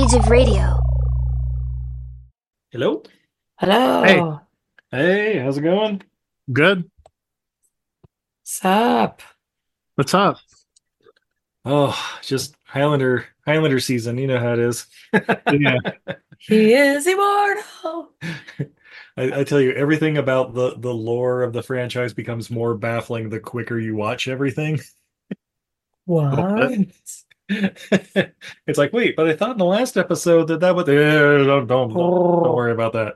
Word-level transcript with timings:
Age 0.00 0.14
of 0.14 0.28
Radio. 0.28 0.78
Hello. 2.70 3.02
Hello. 3.56 4.04
Hey. 4.04 4.96
Hey, 4.96 5.38
how's 5.40 5.58
it 5.58 5.62
going? 5.62 6.02
Good. 6.52 6.88
Sup? 8.44 9.20
What's 9.96 10.14
up? 10.14 10.36
Oh, 11.64 11.98
just 12.22 12.54
Highlander 12.64 13.26
Highlander 13.44 13.80
season. 13.80 14.18
You 14.18 14.28
know 14.28 14.38
how 14.38 14.52
it 14.52 14.60
is. 14.60 14.86
Yeah. 15.12 15.78
He 16.40 16.72
is 16.72 17.04
immortal. 17.04 18.12
I, 19.16 19.40
I 19.40 19.44
tell 19.44 19.60
you, 19.60 19.72
everything 19.72 20.16
about 20.16 20.54
the 20.54 20.76
the 20.78 20.94
lore 20.94 21.42
of 21.42 21.52
the 21.52 21.64
franchise 21.64 22.14
becomes 22.14 22.48
more 22.48 22.76
baffling 22.76 23.28
the 23.28 23.40
quicker 23.40 23.76
you 23.76 23.96
watch 23.96 24.28
everything. 24.28 24.78
What? 26.04 26.86
it's 27.48 28.78
like, 28.78 28.92
wait, 28.92 29.16
but 29.16 29.26
I 29.26 29.34
thought 29.34 29.52
in 29.52 29.58
the 29.58 29.64
last 29.64 29.96
episode 29.96 30.48
that 30.48 30.60
that 30.60 30.76
was. 30.76 30.88
Eh, 30.88 30.94
don't, 30.94 31.66
don't, 31.66 31.88
don't, 31.88 31.94
worry 31.94 32.72
about 32.72 32.92
that. 32.92 33.14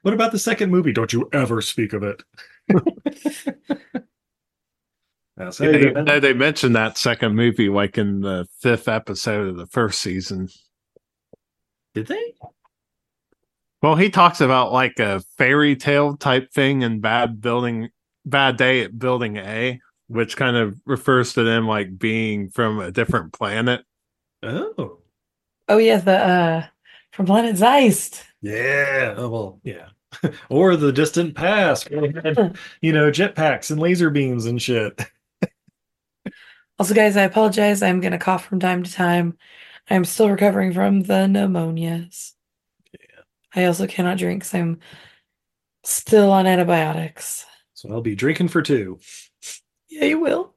what 0.03 0.15
about 0.15 0.33
the 0.33 0.39
second 0.39 0.71
movie? 0.71 0.93
Don't 0.93 1.13
you 1.13 1.29
ever 1.33 1.63
speak 1.63 1.93
of 1.93 2.03
it. 2.03 2.23
Now, 5.39 5.51
say 5.51 5.71
They, 5.71 6.03
no, 6.03 6.19
they 6.19 6.35
mentioned 6.35 6.75
that 6.75 6.99
second 6.99 7.37
movie 7.37 7.69
like 7.69 7.97
in 7.97 8.21
the 8.21 8.47
fifth 8.61 8.89
episode 8.89 9.47
of 9.47 9.57
the 9.57 9.69
first 9.69 10.01
season. 10.01 10.49
Did 11.95 12.09
they? 12.09 12.35
Well, 13.81 13.95
he 13.95 14.11
talks 14.11 14.41
about 14.41 14.73
like 14.73 14.99
a 14.99 15.21
fairy 15.37 15.77
tale 15.77 16.17
type 16.17 16.53
thing 16.53 16.83
and 16.83 17.01
Bad 17.01 17.41
Building 17.41 17.91
Bad 18.27 18.57
Day 18.57 18.83
at 18.83 18.99
Building 18.99 19.37
A, 19.37 19.81
which 20.09 20.37
kind 20.37 20.57
of 20.57 20.81
refers 20.87 21.35
to 21.35 21.45
them 21.45 21.67
like 21.69 21.99
being 21.99 22.51
from 22.51 22.81
a 22.81 22.91
different 22.91 23.33
planet. 23.33 23.85
Oh, 24.43 24.99
Oh 25.69 25.79
yeah, 25.79 25.99
the 25.99 26.13
uh 26.19 26.67
from 27.13 27.27
Planet 27.27 27.57
Zeist. 27.57 28.25
yeah. 28.41 29.15
Oh, 29.17 29.29
well, 29.29 29.61
yeah. 29.65 29.89
or 30.49 30.77
the 30.77 30.93
distant 30.93 31.35
past, 31.35 31.91
where 31.91 32.11
they 32.13 32.21
had, 32.29 32.59
you 32.81 32.93
know, 32.93 33.11
jetpacks 33.11 33.71
and 33.71 33.81
laser 33.81 34.11
beams 34.11 34.47
and 34.47 34.61
shit. 34.61 35.01
Also, 36.79 36.95
guys, 36.95 37.17
I 37.17 37.23
apologize. 37.23 37.83
I'm 37.83 38.01
gonna 38.01 38.19
cough 38.19 38.45
from 38.47 38.61
time 38.61 38.83
to 38.83 38.93
time. 38.93 39.37
I'm 39.91 40.05
still 40.05 40.31
recovering 40.31 40.73
from 40.73 41.03
the 41.03 41.27
pneumonias. 41.27 42.33
Yeah. 42.93 43.23
I 43.55 43.65
also 43.65 43.87
cannot 43.87 44.19
drink, 44.19 44.45
so 44.45 44.59
I'm 44.59 44.81
still 45.85 46.31
on 46.31 46.47
antibiotics. 46.47 47.45
So 47.75 47.91
I'll 47.91 48.01
be 48.01 48.15
drinking 48.17 48.49
for 48.49 48.63
two. 48.63 48.99
Yeah, 49.89 50.05
you 50.05 50.21
will. 50.21 50.55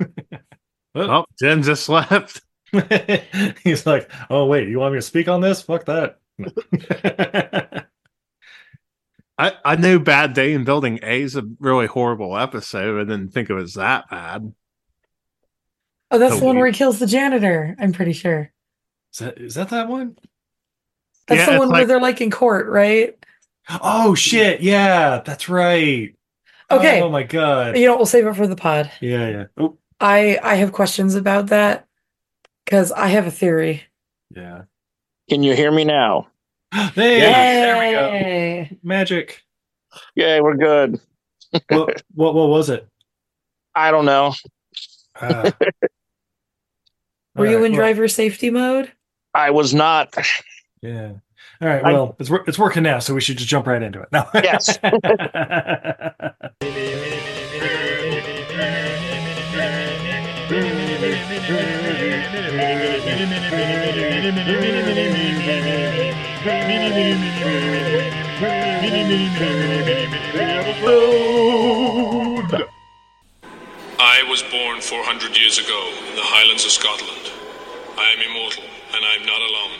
Oh, 0.94 1.24
Jen 1.40 1.62
just 1.62 1.88
left. 1.88 2.40
He's 3.62 3.86
like, 3.86 4.10
oh 4.30 4.46
wait, 4.46 4.68
you 4.68 4.78
want 4.80 4.94
me 4.94 4.98
to 4.98 5.02
speak 5.02 5.28
on 5.28 5.40
this? 5.40 5.62
Fuck 5.62 5.84
that. 5.86 6.18
I, 9.38 9.52
I 9.64 9.76
knew 9.76 10.00
Bad 10.00 10.32
Day 10.34 10.52
in 10.52 10.64
Building 10.64 10.98
A 11.02 11.22
is 11.22 11.36
a 11.36 11.44
really 11.60 11.86
horrible 11.86 12.36
episode. 12.36 13.00
I 13.00 13.04
didn't 13.04 13.30
think 13.32 13.48
it 13.50 13.54
was 13.54 13.74
that 13.74 14.10
bad. 14.10 14.52
Oh, 16.10 16.18
that's 16.18 16.36
Oh, 16.36 16.40
the 16.40 16.46
one 16.46 16.56
where 16.56 16.66
he 16.66 16.72
kills 16.72 16.98
the 16.98 17.06
janitor. 17.06 17.76
I'm 17.78 17.92
pretty 17.92 18.12
sure. 18.12 18.52
is 19.12 19.18
that 19.20 19.38
is 19.38 19.54
that 19.54 19.68
that 19.70 19.88
one? 19.88 20.16
That's 21.26 21.40
Yeah, 21.40 21.46
the 21.46 21.52
it's 21.52 21.58
one 21.60 21.70
where 21.70 21.86
they're 21.86 22.00
like 22.00 22.20
in 22.20 22.30
court, 22.30 22.66
right? 22.68 23.16
Oh 23.82 24.14
shit, 24.14 24.60
yeah, 24.62 25.20
that's 25.24 25.48
right. 25.48 26.14
Okay. 26.70 27.00
Oh 27.00 27.08
my 27.10 27.22
god. 27.22 27.76
You 27.76 27.86
know, 27.86 27.96
we'll 27.96 28.06
save 28.06 28.26
it 28.26 28.34
for 28.34 28.46
the 28.46 28.56
pod. 28.56 28.90
Yeah, 29.00 29.28
yeah. 29.28 29.44
Oh, 29.56 29.76
I 30.00 30.38
I 30.42 30.56
have 30.56 30.72
questions 30.72 31.14
about 31.14 31.48
that 31.48 31.86
because 32.64 32.92
I 32.92 33.08
have 33.08 33.26
a 33.26 33.30
theory. 33.30 33.84
yeah. 34.34 34.62
Can 35.28 35.42
you 35.42 35.54
hear 35.54 35.70
me 35.70 35.84
now? 35.84 36.28
Hey, 36.94 37.20
there 37.20 37.78
we 37.78 38.68
go. 38.70 38.76
Magic. 38.82 39.42
Yay, 40.14 40.40
we're 40.40 40.56
good. 40.56 41.00
What 41.70 42.02
what 42.14 42.34
what 42.34 42.48
was 42.50 42.68
it? 42.68 42.86
I 43.74 43.90
don't 43.90 44.04
know. 44.04 44.34
Ah. 45.18 45.50
Were 47.36 47.46
you 47.46 47.64
in 47.64 47.72
well, 47.72 47.80
driver 47.80 48.08
safety 48.08 48.50
mode? 48.50 48.92
I 49.32 49.50
was 49.50 49.72
not. 49.72 50.14
Yeah. 50.82 51.12
All 51.60 51.68
right. 51.68 51.84
I- 51.84 51.92
Well, 51.92 52.16
it's 52.18 52.30
it's 52.46 52.58
working 52.58 52.82
now, 52.84 52.98
so 53.00 53.14
we 53.14 53.20
should 53.20 53.36
just 53.38 53.48
jump 53.48 53.66
right 53.66 53.82
into 53.82 54.00
it. 54.00 54.08
No. 54.12 54.24
Yes. 54.34 54.78
I 74.00 74.22
was 74.28 74.42
born 74.42 74.80
400 74.80 75.36
years 75.36 75.58
ago 75.58 75.80
in 76.10 76.16
the 76.16 76.22
highlands 76.24 76.64
of 76.64 76.70
Scotland. 76.70 77.32
I 77.98 78.14
am 78.14 78.20
immortal, 78.30 78.64
and 78.94 79.04
I 79.04 79.14
am 79.18 79.26
not 79.26 79.40
alone. 79.42 79.78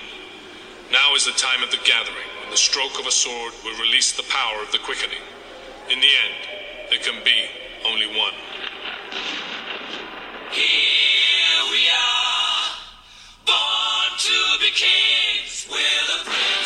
Now 0.91 1.15
is 1.15 1.27
the 1.27 1.33
time 1.33 1.63
of 1.63 1.71
the 1.71 1.77
gathering, 1.85 2.29
when 2.41 2.51
the 2.51 2.57
stroke 2.57 2.99
of 2.99 3.07
a 3.07 3.11
sword 3.11 3.53
will 3.63 3.79
release 3.79 4.13
the 4.13 4.23
power 4.23 4.63
of 4.63 4.73
the 4.73 4.79
quickening. 4.79 5.21
In 5.91 6.01
the 6.01 6.09
end, 6.09 6.89
there 6.89 6.99
can 6.99 7.23
be 7.25 7.45
only 7.87 8.07
one. 8.07 8.33
Here 10.51 11.61
we 11.71 11.91
are, 11.93 12.73
born 13.45 14.11
to 14.17 14.39
be 14.61 14.71
kings. 14.73 15.67
We're 15.69 16.07
the 16.09 16.25
princes 16.25 16.58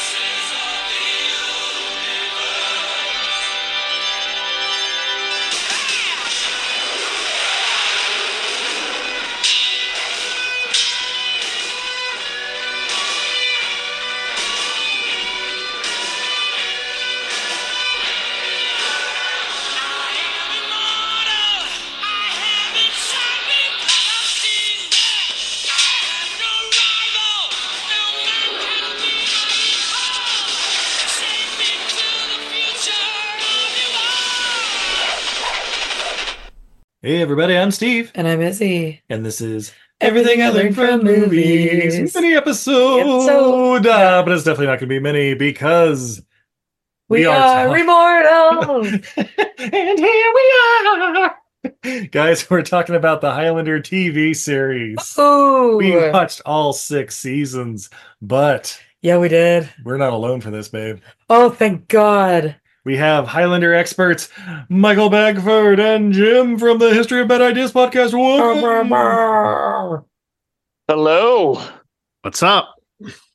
hey, 37.02 37.20
everybody. 37.22 37.56
I'm 37.56 37.70
Steve, 37.70 38.10
And 38.14 38.26
I'm 38.28 38.40
Izzy. 38.40 39.02
and 39.08 39.24
this 39.24 39.40
is 39.40 39.72
Everything 40.00 40.42
I 40.42 40.48
Learned 40.50 40.74
from 40.74 41.04
Movies. 41.04 42.14
Mini 42.14 42.34
episode. 42.34 43.86
Uh, 43.86 44.22
but 44.24 44.32
it's 44.32 44.42
definitely 44.44 44.66
not 44.66 44.80
going 44.80 44.88
to 44.88 44.94
be 44.94 44.98
mini 44.98 45.34
because 45.34 46.22
We, 47.08 47.24
are, 47.24 47.66
talk- 47.68 47.78
immortal. 47.78 48.86
and 49.58 49.98
here 49.98 50.32
we 50.34 50.54
are. 50.88 51.36
Guys, 52.10 52.50
we're 52.50 52.62
talking 52.62 52.96
about 52.96 53.20
the 53.20 53.30
Highlander 53.32 53.80
TV 53.80 54.34
series. 54.34 55.14
Oh, 55.16 55.76
We 55.76 55.96
watched 56.10 56.40
all 56.44 56.72
six 56.72 57.16
seasons, 57.16 57.88
but 58.20 58.80
Yeah, 59.02 59.18
we 59.18 59.28
did. 59.28 59.68
we're 59.84 59.98
not 59.98 60.12
alone 60.12 60.40
for 60.40 60.50
this, 60.50 60.68
babe. 60.68 60.98
Oh, 61.30 61.50
thank 61.50 61.86
God. 61.86 62.56
We 62.84 62.96
have 62.96 63.28
Highlander 63.28 63.72
experts 63.72 64.28
Michael 64.68 65.08
Bagford 65.08 65.78
and 65.78 66.12
Jim 66.12 66.58
from 66.58 66.78
the 66.78 66.92
History 66.92 67.20
of 67.20 67.28
Bad 67.28 67.40
Ideas 67.40 67.70
podcast. 67.70 68.12
Welcome. 68.12 68.60
Hello. 70.88 71.62
What's 72.22 72.42
up? 72.42 72.74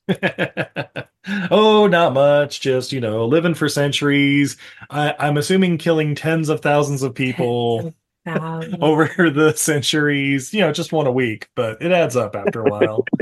oh, 1.50 1.86
not 1.86 2.12
much. 2.12 2.60
Just, 2.60 2.92
you 2.92 3.00
know, 3.00 3.24
living 3.24 3.54
for 3.54 3.70
centuries. 3.70 4.58
I, 4.90 5.14
I'm 5.18 5.38
assuming 5.38 5.78
killing 5.78 6.14
tens 6.14 6.50
of 6.50 6.60
thousands 6.60 7.02
of 7.02 7.14
people 7.14 7.94
Over 8.80 9.30
the 9.30 9.54
centuries. 9.56 10.52
You 10.52 10.60
know, 10.60 10.72
just 10.72 10.92
one 10.92 11.06
a 11.06 11.12
week, 11.12 11.48
but 11.54 11.80
it 11.82 11.92
adds 11.92 12.16
up 12.16 12.36
after 12.36 12.62
a 12.62 12.70
while. 12.70 13.04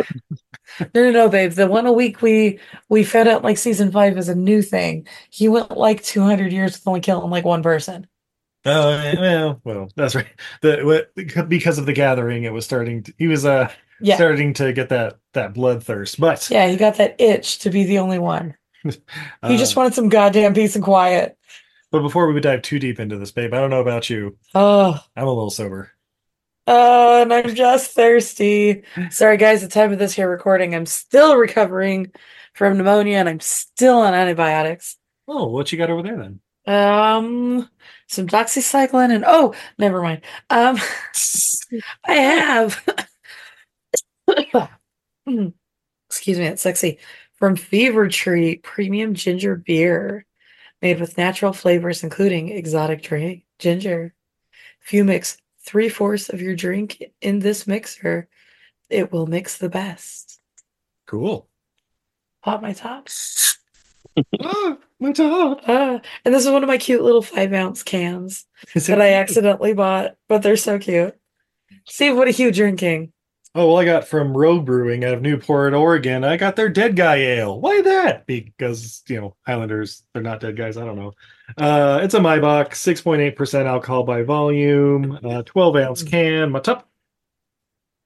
No, 0.81 1.05
no, 1.05 1.11
no, 1.13 1.29
babe. 1.29 1.53
The 1.53 1.69
one 1.69 1.87
a 1.87 1.93
week 1.93 2.23
we 2.23 2.59
we 2.89 3.05
found 3.05 3.29
out 3.29 3.45
like 3.45 3.57
season 3.57 3.93
five 3.93 4.19
is 4.19 4.29
a 4.29 4.35
new 4.35 4.63
thing. 4.63 5.07
He 5.31 5.49
went 5.49 5.77
like 5.77 6.03
200 6.03 6.53
years 6.53 6.73
with 6.73 6.87
only 6.89 7.01
killing 7.01 7.31
like 7.31 7.45
one 7.45 7.63
person. 7.63 8.09
Oh, 8.65 8.89
well, 9.17 9.61
well, 9.65 9.89
that's 9.95 10.17
right. 10.17 10.27
The 10.63 10.81
what- 10.83 11.49
because 11.49 11.79
of 11.79 11.87
the 11.87 11.93
gathering, 11.93 12.43
it 12.43 12.53
was 12.53 12.65
starting. 12.65 13.05
To, 13.05 13.15
he 13.17 13.29
was 13.29 13.47
uh 13.47 13.71
Yeah. 14.01 14.17
starting 14.17 14.55
to 14.55 14.73
get 14.73 14.89
that 14.89 15.19
that 15.35 15.55
bloodthirst. 15.55 16.19
But 16.19 16.51
Yeah, 16.51 16.67
he 16.69 16.77
got 16.77 16.97
that 16.97 17.15
itch 17.21 17.61
to 17.61 17.71
be 17.71 17.85
the 17.85 18.01
only 18.01 18.19
one. 18.19 18.57
He 18.83 18.91
uh, 19.43 19.57
just 19.57 19.77
wanted 19.77 19.95
some 19.95 20.09
goddamn 20.09 20.53
peace 20.53 20.75
and 20.75 20.85
quiet. 20.85 21.39
But 21.91 22.03
before 22.03 22.31
we 22.33 22.41
dive 22.41 22.63
too 22.63 22.79
deep 22.79 23.01
into 23.01 23.17
this, 23.17 23.31
babe, 23.33 23.55
I 23.55 23.59
don't 23.61 23.71
know 23.71 23.81
about 23.81 24.11
you. 24.11 24.37
Oh, 24.55 24.99
I'm 25.17 25.27
a 25.27 25.33
little 25.33 25.51
sober. 25.51 25.93
oh, 26.67 27.23
and 27.23 27.33
I'm 27.33 27.55
just 27.55 27.93
thirsty. 27.93 28.83
Sorry, 29.11 29.37
guys. 29.37 29.63
The 29.63 29.69
time 29.69 29.93
of 29.93 29.99
this 29.99 30.13
here 30.15 30.29
recording, 30.31 30.75
I'm 30.75 30.87
still 30.87 31.37
recovering 31.37 32.13
from 32.55 32.77
pneumonia 32.77 33.19
and 33.19 33.29
I'm 33.29 33.41
still 33.41 33.99
on 34.01 34.15
antibiotics. 34.15 34.97
Oh, 35.29 35.47
what 35.49 35.71
you 35.73 35.79
got 35.79 35.91
over 35.91 36.03
there 36.03 36.17
then? 36.17 36.41
Um, 36.67 37.69
some 38.09 38.27
doxycycline 38.27 39.15
and 39.15 39.25
oh, 39.27 39.55
never 39.79 40.03
mind. 40.03 40.23
Um, 40.51 40.79
I 42.05 42.15
have. 42.15 42.85
Excuse 46.09 46.39
me, 46.39 46.47
it's 46.47 46.63
sexy. 46.63 46.99
From 47.35 47.57
Fever 47.57 48.09
Tree 48.09 48.57
Premium 48.57 49.15
Ginger 49.15 49.57
Beer, 49.57 50.25
made 50.83 51.01
with 51.01 51.19
natural 51.19 51.53
flavors, 51.53 52.03
including 52.03 52.51
exotic 52.51 53.03
drink 53.03 53.45
ginger. 53.59 54.15
If 54.83 54.93
you 54.93 55.05
mix 55.05 55.39
three 55.61 55.89
fourths 55.89 56.29
of 56.29 56.41
your 56.41 56.55
drink 56.55 57.03
in 57.21 57.41
this 57.41 57.67
mixer, 57.67 58.29
it 58.89 59.11
will 59.13 59.27
mix 59.27 59.59
the 59.59 59.69
best. 59.69 60.41
Cool. 61.07 61.49
Pop 62.43 62.63
my 62.63 62.73
top. 62.73 63.09
oh, 64.41 64.79
my 65.01 65.13
top. 65.13 65.61
Ah, 65.67 66.01
and 66.25 66.35
this 66.35 66.45
is 66.45 66.51
one 66.51 66.63
of 66.63 66.69
my 66.69 66.79
cute 66.79 67.03
little 67.03 67.23
five 67.23 67.53
ounce 67.53 67.83
cans 67.83 68.47
that 68.75 69.01
I 69.01 69.15
accidentally 69.15 69.73
bought, 69.73 70.17
but 70.29 70.43
they're 70.43 70.57
so 70.57 70.79
cute. 70.79 71.17
Steve, 71.85 72.17
what 72.17 72.29
are 72.29 72.31
you 72.31 72.53
drinking? 72.53 73.13
Oh, 73.59 73.69
well, 73.69 73.79
I 73.79 73.87
got 73.87 74.07
from 74.07 74.37
Rogue 74.37 74.67
Brewing 74.67 75.03
out 75.03 75.15
of 75.15 75.23
Newport, 75.23 75.73
Oregon. 75.73 76.25
I 76.25 76.37
got 76.37 76.57
their 76.57 76.69
Dead 76.69 76.95
Guy 76.95 77.17
Ale. 77.17 77.59
Why 77.59 77.81
that? 77.81 78.27
Because, 78.27 79.03
you 79.09 79.19
know, 79.19 79.35
Highlanders, 79.47 80.03
they're 80.13 80.23
not 80.23 80.41
dead 80.41 80.59
guys. 80.59 80.77
I 80.77 80.85
don't 80.85 80.97
know. 80.97 81.13
Uh, 81.57 82.01
it's 82.03 82.13
a 82.13 82.19
Maibock, 82.19 82.73
6.8% 82.73 83.65
alcohol 83.65 84.03
by 84.05 84.23
volume, 84.25 85.19
uh, 85.25 85.43
12 85.45 85.77
ounce 85.77 86.03
can. 86.03 86.51
My 86.51 86.61
top. 86.61 86.87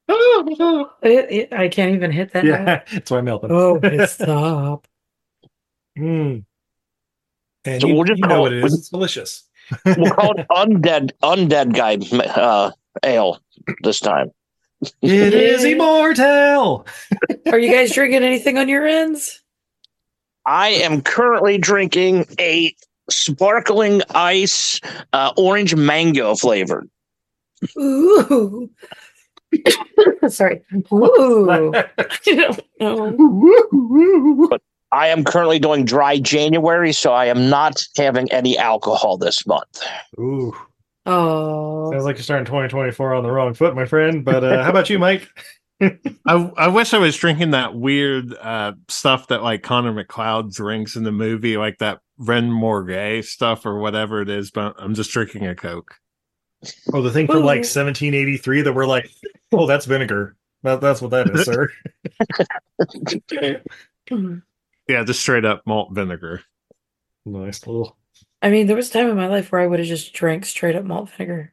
Oh. 0.08 0.92
It, 1.02 1.30
it- 1.32 1.52
I 1.52 1.68
can't 1.68 1.94
even 1.96 2.12
hit 2.12 2.32
that. 2.32 2.44
note. 2.44 2.50
Yeah, 2.52 2.82
that's 2.92 3.10
why 3.10 3.18
I'm 3.18 3.24
melting. 3.24 3.50
Oh, 3.50 3.80
stop. 4.06 4.86
Mm. 5.98 6.44
And 7.64 7.80
So 7.82 7.88
you, 7.88 7.94
we'll 7.94 8.04
just 8.04 8.20
you 8.20 8.28
know 8.28 8.42
what 8.42 8.52
it- 8.52 8.58
it 8.58 8.64
is. 8.66 8.74
It's 8.74 8.88
delicious. 8.88 9.44
We'll 9.84 10.10
call 10.12 10.38
it 10.38 10.46
undead 10.50 11.10
undead 11.22 11.74
guy 11.74 11.96
uh, 12.40 12.70
ale 13.04 13.40
this 13.82 13.98
time. 14.00 14.30
It 15.02 15.34
is 15.34 15.64
immortal. 15.64 16.86
Are 17.52 17.58
you 17.58 17.72
guys 17.72 17.92
drinking 17.92 18.22
anything 18.22 18.58
on 18.58 18.68
your 18.68 18.86
ends? 18.86 19.42
I 20.46 20.68
am 20.68 21.02
currently 21.02 21.58
drinking 21.58 22.26
a 22.38 22.74
sparkling 23.10 24.02
ice 24.10 24.80
uh, 25.12 25.32
orange 25.36 25.74
mango 25.74 26.34
flavored. 26.34 26.88
Ooh. 27.78 28.70
Sorry. 30.28 30.62
Ooh. 30.92 31.50
I. 31.50 31.84
I 34.92 35.06
am 35.06 35.22
currently 35.24 35.60
doing 35.60 35.84
dry 35.84 36.18
January, 36.18 36.92
so 36.92 37.12
I 37.12 37.26
am 37.26 37.48
not 37.48 37.80
having 37.96 38.30
any 38.32 38.58
alcohol 38.58 39.16
this 39.16 39.46
month. 39.46 39.84
Ooh, 40.18 40.52
Oh. 41.06 41.90
sounds 41.92 42.04
like 42.04 42.16
you're 42.16 42.22
starting 42.22 42.46
2024 42.46 43.14
on 43.14 43.22
the 43.22 43.30
wrong 43.30 43.54
foot, 43.54 43.74
my 43.74 43.86
friend. 43.86 44.24
But 44.24 44.44
uh, 44.44 44.62
how 44.62 44.70
about 44.70 44.90
you, 44.90 44.98
Mike? 44.98 45.28
I 45.82 45.96
I 46.26 46.68
wish 46.68 46.92
I 46.92 46.98
was 46.98 47.16
drinking 47.16 47.52
that 47.52 47.74
weird 47.74 48.34
uh 48.34 48.72
stuff 48.88 49.28
that 49.28 49.42
like 49.42 49.62
Connor 49.62 49.94
MacLeod 49.94 50.52
drinks 50.52 50.94
in 50.94 51.04
the 51.04 51.12
movie, 51.12 51.56
like 51.56 51.78
that 51.78 52.00
Ren 52.18 52.50
Morgay 52.50 53.24
stuff 53.24 53.64
or 53.64 53.78
whatever 53.78 54.20
it 54.20 54.28
is, 54.28 54.50
but 54.50 54.74
I'm 54.78 54.94
just 54.94 55.10
drinking 55.10 55.46
a 55.46 55.54
Coke. 55.54 55.94
Oh, 56.92 57.00
the 57.00 57.10
thing 57.10 57.26
from 57.26 57.36
like 57.36 57.60
1783 57.60 58.62
that 58.62 58.74
we're 58.74 58.84
like, 58.84 59.10
oh, 59.52 59.66
that's 59.66 59.86
vinegar. 59.86 60.36
That, 60.62 60.82
that's 60.82 61.00
what 61.00 61.12
that 61.12 61.30
is, 61.30 61.44
sir. 61.46 61.70
Yeah, 64.88 65.04
just 65.04 65.20
straight 65.20 65.44
up 65.44 65.62
malt 65.66 65.92
vinegar. 65.92 66.42
nice 67.24 67.64
little. 67.64 67.96
I 68.42 68.50
mean, 68.50 68.66
there 68.66 68.76
was 68.76 68.88
a 68.88 68.92
time 68.92 69.08
in 69.08 69.16
my 69.16 69.26
life 69.26 69.52
where 69.52 69.60
I 69.60 69.66
would 69.66 69.78
have 69.78 69.88
just 69.88 70.12
drank 70.12 70.46
straight 70.46 70.76
up 70.76 70.84
malt 70.84 71.10
vinegar. 71.10 71.52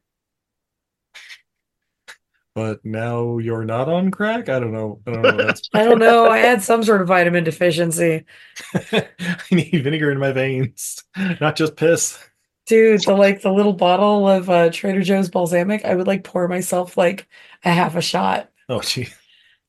But 2.56 2.84
now 2.84 3.38
you're 3.38 3.66
not 3.66 3.88
on 3.88 4.10
crack. 4.10 4.50
I 4.50 4.60
don't 4.60 4.72
know. 4.72 5.00
I 5.06 5.12
don't 5.12 5.22
know. 5.22 5.38
That's. 5.38 5.70
I 5.76 5.84
don't 5.84 6.00
know. 6.00 6.28
I 6.28 6.40
had 6.40 6.64
some 6.64 6.84
sort 6.84 7.02
of 7.02 7.08
vitamin 7.08 7.44
deficiency. 7.44 8.26
I 8.92 9.08
need 9.52 9.84
vinegar 9.84 10.12
in 10.12 10.18
my 10.18 10.32
veins, 10.32 11.04
not 11.40 11.56
just 11.56 11.76
piss. 11.76 12.18
Dude, 12.66 13.04
the 13.04 13.14
like 13.14 13.42
the 13.42 13.54
little 13.54 13.74
bottle 13.74 14.28
of 14.28 14.50
uh, 14.50 14.72
Trader 14.72 15.04
Joe's 15.04 15.30
balsamic, 15.30 15.86
I 15.86 15.94
would 15.94 16.08
like 16.08 16.24
pour 16.24 16.48
myself 16.48 16.98
like 16.98 17.28
a 17.64 17.72
half 17.72 17.96
a 17.96 18.02
shot. 18.02 18.50
Oh, 18.70 18.82
gee. 18.82 19.10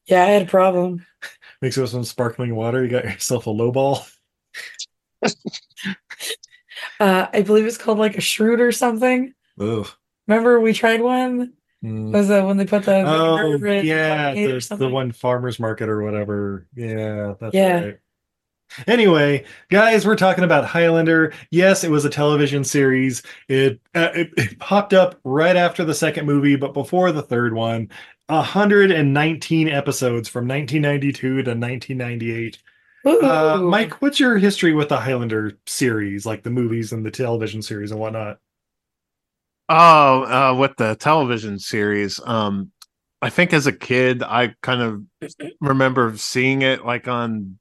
Yeah, 0.06 0.22
I 0.24 0.28
had 0.28 0.42
a 0.42 0.50
problem. 0.50 1.04
Mix 1.60 1.76
it 1.76 1.82
with 1.82 1.90
some 1.90 2.04
sparkling 2.04 2.54
water. 2.54 2.82
You 2.82 2.90
got 2.90 3.04
yourself 3.04 3.46
a 3.46 3.50
low 3.50 3.70
ball. 3.70 4.06
Uh, 7.00 7.26
I 7.32 7.42
believe 7.42 7.66
it's 7.66 7.78
called 7.78 7.98
like 7.98 8.16
a 8.16 8.20
shroot 8.20 8.60
or 8.60 8.72
something. 8.72 9.34
Ugh. 9.60 9.88
Remember 10.26 10.60
we 10.60 10.72
tried 10.72 11.00
one? 11.00 11.54
Mm. 11.84 12.12
Was 12.12 12.28
that 12.28 12.44
when 12.44 12.56
they 12.56 12.66
put 12.66 12.84
the 12.84 13.02
Oh, 13.06 13.56
yeah, 13.82 14.32
the 14.34 14.88
one 14.88 15.12
farmer's 15.12 15.60
market 15.60 15.88
or 15.88 16.02
whatever. 16.02 16.66
Yeah, 16.74 17.34
that's 17.40 17.54
Yeah. 17.54 17.80
right. 17.84 17.98
Anyway, 18.86 19.44
guys, 19.70 20.04
we're 20.04 20.16
talking 20.16 20.44
about 20.44 20.66
Highlander. 20.66 21.32
Yes, 21.50 21.84
it 21.84 21.90
was 21.90 22.04
a 22.04 22.10
television 22.10 22.64
series. 22.64 23.22
It, 23.48 23.80
uh, 23.94 24.10
it 24.14 24.30
it 24.36 24.58
popped 24.58 24.92
up 24.92 25.18
right 25.24 25.56
after 25.56 25.84
the 25.84 25.94
second 25.94 26.26
movie, 26.26 26.56
but 26.56 26.74
before 26.74 27.12
the 27.12 27.22
third 27.22 27.54
one. 27.54 27.88
119 28.26 29.68
episodes 29.68 30.28
from 30.28 30.46
1992 30.46 31.28
to 31.28 31.34
1998. 31.36 32.58
Uh, 33.04 33.60
Mike, 33.62 34.02
what's 34.02 34.20
your 34.20 34.38
history 34.38 34.72
with 34.72 34.88
the 34.88 34.98
Highlander 34.98 35.58
series, 35.66 36.26
like 36.26 36.42
the 36.42 36.50
movies 36.50 36.92
and 36.92 37.04
the 37.04 37.10
television 37.10 37.62
series 37.62 37.90
and 37.90 38.00
whatnot? 38.00 38.38
Oh, 39.68 40.22
uh, 40.24 40.56
with 40.58 40.76
the 40.76 40.96
television 40.96 41.58
series, 41.58 42.20
um, 42.24 42.72
I 43.20 43.30
think 43.30 43.52
as 43.52 43.66
a 43.66 43.72
kid, 43.72 44.22
I 44.22 44.54
kind 44.62 44.80
of 44.82 45.30
remember 45.60 46.16
seeing 46.16 46.62
it 46.62 46.84
like 46.84 47.06
on 47.06 47.58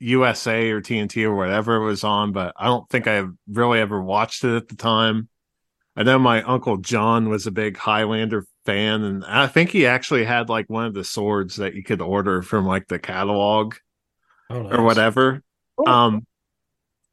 USA 0.00 0.70
or 0.70 0.80
TNT 0.80 1.24
or 1.24 1.34
whatever 1.34 1.76
it 1.76 1.84
was 1.84 2.04
on, 2.04 2.32
but 2.32 2.54
I 2.56 2.66
don't 2.66 2.88
think 2.88 3.06
I 3.06 3.24
really 3.48 3.80
ever 3.80 4.02
watched 4.02 4.44
it 4.44 4.56
at 4.56 4.68
the 4.68 4.76
time. 4.76 5.28
I 5.96 6.02
know 6.02 6.18
my 6.18 6.42
uncle 6.42 6.78
John 6.78 7.28
was 7.28 7.46
a 7.46 7.52
big 7.52 7.76
Highlander 7.76 8.44
fan, 8.66 9.04
and 9.04 9.24
I 9.24 9.46
think 9.46 9.70
he 9.70 9.86
actually 9.86 10.24
had 10.24 10.48
like 10.48 10.68
one 10.68 10.86
of 10.86 10.94
the 10.94 11.04
swords 11.04 11.56
that 11.56 11.74
you 11.74 11.84
could 11.84 12.00
order 12.00 12.42
from 12.42 12.66
like 12.66 12.88
the 12.88 12.98
catalog 12.98 13.76
Oh, 14.50 14.68
or 14.70 14.82
whatever. 14.82 15.42
Um, 15.86 16.26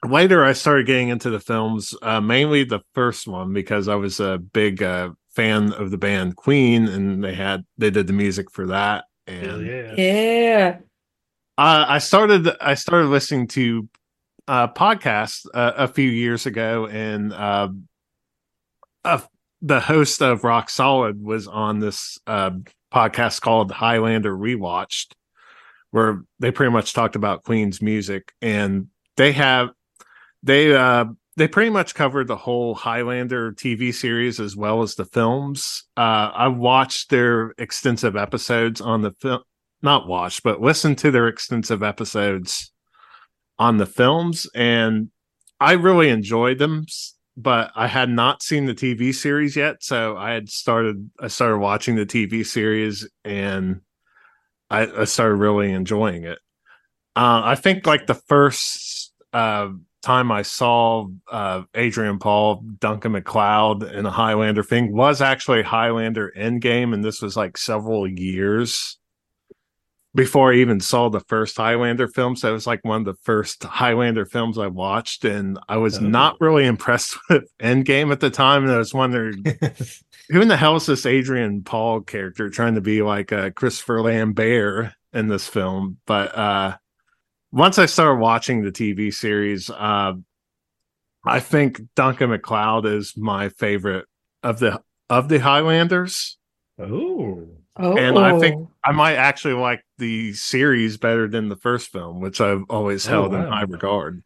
later, 0.06 0.44
I 0.44 0.54
started 0.54 0.86
getting 0.86 1.10
into 1.10 1.30
the 1.30 1.40
films, 1.40 1.96
uh, 2.02 2.22
mainly 2.22 2.64
the 2.64 2.82
first 2.94 3.28
one 3.28 3.54
because 3.54 3.88
I 3.88 3.96
was 3.96 4.20
a 4.20 4.38
big 4.38 4.84
uh, 4.84 5.12
fan 5.34 5.74
of 5.74 5.92
the 5.92 5.98
band 5.98 6.36
Queen, 6.36 6.88
and 6.88 7.24
they 7.24 7.34
had 7.34 7.66
they 7.78 7.90
did 7.90 8.08
the 8.08 8.14
music 8.14 8.52
for 8.52 8.68
that. 8.68 9.06
And 9.28 9.66
yeah. 9.66 9.94
yeah. 9.96 10.78
I, 11.58 11.96
I 11.96 11.98
started 12.00 12.50
I 12.60 12.74
started 12.74 13.08
listening 13.08 13.48
to 13.50 13.88
uh, 14.48 14.68
podcast 14.68 15.46
uh, 15.54 15.74
a 15.78 15.88
few 15.88 16.10
years 16.10 16.46
ago, 16.46 16.88
and 16.88 17.34
uh, 17.34 17.70
uh, 19.06 19.20
the 19.62 19.80
host 19.80 20.22
of 20.22 20.44
Rock 20.44 20.70
Solid 20.70 21.24
was 21.24 21.48
on 21.48 21.80
this 21.80 22.18
uh, 22.28 22.52
podcast 22.94 23.42
called 23.42 23.72
Highlander 23.72 24.36
Rewatched, 24.36 25.14
where 25.92 26.24
they 26.40 26.52
pretty 26.52 26.72
much 26.72 26.94
talked 26.94 27.16
about 27.16 27.44
Queen's 27.44 27.82
music, 27.82 28.34
and 28.42 28.88
they 29.18 29.34
have 29.34 29.70
they 30.44 30.74
uh, 30.76 31.06
they 31.38 31.48
pretty 31.48 31.70
much 31.70 31.96
covered 31.96 32.28
the 32.28 32.36
whole 32.36 32.76
Highlander 32.76 33.54
TV 33.54 33.94
series 33.94 34.40
as 34.40 34.56
well 34.56 34.82
as 34.82 34.96
the 34.96 35.06
films. 35.06 35.84
Uh, 35.96 36.32
I 36.34 36.48
watched 36.48 37.10
their 37.10 37.54
extensive 37.58 38.16
episodes 38.16 38.82
on 38.82 39.02
the 39.02 39.12
film, 39.12 39.42
not 39.82 40.08
watched, 40.08 40.44
but 40.44 40.62
listened 40.62 40.98
to 41.00 41.12
their 41.12 41.28
extensive 41.28 41.84
episodes 41.84 42.72
on 43.60 43.78
the 43.78 43.86
films, 43.86 44.48
and 44.56 45.10
I 45.60 45.74
really 45.74 46.10
enjoyed 46.10 46.58
them. 46.58 46.86
But 47.38 47.72
I 47.76 47.88
had 47.88 48.10
not 48.10 48.44
seen 48.44 48.66
the 48.66 48.76
TV 48.76 49.16
series 49.16 49.56
yet, 49.56 49.84
so 49.84 50.18
I 50.18 50.32
had 50.32 50.50
started. 50.50 51.10
I 51.20 51.28
started 51.28 51.60
watching 51.60 51.96
the 51.96 52.06
TV 52.06 52.46
series, 52.46 53.10
and 53.24 53.82
I, 54.72 55.02
I 55.02 55.04
started 55.04 55.36
really 55.36 55.72
enjoying 55.72 56.24
it. 56.24 56.40
Uh, 57.16 57.42
I 57.44 57.56
think 57.56 57.86
like 57.86 58.08
the 58.08 58.14
first 58.16 59.12
uh, 59.34 59.70
time 60.02 60.32
I 60.32 60.42
saw 60.44 61.08
uh, 61.32 61.64
Adrian 61.76 62.20
Paul, 62.20 62.64
Duncan 62.80 63.14
McLeod, 63.14 63.84
and 63.84 64.08
a 64.08 64.12
Highlander 64.12 64.64
thing 64.64 64.96
was 64.96 65.22
actually 65.22 65.62
Highlander 65.62 66.32
Endgame, 66.38 66.94
and 66.94 67.04
this 67.04 67.22
was 67.22 67.36
like 67.36 67.58
several 67.58 68.08
years 68.08 68.98
before 70.14 70.52
I 70.52 70.58
even 70.58 70.80
saw 70.82 71.08
the 71.10 71.22
first 71.22 71.56
Highlander 71.56 72.08
film. 72.08 72.36
So 72.36 72.50
it 72.50 72.54
was 72.54 72.68
like 72.68 72.84
one 72.84 73.00
of 73.02 73.06
the 73.06 73.22
first 73.24 73.64
Highlander 73.64 74.26
films 74.26 74.58
I 74.58 74.68
watched, 74.68 75.24
and 75.24 75.58
I 75.70 75.78
was 75.78 75.98
Oh. 76.00 76.02
not 76.02 76.36
really 76.42 76.66
impressed 76.66 77.18
with 77.30 77.44
Endgame 77.62 78.12
at 78.12 78.20
the 78.20 78.30
time. 78.30 78.64
And 78.64 78.72
I 78.74 78.78
was 78.78 78.94
wondering, 78.94 79.44
who 80.32 80.42
in 80.42 80.48
the 80.48 80.58
hell 80.58 80.76
is 80.76 80.86
this 80.86 81.06
Adrian 81.06 81.64
Paul 81.64 82.02
character 82.02 82.50
trying 82.50 82.76
to 82.76 82.82
be 82.82 83.02
like 83.02 83.32
a 83.32 83.52
Christopher 83.52 84.02
Lambert 84.02 84.94
in 85.14 85.28
this 85.28 85.48
film? 85.48 85.98
But 86.06 86.36
uh 86.38 86.78
once 87.52 87.78
I 87.80 87.86
started 87.86 88.20
watching 88.20 88.62
the 88.64 88.72
TV 88.72 89.12
series, 89.14 89.70
uh 89.70 90.14
I 91.26 91.40
think 91.40 91.82
Duncan 91.96 92.30
MacLeod 92.32 92.86
is 92.86 93.16
my 93.16 93.50
favorite 93.50 94.06
of 94.44 94.60
the 94.60 94.82
of 95.10 95.30
the 95.30 95.40
Highlanders. 95.40 96.38
Oh, 96.80 97.48
Oh, 97.78 97.98
And 97.98 98.18
I 98.20 98.38
think 98.40 98.70
I 98.84 98.92
might 98.92 99.16
actually 99.16 99.54
like 99.54 99.84
the 99.98 100.34
series 100.34 100.98
better 100.98 101.28
than 101.28 101.48
the 101.50 101.56
first 101.56 101.90
film, 101.92 102.20
which 102.20 102.42
I've 102.42 102.64
always 102.70 103.08
Oh, 103.08 103.12
held 103.12 103.34
in 103.34 103.44
high 103.44 103.64
regard. 103.64 104.24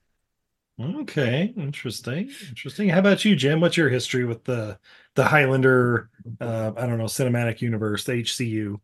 okay, 0.80 1.54
interesting, 1.58 2.30
interesting. 2.50 2.90
How 2.90 3.00
about 3.00 3.24
you, 3.26 3.36
Jim? 3.36 3.60
What's 3.62 3.78
your 3.78 3.90
history 3.90 4.26
with 4.26 4.44
the 4.44 4.78
the 5.16 5.26
Highlander? 5.26 6.10
Uh, 6.40 6.72
I 6.78 6.86
don't 6.86 6.98
know, 6.98 7.06
cinematic 7.06 7.62
universe, 7.62 8.04
the 8.04 8.14
HCU. 8.14 8.80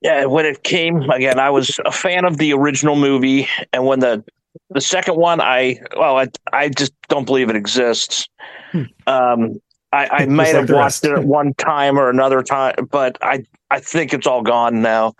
Yeah, 0.00 0.24
when 0.24 0.46
it 0.46 0.64
came 0.64 1.02
again, 1.10 1.38
I 1.38 1.50
was 1.50 1.78
a 1.84 1.92
fan 1.92 2.24
of 2.24 2.38
the 2.38 2.52
original 2.52 2.96
movie, 2.96 3.48
and 3.72 3.86
when 3.86 4.00
the 4.00 4.24
the 4.70 4.80
second 4.80 5.16
one, 5.16 5.40
I 5.40 5.80
well, 5.96 6.18
I 6.18 6.28
I 6.52 6.68
just 6.68 6.92
don't 7.08 7.24
believe 7.24 7.48
it 7.50 7.56
exists. 7.56 8.28
Hmm. 8.72 8.82
Um, 9.06 9.60
I, 9.92 10.08
I 10.08 10.26
might 10.26 10.54
like 10.54 10.54
have 10.54 10.70
watched 10.70 11.04
it 11.04 11.12
at 11.12 11.24
one 11.24 11.54
time 11.54 11.98
or 11.98 12.08
another 12.08 12.42
time, 12.42 12.74
but 12.90 13.18
I 13.22 13.44
I 13.70 13.80
think 13.80 14.12
it's 14.12 14.26
all 14.26 14.42
gone 14.42 14.82
now. 14.82 15.14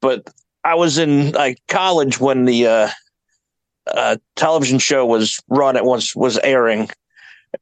But 0.00 0.28
I 0.64 0.74
was 0.74 0.98
in 0.98 1.32
like 1.32 1.58
college 1.68 2.18
when 2.18 2.44
the 2.44 2.66
uh, 2.66 2.88
uh, 3.94 4.16
television 4.36 4.78
show 4.78 5.06
was 5.06 5.38
run. 5.48 5.76
It 5.76 5.84
was 5.84 6.16
was 6.16 6.38
airing, 6.38 6.90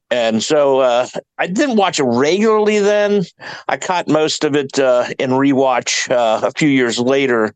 and 0.09 0.43
so 0.43 0.79
uh, 0.79 1.07
I 1.37 1.47
didn't 1.47 1.77
watch 1.77 1.99
it 1.99 2.03
regularly. 2.03 2.79
Then 2.79 3.23
I 3.67 3.77
caught 3.77 4.07
most 4.07 4.43
of 4.43 4.55
it 4.55 4.79
uh, 4.79 5.07
in 5.19 5.31
rewatch 5.31 6.09
uh, 6.11 6.45
a 6.45 6.51
few 6.51 6.69
years 6.69 6.99
later, 6.99 7.53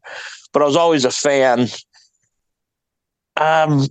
but 0.54 0.62
I 0.62 0.66
was 0.66 0.76
always 0.76 1.06
a 1.06 1.12
fan. 1.12 1.68
Um, 3.38 3.88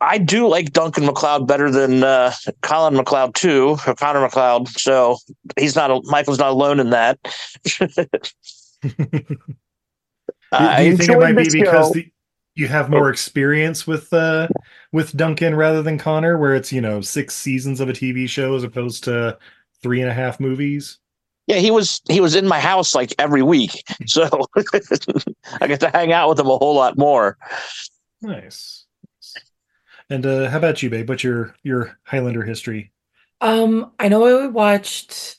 I 0.00 0.18
do 0.18 0.48
like 0.48 0.72
Duncan 0.72 1.04
McLeod 1.04 1.46
better 1.46 1.70
than 1.70 2.04
uh, 2.04 2.32
Colin 2.62 2.94
McLeod 2.94 3.34
too, 3.34 3.78
or 3.86 3.94
Connor 3.94 4.26
McLeod. 4.28 4.68
So 4.68 5.18
he's 5.58 5.74
not. 5.76 5.90
A, 5.90 6.00
Michael's 6.04 6.38
not 6.38 6.50
alone 6.50 6.80
in 6.80 6.90
that. 6.90 7.18
Do, 7.64 7.88
I 10.52 10.82
do 10.84 10.90
you 10.90 10.96
think 10.96 11.10
it 11.10 11.18
might 11.18 11.36
be 11.36 11.48
because 11.50 11.92
the, 11.92 12.10
you 12.54 12.68
have 12.68 12.90
more 12.90 13.10
experience 13.10 13.86
with 13.86 14.12
uh 14.12 14.48
with 14.92 15.16
Duncan 15.16 15.54
rather 15.54 15.82
than 15.82 15.98
Connor, 15.98 16.38
where 16.38 16.54
it's 16.54 16.72
you 16.72 16.80
know 16.80 17.00
six 17.00 17.34
seasons 17.34 17.80
of 17.80 17.88
a 17.88 17.92
TV 17.92 18.28
show 18.28 18.54
as 18.54 18.62
opposed 18.62 19.04
to 19.04 19.38
three 19.82 20.00
and 20.00 20.10
a 20.10 20.14
half 20.14 20.40
movies? 20.40 20.98
Yeah, 21.46 21.56
he 21.56 21.70
was 21.70 22.00
he 22.08 22.20
was 22.20 22.34
in 22.34 22.46
my 22.46 22.60
house 22.60 22.94
like 22.94 23.14
every 23.18 23.42
week, 23.42 23.82
so 24.06 24.28
I 25.60 25.66
get 25.66 25.80
to 25.80 25.90
hang 25.90 26.12
out 26.12 26.28
with 26.28 26.38
him 26.38 26.46
a 26.46 26.56
whole 26.56 26.74
lot 26.74 26.96
more. 26.96 27.36
Nice. 28.22 28.86
And 30.10 30.24
uh, 30.26 30.48
how 30.50 30.58
about 30.58 30.82
you, 30.82 30.90
babe? 30.90 31.08
What's 31.08 31.24
your 31.24 31.54
your 31.62 31.98
Highlander 32.04 32.44
history? 32.44 32.92
Um, 33.40 33.92
I 33.98 34.08
know 34.08 34.44
I 34.44 34.46
watched 34.46 35.36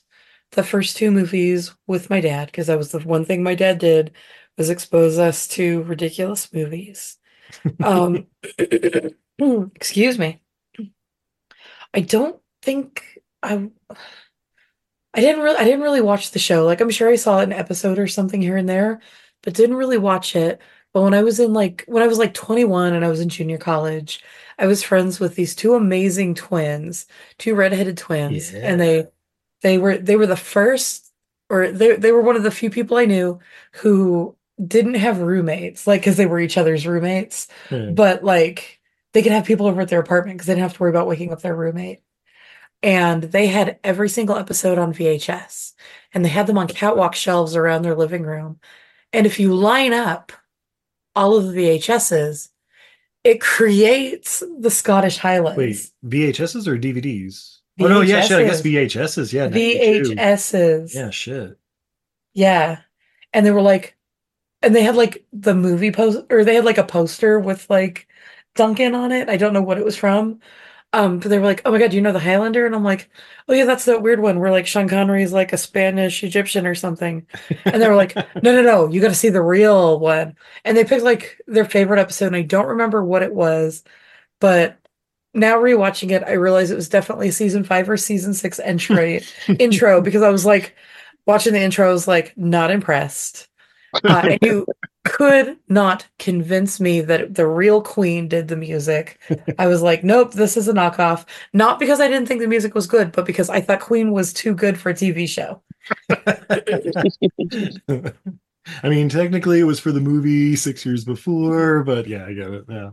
the 0.52 0.62
first 0.62 0.96
two 0.96 1.10
movies 1.10 1.74
with 1.86 2.10
my 2.10 2.20
dad 2.20 2.46
because 2.46 2.68
that 2.68 2.78
was 2.78 2.92
the 2.92 3.00
one 3.00 3.24
thing 3.24 3.42
my 3.42 3.54
dad 3.54 3.78
did 3.78 4.12
was 4.56 4.70
expose 4.70 5.18
us 5.18 5.46
to 5.48 5.82
ridiculous 5.82 6.52
movies. 6.52 7.18
Um, 7.82 8.26
excuse 9.74 10.18
me. 10.18 10.40
I 11.94 12.00
don't 12.00 12.40
think 12.62 13.20
I 13.42 13.70
I 15.14 15.20
didn't 15.20 15.42
really 15.42 15.56
I 15.56 15.64
didn't 15.64 15.82
really 15.82 16.00
watch 16.00 16.30
the 16.30 16.38
show. 16.38 16.64
Like 16.64 16.80
I'm 16.80 16.90
sure 16.90 17.08
I 17.08 17.16
saw 17.16 17.40
an 17.40 17.52
episode 17.52 17.98
or 17.98 18.06
something 18.06 18.42
here 18.42 18.56
and 18.56 18.68
there, 18.68 19.00
but 19.42 19.54
didn't 19.54 19.76
really 19.76 19.98
watch 19.98 20.36
it. 20.36 20.60
But 20.92 21.02
when 21.02 21.14
I 21.14 21.22
was 21.22 21.40
in 21.40 21.52
like 21.52 21.84
when 21.86 22.02
I 22.02 22.06
was 22.06 22.18
like 22.18 22.34
21 22.34 22.92
and 22.94 23.04
I 23.04 23.08
was 23.08 23.20
in 23.20 23.28
junior 23.28 23.58
college, 23.58 24.22
I 24.58 24.66
was 24.66 24.82
friends 24.82 25.20
with 25.20 25.34
these 25.34 25.54
two 25.54 25.74
amazing 25.74 26.34
twins, 26.34 27.06
two 27.38 27.54
redheaded 27.54 27.98
twins, 27.98 28.52
and 28.52 28.80
they 28.80 29.06
they 29.62 29.78
were 29.78 29.98
they 29.98 30.16
were 30.16 30.26
the 30.26 30.36
first 30.36 31.12
or 31.48 31.70
they 31.70 31.96
they 31.96 32.12
were 32.12 32.22
one 32.22 32.36
of 32.36 32.42
the 32.42 32.50
few 32.50 32.70
people 32.70 32.96
I 32.96 33.04
knew 33.04 33.38
who 33.72 34.36
didn't 34.64 34.94
have 34.94 35.18
roommates, 35.20 35.86
like 35.86 36.00
because 36.00 36.16
they 36.16 36.26
were 36.26 36.40
each 36.40 36.56
other's 36.58 36.86
roommates, 36.86 37.48
Hmm. 37.68 37.94
but 37.94 38.24
like 38.24 38.80
they 39.12 39.22
could 39.22 39.32
have 39.32 39.44
people 39.46 39.66
over 39.66 39.80
at 39.80 39.88
their 39.88 40.00
apartment 40.00 40.36
because 40.36 40.46
they 40.46 40.54
didn't 40.54 40.62
have 40.64 40.74
to 40.74 40.80
worry 40.80 40.90
about 40.90 41.06
waking 41.06 41.32
up 41.32 41.42
their 41.42 41.56
roommate. 41.56 42.00
And 42.82 43.22
they 43.22 43.46
had 43.46 43.78
every 43.82 44.08
single 44.08 44.36
episode 44.36 44.78
on 44.78 44.92
VHS, 44.92 45.72
and 46.12 46.24
they 46.24 46.28
had 46.28 46.46
them 46.46 46.58
on 46.58 46.68
catwalk 46.68 47.14
shelves 47.14 47.56
around 47.56 47.82
their 47.82 47.94
living 47.94 48.22
room. 48.22 48.60
And 49.12 49.26
if 49.26 49.40
you 49.40 49.54
line 49.54 49.92
up 49.94 50.32
all 51.14 51.36
of 51.36 51.46
the 51.52 51.56
VHSs, 51.58 52.50
it 53.24 53.40
creates 53.40 54.42
the 54.60 54.70
Scottish 54.70 55.16
Highlands. 55.16 55.56
Wait, 55.58 55.90
VHSs 56.34 56.66
or 56.66 56.78
DVDs? 56.78 57.58
Oh 57.80 57.88
no, 57.88 58.00
yeah, 58.02 58.20
shit. 58.22 58.38
I 58.38 58.44
guess 58.44 58.62
VHSs. 58.62 59.32
Yeah, 59.32 59.48
VHSs. 59.48 60.94
Yeah, 60.94 61.10
shit. 61.10 61.58
Yeah. 62.34 62.78
And 63.32 63.44
they 63.44 63.50
were 63.50 63.62
like, 63.62 63.95
and 64.66 64.74
they 64.74 64.82
had 64.82 64.96
like 64.96 65.24
the 65.32 65.54
movie 65.54 65.92
post, 65.92 66.24
or 66.30 66.44
they 66.44 66.56
had 66.56 66.64
like 66.64 66.78
a 66.78 66.84
poster 66.84 67.38
with 67.38 67.68
like 67.70 68.08
Duncan 68.54 68.94
on 68.94 69.12
it. 69.12 69.28
I 69.28 69.36
don't 69.36 69.52
know 69.52 69.62
what 69.62 69.78
it 69.78 69.84
was 69.84 69.96
from. 69.96 70.40
Um, 70.92 71.18
but 71.18 71.28
they 71.28 71.38
were 71.38 71.44
like, 71.44 71.62
oh 71.64 71.72
my 71.72 71.78
God, 71.78 71.90
do 71.90 71.96
you 71.96 72.02
know 72.02 72.12
the 72.12 72.18
Highlander? 72.18 72.64
And 72.64 72.74
I'm 72.74 72.84
like, 72.84 73.10
oh 73.48 73.52
yeah, 73.52 73.64
that's 73.66 73.84
that 73.84 74.02
weird 74.02 74.20
one 74.20 74.38
where 74.40 74.50
like 74.50 74.66
Sean 74.66 74.88
Connery's 74.88 75.32
like 75.32 75.52
a 75.52 75.58
Spanish 75.58 76.24
Egyptian 76.24 76.66
or 76.66 76.74
something. 76.74 77.26
And 77.64 77.82
they 77.82 77.88
were 77.88 77.96
like, 77.96 78.16
no, 78.42 78.52
no, 78.52 78.62
no, 78.62 78.88
you 78.88 79.00
got 79.00 79.08
to 79.08 79.14
see 79.14 79.28
the 79.28 79.42
real 79.42 79.98
one. 80.00 80.36
And 80.64 80.76
they 80.76 80.84
picked 80.84 81.04
like 81.04 81.40
their 81.46 81.64
favorite 81.66 82.00
episode, 82.00 82.28
and 82.28 82.36
I 82.36 82.42
don't 82.42 82.66
remember 82.66 83.04
what 83.04 83.22
it 83.22 83.34
was, 83.34 83.84
but 84.40 84.78
now 85.34 85.56
rewatching 85.58 86.12
it, 86.12 86.24
I 86.24 86.32
realize 86.32 86.70
it 86.70 86.76
was 86.76 86.88
definitely 86.88 87.30
season 87.30 87.62
five 87.62 87.90
or 87.90 87.96
season 87.98 88.32
six 88.32 88.58
entry 88.58 89.22
intro 89.58 90.00
because 90.00 90.22
I 90.22 90.30
was 90.30 90.46
like 90.46 90.74
watching 91.26 91.52
the 91.52 91.60
intro, 91.60 91.88
I 91.88 91.92
was 91.92 92.08
like 92.08 92.36
not 92.38 92.70
impressed. 92.70 93.48
Uh, 93.94 94.22
and 94.30 94.38
you 94.42 94.66
could 95.04 95.56
not 95.68 96.06
convince 96.18 96.80
me 96.80 97.00
that 97.00 97.34
the 97.34 97.46
real 97.46 97.80
Queen 97.80 98.28
did 98.28 98.48
the 98.48 98.56
music. 98.56 99.18
I 99.58 99.66
was 99.66 99.82
like, 99.82 100.04
nope, 100.04 100.32
this 100.32 100.56
is 100.56 100.68
a 100.68 100.72
knockoff. 100.72 101.26
Not 101.52 101.78
because 101.78 102.00
I 102.00 102.08
didn't 102.08 102.26
think 102.26 102.40
the 102.40 102.48
music 102.48 102.74
was 102.74 102.86
good, 102.86 103.12
but 103.12 103.26
because 103.26 103.48
I 103.48 103.60
thought 103.60 103.80
Queen 103.80 104.10
was 104.10 104.32
too 104.32 104.54
good 104.54 104.78
for 104.78 104.90
a 104.90 104.94
TV 104.94 105.28
show. 105.28 105.62
I 108.82 108.88
mean, 108.88 109.08
technically, 109.08 109.60
it 109.60 109.64
was 109.64 109.78
for 109.78 109.92
the 109.92 110.00
movie 110.00 110.56
six 110.56 110.84
years 110.84 111.04
before, 111.04 111.84
but 111.84 112.06
yeah, 112.06 112.26
I 112.26 112.32
get 112.32 112.50
it. 112.50 112.64
Yeah, 112.68 112.90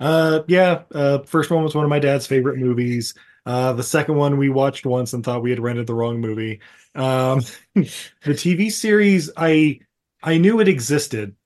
uh, 0.00 0.40
yeah. 0.48 0.82
Uh, 0.92 1.20
first 1.20 1.50
one 1.50 1.62
was 1.62 1.74
one 1.74 1.84
of 1.84 1.90
my 1.90 2.00
dad's 2.00 2.26
favorite 2.26 2.58
movies. 2.58 3.14
Uh, 3.46 3.74
the 3.74 3.82
second 3.82 4.16
one 4.16 4.38
we 4.38 4.48
watched 4.48 4.86
once 4.86 5.12
and 5.12 5.22
thought 5.22 5.42
we 5.42 5.50
had 5.50 5.60
rented 5.60 5.86
the 5.86 5.94
wrong 5.94 6.20
movie. 6.20 6.60
Um, 6.94 7.42
the 7.74 7.84
TV 8.24 8.72
series, 8.72 9.30
I 9.36 9.80
I 10.24 10.38
knew 10.38 10.60
it 10.60 10.68
existed, 10.68 11.36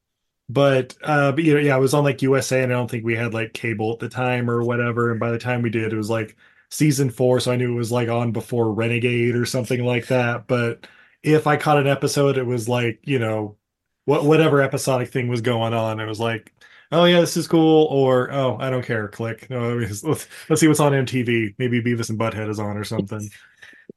but 0.49 0.97
uh, 1.03 1.33
but 1.33 1.45
you 1.45 1.55
know, 1.55 1.61
yeah, 1.61 1.75
I 1.77 1.79
was 1.79 1.95
on 1.95 2.05
like 2.05 2.23
USA, 2.23 2.63
and 2.63 2.73
I 2.73 2.77
don't 2.77 2.91
think 2.91 3.05
we 3.05 3.17
had 3.17 3.35
like 3.35 3.53
cable 3.53 3.93
at 3.93 3.99
the 3.99 4.09
time 4.09 4.51
or 4.51 4.63
whatever. 4.63 5.11
And 5.11 5.21
by 5.21 5.31
the 5.33 5.39
time 5.39 5.63
we 5.63 5.71
did, 5.71 5.93
it 5.93 5.97
was 5.97 6.11
like 6.11 6.37
season 6.71 7.11
four, 7.11 7.41
so 7.41 7.53
I 7.53 7.57
knew 7.57 7.73
it 7.73 7.77
was 7.77 7.93
like 7.93 8.09
on 8.09 8.33
before 8.33 8.73
Renegade 8.73 9.35
or 9.35 9.45
something 9.47 9.85
like 9.85 10.07
that. 10.09 10.47
But 10.47 10.87
if 11.23 11.47
I 11.47 11.57
caught 11.57 11.79
an 11.79 11.89
episode, 11.89 12.39
it 12.39 12.47
was 12.47 12.69
like 12.69 13.01
you 13.05 13.19
know, 13.19 13.59
what 14.07 14.25
whatever 14.25 14.63
episodic 14.63 15.11
thing 15.11 15.29
was 15.29 15.41
going 15.43 15.75
on, 15.75 16.01
it 16.01 16.07
was 16.07 16.21
like, 16.21 16.53
oh 16.93 17.05
yeah, 17.05 17.21
this 17.21 17.37
is 17.37 17.49
cool, 17.49 17.87
or 17.87 18.33
oh 18.33 18.57
I 18.61 18.71
don't 18.71 18.85
care, 18.85 19.09
click. 19.09 19.51
No, 19.51 19.77
let's 20.05 20.05
let's 20.05 20.61
see 20.61 20.69
what's 20.69 20.81
on 20.81 20.93
MTV. 20.93 21.57
Maybe 21.59 21.83
Beavis 21.83 22.11
and 22.11 22.19
Butthead 22.19 22.49
is 22.49 22.61
on 22.61 22.77
or 22.77 22.85
something. 22.85 23.29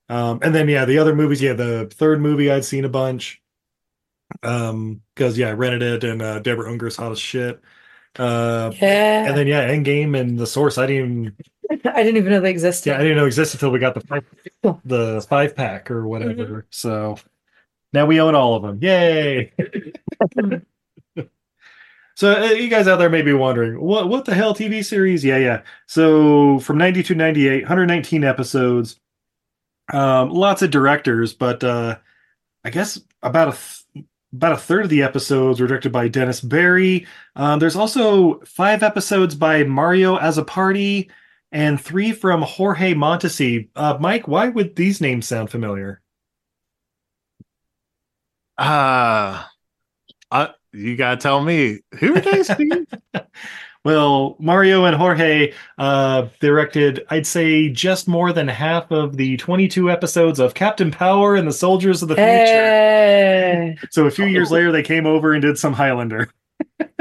Um, 0.10 0.40
and 0.42 0.54
then 0.54 0.68
yeah, 0.68 0.84
the 0.84 0.98
other 0.98 1.16
movies, 1.16 1.42
yeah, 1.42 1.54
the 1.54 1.90
third 1.94 2.20
movie 2.22 2.52
I'd 2.52 2.66
seen 2.66 2.84
a 2.84 2.90
bunch. 2.90 3.41
Um, 4.44 5.02
because 5.16 5.38
yeah, 5.38 5.50
I 5.50 5.54
rented 5.54 5.82
it 5.82 6.04
and 6.04 6.22
uh 6.22 6.40
Deborah 6.40 6.70
Unger's 6.70 6.96
hot 6.96 7.12
as 7.12 7.20
shit. 7.20 7.62
Uh 8.18 8.72
Yeah. 8.82 9.28
and 9.28 9.38
then 9.38 9.48
yeah, 9.48 9.68
Endgame 9.70 10.20
and 10.20 10.38
the 10.38 10.48
source. 10.48 10.78
I 10.78 10.86
didn't 10.88 11.04
even 11.22 11.36
I 11.86 12.04
didn't 12.04 12.18
even 12.18 12.32
know 12.32 12.42
they 12.42 12.52
existed. 12.52 12.90
yeah, 12.90 12.98
I 12.98 13.02
didn't 13.02 13.18
know 13.18 13.26
existed 13.26 13.58
until 13.58 13.72
we 13.72 13.80
got 13.80 13.94
the 13.94 14.02
five, 14.02 14.26
the 14.84 15.26
five 15.30 15.56
pack 15.56 15.90
or 15.90 16.08
whatever. 16.08 16.66
So 16.70 17.18
now 17.94 18.06
we 18.06 18.20
own 18.20 18.36
all 18.36 18.56
of 18.56 18.64
them. 18.64 18.80
Yay! 18.82 19.54
so 22.16 22.32
uh, 22.42 22.52
you 22.52 22.68
guys 22.70 22.88
out 22.88 22.98
there 22.98 23.10
may 23.10 23.22
be 23.22 23.34
wondering 23.34 23.80
what 23.82 24.10
what 24.10 24.26
the 24.26 24.34
hell 24.36 24.54
TV 24.54 24.84
series? 24.84 25.24
Yeah, 25.24 25.38
yeah. 25.38 25.62
So 25.88 26.60
from 26.60 26.78
92 26.78 27.16
98, 27.16 27.64
119 27.64 28.24
episodes. 28.24 28.98
Um, 29.92 30.30
lots 30.30 30.62
of 30.62 30.72
directors, 30.72 31.34
but 31.34 31.64
uh, 31.66 31.98
I 32.64 32.70
guess 32.70 33.02
about 33.22 33.50
a 33.50 33.52
th- 33.52 33.81
about 34.34 34.54
a 34.54 34.58
third 34.58 34.84
of 34.84 34.90
the 34.90 35.04
episodes 35.04 35.60
were 35.60 35.68
directed 35.68 35.92
by 35.92 36.08
Dennis 36.08 36.42
Berry. 36.42 37.06
Um, 37.36 37.60
there's 37.60 37.76
also 37.76 38.40
five 38.42 38.84
episodes 38.84 39.36
by 39.36 39.64
Mario 39.64 40.18
Azzopardi 40.18 41.10
and 41.52 41.80
three 41.80 42.14
from 42.14 42.42
Jorge 42.42 42.94
Montesi. 42.94 43.70
Uh, 43.76 43.98
Mike, 44.00 44.28
why 44.28 44.50
would 44.50 44.76
these 44.76 45.02
names 45.02 45.28
sound 45.28 45.50
familiar? 45.50 46.02
Uh, 48.58 49.44
uh 50.30 50.48
you 50.72 50.96
gotta 50.96 51.18
tell 51.18 51.42
me 51.44 51.80
who 52.00 52.16
are 52.16 52.22
they? 52.22 52.44
Steve? 53.82 53.92
Well, 53.92 54.36
Mario 54.40 54.86
and 54.86 54.96
Jorge 54.96 55.54
uh, 55.78 56.28
directed, 56.40 57.06
I'd 57.10 57.26
say, 57.26 57.70
just 57.70 58.08
more 58.08 58.32
than 58.34 58.48
half 58.48 58.92
of 58.92 59.18
the 59.18 59.38
22 59.38 59.90
episodes 59.90 60.40
of 60.40 60.54
Captain 60.54 60.92
Power 60.92 61.36
and 61.36 61.48
the 61.48 61.54
Soldiers 61.54 62.02
of 62.02 62.10
the 62.10 62.16
Future. 62.16 63.88
So 63.92 64.06
a 64.06 64.12
few 64.12 64.26
years 64.26 64.52
later, 64.52 64.72
they 64.72 64.84
came 64.84 65.06
over 65.06 65.34
and 65.34 65.42
did 65.42 65.58
some 65.58 65.74
Highlander. 65.74 66.30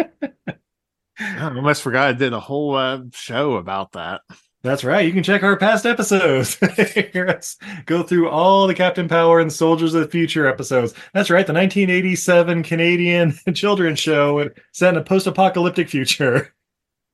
I 1.19 1.43
almost 1.43 1.83
forgot 1.83 2.09
I 2.09 2.13
did 2.15 2.33
a 2.33 2.41
whole 2.41 2.75
uh, 2.77 3.03
show 3.13 3.55
about 3.55 3.93
that. 3.93 4.23
That's 4.63 4.85
right. 4.85 5.07
You 5.07 5.13
can 5.13 5.23
check 5.23 5.43
our 5.43 5.57
past 5.57 5.87
episodes. 5.87 6.57
Hear 7.13 7.29
us 7.29 7.57
go 7.87 8.03
through 8.03 8.29
all 8.29 8.67
the 8.67 8.75
Captain 8.75 9.09
Power 9.09 9.41
and 9.41 9.51
Soldiers 9.51 9.95
of 9.95 10.03
the 10.03 10.09
Future 10.09 10.47
episodes. 10.47 10.93
That's 11.15 11.31
right. 11.31 11.47
The 11.47 11.55
1987 11.55 12.63
Canadian 12.63 13.33
children's 13.55 13.99
show 13.99 14.51
set 14.73 14.95
in 14.95 15.01
a 15.01 15.05
post-apocalyptic 15.05 15.89
future. 15.89 16.55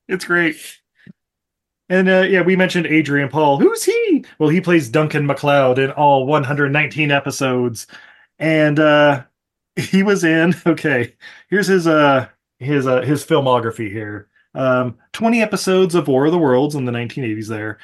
It's 0.08 0.24
great. 0.24 0.56
And 1.88 2.08
uh, 2.08 2.22
yeah, 2.22 2.42
we 2.42 2.56
mentioned 2.56 2.86
Adrian 2.86 3.28
Paul. 3.28 3.58
Who's 3.58 3.84
he? 3.84 4.24
Well, 4.38 4.48
he 4.48 4.60
plays 4.60 4.88
Duncan 4.88 5.26
MacLeod 5.26 5.78
in 5.78 5.90
all 5.92 6.26
119 6.26 7.10
episodes, 7.10 7.86
and 8.38 8.78
uh, 8.80 9.22
he 9.76 10.02
was 10.02 10.24
in. 10.24 10.54
Okay, 10.66 11.14
here's 11.48 11.68
his 11.68 11.86
uh 11.86 12.28
his 12.58 12.86
uh 12.86 13.02
his 13.02 13.24
filmography 13.24 13.90
here. 13.90 14.28
Um, 14.54 14.96
20 15.12 15.42
episodes 15.42 15.94
of 15.94 16.08
War 16.08 16.26
of 16.26 16.32
the 16.32 16.38
Worlds 16.38 16.74
in 16.74 16.86
the 16.86 16.92
1980s. 16.92 17.48
There, 17.48 17.78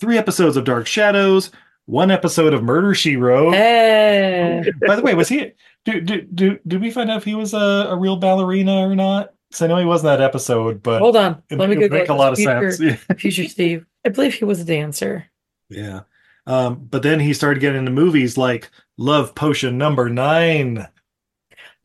three 0.00 0.18
episodes 0.18 0.56
of 0.56 0.64
Dark 0.64 0.86
Shadows, 0.86 1.50
one 1.86 2.10
episode 2.10 2.54
of 2.54 2.62
Murder 2.62 2.94
She 2.94 3.16
Wrote. 3.16 3.52
Hey. 3.52 4.64
By 4.86 4.96
the 4.96 5.02
way, 5.02 5.14
was 5.14 5.28
he? 5.28 5.52
Do, 5.84 6.00
do, 6.00 6.22
do, 6.22 6.58
did 6.66 6.80
we 6.80 6.90
find 6.90 7.10
out 7.10 7.18
if 7.18 7.24
he 7.24 7.34
was 7.34 7.52
a, 7.52 7.88
a 7.90 7.96
real 7.96 8.16
ballerina 8.16 8.78
or 8.78 8.94
not? 8.96 9.34
So 9.54 9.64
I 9.64 9.68
know 9.68 9.78
he 9.78 9.84
wasn't 9.84 10.18
that 10.18 10.20
episode, 10.20 10.82
but 10.82 11.00
Hold 11.00 11.16
on. 11.16 11.42
it, 11.48 11.58
Let 11.58 11.70
me 11.70 11.82
it 11.82 11.92
make 11.92 12.08
a 12.08 12.14
lot 12.14 12.32
of 12.32 12.38
sense. 12.38 12.80
Yeah. 12.80 12.96
Future 13.18 13.48
Steve. 13.48 13.86
I 14.04 14.08
believe 14.08 14.34
he 14.34 14.44
was 14.44 14.60
a 14.60 14.64
dancer. 14.64 15.26
Yeah. 15.70 16.00
Um, 16.46 16.86
but 16.90 17.02
then 17.02 17.20
he 17.20 17.32
started 17.32 17.60
getting 17.60 17.78
into 17.78 17.90
movies 17.90 18.36
like 18.36 18.70
Love 18.98 19.34
Potion 19.34 19.78
Number 19.78 20.10
Nine. 20.10 20.88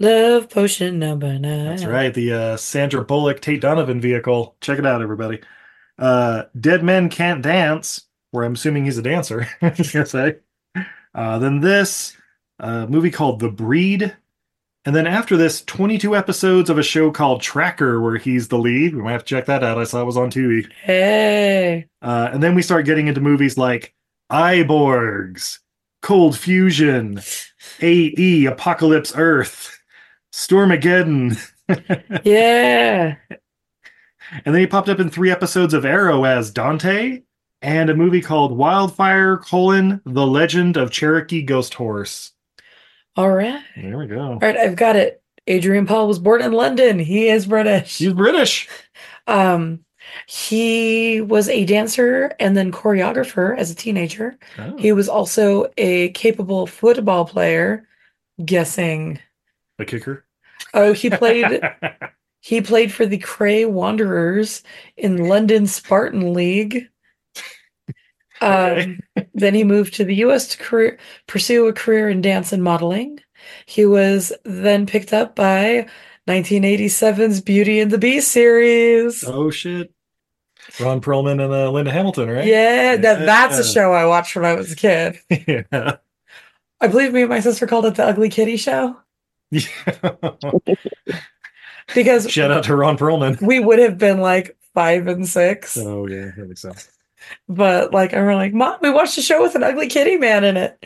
Love 0.01 0.49
potion 0.49 0.97
number 0.97 1.37
nine. 1.37 1.65
That's 1.65 1.83
right, 1.83 2.13
the 2.13 2.31
uh, 2.31 2.57
Sandra 2.57 3.03
Bullock 3.03 3.41
Tate 3.41 3.59
Donovan 3.59 3.99
vehicle. 3.99 4.55
Check 4.61 4.79
it 4.79 4.85
out, 4.85 5.01
everybody. 5.01 5.41
Uh, 5.97 6.43
Dead 6.57 6.85
Men 6.85 7.09
Can't 7.09 7.41
Dance, 7.41 8.07
where 8.31 8.45
I'm 8.45 8.53
assuming 8.53 8.85
he's 8.85 8.97
a 8.97 9.01
dancer. 9.01 9.45
I 9.61 9.75
was 9.77 9.91
gonna 9.91 10.05
say. 10.05 10.37
Uh, 11.13 11.39
then 11.39 11.59
this 11.59 12.15
uh, 12.61 12.85
movie 12.87 13.11
called 13.11 13.41
The 13.41 13.49
Breed, 13.49 14.15
and 14.89 14.95
then 14.95 15.05
after 15.05 15.37
this, 15.37 15.61
22 15.65 16.15
episodes 16.15 16.67
of 16.67 16.79
a 16.79 16.81
show 16.81 17.11
called 17.11 17.43
Tracker, 17.43 18.01
where 18.01 18.17
he's 18.17 18.47
the 18.47 18.57
lead. 18.57 18.95
We 18.95 19.03
might 19.03 19.11
have 19.11 19.23
to 19.23 19.35
check 19.35 19.45
that 19.45 19.63
out. 19.63 19.77
I 19.77 19.83
saw 19.83 20.01
it 20.01 20.05
was 20.05 20.17
on 20.17 20.31
TV. 20.31 20.67
Hey. 20.81 21.85
Uh, 22.01 22.29
and 22.33 22.41
then 22.41 22.55
we 22.55 22.63
start 22.63 22.87
getting 22.87 23.05
into 23.05 23.21
movies 23.21 23.55
like 23.55 23.93
Eyeborgs, 24.31 25.59
Cold 26.01 26.35
Fusion, 26.35 27.21
AE, 27.79 28.45
Apocalypse 28.47 29.13
Earth, 29.15 29.79
Stormageddon. 30.33 31.39
Yeah. 32.23 33.17
And 33.29 34.55
then 34.55 34.59
he 34.59 34.65
popped 34.65 34.89
up 34.89 34.99
in 34.99 35.11
three 35.11 35.29
episodes 35.29 35.75
of 35.75 35.85
Arrow 35.85 36.23
as 36.23 36.49
Dante 36.49 37.21
and 37.61 37.91
a 37.91 37.95
movie 37.95 38.23
called 38.23 38.57
Wildfire, 38.57 39.37
colon, 39.37 40.01
The 40.03 40.25
Legend 40.25 40.77
of 40.77 40.89
Cherokee 40.89 41.43
Ghost 41.43 41.75
Horse. 41.75 42.31
All 43.15 43.29
right. 43.29 43.61
There 43.75 43.97
we 43.97 44.07
go. 44.07 44.19
All 44.19 44.39
right, 44.39 44.57
I've 44.57 44.75
got 44.75 44.95
it. 44.95 45.21
Adrian 45.47 45.85
Paul 45.85 46.07
was 46.07 46.19
born 46.19 46.41
in 46.41 46.51
London. 46.51 46.99
He 46.99 47.27
is 47.27 47.47
British. 47.47 47.97
He's 47.97 48.13
British. 48.13 48.69
Um, 49.27 49.83
he 50.27 51.21
was 51.21 51.49
a 51.49 51.65
dancer 51.65 52.35
and 52.39 52.55
then 52.55 52.71
choreographer 52.71 53.57
as 53.57 53.71
a 53.71 53.75
teenager. 53.75 54.37
Oh. 54.57 54.77
He 54.77 54.91
was 54.91 55.09
also 55.09 55.71
a 55.77 56.09
capable 56.09 56.67
football 56.67 57.25
player. 57.25 57.87
Guessing. 58.43 59.19
A 59.79 59.85
kicker. 59.85 60.25
Oh, 60.73 60.93
he 60.93 61.09
played. 61.09 61.61
he 62.39 62.61
played 62.61 62.91
for 62.91 63.05
the 63.05 63.17
Cray 63.17 63.65
Wanderers 63.65 64.63
in 64.97 65.27
London 65.27 65.67
Spartan 65.67 66.33
League. 66.33 66.89
Um, 68.41 68.99
then 69.33 69.53
he 69.53 69.63
moved 69.63 69.93
to 69.95 70.03
the 70.03 70.15
U.S. 70.15 70.47
to 70.49 70.57
career, 70.57 70.97
pursue 71.27 71.67
a 71.67 71.73
career 71.73 72.09
in 72.09 72.21
dance 72.21 72.51
and 72.53 72.63
modeling. 72.63 73.19
He 73.65 73.85
was 73.85 74.31
then 74.45 74.85
picked 74.85 75.13
up 75.13 75.35
by 75.35 75.87
1987's 76.27 77.41
Beauty 77.41 77.79
and 77.79 77.91
the 77.91 77.97
Beast 77.97 78.31
series. 78.31 79.23
oh, 79.25 79.49
shit. 79.49 79.91
Ron 80.79 81.01
Perlman 81.01 81.43
and 81.43 81.51
uh, 81.53 81.71
Linda 81.71 81.91
Hamilton, 81.91 82.29
right? 82.29 82.45
Yeah, 82.45 82.95
that, 82.95 83.25
that's 83.25 83.57
a 83.57 83.63
show 83.63 83.91
I 83.91 84.05
watched 84.05 84.35
when 84.35 84.45
I 84.45 84.53
was 84.53 84.71
a 84.71 84.75
kid. 84.75 85.17
yeah. 85.47 85.97
I 86.81 86.87
believe 86.87 87.11
me 87.11 87.21
and 87.21 87.29
my 87.29 87.39
sister 87.39 87.65
called 87.65 87.85
it 87.85 87.95
the 87.95 88.05
Ugly 88.05 88.29
Kitty 88.29 88.55
Show 88.55 88.95
because 91.95 92.29
Shout 92.29 92.51
out 92.51 92.63
to 92.65 92.75
Ron 92.75 92.97
Perlman. 92.97 93.41
we 93.41 93.59
would 93.59 93.79
have 93.79 93.97
been 93.97 94.19
like 94.19 94.55
five 94.73 95.07
and 95.07 95.27
six. 95.27 95.75
Oh, 95.77 96.07
yeah, 96.07 96.31
that 96.37 96.47
makes 96.47 96.61
sense. 96.61 96.89
But 97.47 97.93
like, 97.93 98.13
I 98.13 98.17
remember 98.17 98.35
like, 98.35 98.53
Mom, 98.53 98.77
we 98.81 98.89
watched 98.91 99.17
a 99.17 99.21
show 99.21 99.41
with 99.41 99.55
an 99.55 99.63
ugly 99.63 99.87
kitty 99.87 100.17
man 100.17 100.43
in 100.43 100.57
it. 100.57 100.83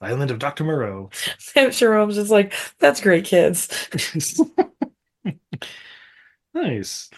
Island 0.00 0.30
of 0.30 0.38
Dr. 0.38 0.64
Moreau. 0.64 1.10
Sam 1.38 1.70
Jerome's 1.70 2.16
just 2.16 2.30
like, 2.30 2.52
that's 2.78 3.00
great, 3.00 3.24
kids. 3.24 3.68
nice. 6.54 7.10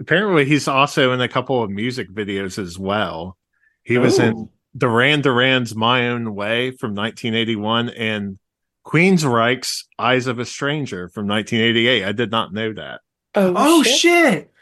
Apparently, 0.00 0.44
he's 0.44 0.68
also 0.68 1.12
in 1.12 1.20
a 1.20 1.28
couple 1.28 1.62
of 1.62 1.70
music 1.70 2.08
videos 2.10 2.58
as 2.58 2.78
well. 2.78 3.36
He 3.82 3.98
was 3.98 4.18
in 4.18 4.34
Oh. 4.34 4.50
Duran 4.76 5.22
Duran's 5.22 5.74
"My 5.74 6.08
Own 6.08 6.34
Way" 6.34 6.70
from 6.72 6.94
1981 6.94 7.88
and 7.90 8.38
Queensryche's 8.86 9.86
"Eyes 9.98 10.26
of 10.26 10.38
a 10.38 10.44
Stranger" 10.44 11.08
from 11.08 11.26
1988. 11.26 12.04
I 12.04 12.12
did 12.12 12.30
not 12.30 12.52
know 12.52 12.72
that. 12.74 13.00
Oh, 13.34 13.54
Oh 13.56 13.82
shit. 13.82 13.96
shit. 13.98 14.52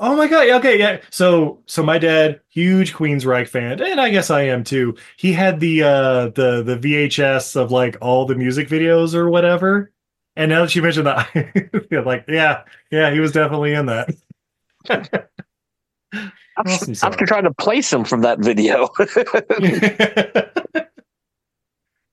Oh 0.00 0.16
my 0.16 0.26
god. 0.26 0.48
Okay, 0.48 0.78
yeah. 0.78 1.00
So 1.10 1.62
so 1.66 1.82
my 1.82 1.98
dad, 1.98 2.40
huge 2.48 2.92
Queensryche 2.92 3.48
fan, 3.48 3.80
and 3.80 4.00
I 4.00 4.10
guess 4.10 4.30
I 4.30 4.42
am 4.42 4.64
too. 4.64 4.96
He 5.16 5.32
had 5.32 5.60
the 5.60 5.82
uh 5.82 6.28
the 6.30 6.62
the 6.62 6.76
VHS 6.76 7.56
of 7.56 7.70
like 7.70 7.96
all 8.00 8.26
the 8.26 8.34
music 8.34 8.68
videos 8.68 9.14
or 9.14 9.30
whatever. 9.30 9.92
And 10.34 10.50
now 10.50 10.62
that 10.62 10.74
you 10.74 10.82
mentioned 10.82 11.06
that, 11.06 11.86
yeah, 11.90 12.00
like 12.00 12.24
yeah, 12.28 12.64
yeah, 12.90 13.10
he 13.10 13.20
was 13.20 13.32
definitely 13.32 13.72
in 13.74 13.86
that. 13.86 14.10
Awesome 16.58 16.94
I'm 17.02 17.26
trying 17.26 17.44
to 17.44 17.52
place 17.52 17.92
him 17.92 18.04
from 18.04 18.22
that 18.22 18.38
video. 18.38 18.88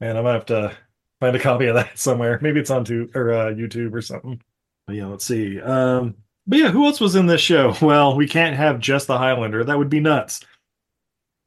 Man, 0.02 0.18
I 0.18 0.22
might 0.22 0.34
have 0.34 0.46
to 0.48 0.76
find 1.22 1.36
a 1.36 1.40
copy 1.40 1.68
of 1.68 1.76
that 1.76 1.98
somewhere. 1.98 2.40
Maybe 2.42 2.60
it's 2.60 2.70
on 2.70 2.84
to 2.86 3.10
or 3.16 3.32
uh, 3.32 3.46
YouTube 3.54 3.94
or 3.94 4.02
something. 4.02 4.42
But 4.86 4.98
yeah, 4.98 5.06
let's 5.06 5.24
see. 5.24 5.62
Um, 5.62 6.16
but 6.48 6.60
yeah, 6.60 6.70
who 6.72 6.86
else 6.86 7.00
was 7.00 7.16
in 7.16 7.26
this 7.28 7.42
show? 7.42 7.74
Well, 7.82 8.16
we 8.16 8.28
can't 8.28 8.56
have 8.56 8.80
just 8.80 9.08
the 9.08 9.18
Highlander. 9.18 9.64
That 9.64 9.78
would 9.78 9.90
be 9.90 10.00
nuts. 10.00 10.42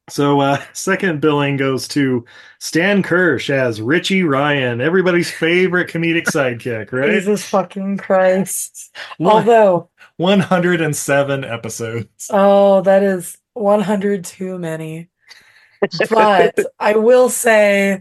So 0.09 0.41
uh 0.41 0.63
second 0.73 1.21
billing 1.21 1.57
goes 1.57 1.89
to 1.89 2.25
Stan 2.61 3.03
Kirsch 3.03 3.51
as 3.51 3.81
Richie 3.83 4.23
Ryan, 4.23 4.81
everybody's 4.81 5.31
favorite 5.31 5.89
comedic 5.91 6.27
sidekick, 6.27 6.93
right? 6.93 7.11
Jesus 7.11 7.45
fucking 7.45 7.97
Christ. 7.99 8.95
One- 9.19 9.33
Although, 9.33 9.91
107 10.19 11.45
episodes. 11.45 12.31
oh, 12.31 12.81
that 12.83 13.03
is 13.03 13.37
100 13.55 14.25
too 14.25 14.59
many. 14.59 15.09
But 16.09 16.59
I 16.79 16.95
will 16.95 17.29
say 17.29 18.01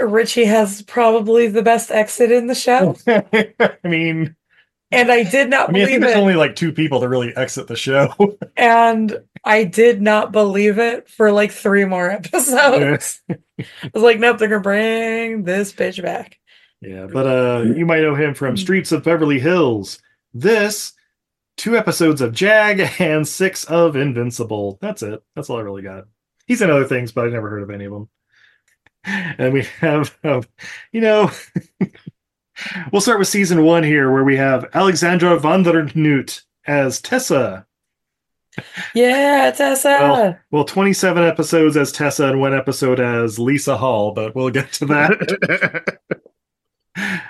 Richie 0.00 0.44
has 0.46 0.82
probably 0.82 1.48
the 1.48 1.62
best 1.62 1.90
exit 1.90 2.30
in 2.32 2.46
the 2.46 2.54
show. 2.54 2.96
I 3.06 3.76
mean, 3.84 4.34
And 4.92 5.10
I 5.10 5.22
did 5.24 5.48
not 5.48 5.70
I 5.70 5.72
mean, 5.72 5.82
I 5.82 5.86
think 5.86 6.00
believe 6.00 6.00
there's 6.02 6.16
it. 6.16 6.20
only 6.20 6.34
like 6.34 6.54
two 6.54 6.72
people 6.72 7.00
that 7.00 7.08
really 7.08 7.34
exit 7.34 7.66
the 7.66 7.76
show. 7.76 8.38
and 8.56 9.22
I 9.44 9.64
did 9.64 10.02
not 10.02 10.32
believe 10.32 10.78
it 10.78 11.08
for 11.08 11.32
like 11.32 11.50
three 11.50 11.84
more 11.84 12.10
episodes. 12.10 13.20
I 13.30 13.36
was 13.94 14.02
like, 14.02 14.18
nope, 14.20 14.38
they're 14.38 14.48
gonna 14.48 14.60
bring 14.60 15.44
this 15.44 15.72
bitch 15.72 16.02
back. 16.02 16.38
Yeah, 16.80 17.06
but 17.12 17.26
uh 17.26 17.62
you 17.62 17.86
might 17.86 18.02
know 18.02 18.14
him 18.14 18.34
from 18.34 18.56
Streets 18.56 18.92
of 18.92 19.04
Beverly 19.04 19.40
Hills. 19.40 19.98
This, 20.34 20.92
two 21.56 21.76
episodes 21.76 22.20
of 22.20 22.32
Jag 22.32 22.80
and 23.00 23.26
six 23.26 23.64
of 23.64 23.96
Invincible. 23.96 24.78
That's 24.80 25.02
it. 25.02 25.22
That's 25.34 25.48
all 25.48 25.58
I 25.58 25.62
really 25.62 25.82
got. 25.82 26.04
He's 26.46 26.60
in 26.60 26.70
other 26.70 26.84
things, 26.86 27.12
but 27.12 27.24
I've 27.24 27.32
never 27.32 27.48
heard 27.48 27.62
of 27.62 27.70
any 27.70 27.84
of 27.86 27.92
them. 27.92 28.08
And 29.04 29.52
we 29.52 29.64
have, 29.80 30.16
um, 30.22 30.44
you 30.92 31.00
know, 31.00 31.30
we'll 32.92 33.00
start 33.00 33.18
with 33.18 33.28
season 33.28 33.62
one 33.62 33.82
here, 33.82 34.10
where 34.10 34.24
we 34.24 34.36
have 34.36 34.66
Alexandra 34.74 35.38
Vandernoot 35.38 36.42
as 36.66 37.00
Tessa. 37.00 37.66
Yeah, 38.94 39.50
Tessa. 39.50 39.88
Well, 39.88 40.38
well, 40.50 40.64
27 40.64 41.24
episodes 41.24 41.76
as 41.76 41.92
Tessa 41.92 42.26
and 42.26 42.40
one 42.40 42.54
episode 42.54 43.00
as 43.00 43.38
Lisa 43.38 43.76
Hall, 43.76 44.12
but 44.12 44.34
we'll 44.34 44.50
get 44.50 44.72
to 44.74 44.86
that. 44.86 45.98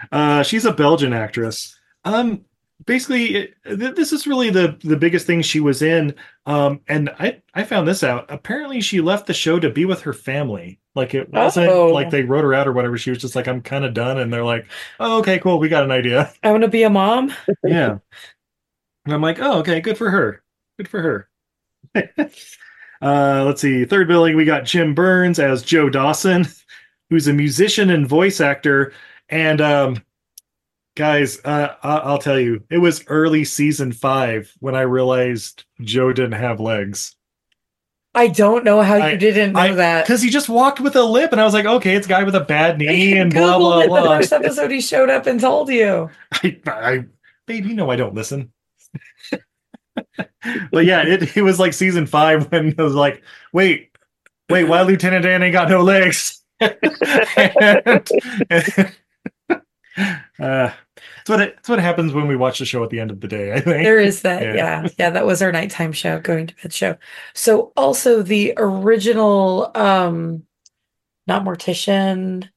uh, 0.12 0.42
she's 0.42 0.64
a 0.64 0.72
Belgian 0.72 1.12
actress. 1.12 1.78
Um, 2.04 2.44
basically, 2.86 3.34
it, 3.36 3.54
th- 3.64 3.94
this 3.94 4.12
is 4.12 4.26
really 4.26 4.50
the 4.50 4.78
the 4.84 4.96
biggest 4.96 5.26
thing 5.26 5.42
she 5.42 5.60
was 5.60 5.82
in. 5.82 6.14
Um, 6.46 6.80
and 6.88 7.10
I 7.18 7.40
I 7.54 7.64
found 7.64 7.86
this 7.88 8.02
out. 8.02 8.26
Apparently, 8.30 8.80
she 8.80 9.00
left 9.00 9.26
the 9.26 9.34
show 9.34 9.58
to 9.60 9.70
be 9.70 9.84
with 9.84 10.00
her 10.02 10.12
family. 10.12 10.78
Like 10.94 11.14
it 11.14 11.30
wasn't 11.32 11.70
Oh. 11.70 11.86
like 11.92 12.10
they 12.10 12.22
wrote 12.22 12.44
her 12.44 12.54
out 12.54 12.68
or 12.68 12.72
whatever. 12.72 12.98
She 12.98 13.10
was 13.10 13.18
just 13.18 13.34
like, 13.34 13.48
I'm 13.48 13.62
kind 13.62 13.84
of 13.84 13.94
done, 13.94 14.18
and 14.18 14.32
they're 14.32 14.44
like, 14.44 14.66
oh, 15.00 15.18
okay, 15.20 15.38
cool, 15.38 15.58
we 15.58 15.68
got 15.68 15.84
an 15.84 15.90
idea. 15.90 16.32
I 16.42 16.50
want 16.50 16.62
to 16.64 16.68
be 16.68 16.82
a 16.82 16.90
mom. 16.90 17.32
yeah. 17.64 17.98
And 19.04 19.14
I'm 19.14 19.22
like, 19.22 19.38
oh, 19.40 19.58
okay, 19.60 19.80
good 19.80 19.98
for 19.98 20.10
her. 20.10 20.42
Good 20.78 20.88
for 20.88 21.00
her. 21.02 21.28
uh, 23.02 23.44
let's 23.44 23.60
see. 23.60 23.84
Third 23.84 24.08
billing, 24.08 24.36
we 24.36 24.44
got 24.44 24.64
Jim 24.64 24.94
Byrnes 24.94 25.38
as 25.38 25.62
Joe 25.62 25.88
Dawson, 25.90 26.46
who's 27.10 27.26
a 27.28 27.32
musician 27.32 27.90
and 27.90 28.06
voice 28.06 28.40
actor. 28.40 28.92
And 29.28 29.60
um, 29.60 30.02
guys, 30.94 31.40
uh, 31.44 31.74
I- 31.82 31.98
I'll 31.98 32.18
tell 32.18 32.38
you, 32.38 32.64
it 32.70 32.78
was 32.78 33.04
early 33.06 33.44
season 33.44 33.92
five 33.92 34.52
when 34.60 34.74
I 34.74 34.82
realized 34.82 35.64
Joe 35.80 36.12
didn't 36.12 36.32
have 36.32 36.60
legs. 36.60 37.14
I 38.14 38.28
don't 38.28 38.62
know 38.62 38.82
how 38.82 39.06
you 39.06 39.16
didn't 39.16 39.54
know 39.54 39.60
I- 39.60 39.72
that. 39.74 40.04
Because 40.04 40.20
he 40.20 40.28
just 40.28 40.48
walked 40.48 40.80
with 40.80 40.96
a 40.96 41.02
limp, 41.02 41.32
and 41.32 41.40
I 41.40 41.44
was 41.44 41.54
like, 41.54 41.64
okay, 41.64 41.94
it's 41.94 42.06
a 42.06 42.10
guy 42.10 42.24
with 42.24 42.34
a 42.34 42.40
bad 42.40 42.78
knee 42.78 43.16
and 43.16 43.32
blah 43.32 43.58
blah 43.58 43.86
blah. 43.86 44.02
The 44.02 44.08
first 44.18 44.32
episode 44.32 44.70
he 44.70 44.80
showed 44.80 45.08
up 45.08 45.26
and 45.26 45.40
told 45.40 45.70
you. 45.70 46.10
I, 46.32 46.60
I, 46.66 47.04
babe, 47.46 47.64
you 47.64 47.74
know 47.74 47.90
I 47.90 47.96
don't 47.96 48.14
listen. 48.14 48.52
but 50.70 50.84
yeah, 50.84 51.06
it, 51.06 51.36
it 51.36 51.42
was 51.42 51.58
like 51.58 51.72
season 51.72 52.06
five 52.06 52.50
when 52.52 52.68
it 52.68 52.78
was 52.78 52.94
like, 52.94 53.22
wait, 53.52 53.90
wait, 54.50 54.64
why 54.64 54.82
Lieutenant 54.82 55.24
Dan 55.24 55.42
ain't 55.42 55.54
got 55.54 55.70
no 55.70 55.82
legs? 55.82 56.42
and, 56.60 58.10
and, 58.50 58.94
uh, 59.98 60.18
that's 60.38 61.28
what 61.28 61.40
it, 61.40 61.54
that's 61.56 61.68
what 61.68 61.78
happens 61.78 62.12
when 62.12 62.28
we 62.28 62.36
watch 62.36 62.58
the 62.58 62.64
show 62.64 62.82
at 62.84 62.90
the 62.90 63.00
end 63.00 63.10
of 63.10 63.20
the 63.20 63.28
day. 63.28 63.52
I 63.52 63.60
think. 63.60 63.84
There 63.84 64.00
is 64.00 64.22
that. 64.22 64.42
Yeah. 64.42 64.54
Yeah. 64.54 64.88
yeah. 64.98 65.10
that 65.10 65.26
was 65.26 65.42
our 65.42 65.52
nighttime 65.52 65.92
show, 65.92 66.20
going 66.20 66.46
to 66.48 66.54
bed 66.62 66.72
show. 66.72 66.96
So 67.34 67.72
also 67.76 68.22
the 68.22 68.54
original 68.56 69.70
um 69.74 70.44
not 71.26 71.44
mortician 71.44 72.48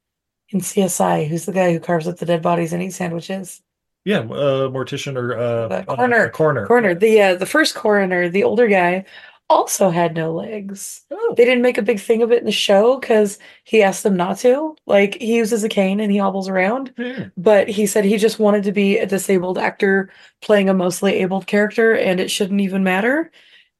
in 0.49 0.59
CSI, 0.61 1.27
who's 1.27 1.45
the 1.45 1.51
guy 1.53 1.73
who 1.73 1.79
carves 1.79 2.07
up 2.07 2.17
the 2.17 2.25
dead 2.25 2.41
bodies 2.41 2.73
and 2.73 2.81
eats 2.83 2.95
sandwiches? 2.95 3.61
yeah, 4.05 4.19
uh, 4.19 4.69
mortician 4.69 5.17
or 5.17 5.37
uh, 5.37 5.67
The 5.67 5.75
uh, 5.89 5.95
coroner. 5.95 6.29
coroner, 6.29 6.67
Coroner. 6.67 6.95
The 6.95 7.21
uh, 7.21 7.35
the 7.35 7.45
first 7.45 7.75
coroner, 7.75 8.29
the 8.29 8.43
older 8.43 8.67
guy, 8.67 9.05
also 9.49 9.89
had 9.89 10.15
no 10.15 10.33
legs. 10.33 11.01
Oh. 11.11 11.33
They 11.37 11.45
didn't 11.45 11.61
make 11.61 11.77
a 11.77 11.81
big 11.83 11.99
thing 11.99 12.23
of 12.23 12.31
it 12.31 12.39
in 12.39 12.45
the 12.45 12.51
show 12.51 12.99
because 12.99 13.37
he 13.63 13.83
asked 13.83 14.03
them 14.03 14.15
not 14.17 14.37
to. 14.39 14.75
Like 14.87 15.15
he 15.21 15.35
uses 15.37 15.63
a 15.63 15.69
cane 15.69 15.99
and 15.99 16.11
he 16.11 16.17
hobbles 16.17 16.49
around. 16.49 16.93
Yeah. 16.97 17.27
but 17.37 17.67
he 17.67 17.85
said 17.85 18.05
he 18.05 18.17
just 18.17 18.39
wanted 18.39 18.63
to 18.63 18.71
be 18.71 18.97
a 18.97 19.05
disabled 19.05 19.57
actor 19.57 20.09
playing 20.41 20.69
a 20.69 20.73
mostly 20.73 21.15
abled 21.15 21.47
character 21.47 21.93
and 21.93 22.19
it 22.19 22.31
shouldn't 22.31 22.61
even 22.61 22.83
matter 22.83 23.31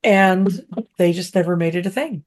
and 0.03 0.63
they 0.97 1.11
just 1.13 1.33
never 1.35 1.55
made 1.55 1.75
it 1.75 1.85
a 1.87 1.89
thing 1.89 2.23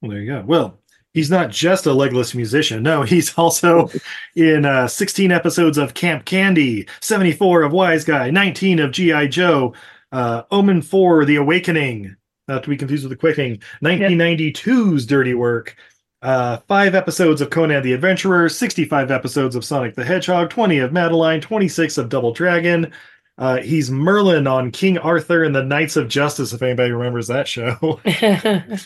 Well, 0.00 0.12
there 0.12 0.20
you 0.20 0.26
go. 0.32 0.42
Well, 0.46 0.78
he's 1.12 1.30
not 1.30 1.50
just 1.50 1.86
a 1.86 1.92
legless 1.92 2.34
musician. 2.34 2.82
No, 2.82 3.02
he's 3.04 3.34
also 3.36 3.90
in 4.34 4.64
uh, 4.64 4.88
16 4.88 5.30
episodes 5.32 5.76
of 5.78 5.94
Camp 5.94 6.24
Candy, 6.24 6.86
74 7.00 7.62
of 7.62 7.72
Wise 7.72 8.04
Guy, 8.04 8.30
19 8.30 8.78
of 8.78 8.92
G.I. 8.92 9.26
Joe, 9.26 9.74
uh, 10.12 10.42
Omen 10.50 10.80
4, 10.82 11.24
The 11.26 11.36
Awakening, 11.36 12.16
not 12.48 12.62
to 12.62 12.70
be 12.70 12.76
confused 12.76 13.04
with 13.04 13.10
The 13.10 13.16
Quickening, 13.16 13.60
1992's 13.82 15.06
Dirty 15.06 15.34
Work, 15.34 15.76
uh, 16.22 16.58
five 16.66 16.94
episodes 16.94 17.40
of 17.40 17.50
Conan 17.50 17.82
the 17.82 17.92
Adventurer, 17.92 18.48
65 18.48 19.10
episodes 19.10 19.54
of 19.54 19.64
Sonic 19.64 19.94
the 19.94 20.04
Hedgehog, 20.04 20.50
20 20.50 20.78
of 20.78 20.92
Madeline, 20.92 21.40
26 21.40 21.98
of 21.98 22.08
Double 22.08 22.32
Dragon. 22.32 22.92
Uh, 23.36 23.58
he's 23.58 23.90
Merlin 23.90 24.48
on 24.48 24.72
King 24.72 24.98
Arthur 24.98 25.44
and 25.44 25.54
the 25.54 25.62
Knights 25.62 25.96
of 25.96 26.08
Justice, 26.08 26.52
if 26.52 26.62
anybody 26.62 26.90
remembers 26.90 27.28
that 27.28 27.46
show. 27.46 28.00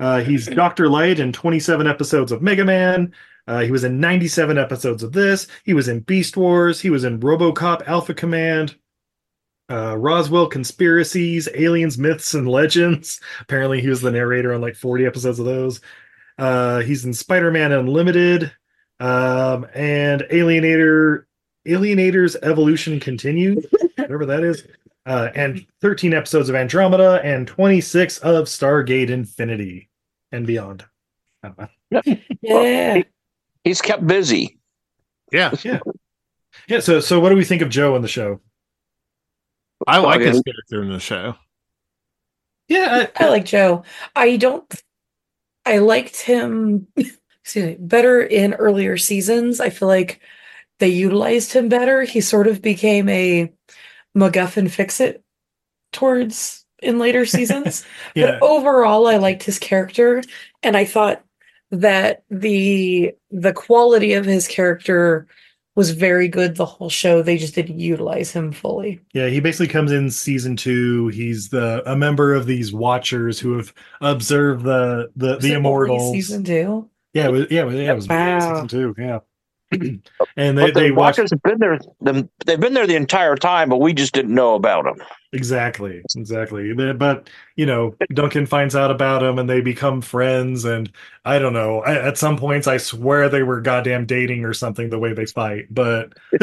Uh, 0.00 0.22
he's 0.22 0.46
Dr. 0.46 0.88
Light 0.88 1.20
in 1.20 1.30
27 1.30 1.86
episodes 1.86 2.32
of 2.32 2.40
Mega 2.40 2.64
Man. 2.64 3.12
Uh, 3.46 3.60
he 3.60 3.70
was 3.70 3.84
in 3.84 4.00
97 4.00 4.56
episodes 4.56 5.02
of 5.02 5.12
this. 5.12 5.46
He 5.62 5.74
was 5.74 5.88
in 5.88 6.00
Beast 6.00 6.38
Wars. 6.38 6.80
He 6.80 6.88
was 6.88 7.04
in 7.04 7.20
Robocop 7.20 7.86
Alpha 7.86 8.14
Command. 8.14 8.76
Uh, 9.70 9.96
Roswell 9.96 10.48
Conspiracies, 10.48 11.48
Aliens, 11.54 11.96
Myths, 11.96 12.34
and 12.34 12.48
Legends. 12.48 13.20
Apparently, 13.40 13.80
he 13.80 13.88
was 13.88 14.00
the 14.00 14.10
narrator 14.10 14.52
on 14.52 14.60
like 14.60 14.74
40 14.74 15.06
episodes 15.06 15.38
of 15.38 15.46
those. 15.46 15.80
Uh, 16.38 16.80
he's 16.80 17.04
in 17.04 17.14
Spider 17.14 17.50
Man 17.50 17.70
Unlimited 17.70 18.52
um, 18.98 19.66
and 19.74 20.22
Alienator, 20.30 21.24
Alienator's 21.66 22.36
Evolution 22.36 22.98
Continued, 22.98 23.66
whatever 23.96 24.26
that 24.26 24.42
is. 24.42 24.66
Uh, 25.06 25.30
and 25.34 25.64
13 25.80 26.12
episodes 26.12 26.48
of 26.48 26.54
Andromeda 26.54 27.20
and 27.24 27.46
26 27.46 28.18
of 28.18 28.46
Stargate 28.46 29.08
Infinity 29.08 29.88
and 30.32 30.46
beyond. 30.46 30.84
I 31.42 31.68
don't 31.92 32.20
yeah 32.42 33.02
He's 33.64 33.82
kept 33.82 34.06
busy. 34.06 34.58
Yeah, 35.32 35.52
Yeah. 35.62 35.78
Yeah. 36.66 36.80
So, 36.80 37.00
so 37.00 37.20
what 37.20 37.28
do 37.28 37.36
we 37.36 37.44
think 37.44 37.62
of 37.62 37.68
Joe 37.68 37.94
on 37.94 38.02
the 38.02 38.08
show? 38.08 38.40
I 39.86 39.98
like 39.98 40.20
his 40.20 40.42
character 40.42 40.82
in 40.82 40.90
the 40.90 41.00
show. 41.00 41.36
Yeah. 42.68 43.08
i 43.16 43.28
like 43.28 43.44
joe 43.46 43.82
i 44.14 44.36
don't 44.36 44.64
i 45.66 45.78
liked 45.78 46.20
him 46.20 46.86
excuse 46.96 47.64
me 47.66 47.76
better 47.80 48.22
in 48.22 48.54
earlier 48.54 48.96
seasons 48.96 49.58
i 49.58 49.70
feel 49.70 49.88
like 49.88 50.20
they 50.78 50.88
utilized 50.88 51.52
him 51.52 51.68
better 51.68 52.02
he 52.02 52.20
sort 52.20 52.46
of 52.46 52.62
became 52.62 53.08
a 53.08 53.52
macguffin 54.16 54.70
fix 54.70 55.00
it 55.00 55.24
towards 55.92 56.64
in 56.82 56.98
later 56.98 57.26
seasons 57.26 57.84
yeah. 58.14 58.38
But 58.40 58.42
overall, 58.42 59.06
I 59.06 59.16
liked 59.16 59.42
his 59.42 59.58
character, 59.58 60.22
and 60.62 60.76
I 60.76 60.84
thought 60.84 61.22
that 61.70 62.24
the 62.30 63.14
the 63.30 63.52
quality 63.52 64.14
of 64.14 64.24
his 64.24 64.48
character 64.48 65.26
was 65.80 65.90
very 65.90 66.28
good 66.28 66.56
the 66.56 66.64
whole 66.66 66.90
show. 66.90 67.22
They 67.22 67.38
just 67.38 67.54
didn't 67.54 67.78
utilize 67.80 68.32
him 68.32 68.52
fully. 68.52 69.00
Yeah, 69.14 69.28
he 69.28 69.40
basically 69.40 69.68
comes 69.68 69.92
in 69.92 70.10
season 70.10 70.56
two. 70.56 71.08
He's 71.08 71.48
the 71.48 71.82
a 71.90 71.96
member 71.96 72.34
of 72.34 72.46
these 72.46 72.72
Watchers 72.72 73.40
who 73.40 73.56
have 73.56 73.72
observed 74.00 74.64
the 74.64 75.10
the 75.16 75.36
Was 75.36 75.44
the 75.44 75.54
it 75.54 75.56
only 75.56 75.56
immortals. 75.56 76.12
season 76.12 76.44
two. 76.44 76.88
Yeah, 77.14 77.26
it 77.28 77.32
was, 77.32 77.46
yeah, 77.50 77.62
it 77.62 77.66
was, 77.66 77.74
yeah, 77.76 77.92
it 77.92 77.94
was 77.96 78.08
Wow. 78.08 78.38
season 78.38 78.68
two. 78.68 78.94
Yeah, 78.98 79.18
and 80.36 80.58
they 80.58 80.66
But 80.66 80.74
the 80.74 80.80
they 80.80 80.90
watch 80.90 81.18
Walkers 81.18 81.30
have 81.30 81.42
been 81.42 81.58
there. 81.58 81.78
The, 82.00 82.28
they've 82.46 82.58
been 82.60 82.74
there 82.74 82.86
the 82.86 82.96
entire 82.96 83.36
time, 83.36 83.68
but 83.68 83.78
we 83.78 83.92
just 83.92 84.12
didn't 84.14 84.34
know 84.34 84.54
about 84.54 84.84
them. 84.84 84.96
exactly, 85.32 86.02
exactly. 86.16 86.72
But- 86.72 86.98
But 86.98 87.30
you 87.56 87.66
know, 87.66 87.94
Duncan 88.12 88.46
finds 88.46 88.74
out 88.74 88.90
about 88.90 89.20
them, 89.20 89.38
and 89.38 89.48
they 89.48 89.60
become 89.60 90.00
friends. 90.00 90.64
And 90.64 90.90
I 91.24 91.38
don't 91.38 91.52
know. 91.52 91.80
I, 91.80 91.94
at 92.08 92.18
some 92.18 92.36
points, 92.36 92.66
I 92.66 92.78
swear 92.78 93.28
they 93.28 93.42
were 93.42 93.60
goddamn 93.60 94.06
dating 94.06 94.44
or 94.44 94.54
something. 94.54 94.90
The 94.90 94.98
way 94.98 95.12
they 95.12 95.26
fight, 95.26 95.66
but 95.70 96.12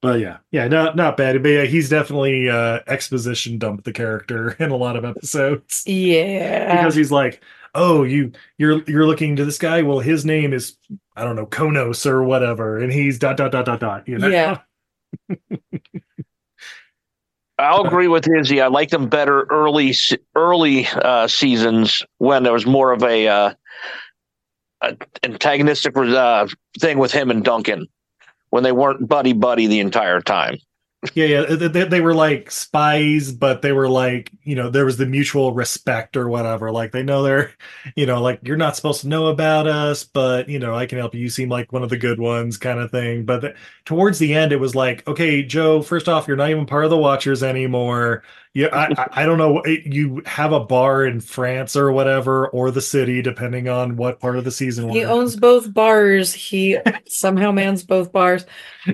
But 0.00 0.20
yeah, 0.20 0.36
yeah, 0.52 0.68
not 0.68 0.94
not 0.94 1.16
bad. 1.16 1.42
But 1.42 1.48
yeah, 1.48 1.64
he's 1.64 1.88
definitely 1.88 2.48
uh 2.48 2.80
exposition 2.86 3.58
dumped 3.58 3.82
the 3.84 3.92
character 3.92 4.50
in 4.60 4.70
a 4.70 4.76
lot 4.76 4.94
of 4.96 5.04
episodes 5.04 5.82
Yeah. 5.86 6.76
because 6.76 6.94
he's 6.94 7.10
like, 7.10 7.42
"Oh, 7.74 8.02
you 8.02 8.32
you're 8.56 8.82
you're 8.84 9.06
looking 9.06 9.36
to 9.36 9.44
this 9.44 9.58
guy. 9.58 9.82
Well, 9.82 10.00
his 10.00 10.24
name 10.24 10.52
is 10.52 10.76
I 11.16 11.24
don't 11.24 11.36
know 11.36 11.46
Kronos 11.46 12.06
or 12.06 12.22
whatever, 12.22 12.78
and 12.78 12.92
he's 12.92 13.18
dot 13.18 13.36
dot 13.36 13.52
dot 13.52 13.64
dot 13.66 13.80
dot. 13.80 14.08
You 14.08 14.18
know, 14.18 14.28
Yeah. 14.28 14.58
I'll 17.58 17.84
agree 17.84 18.06
with 18.06 18.28
Izzy. 18.28 18.60
I 18.60 18.68
liked 18.68 18.92
them 18.92 19.08
better 19.08 19.42
early 19.50 19.92
early 20.36 20.86
uh, 20.86 21.26
seasons 21.26 22.02
when 22.18 22.44
there 22.44 22.52
was 22.52 22.66
more 22.66 22.92
of 22.92 23.02
a, 23.02 23.26
uh, 23.26 23.54
a 24.82 24.96
antagonistic 25.24 25.96
uh, 25.96 26.46
thing 26.78 26.98
with 26.98 27.10
him 27.10 27.30
and 27.32 27.44
Duncan 27.44 27.88
when 28.50 28.62
they 28.62 28.70
weren't 28.72 29.08
buddy 29.08 29.32
buddy 29.32 29.66
the 29.66 29.80
entire 29.80 30.20
time. 30.20 30.58
Yeah, 31.14 31.26
yeah. 31.26 31.42
They, 31.56 31.84
they- 31.84 32.00
were 32.00 32.14
like 32.14 32.50
spies, 32.50 33.30
but 33.30 33.62
they 33.62 33.70
were 33.72 33.88
like, 33.88 34.32
you 34.42 34.56
know, 34.56 34.68
there 34.68 34.84
was 34.84 34.96
the 34.96 35.06
mutual 35.06 35.52
respect 35.52 36.16
or 36.16 36.28
whatever. 36.28 36.72
Like 36.72 36.90
they 36.90 37.04
know 37.04 37.22
they're, 37.22 37.52
you 37.96 38.04
know, 38.06 38.20
like 38.20 38.40
you're 38.42 38.56
not 38.56 38.74
supposed 38.74 39.02
to 39.02 39.08
know 39.08 39.28
about 39.28 39.68
us, 39.68 40.02
but 40.02 40.48
you 40.48 40.58
know, 40.58 40.74
I 40.74 40.86
can 40.86 40.98
help 40.98 41.14
you. 41.14 41.20
You 41.20 41.28
seem 41.30 41.48
like 41.48 41.72
one 41.72 41.84
of 41.84 41.90
the 41.90 41.96
good 41.96 42.18
ones, 42.18 42.56
kind 42.56 42.80
of 42.80 42.90
thing. 42.90 43.24
But 43.24 43.40
the, 43.42 43.54
towards 43.84 44.18
the 44.18 44.34
end, 44.34 44.52
it 44.52 44.56
was 44.60 44.74
like, 44.74 45.06
okay, 45.06 45.42
Joe. 45.44 45.82
First 45.82 46.08
off, 46.08 46.26
you're 46.26 46.36
not 46.36 46.50
even 46.50 46.66
part 46.66 46.84
of 46.84 46.90
the 46.90 46.96
Watchers 46.98 47.42
anymore. 47.44 48.24
Yeah, 48.54 48.68
I, 48.72 49.22
I, 49.22 49.26
don't 49.26 49.38
know. 49.38 49.62
You 49.66 50.22
have 50.26 50.52
a 50.52 50.60
bar 50.60 51.04
in 51.06 51.20
France 51.20 51.76
or 51.76 51.92
whatever, 51.92 52.48
or 52.48 52.70
the 52.70 52.80
city, 52.80 53.22
depending 53.22 53.68
on 53.68 53.96
what 53.96 54.18
part 54.20 54.36
of 54.36 54.44
the 54.44 54.50
season. 54.50 54.88
He 54.88 55.00
we're 55.00 55.04
in. 55.04 55.10
owns 55.10 55.36
both 55.36 55.72
bars. 55.72 56.32
He 56.32 56.78
somehow 57.06 57.52
mans 57.52 57.84
both 57.84 58.10
bars. 58.10 58.46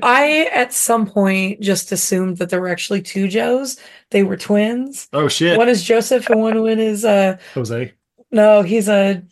I, 0.03 0.51
at 0.53 0.73
some 0.73 1.07
point, 1.07 1.61
just 1.61 1.93
assumed 1.93 2.38
that 2.38 2.51
there 2.51 2.61
were 2.61 2.69
actually 2.69 3.01
two 3.01 3.29
Joes. 3.29 3.79
They 4.11 4.23
were 4.23 4.37
twins. 4.37 5.09
Oh 5.12 5.29
shit, 5.29 5.57
One 5.57 5.69
is 5.69 5.83
Joseph, 5.83 6.29
and 6.29 6.40
one 6.43 6.61
one 6.61 6.79
is 6.79 7.05
uh 7.05 7.38
Jose. 7.55 7.93
no, 8.33 8.62
he's 8.62 8.88
a 8.88 9.23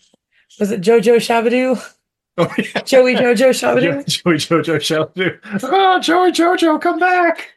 was 0.59 0.71
it 0.71 0.81
Jojo 0.81 1.17
Shabadoo? 1.17 1.83
Oh 2.39 2.51
yeah. 2.57 2.81
Joey 2.83 3.15
Jojo 3.15 3.37
Jo- 3.37 3.51
Shabadoo. 3.51 4.07
Joey 4.07 4.37
Jojo 4.37 4.77
Shabadoo. 4.77 5.61
Oh, 5.65 6.01
Joey 6.01 6.33
Jojo, 6.33 6.81
come 6.81 6.99
back. 6.99 7.55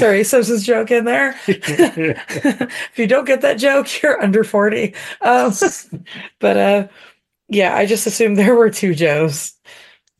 Sorry, 0.00 0.24
Simpsons 0.24 0.64
joke 0.64 0.90
in 0.90 1.04
there. 1.04 1.38
if 1.46 2.92
you 2.98 3.06
don't 3.06 3.26
get 3.26 3.42
that 3.42 3.58
joke, 3.58 4.02
you're 4.02 4.20
under 4.22 4.42
40. 4.42 4.94
Um, 5.20 5.52
but 6.38 6.56
uh 6.56 6.88
yeah, 7.50 7.76
I 7.76 7.84
just 7.84 8.06
assumed 8.06 8.38
there 8.38 8.54
were 8.54 8.70
two 8.70 8.94
Joes. 8.94 9.54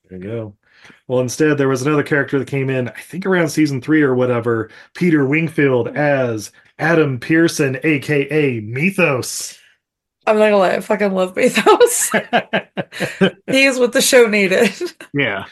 There 0.09 0.19
you 0.19 0.25
go. 0.25 0.57
Well, 1.07 1.21
instead, 1.21 1.59
there 1.59 1.69
was 1.69 1.83
another 1.83 2.03
character 2.03 2.39
that 2.39 2.49
came 2.49 2.69
in, 2.69 2.89
I 2.89 3.01
think 3.01 3.25
around 3.25 3.49
season 3.49 3.81
three 3.81 4.03
or 4.03 4.15
whatever, 4.15 4.69
Peter 4.95 5.25
Wingfield 5.25 5.89
as 5.97 6.51
Adam 6.79 7.21
Pearson, 7.21 7.79
aka 7.85 8.61
Methos. 8.61 9.59
I'm 10.27 10.39
not 10.39 10.47
gonna 10.47 10.57
lie, 10.59 10.75
I 10.75 10.81
fucking 10.81 11.13
love 11.13 11.37
Methos. 11.37 12.11
he 13.47 13.65
is 13.65 13.79
what 13.79 13.93
the 13.93 14.03
show 14.03 14.27
needed. 14.27 14.73
Yeah. 15.15 15.47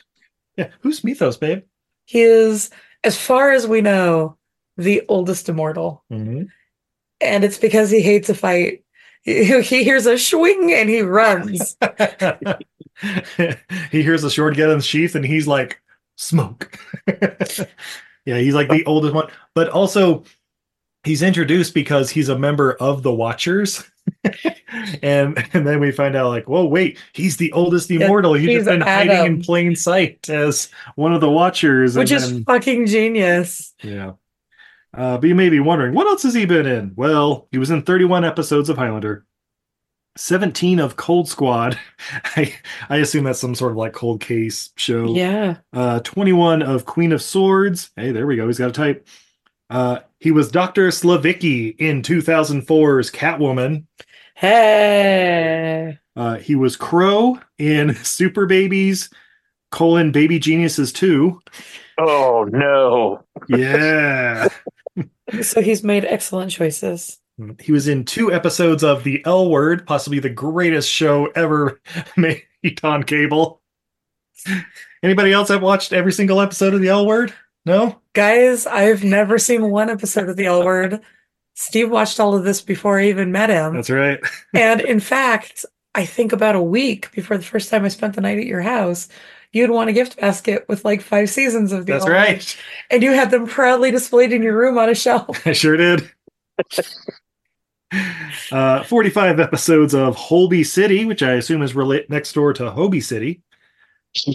yeah, 0.56 0.68
who's 0.80 1.04
Methos, 1.04 1.36
babe? 1.36 1.62
He 2.04 2.22
is, 2.22 2.70
as 3.04 3.16
far 3.16 3.52
as 3.52 3.66
we 3.66 3.80
know, 3.80 4.36
the 4.76 5.02
oldest 5.08 5.48
immortal. 5.48 6.04
Mm-hmm. 6.12 6.44
And 7.20 7.44
it's 7.44 7.58
because 7.58 7.90
he 7.90 8.00
hates 8.00 8.28
a 8.28 8.34
fight. 8.34 8.84
He, 9.22 9.60
he 9.62 9.84
hears 9.84 10.06
a 10.06 10.18
swing 10.18 10.72
and 10.72 10.88
he 10.88 11.00
runs. 11.00 11.76
he 13.90 14.02
hears 14.02 14.22
the 14.22 14.30
sword 14.30 14.54
get 14.54 14.70
unsheathed 14.70 15.16
and 15.16 15.24
he's 15.24 15.46
like, 15.46 15.80
smoke. 16.16 16.78
yeah, 18.24 18.38
he's 18.38 18.54
like 18.54 18.68
the 18.68 18.84
oldest 18.84 19.14
one. 19.14 19.30
But 19.54 19.68
also, 19.68 20.24
he's 21.04 21.22
introduced 21.22 21.74
because 21.74 22.10
he's 22.10 22.28
a 22.28 22.38
member 22.38 22.74
of 22.74 23.02
the 23.02 23.12
Watchers. 23.12 23.88
and 25.02 25.42
and 25.52 25.66
then 25.66 25.80
we 25.80 25.90
find 25.92 26.16
out, 26.16 26.28
like, 26.28 26.48
whoa, 26.48 26.64
wait, 26.66 26.98
he's 27.12 27.36
the 27.36 27.52
oldest 27.52 27.90
Yeah, 27.90 28.04
immortal. 28.06 28.34
He's, 28.34 28.48
he's 28.48 28.56
just 28.58 28.66
been 28.66 28.80
hiding 28.80 29.26
in 29.26 29.42
plain 29.42 29.76
sight 29.76 30.28
as 30.28 30.70
one 30.96 31.12
of 31.12 31.20
the 31.20 31.30
Watchers. 31.30 31.96
Which 31.96 32.12
is 32.12 32.32
then- 32.32 32.44
fucking 32.44 32.86
genius. 32.86 33.74
yeah. 33.82 34.12
Uh, 34.94 35.18
but 35.18 35.28
you 35.28 35.34
may 35.34 35.50
be 35.50 35.60
wondering, 35.60 35.92
what 35.94 36.06
else 36.06 36.22
has 36.22 36.32
he 36.32 36.46
been 36.46 36.66
in? 36.66 36.92
Well, 36.96 37.46
he 37.52 37.58
was 37.58 37.70
in 37.70 37.82
31 37.82 38.24
episodes 38.24 38.70
of 38.70 38.78
Highlander, 38.78 39.26
17 40.16 40.80
of 40.80 40.96
Cold 40.96 41.28
Squad. 41.28 41.78
I, 42.24 42.54
I 42.88 42.96
assume 42.96 43.24
that's 43.24 43.38
some 43.38 43.54
sort 43.54 43.72
of 43.72 43.76
like 43.76 43.92
cold 43.92 44.20
case 44.22 44.70
show. 44.76 45.14
Yeah. 45.14 45.58
Uh, 45.74 46.00
21 46.00 46.62
of 46.62 46.86
Queen 46.86 47.12
of 47.12 47.22
Swords. 47.22 47.90
Hey, 47.96 48.12
there 48.12 48.26
we 48.26 48.36
go. 48.36 48.46
He's 48.46 48.58
got 48.58 48.70
a 48.70 48.72
type. 48.72 49.06
Uh, 49.68 49.98
he 50.18 50.30
was 50.30 50.50
Dr. 50.50 50.88
Slavicki 50.88 51.76
in 51.78 52.00
2004's 52.00 53.10
Catwoman. 53.10 53.84
Hey. 54.38 55.98
Uh, 56.14 56.36
he 56.36 56.54
was 56.54 56.76
Crow 56.76 57.40
in 57.58 57.94
Super 58.04 58.46
Babies, 58.46 59.10
colon, 59.72 60.12
Baby 60.12 60.38
Geniuses 60.38 60.92
2. 60.92 61.40
Oh 61.98 62.46
no! 62.50 63.24
Yeah. 63.48 64.48
So 65.42 65.60
he's 65.60 65.84
made 65.84 66.06
excellent 66.06 66.50
choices. 66.50 67.18
He 67.60 67.70
was 67.70 67.86
in 67.86 68.06
two 68.06 68.32
episodes 68.32 68.82
of 68.82 69.04
The 69.04 69.22
L 69.26 69.50
Word, 69.50 69.86
possibly 69.86 70.20
the 70.20 70.30
greatest 70.30 70.90
show 70.90 71.26
ever 71.36 71.82
made 72.16 72.44
on 72.82 73.02
cable. 73.02 73.60
Anybody 75.02 75.32
else 75.32 75.50
have 75.50 75.62
watched 75.62 75.92
every 75.92 76.12
single 76.12 76.40
episode 76.40 76.72
of 76.72 76.80
The 76.80 76.88
L 76.88 77.06
Word? 77.06 77.34
No? 77.66 78.00
Guys, 78.14 78.66
I've 78.66 79.04
never 79.04 79.38
seen 79.38 79.70
one 79.70 79.90
episode 79.90 80.30
of 80.30 80.36
The 80.36 80.46
L 80.46 80.64
Word. 80.64 81.02
Steve 81.58 81.90
watched 81.90 82.20
all 82.20 82.36
of 82.36 82.44
this 82.44 82.60
before 82.60 83.00
I 83.00 83.08
even 83.08 83.32
met 83.32 83.50
him. 83.50 83.74
That's 83.74 83.90
right. 83.90 84.20
and 84.54 84.80
in 84.80 85.00
fact, 85.00 85.64
I 85.92 86.06
think 86.06 86.32
about 86.32 86.54
a 86.54 86.62
week 86.62 87.10
before 87.10 87.36
the 87.36 87.44
first 87.44 87.68
time 87.68 87.84
I 87.84 87.88
spent 87.88 88.14
the 88.14 88.20
night 88.20 88.38
at 88.38 88.46
your 88.46 88.60
house, 88.60 89.08
you'd 89.52 89.70
won 89.70 89.88
a 89.88 89.92
gift 89.92 90.20
basket 90.20 90.64
with 90.68 90.84
like 90.84 91.02
five 91.02 91.28
seasons 91.28 91.72
of 91.72 91.86
The 91.86 91.94
That's 91.94 92.04
L 92.04 92.10
Word, 92.10 92.14
right. 92.14 92.56
And 92.90 93.02
you 93.02 93.12
had 93.12 93.32
them 93.32 93.46
proudly 93.46 93.90
displayed 93.90 94.32
in 94.32 94.40
your 94.40 94.56
room 94.56 94.78
on 94.78 94.88
a 94.88 94.94
shelf. 94.94 95.42
I 95.46 95.52
sure 95.52 95.76
did. 95.76 96.08
uh, 98.52 98.84
45 98.84 99.40
episodes 99.40 99.94
of 99.94 100.14
Holby 100.14 100.62
City, 100.62 101.04
which 101.06 101.24
I 101.24 101.32
assume 101.32 101.62
is 101.62 101.74
relate 101.74 102.08
next 102.08 102.34
door 102.34 102.52
to 102.52 102.70
Hobie 102.70 103.02
City. 103.02 103.42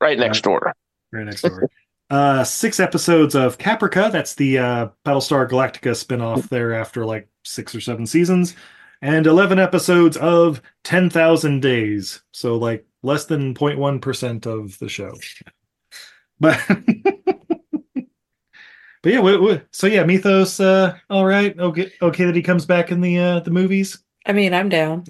Right 0.00 0.18
next 0.18 0.40
door. 0.40 0.74
Right 1.12 1.24
next 1.24 1.42
door. 1.42 1.68
Uh, 2.12 2.44
six 2.44 2.78
episodes 2.78 3.34
of 3.34 3.56
Caprica. 3.56 4.12
That's 4.12 4.34
the 4.34 4.58
uh, 4.58 4.88
Battlestar 5.02 5.48
Galactica 5.48 5.92
spinoff 5.92 6.46
there 6.50 6.74
after 6.74 7.06
like 7.06 7.26
six 7.42 7.74
or 7.74 7.80
seven 7.80 8.06
seasons. 8.06 8.54
And 9.00 9.26
11 9.26 9.58
episodes 9.58 10.18
of 10.18 10.60
10,000 10.84 11.60
Days. 11.60 12.20
So, 12.32 12.56
like, 12.56 12.86
less 13.02 13.24
than 13.24 13.54
0.1% 13.54 14.44
of 14.44 14.78
the 14.78 14.90
show. 14.90 15.14
But. 16.38 16.60
But 19.02 19.12
yeah, 19.12 19.18
what, 19.18 19.42
what, 19.42 19.66
so 19.72 19.88
yeah, 19.88 20.04
Methos, 20.04 20.60
uh, 20.60 20.96
all 21.10 21.26
right, 21.26 21.58
okay, 21.58 21.90
okay 22.00 22.24
that 22.24 22.36
he 22.36 22.42
comes 22.42 22.66
back 22.66 22.92
in 22.92 23.00
the 23.00 23.18
uh, 23.18 23.40
the 23.40 23.50
movies. 23.50 23.98
I 24.26 24.32
mean, 24.32 24.54
I'm 24.54 24.68
down. 24.68 25.02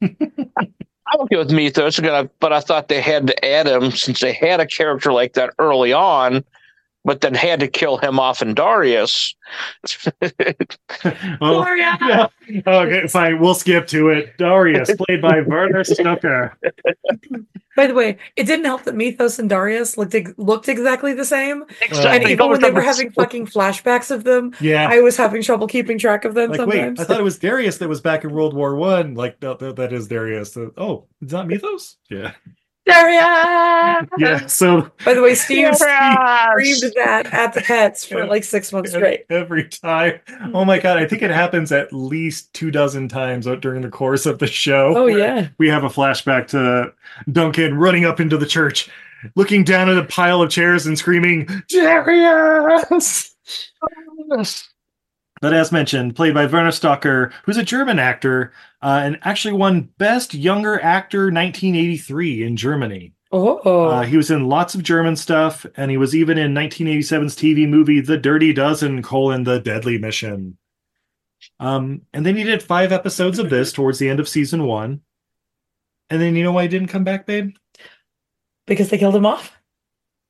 I'm 1.12 1.20
okay 1.22 1.36
with 1.36 1.52
Methos, 1.52 2.00
but 2.40 2.52
I 2.52 2.60
thought 2.60 2.88
they 2.88 3.02
had 3.02 3.26
to 3.26 3.44
add 3.44 3.66
him 3.66 3.90
since 3.90 4.20
they 4.20 4.32
had 4.32 4.60
a 4.60 4.66
character 4.66 5.12
like 5.12 5.34
that 5.34 5.50
early 5.58 5.92
on, 5.92 6.42
but 7.04 7.20
then 7.20 7.34
had 7.34 7.60
to 7.60 7.68
kill 7.68 7.96
him 7.98 8.18
off 8.20 8.42
in 8.42 8.54
Darius. 8.54 9.34
Oh, 11.04 11.62
Gloria! 11.62 11.98
yeah. 12.00 12.26
Okay, 12.66 13.06
fine, 13.06 13.38
we'll 13.40 13.54
skip 13.54 13.86
to 13.88 14.08
it. 14.10 14.36
Darius, 14.38 14.90
played 14.96 15.20
by 15.20 15.40
Werner 15.42 15.80
Stocker. 15.84 16.52
By 17.76 17.86
the 17.86 17.94
way, 17.94 18.18
it 18.36 18.44
didn't 18.44 18.64
help 18.66 18.84
that 18.84 18.94
Methos 18.94 19.38
and 19.38 19.48
Darius 19.50 19.98
looked 19.98 20.14
ex- 20.14 20.32
looked 20.36 20.68
exactly 20.68 21.12
the 21.14 21.24
same. 21.24 21.62
And 21.62 21.72
Exactly. 21.82 22.32
even 22.32 22.48
when 22.50 22.60
they 22.60 22.70
were 22.70 22.80
having 22.82 23.10
fucking 23.10 23.46
flashbacks 23.46 24.10
of 24.10 24.24
them, 24.24 24.54
Yeah, 24.60 24.88
I 24.88 25.00
was 25.00 25.16
having 25.16 25.42
trouble 25.42 25.66
keeping 25.66 25.98
track 25.98 26.24
of 26.24 26.34
them 26.34 26.50
like 26.50 26.60
wait, 26.66 26.76
sometimes. 26.76 27.00
I 27.00 27.04
thought 27.04 27.20
it 27.20 27.24
was 27.24 27.38
Darius 27.38 27.78
that 27.78 27.88
was 27.88 28.00
back 28.00 28.24
in 28.24 28.30
World 28.32 28.54
War 28.54 28.76
One. 28.76 29.14
Like 29.14 29.40
no, 29.42 29.54
that, 29.54 29.76
that 29.76 29.92
is 29.92 30.08
Darius. 30.08 30.56
Uh, 30.56 30.68
oh, 30.76 31.06
is 31.20 31.30
that 31.32 31.46
Methos. 31.46 31.96
Yeah, 32.10 32.32
Darius! 32.86 34.08
yeah. 34.18 34.46
So 34.46 34.90
By 35.04 35.14
the 35.14 35.22
way, 35.22 35.34
Steve 35.34 35.58
Yes! 35.58 35.78
screamed 35.78 36.94
that 36.96 37.26
at 37.32 37.52
the 37.52 37.60
pets 37.60 38.04
for 38.04 38.26
like 38.26 38.42
six 38.44 38.72
months 38.72 38.90
straight. 38.90 39.24
every 39.30 39.68
time, 39.68 40.20
oh 40.52 40.64
my 40.64 40.78
god, 40.78 40.98
I 40.98 41.06
think 41.06 41.22
it 41.22 41.30
happens 41.30 41.70
at 41.72 41.92
least 41.92 42.52
two 42.54 42.70
dozen 42.70 43.08
times 43.08 43.46
during 43.60 43.82
the 43.82 43.88
course 43.88 44.26
of 44.26 44.38
the 44.40 44.46
show. 44.48 44.94
Oh 44.96 45.06
yeah. 45.06 45.48
we 45.58 45.68
have 45.68 45.84
a 45.84 45.88
flashback 45.88 46.48
to 46.48 46.92
Duncan 47.30 47.76
running 47.78 48.04
up 48.04 48.18
into 48.20 48.36
the 48.36 48.46
church, 48.46 48.90
looking 49.36 49.62
down 49.62 49.88
at 49.88 49.96
a 49.98 50.04
pile 50.04 50.42
of 50.42 50.50
chairs 50.50 50.86
and 50.86 50.98
screaming, 50.98 51.48
Darius! 51.68 53.36
But 55.40 55.52
as 55.54 55.72
mentioned, 55.72 56.14
played 56.14 56.34
by 56.34 56.46
Werner 56.46 56.70
Stocker, 56.70 57.32
who's 57.44 57.56
a 57.56 57.64
German 57.64 57.98
actor 57.98 58.52
uh, 58.82 59.00
and 59.04 59.18
actually 59.22 59.54
won 59.54 59.88
Best 59.98 60.34
Younger 60.34 60.80
Actor 60.80 61.26
1983 61.26 62.44
in 62.44 62.56
Germany. 62.56 63.12
Oh, 63.30 63.88
Uh, 63.88 64.02
he 64.02 64.16
was 64.16 64.30
in 64.30 64.48
lots 64.48 64.74
of 64.74 64.82
German 64.82 65.16
stuff, 65.16 65.64
and 65.76 65.90
he 65.90 65.96
was 65.96 66.14
even 66.14 66.36
in 66.36 66.52
1987's 66.52 67.34
TV 67.34 67.66
movie 67.68 68.00
The 68.00 68.18
Dirty 68.18 68.52
Dozen: 68.52 69.02
colon 69.02 69.44
The 69.44 69.58
Deadly 69.60 69.96
Mission. 69.98 70.58
Um, 71.58 72.02
and 72.12 72.26
then 72.26 72.36
he 72.36 72.44
did 72.44 72.62
five 72.62 72.92
episodes 72.92 73.38
of 73.38 73.50
this 73.50 73.72
towards 73.72 73.98
the 73.98 74.08
end 74.08 74.20
of 74.20 74.28
season 74.28 74.64
one. 74.64 75.00
And 76.10 76.20
then 76.20 76.36
you 76.36 76.44
know 76.44 76.52
why 76.52 76.62
he 76.62 76.68
didn't 76.68 76.88
come 76.88 77.04
back, 77.04 77.26
babe? 77.26 77.54
because 78.66 78.90
they 78.90 78.98
killed 78.98 79.16
him 79.16 79.26
off. 79.26 79.56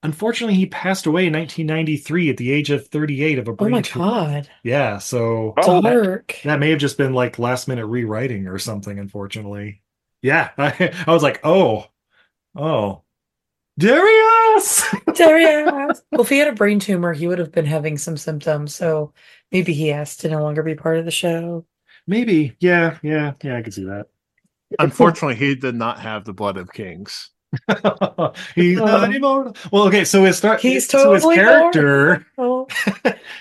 Unfortunately, 0.05 0.55
he 0.57 0.67
passed 0.67 1.07
away 1.07 1.27
in 1.27 1.33
1993 1.33 2.31
at 2.31 2.37
the 2.37 2.51
age 2.51 2.71
of 2.71 2.89
38 2.89 3.39
of 3.39 3.47
a 3.49 3.51
oh 3.53 3.55
brain. 3.55 3.69
Oh 3.69 3.71
brain 3.71 3.73
my 3.79 3.83
tumor. 3.83 4.05
god, 4.07 4.51
Yeah, 4.65 4.99
so 4.99 5.55
Oh, 5.59 5.81
that- 5.81 6.41
that 6.45 6.59
may 6.59 6.71
have 6.71 6.81
just 6.81 6.99
been 6.99 7.13
like 7.15 7.39
last 7.39 7.69
minute 7.69 7.87
rewriting 7.87 8.49
or 8.49 8.59
something. 8.59 8.99
Unfortunately, 8.99 9.83
yeah, 10.21 10.51
I, 10.59 10.93
I 11.07 11.13
was 11.13 11.23
like, 11.23 11.41
oh, 11.45 11.87
oh, 12.57 13.03
Darius. 13.79 14.85
Darius. 15.15 16.03
well, 16.11 16.21
if 16.23 16.29
he 16.29 16.39
had 16.39 16.49
a 16.49 16.53
brain 16.53 16.79
tumor, 16.81 17.13
he 17.13 17.27
would 17.27 17.39
have 17.39 17.53
been 17.53 17.65
having 17.67 17.97
some 17.97 18.17
symptoms. 18.17 18.75
So 18.75 19.13
maybe 19.51 19.73
he 19.73 19.93
asked 19.93 20.21
to 20.21 20.29
no 20.29 20.43
longer 20.43 20.63
be 20.63 20.75
part 20.75 20.99
of 20.99 21.05
the 21.05 21.11
show. 21.11 21.65
Maybe, 22.07 22.57
yeah, 22.61 22.99
yeah, 23.03 23.33
yeah, 23.43 23.57
I 23.57 23.63
could 23.63 23.73
see 23.75 23.85
that. 23.85 24.07
Unfortunately, 24.79 25.37
he 25.37 25.55
did 25.55 25.75
not 25.75 26.01
have 26.01 26.25
the 26.25 26.33
blood 26.33 26.57
of 26.57 26.73
kings. 26.73 27.31
He's 28.55 28.79
not 28.79 29.15
immortal. 29.15 29.55
Well, 29.71 29.85
okay, 29.85 30.05
so 30.05 30.25
his 30.25 30.39
start. 30.39 30.61
He's 30.61 30.89
so 30.89 31.13
his 31.13 31.25
character, 31.25 32.27
Oh, 32.39 32.67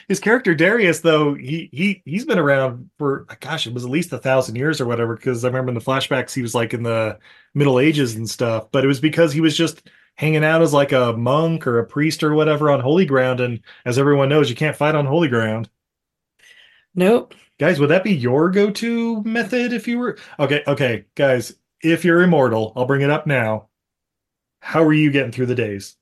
his 0.08 0.19
character 0.19 0.54
Darius, 0.54 1.00
though 1.00 1.34
he 1.34 1.69
he 1.71 2.02
he's 2.06 2.26
been 2.26 2.39
around 2.39 2.89
for 2.97 3.26
gosh, 3.39 3.67
it 3.67 3.74
was 3.74 3.86
at 3.86 3.89
least 3.91 4.12
a 4.13 4.17
thousand 4.17 4.56
years 4.56 4.82
or 4.82 4.86
whatever. 4.86 5.15
Because 5.15 5.43
I 5.43 5.47
remember 5.47 5.69
in 5.69 5.76
the 5.76 5.82
flashbacks 5.82 6.34
he 6.34 6.41
was 6.41 6.54
like 6.56 6.74
in 6.74 6.84
the 6.84 7.17
Middle 7.54 7.80
Ages 7.80 8.15
and 8.15 8.30
stuff, 8.30 8.67
but 8.71 8.84
it 8.84 8.88
was 8.88 9.00
because 9.00 9.32
he 9.34 9.41
was 9.41 9.56
just 9.56 9.89
hanging 10.15 10.43
out 10.43 10.62
as 10.62 10.74
like 10.74 10.91
a 10.91 11.13
monk 11.13 11.65
or 11.65 11.80
a 11.80 11.86
priest 11.86 12.21
or 12.24 12.34
whatever 12.34 12.69
on 12.69 12.80
holy 12.82 13.06
ground. 13.06 13.39
And 13.39 13.62
as 13.86 13.97
everyone 13.97 14.30
knows, 14.30 14.50
you 14.50 14.56
can't 14.56 14.76
fight 14.76 14.95
on 14.95 15.06
holy 15.06 15.30
ground. 15.30 15.69
nope. 16.95 17.34
Guys, 17.60 17.80
would 17.80 17.89
that 17.89 18.04
be 18.04 18.13
your 18.13 18.50
go-to 18.50 19.21
method 19.24 19.71
if 19.71 19.88
you 19.88 20.00
were 20.00 20.17
okay? 20.39 20.63
Okay, 20.65 21.06
guys, 21.13 21.54
if 21.84 22.04
you're 22.04 22.24
immortal, 22.24 22.74
I'll 22.76 22.86
bring 22.88 23.02
it 23.02 23.12
up 23.12 23.28
now. 23.28 23.67
How 24.62 24.84
are 24.84 24.93
you 24.93 25.12
getting 25.12 25.32
through 25.32 25.47
the 25.47 25.56
days? 25.56 25.97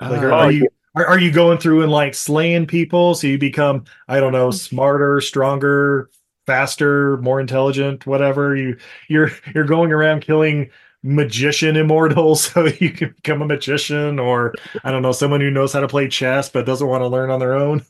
Like, 0.00 0.22
are, 0.22 0.32
Uh, 0.32 0.36
are 0.46 0.52
you 0.52 0.68
are, 0.96 1.06
are 1.06 1.18
you 1.18 1.30
going 1.30 1.58
through 1.58 1.82
and 1.82 1.92
like 1.92 2.14
slaying 2.14 2.66
people 2.66 3.14
so 3.14 3.26
you 3.26 3.38
become 3.38 3.84
I 4.08 4.20
don't 4.20 4.32
know 4.32 4.50
smarter, 4.50 5.20
stronger, 5.20 6.10
faster, 6.46 7.18
more 7.18 7.40
intelligent, 7.40 8.06
whatever? 8.06 8.56
You 8.56 8.78
you're 9.08 9.30
you're 9.54 9.64
going 9.64 9.92
around 9.92 10.22
killing 10.22 10.70
magician 11.02 11.76
immortals 11.76 12.44
so 12.52 12.66
you 12.66 12.90
can 12.90 13.10
become 13.12 13.42
a 13.42 13.46
magician, 13.46 14.18
or 14.18 14.54
I 14.84 14.90
don't 14.90 15.02
know 15.02 15.12
someone 15.12 15.40
who 15.40 15.50
knows 15.50 15.72
how 15.72 15.80
to 15.80 15.88
play 15.88 16.08
chess 16.08 16.48
but 16.48 16.66
doesn't 16.66 16.86
want 16.88 17.02
to 17.02 17.08
learn 17.08 17.30
on 17.30 17.40
their 17.40 17.54
own. 17.54 17.84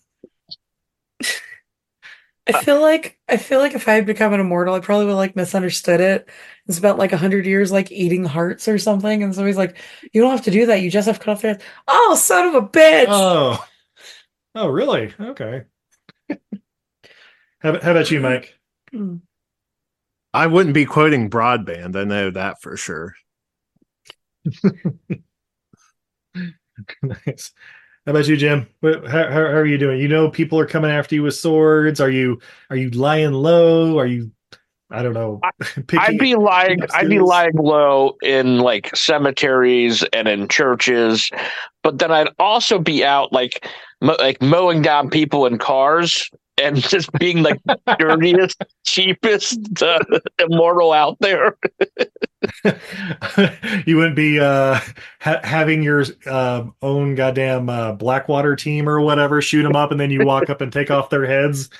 I 2.46 2.62
feel 2.64 2.80
like 2.80 3.18
I 3.28 3.36
feel 3.36 3.58
like 3.60 3.74
if 3.74 3.86
I 3.86 3.94
had 3.94 4.06
become 4.06 4.32
an 4.32 4.40
immortal, 4.40 4.74
I 4.74 4.80
probably 4.80 5.06
would 5.06 5.14
like 5.14 5.36
misunderstood 5.36 6.00
it. 6.00 6.28
It's 6.66 6.78
about 6.78 6.98
like 6.98 7.12
a 7.12 7.16
hundred 7.16 7.46
years 7.46 7.70
like 7.70 7.92
eating 7.92 8.24
hearts 8.24 8.66
or 8.66 8.78
something. 8.78 9.22
And 9.22 9.34
so 9.34 9.44
he's 9.44 9.56
like, 9.56 9.76
You 10.12 10.20
don't 10.20 10.30
have 10.30 10.44
to 10.44 10.50
do 10.50 10.66
that, 10.66 10.82
you 10.82 10.90
just 10.90 11.06
have 11.06 11.18
to 11.18 11.24
cut 11.24 11.32
off 11.32 11.42
their 11.42 11.52
head. 11.52 11.62
Oh, 11.86 12.14
son 12.16 12.48
of 12.48 12.54
a 12.54 12.66
bitch. 12.66 13.06
Oh, 13.08 13.64
oh, 14.54 14.68
really? 14.68 15.14
Okay. 15.20 15.62
how, 16.30 16.38
how 17.80 17.90
about 17.90 18.10
you, 18.10 18.20
Mike? 18.20 18.54
Hmm. 18.90 19.16
I 20.32 20.46
wouldn't 20.46 20.74
be 20.74 20.84
quoting 20.84 21.28
broadband. 21.28 21.96
I 21.96 22.04
know 22.04 22.30
that 22.30 22.62
for 22.62 22.76
sure. 22.76 23.14
nice. 27.02 27.52
How 28.10 28.16
about 28.16 28.26
you, 28.26 28.36
Jim? 28.36 28.66
How, 28.82 29.06
how, 29.06 29.30
how 29.30 29.38
are 29.38 29.64
you 29.64 29.78
doing? 29.78 30.00
You 30.00 30.08
know, 30.08 30.28
people 30.28 30.58
are 30.58 30.66
coming 30.66 30.90
after 30.90 31.14
you 31.14 31.22
with 31.22 31.36
swords. 31.36 32.00
Are 32.00 32.10
you 32.10 32.40
are 32.68 32.74
you 32.74 32.90
lying 32.90 33.30
low? 33.30 34.00
Are 34.00 34.06
you, 34.06 34.32
I 34.90 35.02
don't 35.02 35.14
know. 35.14 35.40
I'd 35.98 36.18
be 36.18 36.34
lying. 36.34 36.80
I'd 36.92 37.08
be 37.08 37.20
lying 37.20 37.54
low 37.54 38.16
in 38.22 38.58
like 38.58 38.94
cemeteries 38.96 40.02
and 40.12 40.28
in 40.28 40.48
churches, 40.48 41.30
but 41.82 41.98
then 41.98 42.10
I'd 42.10 42.28
also 42.38 42.78
be 42.78 43.04
out 43.04 43.32
like 43.32 43.66
mo- 44.00 44.16
like 44.18 44.42
mowing 44.42 44.82
down 44.82 45.10
people 45.10 45.46
in 45.46 45.58
cars 45.58 46.28
and 46.60 46.76
just 46.82 47.12
being 47.12 47.42
like 47.42 47.60
the 47.64 47.78
dirtiest, 47.98 48.62
cheapest 48.84 49.82
uh, 49.82 49.98
immortal 50.38 50.92
out 50.92 51.16
there. 51.20 51.56
you 53.86 53.96
wouldn't 53.96 54.16
be 54.16 54.38
uh, 54.40 54.78
ha- 55.20 55.40
having 55.42 55.82
your 55.82 56.04
uh, 56.26 56.64
own 56.82 57.14
goddamn 57.14 57.68
uh, 57.68 57.92
Blackwater 57.92 58.56
team 58.56 58.88
or 58.88 59.00
whatever 59.00 59.40
shoot 59.40 59.62
them 59.62 59.76
up, 59.76 59.90
and 59.90 60.00
then 60.00 60.10
you 60.10 60.24
walk 60.24 60.50
up 60.50 60.60
and 60.60 60.72
take 60.72 60.90
off 60.90 61.10
their 61.10 61.26
heads. 61.26 61.70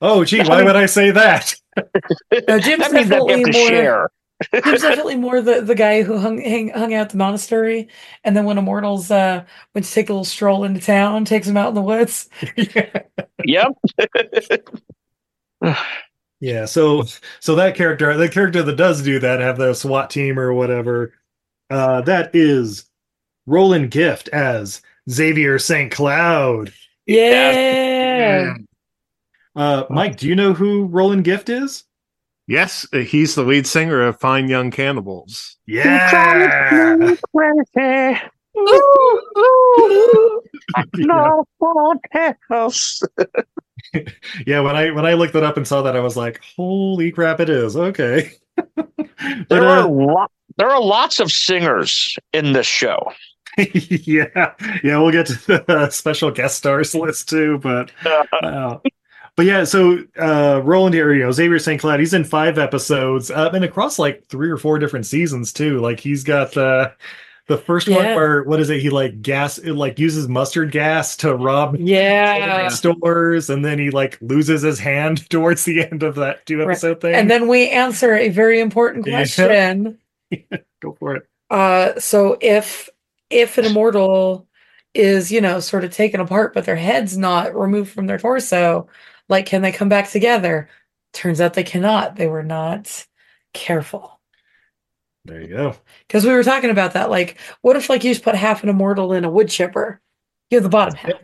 Oh, 0.00 0.24
gee, 0.24 0.42
why 0.42 0.62
would 0.62 0.76
I 0.76 0.86
say 0.86 1.10
that? 1.10 1.54
No, 2.48 2.58
Jim's 2.58 2.82
that 2.84 2.92
means 2.92 3.06
I 3.10 3.18
definitely 3.18 3.34
have 3.34 3.44
to 3.44 3.52
more- 3.58 3.68
share. 3.68 4.10
Jim's 4.64 4.82
definitely 4.82 5.16
more 5.16 5.40
the, 5.40 5.60
the 5.60 5.74
guy 5.76 6.02
who 6.02 6.18
hung 6.18 6.40
hang, 6.40 6.70
hung 6.70 6.92
out 6.92 7.02
at 7.02 7.10
the 7.10 7.16
monastery, 7.16 7.88
and 8.24 8.36
then 8.36 8.44
when 8.44 8.58
immortals 8.58 9.10
uh 9.12 9.44
went 9.74 9.84
to 9.84 9.92
take 9.92 10.08
a 10.08 10.12
little 10.12 10.24
stroll 10.24 10.64
into 10.64 10.80
town, 10.80 11.24
takes 11.24 11.46
him 11.46 11.56
out 11.56 11.68
in 11.68 11.74
the 11.74 11.82
woods. 11.82 12.28
Yep. 13.44 13.72
Yeah, 16.40 16.66
so 16.66 17.04
so 17.40 17.56
that 17.56 17.74
character, 17.74 18.16
the 18.16 18.28
character 18.28 18.62
that 18.62 18.76
does 18.76 19.02
do 19.02 19.18
that, 19.18 19.40
have 19.40 19.58
the 19.58 19.74
SWAT 19.74 20.08
team 20.08 20.38
or 20.38 20.52
whatever, 20.52 21.12
uh, 21.68 22.00
that 22.02 22.30
is 22.32 22.88
Roland 23.46 23.90
Gift 23.90 24.28
as 24.28 24.80
Xavier 25.10 25.58
St. 25.58 25.90
Cloud. 25.90 26.72
Yeah. 27.06 28.54
Uh, 29.58 29.84
Mike, 29.90 30.16
do 30.16 30.28
you 30.28 30.36
know 30.36 30.52
who 30.52 30.84
Roland 30.84 31.24
Gift 31.24 31.48
is? 31.48 31.82
Yes, 32.46 32.86
uh, 32.92 32.98
he's 32.98 33.34
the 33.34 33.42
lead 33.42 33.66
singer 33.66 34.00
of 34.02 34.20
Fine 34.20 34.48
Young 34.48 34.70
Cannibals. 34.70 35.56
Yeah. 35.66 37.16
No, 40.96 41.44
else. 42.52 43.02
yeah, 44.46 44.60
when 44.60 44.76
I 44.76 44.92
when 44.92 45.04
I 45.06 45.14
looked 45.14 45.34
it 45.34 45.42
up 45.42 45.56
and 45.56 45.66
saw 45.66 45.82
that, 45.82 45.96
I 45.96 46.00
was 46.00 46.16
like, 46.16 46.40
"Holy 46.56 47.10
crap, 47.10 47.40
it 47.40 47.50
is 47.50 47.76
okay." 47.76 48.30
but 48.76 48.88
There 49.48 49.66
are 49.66 49.80
uh, 49.80 49.88
lo- 49.88 50.26
there 50.56 50.70
are 50.70 50.80
lots 50.80 51.18
of 51.18 51.32
singers 51.32 52.16
in 52.32 52.52
this 52.52 52.66
show. 52.66 53.12
yeah, 53.58 54.52
yeah, 54.84 54.98
we'll 54.98 55.10
get 55.10 55.26
to 55.26 55.34
the 55.66 55.90
special 55.90 56.30
guest 56.30 56.58
stars 56.58 56.94
list 56.94 57.28
too, 57.28 57.58
but 57.58 57.90
uh, 58.42 58.78
but 59.38 59.46
yeah, 59.46 59.62
so 59.62 60.00
uh 60.20 60.60
Roland 60.64 60.94
here, 60.96 61.14
you 61.14 61.22
know, 61.22 61.30
Xavier 61.30 61.60
St. 61.60 61.80
Cloud, 61.80 62.00
he's 62.00 62.12
in 62.12 62.24
five 62.24 62.58
episodes, 62.58 63.30
uh, 63.30 63.48
and 63.54 63.62
across 63.64 63.96
like 63.96 64.26
three 64.26 64.50
or 64.50 64.56
four 64.56 64.80
different 64.80 65.06
seasons 65.06 65.52
too. 65.52 65.78
Like 65.78 66.00
he's 66.00 66.24
got 66.24 66.56
uh 66.56 66.90
the 67.46 67.56
first 67.56 67.88
one 67.88 68.04
Yeah. 68.04 68.16
where 68.16 68.42
what 68.42 68.58
is 68.58 68.68
it? 68.68 68.80
He 68.80 68.90
like 68.90 69.22
gas 69.22 69.58
it 69.58 69.74
like 69.74 69.96
uses 69.96 70.26
mustard 70.26 70.72
gas 70.72 71.16
to 71.18 71.36
rob 71.36 71.76
Yeah. 71.78 72.66
stores, 72.66 73.48
and 73.48 73.64
then 73.64 73.78
he 73.78 73.90
like 73.92 74.18
loses 74.20 74.62
his 74.62 74.80
hand 74.80 75.30
towards 75.30 75.64
the 75.64 75.84
end 75.86 76.02
of 76.02 76.16
that 76.16 76.44
two 76.44 76.58
Right. 76.58 76.70
episode 76.72 77.00
thing. 77.00 77.14
And 77.14 77.30
then 77.30 77.46
we 77.46 77.68
answer 77.68 78.16
a 78.16 78.30
very 78.30 78.58
important 78.58 79.06
Yeah. 79.06 79.18
question. 79.18 79.98
go 80.82 80.96
for 80.98 81.14
it. 81.14 81.28
Uh, 81.48 82.00
so 82.00 82.38
if 82.40 82.88
if 83.30 83.56
an 83.56 83.66
immortal 83.66 84.48
is, 84.94 85.30
you 85.30 85.40
know, 85.40 85.60
sort 85.60 85.84
of 85.84 85.92
taken 85.92 86.18
apart, 86.20 86.54
but 86.54 86.64
their 86.64 86.74
head's 86.74 87.16
not 87.16 87.54
removed 87.54 87.92
from 87.92 88.08
their 88.08 88.18
torso, 88.18 88.88
like 89.28 89.46
can 89.46 89.62
they 89.62 89.72
come 89.72 89.88
back 89.88 90.10
together? 90.10 90.68
Turns 91.12 91.40
out 91.40 91.54
they 91.54 91.64
cannot. 91.64 92.16
They 92.16 92.26
were 92.26 92.42
not 92.42 93.06
careful. 93.52 94.18
There 95.24 95.40
you 95.40 95.48
go. 95.48 95.76
Because 96.06 96.24
we 96.24 96.32
were 96.32 96.42
talking 96.42 96.70
about 96.70 96.94
that. 96.94 97.10
Like, 97.10 97.38
what 97.60 97.76
if 97.76 97.88
like 97.88 98.04
you 98.04 98.12
just 98.12 98.24
put 98.24 98.34
half 98.34 98.62
an 98.62 98.68
immortal 98.68 99.12
in 99.12 99.24
a 99.24 99.30
wood 99.30 99.48
chipper? 99.48 100.00
You 100.50 100.56
have 100.56 100.62
the 100.62 100.70
bottom 100.70 100.94
half. 100.94 101.12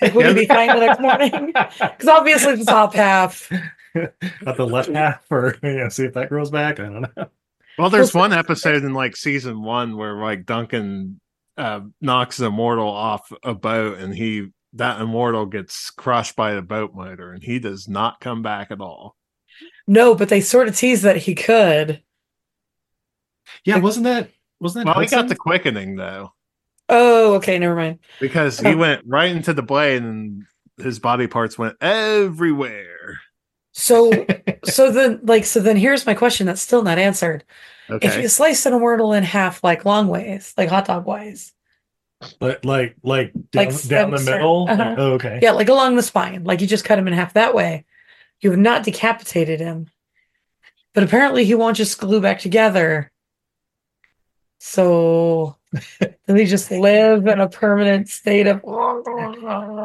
Like, 0.00 0.14
would 0.14 0.24
he 0.24 0.32
be 0.32 0.46
fine 0.46 0.68
the 0.68 0.76
next 0.76 0.98
morning? 0.98 1.52
Because 1.78 2.08
obviously 2.08 2.56
the 2.56 2.64
top 2.64 2.94
half. 2.94 3.52
Not 3.94 4.56
the 4.56 4.64
left 4.64 4.88
half, 4.88 5.30
or 5.30 5.58
you 5.62 5.76
know, 5.76 5.90
see 5.90 6.06
if 6.06 6.14
that 6.14 6.30
grows 6.30 6.50
back. 6.50 6.80
I 6.80 6.84
don't 6.84 7.02
know. 7.02 7.28
Well, 7.76 7.90
there's 7.90 8.14
one 8.14 8.32
episode 8.32 8.82
in 8.82 8.94
like 8.94 9.14
season 9.14 9.62
one 9.62 9.98
where 9.98 10.14
like 10.14 10.46
Duncan 10.46 11.20
uh, 11.58 11.80
knocks 12.00 12.38
an 12.38 12.46
immortal 12.46 12.88
off 12.88 13.30
a 13.42 13.52
boat, 13.52 13.98
and 13.98 14.14
he 14.14 14.48
that 14.74 15.00
immortal 15.00 15.46
gets 15.46 15.90
crushed 15.90 16.36
by 16.36 16.54
the 16.54 16.62
boat 16.62 16.94
motor, 16.94 17.32
and 17.32 17.42
he 17.42 17.58
does 17.58 17.88
not 17.88 18.20
come 18.20 18.42
back 18.42 18.70
at 18.70 18.80
all. 18.80 19.16
No, 19.86 20.14
but 20.14 20.28
they 20.28 20.40
sort 20.40 20.68
of 20.68 20.76
tease 20.76 21.02
that 21.02 21.16
he 21.16 21.34
could. 21.34 22.02
Yeah, 23.64 23.78
wasn't 23.78 24.04
that 24.04 24.30
wasn't 24.60 24.86
that? 24.86 24.96
Well, 24.96 25.04
he 25.04 25.10
got 25.10 25.28
the 25.28 25.36
quickening 25.36 25.96
though, 25.96 26.32
Oh, 26.88 27.34
okay, 27.34 27.58
never 27.58 27.74
mind. 27.74 27.98
because 28.20 28.58
he 28.58 28.68
oh. 28.68 28.76
went 28.76 29.02
right 29.06 29.30
into 29.30 29.54
the 29.54 29.62
blade, 29.62 30.02
and 30.02 30.42
his 30.78 30.98
body 30.98 31.26
parts 31.26 31.58
went 31.58 31.76
everywhere. 31.80 33.20
So, 33.72 34.26
so 34.64 34.90
then, 34.90 35.20
like, 35.22 35.44
so 35.44 35.60
then 35.60 35.76
here's 35.76 36.06
my 36.06 36.14
question 36.14 36.46
that's 36.46 36.62
still 36.62 36.82
not 36.82 36.98
answered. 36.98 37.44
Okay. 37.88 38.08
If 38.08 38.22
you 38.22 38.28
slice 38.28 38.66
an 38.66 38.74
immortal 38.74 39.12
in 39.12 39.22
half, 39.22 39.62
like 39.64 39.84
long 39.84 40.08
ways, 40.08 40.52
like 40.56 40.68
hot 40.68 40.86
dog 40.86 41.06
ways, 41.06 41.52
Like 42.40 42.64
like 42.64 42.96
like 43.02 43.32
down, 43.50 43.66
Like 43.66 43.82
down 43.82 44.10
the 44.10 44.20
middle. 44.20 44.66
Uh-huh. 44.68 44.94
Oh, 44.98 45.12
okay. 45.12 45.38
yeah, 45.42 45.52
like 45.52 45.68
along 45.68 45.96
the 45.96 46.02
spine, 46.02 46.44
like 46.44 46.60
you 46.60 46.66
just 46.66 46.84
cut 46.84 46.98
him 46.98 47.06
in 47.06 47.14
half 47.14 47.34
that 47.34 47.54
way, 47.54 47.84
you 48.40 48.50
have 48.50 48.58
not 48.58 48.84
decapitated 48.84 49.60
him. 49.60 49.88
But 50.92 51.02
apparently, 51.02 51.44
he 51.44 51.54
won't 51.54 51.76
just 51.76 51.98
glue 51.98 52.20
back 52.20 52.38
together. 52.38 53.10
So, 54.60 55.56
then 56.00 56.36
he 56.36 56.46
just 56.46 56.70
live 56.70 57.26
in 57.26 57.40
a 57.40 57.48
permanent 57.48 58.08
state 58.08 58.46
of. 58.46 58.62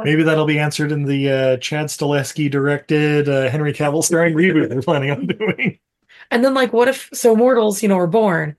Maybe 0.06 0.24
that'll 0.24 0.46
be 0.46 0.60
answered 0.60 0.92
in 0.92 1.04
the 1.04 1.32
uh, 1.32 1.58
Chad 1.58 1.88
Stahelski 1.88 2.50
directed 2.50 3.28
uh, 3.28 3.50
Henry 3.50 3.74
Cavill 3.74 4.04
starring 4.04 4.36
reboot 4.36 4.70
they're 4.70 4.82
planning 4.82 5.12
on 5.12 5.26
doing. 5.28 5.80
And 6.32 6.46
then, 6.46 6.54
like, 6.54 6.74
what 6.74 6.88
if 6.88 7.10
so 7.12 7.36
mortals, 7.36 7.82
you 7.82 7.90
know, 7.90 7.98
are 7.98 8.08
born? 8.08 8.56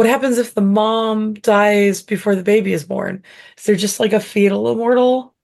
What 0.00 0.08
happens 0.08 0.38
if 0.38 0.54
the 0.54 0.62
mom 0.62 1.34
dies 1.34 2.00
before 2.00 2.34
the 2.34 2.42
baby 2.42 2.72
is 2.72 2.84
born? 2.84 3.22
Is 3.58 3.64
there 3.64 3.76
just 3.76 4.00
like 4.00 4.14
a 4.14 4.18
fetal 4.20 4.72
immortal 4.72 5.34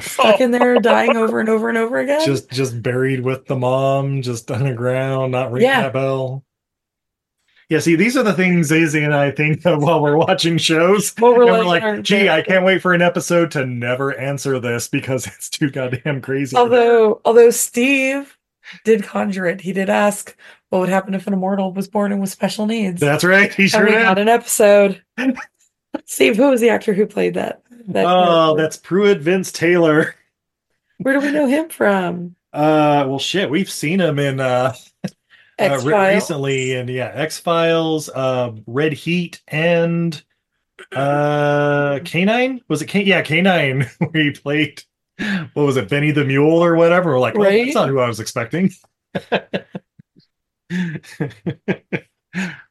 stuck 0.00 0.40
in 0.40 0.50
there, 0.50 0.78
dying 0.80 1.16
over 1.16 1.38
and 1.38 1.48
over 1.48 1.68
and 1.68 1.78
over 1.78 2.00
again? 2.00 2.26
Just 2.26 2.50
just 2.50 2.82
buried 2.82 3.20
with 3.20 3.46
the 3.46 3.54
mom, 3.54 4.20
just 4.20 4.50
underground, 4.50 5.30
not 5.30 5.52
ringing 5.52 5.68
Yeah. 5.68 5.82
that 5.82 5.92
bell. 5.92 6.44
Yeah, 7.68 7.78
see, 7.78 7.94
these 7.94 8.16
are 8.16 8.24
the 8.24 8.32
things 8.32 8.72
Izzy 8.72 9.04
and 9.04 9.14
I 9.14 9.30
think 9.30 9.64
of 9.64 9.80
while 9.80 10.02
we're 10.02 10.16
watching 10.16 10.58
shows. 10.58 11.14
What 11.18 11.36
we're 11.36 11.42
And 11.44 11.52
we're 11.52 11.64
like, 11.64 11.82
like, 11.84 12.02
gee, 12.02 12.28
I 12.28 12.42
can't 12.42 12.64
wait 12.64 12.82
for 12.82 12.92
an 12.94 13.00
episode 13.00 13.52
to 13.52 13.64
never 13.64 14.12
answer 14.18 14.58
this 14.58 14.88
because 14.88 15.24
it's 15.28 15.48
too 15.48 15.70
goddamn 15.70 16.20
crazy. 16.20 16.56
although 16.56 17.20
although 17.24 17.50
Steve 17.50 18.36
did 18.84 19.04
conjure 19.04 19.46
it, 19.46 19.60
he 19.60 19.72
did 19.72 19.88
ask 19.88 20.36
what 20.72 20.80
would 20.80 20.88
happen 20.88 21.12
if 21.12 21.26
an 21.26 21.34
immortal 21.34 21.70
was 21.70 21.86
born 21.86 22.12
and 22.12 22.20
with 22.22 22.30
special 22.30 22.64
needs. 22.64 22.98
That's 22.98 23.24
right. 23.24 23.52
He 23.52 23.68
sure 23.68 23.84
did. 23.84 23.92
got 23.92 24.16
an 24.18 24.28
episode. 24.28 25.02
Steve, 26.06 26.34
who 26.36 26.48
was 26.48 26.62
the 26.62 26.70
actor 26.70 26.94
who 26.94 27.06
played 27.06 27.34
that? 27.34 27.60
that 27.88 28.06
Oh, 28.06 28.54
character? 28.54 28.62
that's 28.62 28.76
Pruitt 28.78 29.20
Vince 29.20 29.52
Taylor. 29.52 30.14
where 30.96 31.12
do 31.20 31.26
we 31.26 31.30
know 31.30 31.46
him 31.46 31.68
from? 31.68 32.36
Uh, 32.54 33.04
well, 33.06 33.18
shit, 33.18 33.50
we've 33.50 33.70
seen 33.70 34.00
him 34.00 34.18
in 34.18 34.40
uh, 34.40 34.72
uh 35.04 35.08
X 35.58 35.84
re- 35.84 35.92
Files. 35.92 36.14
recently, 36.14 36.74
and 36.74 36.88
yeah, 36.88 37.10
X 37.12 37.38
Files, 37.38 38.08
uh, 38.08 38.52
Red 38.66 38.94
Heat, 38.94 39.42
and 39.48 40.22
uh, 40.96 41.98
Canine. 42.06 42.62
Was 42.68 42.80
it 42.80 42.86
K? 42.86 43.02
Yeah, 43.02 43.20
Canine, 43.20 43.82
where 43.98 44.22
he 44.24 44.30
played. 44.30 44.82
What 45.52 45.64
was 45.66 45.76
it, 45.76 45.90
Benny 45.90 46.12
the 46.12 46.24
Mule 46.24 46.64
or 46.64 46.74
whatever? 46.76 47.10
We're 47.12 47.20
like, 47.20 47.36
oh, 47.36 47.42
Right? 47.42 47.66
that's 47.66 47.74
not 47.74 47.90
who 47.90 47.98
I 48.00 48.08
was 48.08 48.20
expecting. 48.20 48.70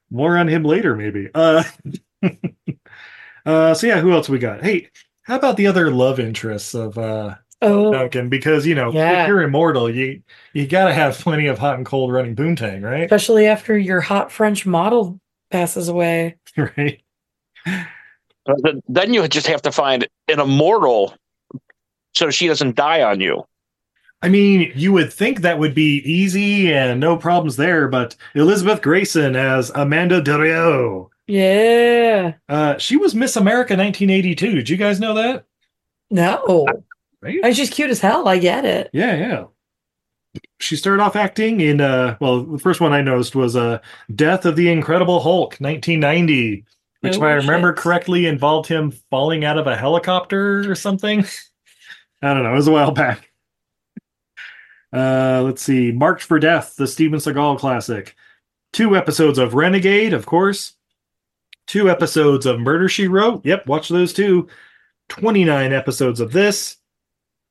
More 0.10 0.38
on 0.38 0.48
him 0.48 0.64
later, 0.64 0.96
maybe. 0.96 1.30
Uh, 1.34 1.64
uh, 3.46 3.74
so 3.74 3.88
yeah, 3.88 4.00
who 4.00 4.12
else 4.12 4.30
we 4.30 4.40
got? 4.40 4.64
Hey, 4.64 4.90
how 5.24 5.36
about 5.38 5.58
the 5.58 5.68
other 5.68 5.92
love 5.92 6.20
interests 6.20 6.74
of 6.74 6.98
uh 6.98 7.36
Oh, 7.64 7.94
Duncan? 7.94 8.28
Because 8.30 8.66
you 8.66 8.74
know, 8.76 8.92
Yeah. 8.92 9.22
if 9.24 9.28
you're 9.28 9.42
immortal, 9.44 9.90
you 9.90 10.22
you 10.54 10.68
gotta 10.68 10.94
have 10.94 11.18
plenty 11.20 11.48
of 11.48 11.60
hot 11.60 11.78
and 11.78 11.86
cold 11.86 12.12
running 12.12 12.36
boontang, 12.36 12.84
right? 12.84 13.04
especially 13.04 13.48
after 13.48 13.78
your 13.78 14.02
hot 14.02 14.32
French 14.32 14.66
model 14.66 15.20
passes 15.52 15.88
away. 15.88 16.38
right. 16.58 17.02
But 17.66 18.58
then- 18.64 18.82
Then 18.88 19.14
you 19.14 19.28
just 19.28 19.48
have 19.48 19.62
to 19.64 19.72
find 19.72 20.08
an 20.28 20.40
immortal 20.40 21.14
so 22.16 22.30
she 22.32 22.48
doesn't 22.48 22.76
die 22.76 23.04
on 23.04 23.22
you. 23.22 23.46
I 24.22 24.30
mean, 24.30 24.72
you 24.76 24.94
would 24.94 25.12
think 25.12 25.42
that 25.42 25.58
would 25.60 25.74
be 25.74 25.98
easy 26.06 26.72
and 26.72 27.00
no 27.00 27.18
problems 27.18 27.56
there, 27.56 27.88
but 27.88 28.16
Elizabeth 28.36 28.82
Gracen 28.82 29.36
as 29.36 29.72
Amanda 29.74 30.22
Darieux. 30.22 31.10
Yeah. 31.28 32.34
Uh, 32.48 32.78
she 32.78 32.98
was 32.98 33.16
Miss 33.16 33.36
America 33.36 33.74
1982. 33.74 34.54
Did 34.56 34.70
you 34.70 34.78
guys 34.78 35.00
know 35.00 35.14
that? 35.16 35.46
No. 36.12 36.68
Right? 37.22 37.40
And 37.44 37.56
she's 37.56 37.70
cute 37.70 37.90
as 37.90 38.00
hell. 38.02 38.28
I 38.28 38.38
get 38.38 38.66
it. 38.66 38.90
Yeah, 38.94 39.16
yeah. 39.16 39.44
She 40.60 40.76
started 40.76 41.02
off 41.02 41.16
acting 41.16 41.60
in 41.60 41.82
uh 41.82 42.16
well, 42.22 42.44
the 42.44 42.58
first 42.60 42.80
one 42.80 42.94
I 42.94 43.02
noticed 43.02 43.36
was 43.36 43.56
uh 43.56 43.80
Death 44.14 44.46
of 44.46 44.56
the 44.56 44.70
Incredible 44.72 45.20
Hulk, 45.20 45.58
1990, 45.60 46.64
which 47.02 47.16
if 47.16 47.22
Oh, 47.22 47.26
I 47.26 47.34
remember 47.34 47.72
shit. 47.72 47.78
correctly 47.78 48.28
involved 48.28 48.68
him 48.68 48.92
falling 49.10 49.44
out 49.44 49.58
of 49.58 49.68
a 49.68 49.76
helicopter 49.76 50.70
or 50.70 50.76
something. 50.76 51.20
I 52.22 52.34
don't 52.34 52.44
know, 52.44 52.52
it 52.54 52.56
was 52.56 52.68
a 52.68 52.72
while 52.72 52.92
back. 52.92 53.31
Uh 54.94 55.42
let's 55.44 55.62
see, 55.62 55.92
Marked 55.92 56.24
for 56.24 56.40
Death, 56.40 56.76
the 56.78 56.88
Steven 56.88 57.20
Seagal 57.20 57.60
classic. 57.60 58.16
Two 58.74 58.96
episodes 58.96 59.38
of 59.38 59.54
Renegade, 59.54 60.14
of 60.14 60.26
course. 60.26 60.74
Two 61.68 61.90
episodes 61.90 62.46
of 62.46 62.60
Murder 62.60 62.90
She 62.90 63.08
Wrote. 63.08 63.46
Yep, 63.46 63.68
watch 63.68 63.90
those 63.90 64.14
two. 64.14 64.48
29 65.10 65.74
episodes 65.74 66.20
of 66.20 66.32
this. 66.32 66.78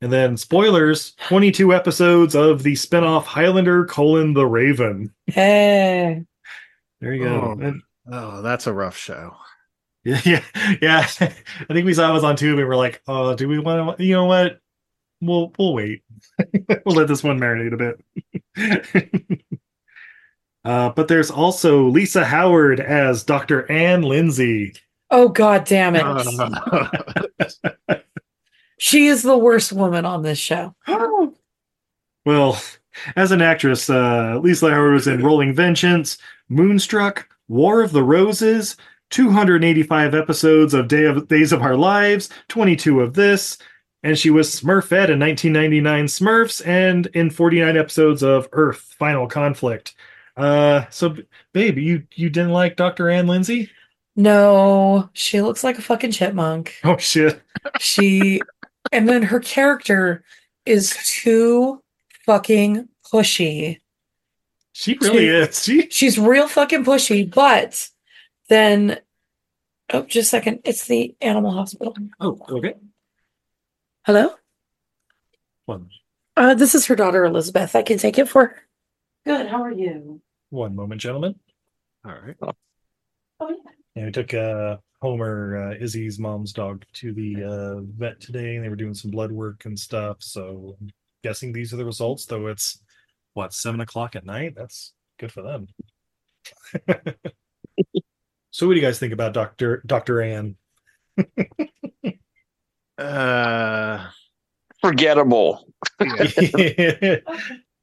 And 0.03 0.11
then 0.11 0.37
spoilers, 0.39 1.13
22 1.29 1.75
episodes 1.75 2.35
of 2.35 2.63
the 2.63 2.73
spinoff 2.73 3.25
Highlander 3.25 3.85
colon 3.85 4.33
the 4.33 4.47
Raven. 4.47 5.13
Hey. 5.27 6.25
There 7.01 7.13
you 7.15 7.25
go. 7.25 7.57
Oh. 7.59 7.61
And- 7.65 7.83
Oh, 8.13 8.43
that's 8.43 8.67
a 8.67 8.73
rough 8.73 8.97
show. 8.97 9.37
yeah, 10.05 10.21
yeah, 10.25 10.43
yeah. 10.83 11.07
I 11.21 11.73
think 11.73 11.85
we 11.87 11.95
saw 11.95 12.11
it 12.11 12.15
was 12.15 12.25
on 12.25 12.35
tube 12.35 12.59
and 12.59 12.67
we're 12.67 12.75
like, 12.75 13.03
oh, 13.07 13.37
do 13.37 13.47
we 13.47 13.59
want 13.61 13.99
to, 13.99 14.05
you 14.05 14.15
know 14.15 14.25
what? 14.25 14.60
We'll, 15.21 15.53
we'll 15.59 15.75
wait. 15.75 16.03
we'll 16.85 16.97
let 16.97 17.09
this 17.09 17.23
one 17.23 17.39
marinate 17.39 17.75
a 17.75 17.95
bit. 18.57 19.43
uh, 20.65 20.91
but 20.91 21.09
there's 21.09 21.31
also 21.31 21.85
Lisa 21.89 22.25
Howard 22.25 22.81
as 22.81 23.25
Dr. 23.25 23.71
Ann 23.71 24.03
Lindsay. 24.03 24.75
Oh 25.11 25.29
god 25.29 25.65
damn 25.65 25.97
it. 25.97 26.05
She 28.83 29.09
is 29.09 29.23
the 29.23 29.37
worst 29.37 29.75
woman 29.75 30.07
on 30.07 30.23
this 30.23 30.39
show. 30.39 30.75
Well, 32.27 32.61
as 33.17 33.33
an 33.33 33.41
actress, 33.41 33.89
uh, 33.89 34.39
Lisa 34.43 34.71
Howard 34.71 34.93
was 34.93 35.07
in 35.07 35.25
Rolling 35.25 35.55
Vengeance, 35.55 36.19
Moonstruck, 36.51 37.27
War 37.49 37.83
of 37.83 37.93
the 37.93 38.03
Roses, 38.03 38.77
285 39.09 40.15
episodes 40.15 40.75
of 40.75 40.87
Day 40.87 41.07
of 41.07 41.27
Days 41.29 41.53
of 41.53 41.63
Our 41.63 41.77
Lives, 41.77 42.29
22 42.49 43.01
of 43.01 43.15
this, 43.15 43.57
and 44.03 44.19
she 44.19 44.31
was 44.31 44.49
Smurfette 44.49 45.09
in 45.11 45.19
1999 45.21 46.07
Smurfs, 46.07 46.67
and 46.67 47.07
in 47.09 47.31
49 47.31 47.77
episodes 47.77 48.23
of 48.23 48.49
Earth: 48.53 48.95
Final 48.99 49.27
Conflict. 49.27 49.95
Uh, 50.37 50.85
so, 50.91 51.17
babe, 51.53 51.77
you 51.79 52.05
you 52.15 52.31
didn't 52.31 52.53
like 52.53 52.77
Dr. 52.77 53.09
Ann 53.11 53.27
Lindsay? 53.27 53.71
No, 54.17 55.09
she 55.13 55.41
looks 55.43 55.63
like 55.65 55.79
a 55.79 55.83
fucking 55.83 56.13
chipmunk. 56.13 56.77
Oh 56.85 56.97
shit! 56.97 57.41
She 57.79 58.41
and 58.93 59.09
then 59.09 59.23
her 59.23 59.41
character 59.41 60.25
is 60.67 60.97
too 61.07 61.83
fucking 62.27 62.89
pushy. 63.13 63.79
She 64.73 64.97
really 65.01 65.19
She- 65.19 65.29
is. 65.29 65.63
She 65.65 65.89
She's 65.91 66.19
real 66.19 66.49
fucking 66.49 66.85
pushy, 66.85 67.33
but 67.33 67.89
then 68.49 68.99
oh 69.93 70.03
just 70.03 70.29
a 70.29 70.31
second. 70.31 70.61
It's 70.65 70.87
the 70.87 71.15
animal 71.21 71.51
hospital. 71.53 71.95
oh 72.21 72.39
okay. 72.49 72.75
Hello? 74.07 74.31
One 75.67 75.89
Uh 76.37 76.55
this 76.55 76.75
is 76.75 76.87
her 76.87 76.97
daughter 76.97 77.25
Elizabeth. 77.25 77.77
I 77.77 77.83
can 77.83 77.99
take 77.99 78.19
it 78.19 78.29
for 78.29 78.47
her. 78.47 78.63
Good, 79.27 79.47
how 79.49 79.63
are 79.63 79.73
you? 79.73 80.23
one 80.49 80.75
moment, 80.75 81.01
gentlemen. 81.01 81.35
all 82.05 82.13
right. 82.13 82.37
Oh 83.41 83.49
yeah. 83.49 83.71
Yeah, 83.95 84.05
we 84.07 84.13
took 84.13 84.33
uh, 84.35 84.77
Homer, 85.03 85.71
uh, 85.71 85.75
Izzy's 85.81 86.19
mom's 86.19 86.53
dog, 86.53 86.85
to 86.95 87.13
the 87.13 87.45
uh, 87.45 87.81
vet 87.99 88.21
today, 88.21 88.57
and 88.57 88.65
they 88.65 88.69
were 88.69 88.77
doing 88.77 88.95
some 88.95 89.11
blood 89.11 89.33
work 89.33 89.65
and 89.65 89.79
stuff. 89.79 90.19
So, 90.21 90.77
I'm 90.81 90.91
guessing 91.25 91.53
these 91.53 91.73
are 91.73 91.77
the 91.77 91.85
results. 91.85 92.25
Though 92.25 92.47
it's 92.47 92.81
what 93.35 93.53
seven 93.53 93.81
o'clock 93.81 94.17
at 94.17 94.25
night. 94.25 94.55
That's 94.57 94.93
good 95.19 95.33
for 95.33 95.43
them. 95.43 95.67
so, 98.51 98.67
what 98.67 98.75
do 98.75 98.81
you 98.81 98.87
guys 98.87 98.99
think 98.99 99.13
about 99.13 99.33
Doctor 99.35 99.83
Doctor 99.87 100.23
Ann? 100.23 100.57
Uh, 103.01 104.11
Forgettable. 104.81 105.67
yeah, 106.01 107.17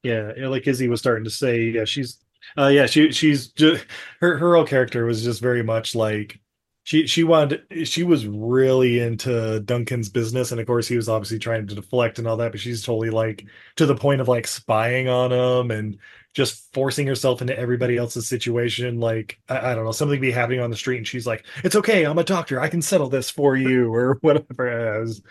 yeah, 0.03 0.47
like 0.47 0.67
Izzy 0.67 0.87
was 0.87 0.99
starting 0.99 1.23
to 1.23 1.29
say, 1.29 1.63
yeah, 1.63 1.85
she's, 1.85 2.17
uh, 2.57 2.67
yeah, 2.67 2.85
she 2.85 3.11
she's 3.11 3.47
just 3.49 3.85
her 4.19 4.37
her 4.37 4.55
whole 4.55 4.65
character 4.65 5.05
was 5.05 5.23
just 5.23 5.41
very 5.41 5.63
much 5.63 5.95
like 5.95 6.39
she 6.83 7.05
she 7.05 7.23
wanted 7.23 7.63
she 7.83 8.03
was 8.03 8.25
really 8.25 8.99
into 8.99 9.59
Duncan's 9.61 10.09
business, 10.09 10.51
and 10.51 10.61
of 10.61 10.67
course 10.67 10.87
he 10.87 10.95
was 10.95 11.09
obviously 11.09 11.39
trying 11.39 11.67
to 11.67 11.75
deflect 11.75 12.19
and 12.19 12.27
all 12.27 12.37
that, 12.37 12.51
but 12.51 12.61
she's 12.61 12.83
totally 12.83 13.09
like 13.09 13.45
to 13.75 13.85
the 13.85 13.95
point 13.95 14.21
of 14.21 14.27
like 14.27 14.47
spying 14.47 15.07
on 15.09 15.31
him 15.31 15.71
and 15.71 15.97
just 16.37 16.71
forcing 16.71 17.07
herself 17.07 17.41
into 17.41 17.57
everybody 17.57 17.97
else's 17.97 18.27
situation. 18.27 18.99
Like 18.99 19.39
I, 19.49 19.71
I 19.71 19.75
don't 19.75 19.85
know, 19.85 19.91
something 19.91 20.21
be 20.21 20.29
happening 20.29 20.59
on 20.59 20.69
the 20.69 20.75
street, 20.77 20.97
and 20.97 21.07
she's 21.07 21.25
like, 21.25 21.43
"It's 21.63 21.75
okay, 21.75 22.03
I'm 22.05 22.19
a 22.19 22.23
doctor, 22.23 22.59
I 22.59 22.69
can 22.69 22.83
settle 22.83 23.09
this 23.09 23.31
for 23.31 23.57
you," 23.57 23.91
or 23.93 24.19
whatever. 24.21 24.97
It 24.97 24.99
was 25.01 25.23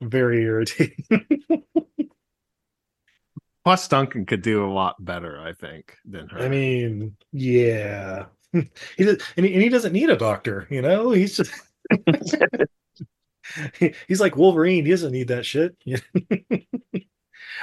very 0.00 0.42
irritating. 0.42 1.04
Plus, 3.64 3.88
Duncan 3.88 4.24
could 4.24 4.40
do 4.40 4.64
a 4.64 4.72
lot 4.72 5.02
better, 5.04 5.38
I 5.38 5.52
think, 5.52 5.96
than 6.06 6.28
her. 6.28 6.38
I 6.38 6.48
mean, 6.48 7.16
yeah. 7.32 8.26
he 8.52 9.04
does, 9.04 9.18
and 9.36 9.44
he, 9.44 9.52
and 9.52 9.62
he 9.62 9.68
doesn't 9.68 9.92
need 9.92 10.08
a 10.08 10.16
doctor, 10.16 10.66
you 10.70 10.80
know. 10.80 11.10
He's 11.10 11.36
just 11.36 11.52
he's 14.08 14.20
like 14.20 14.36
Wolverine. 14.36 14.86
He 14.86 14.90
doesn't 14.90 15.12
need 15.12 15.28
that 15.28 15.44
shit. 15.44 15.76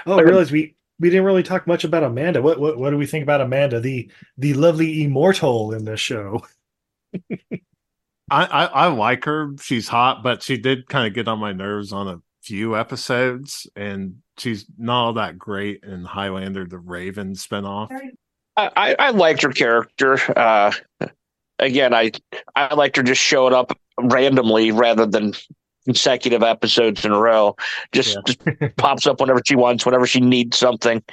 oh, 0.05 0.19
I 0.19 0.21
realized 0.21 0.51
we 0.51 0.75
we 1.01 1.09
didn't 1.09 1.25
really 1.25 1.41
talk 1.41 1.65
much 1.65 1.83
about 1.83 2.03
Amanda. 2.03 2.41
What 2.43 2.59
what 2.59 2.77
what 2.77 2.91
do 2.91 2.97
we 2.97 3.07
think 3.07 3.23
about 3.23 3.41
Amanda, 3.41 3.79
the 3.79 4.09
the 4.37 4.53
lovely 4.53 5.03
immortal 5.03 5.73
in 5.73 5.83
this 5.83 5.99
show? 5.99 6.45
I, 8.29 8.45
I 8.45 8.65
I 8.65 8.87
like 8.87 9.25
her. 9.25 9.55
She's 9.59 9.87
hot, 9.87 10.21
but 10.21 10.43
she 10.43 10.57
did 10.57 10.87
kind 10.87 11.07
of 11.07 11.13
get 11.15 11.27
on 11.27 11.39
my 11.39 11.53
nerves 11.53 11.91
on 11.91 12.07
a 12.07 12.21
few 12.43 12.77
episodes, 12.77 13.67
and 13.75 14.17
she's 14.37 14.67
not 14.77 15.05
all 15.05 15.13
that 15.13 15.39
great 15.39 15.83
in 15.83 16.05
Highlander, 16.05 16.65
the 16.65 16.77
Raven 16.77 17.33
spinoff. 17.33 17.89
I, 18.55 18.69
I, 18.75 18.95
I 18.99 19.09
liked 19.09 19.41
her 19.41 19.51
character. 19.51 20.19
Uh, 20.37 20.71
again, 21.57 21.95
I 21.95 22.11
I 22.55 22.75
liked 22.75 22.97
her 22.97 23.03
just 23.03 23.21
showing 23.21 23.55
up 23.55 23.75
randomly 23.99 24.71
rather 24.71 25.07
than 25.07 25.33
consecutive 25.85 26.43
episodes 26.43 27.05
in 27.05 27.11
a 27.11 27.19
row. 27.19 27.55
Just, 27.91 28.15
Yeah. 28.15 28.21
just 28.25 28.75
pops 28.77 29.07
up 29.07 29.19
whenever 29.19 29.41
she 29.45 29.55
wants, 29.55 29.85
whenever 29.85 30.05
she 30.05 30.19
needs 30.19 30.57
something. 30.57 31.03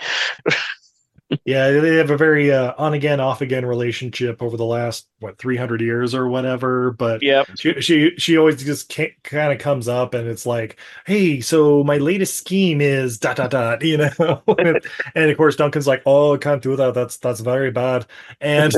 Yeah, 1.44 1.70
they 1.72 1.96
have 1.96 2.10
a 2.10 2.16
very 2.16 2.50
uh, 2.50 2.72
on 2.78 2.94
again, 2.94 3.20
off 3.20 3.42
again 3.42 3.66
relationship 3.66 4.40
over 4.42 4.56
the 4.56 4.64
last 4.64 5.06
what 5.18 5.36
three 5.36 5.58
hundred 5.58 5.82
years 5.82 6.14
or 6.14 6.26
whatever. 6.26 6.92
But 6.92 7.22
yeah, 7.22 7.44
she 7.58 7.78
she 7.82 8.12
she 8.16 8.38
always 8.38 8.64
just 8.64 8.88
kind 9.24 9.52
of 9.52 9.58
comes 9.58 9.88
up 9.88 10.14
and 10.14 10.26
it's 10.26 10.46
like 10.46 10.78
hey 11.04 11.40
so 11.42 11.84
my 11.84 11.98
latest 11.98 12.38
scheme 12.38 12.80
is 12.80 13.18
dot 13.18 13.36
dot 13.36 13.50
dot 13.50 13.82
you 13.84 13.98
know 13.98 14.42
and, 14.58 14.80
and 15.14 15.30
of 15.30 15.36
course 15.36 15.56
duncan's 15.56 15.86
like 15.86 16.02
oh 16.06 16.34
I 16.34 16.38
can't 16.38 16.62
do 16.62 16.76
that 16.76 16.94
that's 16.94 17.18
that's 17.18 17.40
very 17.40 17.70
bad 17.70 18.06
and 18.40 18.72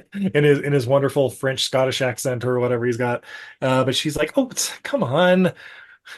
in 0.34 0.44
his 0.44 0.60
in 0.60 0.72
his 0.72 0.86
wonderful 0.86 1.30
french 1.30 1.64
scottish 1.64 2.02
accent 2.02 2.44
or 2.44 2.58
whatever 2.60 2.84
he's 2.86 2.96
got. 2.96 3.24
Uh 3.60 3.84
but 3.84 3.94
she's 3.94 4.16
like 4.16 4.32
oh 4.36 4.50
come 4.82 5.02
on. 5.02 5.52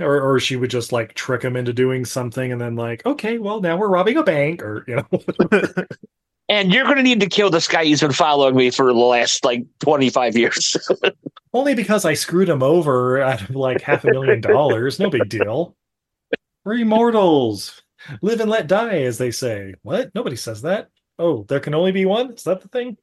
Or 0.00 0.20
or 0.20 0.40
she 0.40 0.56
would 0.56 0.70
just 0.70 0.92
like 0.92 1.14
trick 1.14 1.42
him 1.42 1.56
into 1.56 1.72
doing 1.72 2.04
something 2.04 2.52
and 2.52 2.60
then 2.60 2.74
like 2.74 3.04
okay 3.04 3.38
well 3.38 3.60
now 3.60 3.76
we're 3.76 3.88
robbing 3.88 4.16
a 4.16 4.22
bank 4.22 4.62
or 4.62 4.84
you 4.88 4.96
know. 4.96 5.84
And 6.48 6.72
you're 6.72 6.84
going 6.84 6.96
to 6.96 7.02
need 7.02 7.20
to 7.20 7.26
kill 7.26 7.48
this 7.48 7.66
guy 7.66 7.86
who's 7.86 8.00
been 8.00 8.12
following 8.12 8.54
me 8.54 8.70
for 8.70 8.92
the 8.92 8.98
last 8.98 9.44
like 9.44 9.64
25 9.80 10.36
years. 10.36 10.76
only 11.54 11.74
because 11.74 12.04
i 12.04 12.14
screwed 12.14 12.48
him 12.48 12.62
over 12.62 13.20
out 13.20 13.40
of 13.40 13.56
like 13.56 13.80
half 13.80 14.04
a 14.04 14.10
million 14.10 14.40
dollars. 14.40 14.98
No 14.98 15.08
big 15.08 15.28
deal. 15.28 15.74
We're 16.64 16.74
immortals. 16.74 17.82
Live 18.20 18.40
and 18.40 18.50
let 18.50 18.66
die 18.66 19.02
as 19.02 19.16
they 19.16 19.30
say. 19.30 19.74
What? 19.82 20.14
Nobody 20.14 20.36
says 20.36 20.62
that. 20.62 20.90
Oh 21.18 21.44
there 21.48 21.60
can 21.60 21.74
only 21.74 21.92
be 21.92 22.04
one? 22.04 22.32
Is 22.32 22.44
that 22.44 22.60
the 22.60 22.68
thing 22.68 22.98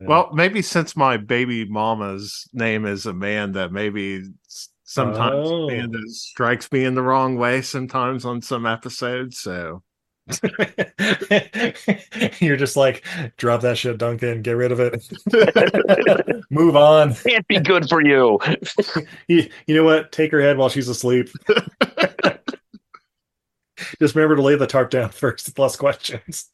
Well, 0.00 0.30
maybe 0.32 0.62
since 0.62 0.96
my 0.96 1.18
baby 1.18 1.66
mama's 1.66 2.48
name 2.52 2.86
is 2.86 3.04
Amanda, 3.04 3.68
maybe 3.68 4.22
sometimes 4.84 5.46
Oh. 5.46 5.68
Amanda 5.68 5.98
strikes 6.08 6.72
me 6.72 6.84
in 6.84 6.94
the 6.94 7.02
wrong 7.02 7.36
way 7.36 7.60
sometimes 7.60 8.24
on 8.24 8.40
some 8.40 8.64
episodes. 8.66 9.38
So. 9.38 9.82
You're 12.40 12.56
just 12.56 12.76
like 12.76 13.04
drop 13.36 13.60
that 13.62 13.76
shit 13.76 13.98
duncan. 13.98 14.42
Get 14.42 14.52
rid 14.52 14.72
of 14.72 14.80
it. 14.80 15.04
Move 16.50 16.76
on. 16.76 17.14
Can't 17.26 17.46
be 17.48 17.58
good 17.60 17.88
for 17.88 18.00
you. 18.00 18.38
you, 19.28 19.50
you 19.66 19.74
know 19.74 19.84
what? 19.84 20.12
Take 20.12 20.30
her 20.32 20.40
head 20.40 20.56
while 20.56 20.68
she's 20.68 20.88
asleep. 20.88 21.28
Just 23.98 24.14
remember 24.14 24.36
to 24.36 24.42
lay 24.42 24.54
the 24.54 24.66
tarp 24.66 24.90
down 24.90 25.10
first 25.10 25.54
Plus 25.54 25.76
questions 25.76 26.48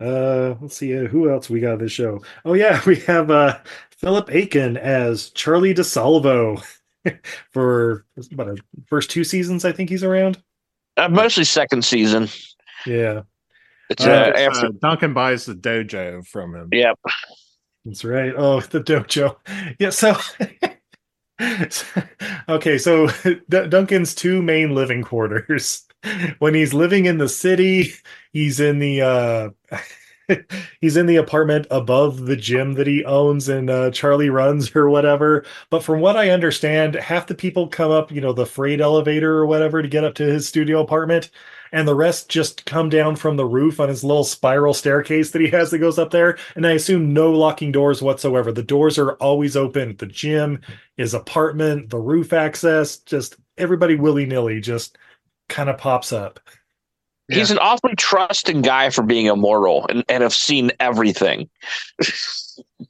uh 0.00 0.54
let's 0.60 0.76
see 0.76 0.96
uh, 0.96 1.04
who 1.06 1.30
else 1.30 1.48
we 1.50 1.60
got 1.60 1.72
on 1.74 1.78
this 1.78 1.92
show 1.92 2.20
oh 2.44 2.54
yeah 2.54 2.80
we 2.86 2.96
have 2.96 3.30
uh 3.30 3.58
philip 3.90 4.28
akin 4.30 4.76
as 4.76 5.30
charlie 5.30 5.74
desalvo 5.74 6.62
for 7.52 8.04
what 8.34 8.48
uh, 8.48 8.54
first 8.86 9.10
two 9.10 9.24
seasons 9.24 9.64
i 9.64 9.72
think 9.72 9.88
he's 9.90 10.04
around 10.04 10.42
Uh, 10.96 11.08
mostly 11.08 11.44
second 11.44 11.84
season. 11.84 12.28
yeah 12.86 13.22
It's 13.90 14.04
Uh, 14.04 14.10
uh, 14.10 14.32
Uh, 14.34 14.38
after. 14.40 14.68
Duncan 14.80 15.14
buys 15.14 15.44
the 15.46 15.54
dojo 15.54 16.26
from 16.26 16.54
him. 16.54 16.68
Yep. 16.72 16.98
That's 17.84 18.04
right. 18.04 18.32
Oh, 18.36 18.60
the 18.60 18.80
dojo. 18.80 19.36
Yeah. 19.78 19.90
So, 19.90 20.14
okay. 22.48 22.78
So 22.78 23.08
D- 23.24 23.66
Duncan's 23.68 24.14
two 24.14 24.40
main 24.42 24.74
living 24.74 25.02
quarters. 25.02 25.84
When 26.38 26.54
he's 26.54 26.74
living 26.74 27.06
in 27.06 27.18
the 27.18 27.28
city, 27.28 27.92
he's 28.32 28.60
in 28.60 28.78
the 28.78 29.02
uh, 29.02 29.50
he's 30.80 30.96
in 30.96 31.06
the 31.06 31.16
apartment 31.16 31.66
above 31.70 32.26
the 32.26 32.36
gym 32.36 32.74
that 32.74 32.86
he 32.86 33.04
owns 33.04 33.48
and 33.48 33.70
uh, 33.70 33.90
Charlie 33.90 34.30
runs 34.30 34.74
or 34.76 34.90
whatever. 34.90 35.44
But 35.70 35.82
from 35.84 36.00
what 36.00 36.16
I 36.16 36.30
understand, 36.30 36.94
half 36.94 37.26
the 37.26 37.34
people 37.34 37.68
come 37.68 37.90
up, 37.90 38.10
you 38.10 38.20
know, 38.20 38.32
the 38.32 38.46
freight 38.46 38.80
elevator 38.80 39.32
or 39.36 39.46
whatever 39.46 39.82
to 39.82 39.88
get 39.88 40.04
up 40.04 40.14
to 40.16 40.24
his 40.24 40.48
studio 40.48 40.80
apartment. 40.80 41.30
And 41.74 41.88
the 41.88 41.94
rest 41.94 42.28
just 42.28 42.66
come 42.66 42.90
down 42.90 43.16
from 43.16 43.38
the 43.38 43.46
roof 43.46 43.80
on 43.80 43.88
his 43.88 44.04
little 44.04 44.24
spiral 44.24 44.74
staircase 44.74 45.30
that 45.30 45.40
he 45.40 45.48
has 45.48 45.70
that 45.70 45.78
goes 45.78 45.98
up 45.98 46.10
there. 46.10 46.36
And 46.54 46.66
I 46.66 46.72
assume 46.72 47.14
no 47.14 47.30
locking 47.32 47.72
doors 47.72 48.02
whatsoever. 48.02 48.52
The 48.52 48.62
doors 48.62 48.98
are 48.98 49.12
always 49.14 49.56
open. 49.56 49.96
The 49.96 50.04
gym, 50.06 50.60
his 50.98 51.14
apartment, 51.14 51.88
the 51.88 51.98
roof 51.98 52.34
access, 52.34 52.98
just 52.98 53.36
everybody 53.56 53.94
willy 53.96 54.26
nilly 54.26 54.60
just 54.60 54.98
kind 55.52 55.70
of 55.70 55.78
pops 55.78 56.12
up. 56.12 56.40
He's 57.28 57.50
an 57.50 57.58
awfully 57.58 57.94
trusting 57.96 58.62
guy 58.62 58.90
for 58.90 59.02
being 59.02 59.26
immortal 59.26 59.86
and, 59.88 60.04
and 60.08 60.22
have 60.22 60.34
seen 60.34 60.72
everything. 60.80 61.48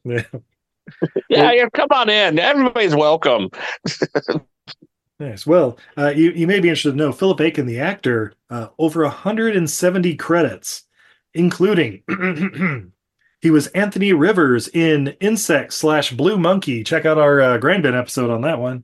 Yeah. 0.04 0.24
Yeah, 1.28 1.52
yeah, 1.52 1.68
come 1.72 1.86
on 1.94 2.10
in. 2.10 2.40
Everybody's 2.40 2.94
welcome. 2.94 3.50
Nice. 5.22 5.46
Well, 5.46 5.78
uh, 5.96 6.08
you, 6.08 6.32
you 6.32 6.48
may 6.48 6.58
be 6.58 6.68
interested 6.68 6.90
to 6.90 6.96
know 6.96 7.12
Philip 7.12 7.38
Akin, 7.38 7.64
the 7.64 7.78
actor, 7.78 8.32
uh, 8.50 8.68
over 8.76 9.02
170 9.02 10.16
credits, 10.16 10.82
including 11.32 12.02
he 13.40 13.50
was 13.50 13.68
Anthony 13.68 14.12
Rivers 14.12 14.66
in 14.66 15.14
Insect 15.20 15.74
slash 15.74 16.10
Blue 16.10 16.36
Monkey. 16.36 16.82
Check 16.82 17.06
out 17.06 17.18
our 17.18 17.40
uh, 17.40 17.58
Grandbin 17.58 17.96
episode 17.96 18.30
on 18.30 18.40
that 18.40 18.58
one. 18.58 18.82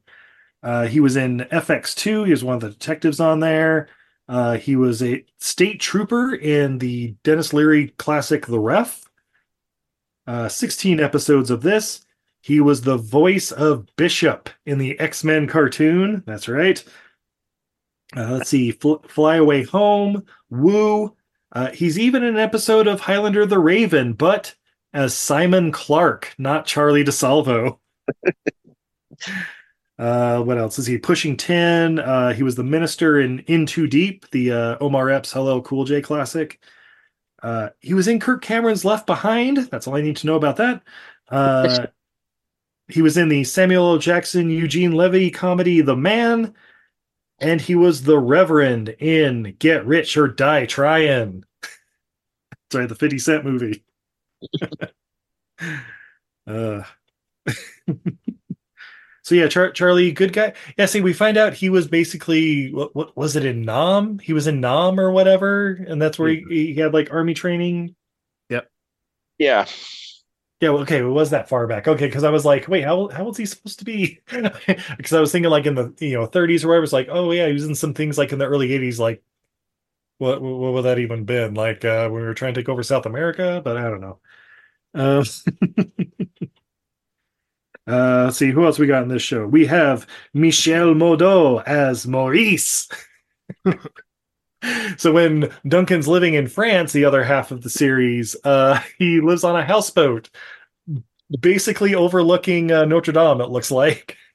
Uh, 0.62 0.86
he 0.86 1.00
was 1.00 1.16
in 1.16 1.40
FX2. 1.52 2.24
He 2.26 2.30
was 2.30 2.44
one 2.44 2.56
of 2.56 2.60
the 2.60 2.70
detectives 2.70 3.20
on 3.20 3.40
there. 3.40 3.88
Uh, 4.28 4.56
he 4.56 4.76
was 4.76 5.02
a 5.02 5.24
state 5.38 5.80
trooper 5.80 6.34
in 6.34 6.78
the 6.78 7.14
Denis 7.22 7.52
Leary 7.52 7.88
classic 7.96 8.46
The 8.46 8.58
Ref. 8.58 9.04
Uh, 10.26 10.48
16 10.48 11.00
episodes 11.00 11.50
of 11.50 11.62
this. 11.62 12.04
He 12.40 12.60
was 12.60 12.82
the 12.82 12.98
voice 12.98 13.50
of 13.50 13.86
Bishop 13.96 14.50
in 14.66 14.78
the 14.78 14.98
X 15.00 15.24
Men 15.24 15.46
cartoon. 15.46 16.22
That's 16.26 16.48
right. 16.48 16.82
Uh, 18.16 18.32
let's 18.32 18.48
see, 18.48 18.72
Fl- 18.72 18.96
Fly 19.06 19.36
Away 19.36 19.64
Home, 19.64 20.24
Woo. 20.50 21.14
Uh, 21.52 21.70
he's 21.70 21.98
even 21.98 22.22
in 22.22 22.34
an 22.34 22.40
episode 22.40 22.86
of 22.86 23.00
Highlander 23.00 23.46
the 23.46 23.58
Raven, 23.58 24.12
but 24.12 24.54
as 24.92 25.14
Simon 25.14 25.72
Clark, 25.72 26.34
not 26.38 26.66
Charlie 26.66 27.04
DeSalvo. 27.04 27.78
uh, 29.98 30.40
what 30.42 30.58
else 30.58 30.78
is 30.78 30.86
he? 30.86 30.96
Pushing 30.96 31.36
Tin. 31.36 31.98
Uh, 31.98 32.32
he 32.32 32.42
was 32.42 32.54
the 32.54 32.62
minister 32.62 33.20
in 33.20 33.40
In 33.40 33.66
Too 33.66 33.88
Deep, 33.88 34.30
the 34.30 34.52
uh, 34.52 34.76
Omar 34.80 35.10
Epps 35.10 35.34
LL 35.34 35.60
Cool 35.60 35.84
J 35.84 36.00
classic. 36.00 36.60
Uh, 37.42 37.70
he 37.80 37.94
was 37.94 38.06
in 38.08 38.20
Kirk 38.20 38.42
Cameron's 38.42 38.84
Left 38.84 39.06
Behind. 39.06 39.56
That's 39.56 39.86
all 39.86 39.96
I 39.96 40.00
need 40.00 40.16
to 40.18 40.26
know 40.26 40.36
about 40.36 40.56
that. 40.56 40.82
Uh, 41.28 41.86
he 42.88 43.02
was 43.02 43.16
in 43.16 43.28
the 43.28 43.42
Samuel 43.44 43.92
L. 43.92 43.98
Jackson 43.98 44.50
Eugene 44.50 44.92
Levy 44.92 45.30
comedy 45.30 45.80
The 45.80 45.96
Man, 45.96 46.54
and 47.40 47.60
he 47.60 47.74
was 47.74 48.02
the 48.02 48.18
Reverend 48.18 48.90
in 49.00 49.56
Get 49.58 49.84
Rich 49.84 50.16
or 50.16 50.28
Die 50.28 50.66
Trying. 50.66 51.44
Sorry, 52.72 52.86
the 52.86 52.94
50 52.94 53.18
Cent 53.18 53.44
movie. 53.44 53.84
uh. 56.46 56.82
So 59.28 59.34
yeah, 59.34 59.46
Char- 59.46 59.72
Charlie, 59.72 60.10
good 60.10 60.32
guy. 60.32 60.54
Yeah, 60.78 60.86
see, 60.86 61.02
we 61.02 61.12
find 61.12 61.36
out 61.36 61.52
he 61.52 61.68
was 61.68 61.86
basically 61.86 62.72
what, 62.72 62.96
what 62.96 63.14
was 63.14 63.36
it 63.36 63.44
in 63.44 63.60
Nam? 63.60 64.18
He 64.18 64.32
was 64.32 64.46
in 64.46 64.62
Nam 64.62 64.98
or 64.98 65.10
whatever, 65.10 65.72
and 65.86 66.00
that's 66.00 66.18
where 66.18 66.30
he, 66.30 66.72
he 66.72 66.74
had 66.76 66.94
like 66.94 67.12
army 67.12 67.34
training. 67.34 67.94
Yep. 68.48 68.70
Yeah. 69.36 69.66
Yeah, 70.62 70.70
well, 70.70 70.80
okay, 70.80 71.00
it 71.00 71.02
was 71.02 71.28
that 71.30 71.50
far 71.50 71.66
back. 71.66 71.86
Okay, 71.86 72.06
because 72.06 72.24
I 72.24 72.30
was 72.30 72.46
like, 72.46 72.68
wait, 72.68 72.84
how 72.84 73.08
how 73.08 73.24
old 73.24 73.34
is 73.34 73.36
he 73.36 73.44
supposed 73.44 73.80
to 73.80 73.84
be? 73.84 74.20
Because 74.96 75.12
I 75.12 75.20
was 75.20 75.30
thinking 75.30 75.50
like 75.50 75.66
in 75.66 75.74
the 75.74 75.94
you 76.00 76.14
know 76.14 76.26
30s 76.26 76.64
or 76.64 76.68
whatever. 76.68 76.84
It's 76.84 76.92
like, 76.94 77.08
oh 77.10 77.30
yeah, 77.30 77.48
he 77.48 77.52
was 77.52 77.66
in 77.66 77.74
some 77.74 77.92
things 77.92 78.16
like 78.16 78.32
in 78.32 78.38
the 78.38 78.46
early 78.46 78.72
80s. 78.72 78.98
Like, 78.98 79.22
what 80.16 80.40
what 80.40 80.72
would 80.72 80.86
that 80.86 81.00
even 81.00 81.24
been? 81.26 81.52
Like 81.52 81.84
uh, 81.84 82.08
when 82.08 82.22
we 82.22 82.26
were 82.26 82.32
trying 82.32 82.54
to 82.54 82.62
take 82.62 82.70
over 82.70 82.82
South 82.82 83.04
America? 83.04 83.60
But 83.62 83.76
I 83.76 83.82
don't 83.90 84.00
know. 84.00 84.20
Um, 84.94 85.24
Uh, 87.88 88.24
let's 88.24 88.36
see 88.36 88.50
who 88.50 88.66
else 88.66 88.78
we 88.78 88.86
got 88.86 89.02
in 89.02 89.08
this 89.08 89.22
show. 89.22 89.46
We 89.46 89.66
have 89.66 90.06
Michel 90.34 90.94
Modo 90.94 91.58
as 91.60 92.06
Maurice. 92.06 92.88
so 94.96 95.12
when 95.12 95.50
Duncan's 95.66 96.08
living 96.08 96.34
in 96.34 96.48
France, 96.48 96.92
the 96.92 97.04
other 97.04 97.24
half 97.24 97.50
of 97.50 97.62
the 97.62 97.70
series, 97.70 98.36
uh, 98.44 98.80
he 98.98 99.20
lives 99.20 99.44
on 99.44 99.56
a 99.56 99.64
houseboat, 99.64 100.28
basically 101.40 101.94
overlooking 101.94 102.70
uh, 102.72 102.84
Notre 102.84 103.12
Dame. 103.12 103.40
It 103.40 103.50
looks 103.50 103.70
like. 103.70 104.16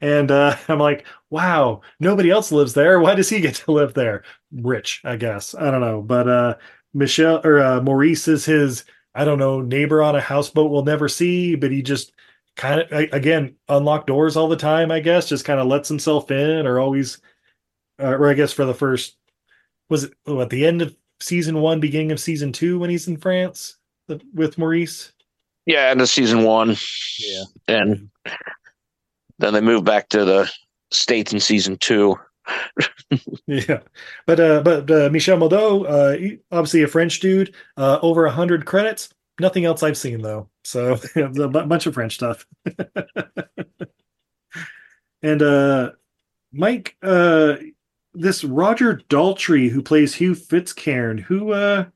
And 0.00 0.32
uh, 0.32 0.56
I'm 0.66 0.80
like, 0.80 1.06
wow, 1.30 1.82
nobody 2.00 2.28
else 2.28 2.50
lives 2.50 2.74
there. 2.74 2.98
Why 2.98 3.14
does 3.14 3.28
he 3.28 3.40
get 3.40 3.54
to 3.56 3.70
live 3.70 3.94
there? 3.94 4.24
Rich, 4.50 5.00
I 5.04 5.14
guess. 5.14 5.54
I 5.54 5.70
don't 5.70 5.80
know. 5.80 6.02
But 6.02 6.28
uh, 6.28 6.56
Michel 6.92 7.40
or 7.44 7.60
uh, 7.60 7.80
Maurice 7.80 8.26
is 8.26 8.44
his, 8.44 8.84
I 9.14 9.24
don't 9.24 9.38
know, 9.38 9.60
neighbor 9.60 10.02
on 10.02 10.16
a 10.16 10.20
houseboat 10.20 10.70
we'll 10.70 10.84
never 10.84 11.08
see, 11.08 11.56
but 11.56 11.72
he 11.72 11.82
just 11.82 12.12
kind 12.56 12.80
of, 12.80 12.92
again, 13.12 13.56
unlock 13.68 14.06
doors 14.06 14.36
all 14.36 14.48
the 14.48 14.56
time, 14.56 14.90
I 14.90 15.00
guess, 15.00 15.28
just 15.28 15.44
kind 15.44 15.58
of 15.58 15.66
lets 15.66 15.88
himself 15.88 16.30
in 16.30 16.66
or 16.66 16.78
always, 16.78 17.18
uh, 18.00 18.16
or 18.16 18.30
I 18.30 18.34
guess 18.34 18.52
for 18.52 18.64
the 18.64 18.74
first, 18.74 19.16
was 19.88 20.04
it 20.04 20.12
oh, 20.26 20.40
at 20.40 20.50
the 20.50 20.64
end 20.66 20.82
of 20.82 20.94
season 21.20 21.60
one, 21.60 21.80
beginning 21.80 22.12
of 22.12 22.20
season 22.20 22.52
two 22.52 22.78
when 22.78 22.90
he's 22.90 23.08
in 23.08 23.16
France 23.16 23.76
the, 24.06 24.20
with 24.34 24.58
Maurice? 24.58 25.12
Yeah, 25.66 25.88
end 25.88 26.00
of 26.00 26.08
season 26.08 26.44
one. 26.44 26.76
Yeah. 27.18 27.44
And 27.68 28.10
then 29.38 29.52
they 29.54 29.60
moved 29.60 29.84
back 29.84 30.08
to 30.10 30.24
the 30.24 30.50
States 30.92 31.32
in 31.32 31.40
season 31.40 31.76
two. 31.78 32.16
Yeah, 33.46 33.80
but 34.26 34.38
uh, 34.38 34.62
but 34.62 34.88
uh, 34.88 35.08
Michel 35.10 35.36
Modo, 35.36 35.82
uh, 35.82 36.16
obviously 36.52 36.82
a 36.82 36.88
French 36.88 37.18
dude, 37.18 37.54
uh, 37.76 37.98
over 38.02 38.24
a 38.26 38.30
hundred 38.30 38.66
credits. 38.66 39.12
Nothing 39.40 39.64
else 39.64 39.82
I've 39.82 39.96
seen 39.96 40.22
though, 40.22 40.48
so 40.62 40.96
a 41.16 41.48
bunch 41.48 41.86
of 41.86 41.94
French 41.94 42.14
stuff. 42.14 42.46
and 45.22 45.42
uh, 45.42 45.90
Mike, 46.52 46.96
uh, 47.02 47.56
this 48.14 48.44
Roger 48.44 49.00
Daltrey 49.08 49.68
who 49.68 49.82
plays 49.82 50.14
Hugh 50.14 50.34
Fitzcairn, 50.34 51.18
who 51.18 51.52
uh, 51.52 51.86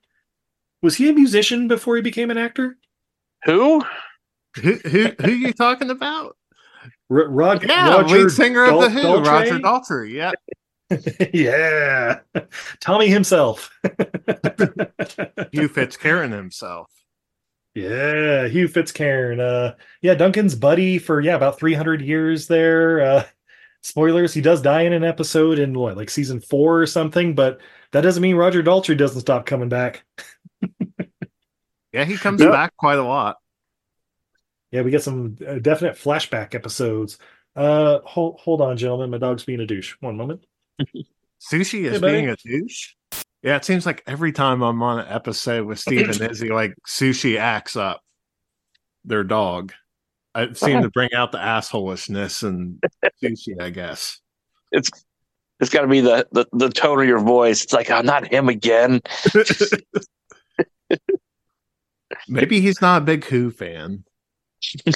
was 0.82 0.96
he 0.96 1.09
a 1.09 1.12
musician 1.12 1.68
before 1.68 1.96
he 1.96 2.02
became 2.02 2.30
an 2.30 2.38
actor? 2.38 2.76
Who? 3.44 3.84
Who 4.57 4.74
who 4.88 5.12
who 5.20 5.30
you 5.30 5.52
talking 5.52 5.90
about? 5.90 6.36
R- 7.11 7.28
Rod- 7.28 7.64
Yeah, 7.68 7.90
Roger 7.96 8.18
lead 8.22 8.30
singer 8.30 8.64
of 8.64 8.80
the 8.80 8.90
Who, 8.90 9.02
Dal- 9.02 9.22
Roger 9.22 9.59
Daltrey? 9.59 10.12
Daltrey. 10.12 10.12
Yeah, 10.12 10.32
yeah, 11.32 12.44
Tommy 12.80 13.09
himself. 13.09 13.70
Hugh 15.52 15.68
Fitzcairn 15.68 16.30
himself. 16.32 16.90
Yeah, 17.74 18.46
Hugh 18.48 18.68
Fitzcairn. 18.68 19.40
Uh, 19.40 19.74
yeah, 20.02 20.14
Duncan's 20.14 20.55
buddy 20.55 20.98
for 20.98 21.20
yeah 21.20 21.34
about 21.34 21.59
300 21.59 22.00
years 22.02 22.46
there. 22.46 23.00
Uh, 23.00 23.24
spoilers: 23.82 24.32
he 24.32 24.40
does 24.40 24.62
die 24.62 24.82
in 24.82 24.92
an 24.92 25.05
episode 25.05 25.59
in 25.59 25.76
what, 25.78 25.96
like 25.96 26.11
season 26.11 26.40
four 26.40 26.80
or 26.80 26.86
something. 26.86 27.34
But 27.34 27.61
that 27.92 28.02
doesn't 28.02 28.22
mean 28.22 28.36
Roger 28.36 28.62
Daltrey 28.62 28.96
doesn't 28.96 29.20
stop 29.22 29.46
coming 29.46 29.68
back. 29.68 30.05
Yeah, 31.92 32.05
he 32.05 32.16
comes 32.16 32.40
Yep. 32.40 32.50
back 32.50 32.76
quite 32.76 32.98
a 32.98 33.05
lot. 33.05 33.36
Yeah, 34.74 34.82
we 34.82 34.90
get 34.90 35.04
some 35.04 35.38
uh, 35.46 35.60
definite 35.60 35.94
flashback 35.94 36.52
episodes. 36.52 37.18
Uh, 37.54 38.00
hold 38.04 38.40
hold 38.40 38.60
on, 38.60 38.76
gentlemen. 38.76 39.08
My 39.08 39.18
dog's 39.18 39.44
being 39.44 39.60
a 39.60 39.66
douche. 39.66 39.94
One 40.00 40.16
moment. 40.16 40.44
Sushi 41.40 41.84
is 41.84 42.00
Hey, 42.00 42.10
being 42.10 42.28
a 42.28 42.34
douche. 42.34 42.94
Yeah, 43.40 43.54
it 43.54 43.64
seems 43.64 43.86
like 43.86 44.02
every 44.08 44.32
time 44.32 44.62
I'm 44.62 44.82
on 44.82 44.98
an 44.98 45.06
episode 45.08 45.68
with 45.68 45.78
Steve 45.78 46.08
and 46.08 46.20
Izzy, 46.28 46.48
like 46.48 46.74
Sushi 46.88 47.38
acts 47.38 47.76
up 47.76 48.00
their 49.04 49.22
dog. 49.22 49.72
I 50.34 50.52
seem 50.54 50.82
to 50.82 50.90
bring 50.90 51.14
out 51.14 51.30
the 51.30 51.38
assholishness 51.38 52.42
and 52.42 52.82
Sushi, 53.22 53.62
I 53.62 53.70
guess. 53.70 54.18
It's 54.72 54.90
it's 55.60 55.70
got 55.70 55.82
to 55.82 55.86
be 55.86 56.00
the, 56.00 56.26
the 56.32 56.46
the 56.52 56.68
tone 56.68 57.00
of 57.00 57.06
your 57.06 57.20
voice. 57.20 57.62
It's 57.62 57.72
like, 57.72 57.92
oh, 57.92 58.00
not 58.00 58.26
him 58.26 58.48
again. 58.48 59.02
Maybe 62.28 62.60
he's 62.60 62.80
not 62.80 63.02
a 63.02 63.04
big 63.04 63.24
Who 63.26 63.52
fan. 63.52 64.02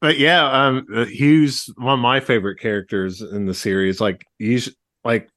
But 0.00 0.18
yeah, 0.18 0.48
um, 0.50 0.86
uh, 0.94 1.04
Hugh's 1.04 1.70
one 1.76 1.94
of 1.94 2.00
my 2.00 2.20
favorite 2.20 2.58
characters 2.58 3.20
in 3.20 3.46
the 3.46 3.54
series. 3.54 4.00
Like 4.00 4.24
he's 4.38 4.74
like 5.04 5.28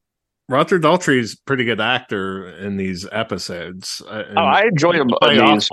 Roger 0.47 0.79
Daltrey's 0.79 1.35
pretty 1.35 1.65
good 1.65 1.81
actor 1.81 2.47
in 2.57 2.77
these 2.77 3.07
episodes. 3.11 4.01
uh, 4.07 4.23
oh, 4.37 4.41
I 4.41 4.63
enjoy 4.63 4.93
him. 4.93 5.09
these. 5.21 5.69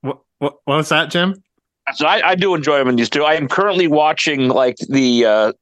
What, 0.00 0.20
what 0.38 0.56
what 0.64 0.76
was 0.76 0.88
that, 0.88 1.10
Jim? 1.10 1.42
So 1.94 2.06
I, 2.06 2.30
I 2.30 2.34
do 2.34 2.54
enjoy 2.54 2.80
him 2.80 2.88
in 2.88 2.96
these 2.96 3.10
two. 3.10 3.24
I 3.24 3.34
am 3.34 3.46
currently 3.46 3.88
watching 3.88 4.48
like 4.48 4.76
the 4.88 5.26
uh, 5.26 5.52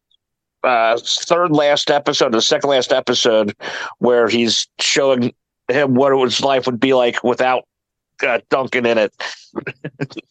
uh, 0.62 0.98
third 1.04 1.50
last 1.50 1.90
episode, 1.90 2.32
the 2.32 2.42
second 2.42 2.70
last 2.70 2.92
episode, 2.92 3.56
where 3.98 4.28
he's 4.28 4.68
showing 4.78 5.34
him 5.66 5.94
what 5.94 6.16
his 6.22 6.40
life 6.40 6.66
would 6.66 6.78
be 6.78 6.94
like 6.94 7.24
without 7.24 7.64
uh, 8.22 8.40
Duncan 8.50 8.86
in 8.86 8.98
it. 8.98 9.12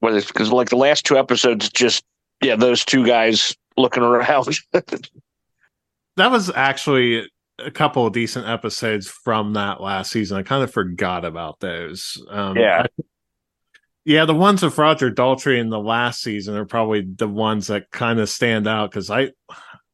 Because 0.00 0.52
like 0.52 0.68
the 0.68 0.76
last 0.76 1.04
two 1.04 1.18
episodes, 1.18 1.68
just 1.70 2.04
yeah, 2.40 2.54
those 2.54 2.84
two 2.84 3.04
guys 3.04 3.56
looking 3.76 4.04
around. 4.04 4.56
That 6.16 6.30
was 6.30 6.50
actually 6.50 7.28
a 7.60 7.70
couple 7.72 8.06
of 8.06 8.12
decent 8.12 8.46
episodes 8.48 9.08
from 9.08 9.54
that 9.54 9.80
last 9.80 10.10
season. 10.12 10.36
I 10.36 10.42
kind 10.42 10.62
of 10.64 10.72
forgot 10.72 11.24
about 11.24 11.58
those. 11.60 12.20
Um, 12.30 12.56
Yeah. 12.56 12.82
I- 12.84 13.02
yeah, 14.04 14.24
the 14.24 14.34
ones 14.34 14.62
with 14.62 14.78
Roger 14.78 15.10
Daltrey 15.10 15.58
in 15.60 15.68
the 15.68 15.78
last 15.80 16.22
season 16.22 16.56
are 16.56 16.64
probably 16.64 17.02
the 17.02 17.28
ones 17.28 17.66
that 17.66 17.90
kind 17.90 18.18
of 18.20 18.28
stand 18.28 18.66
out 18.66 18.90
because 18.90 19.10
I, 19.10 19.32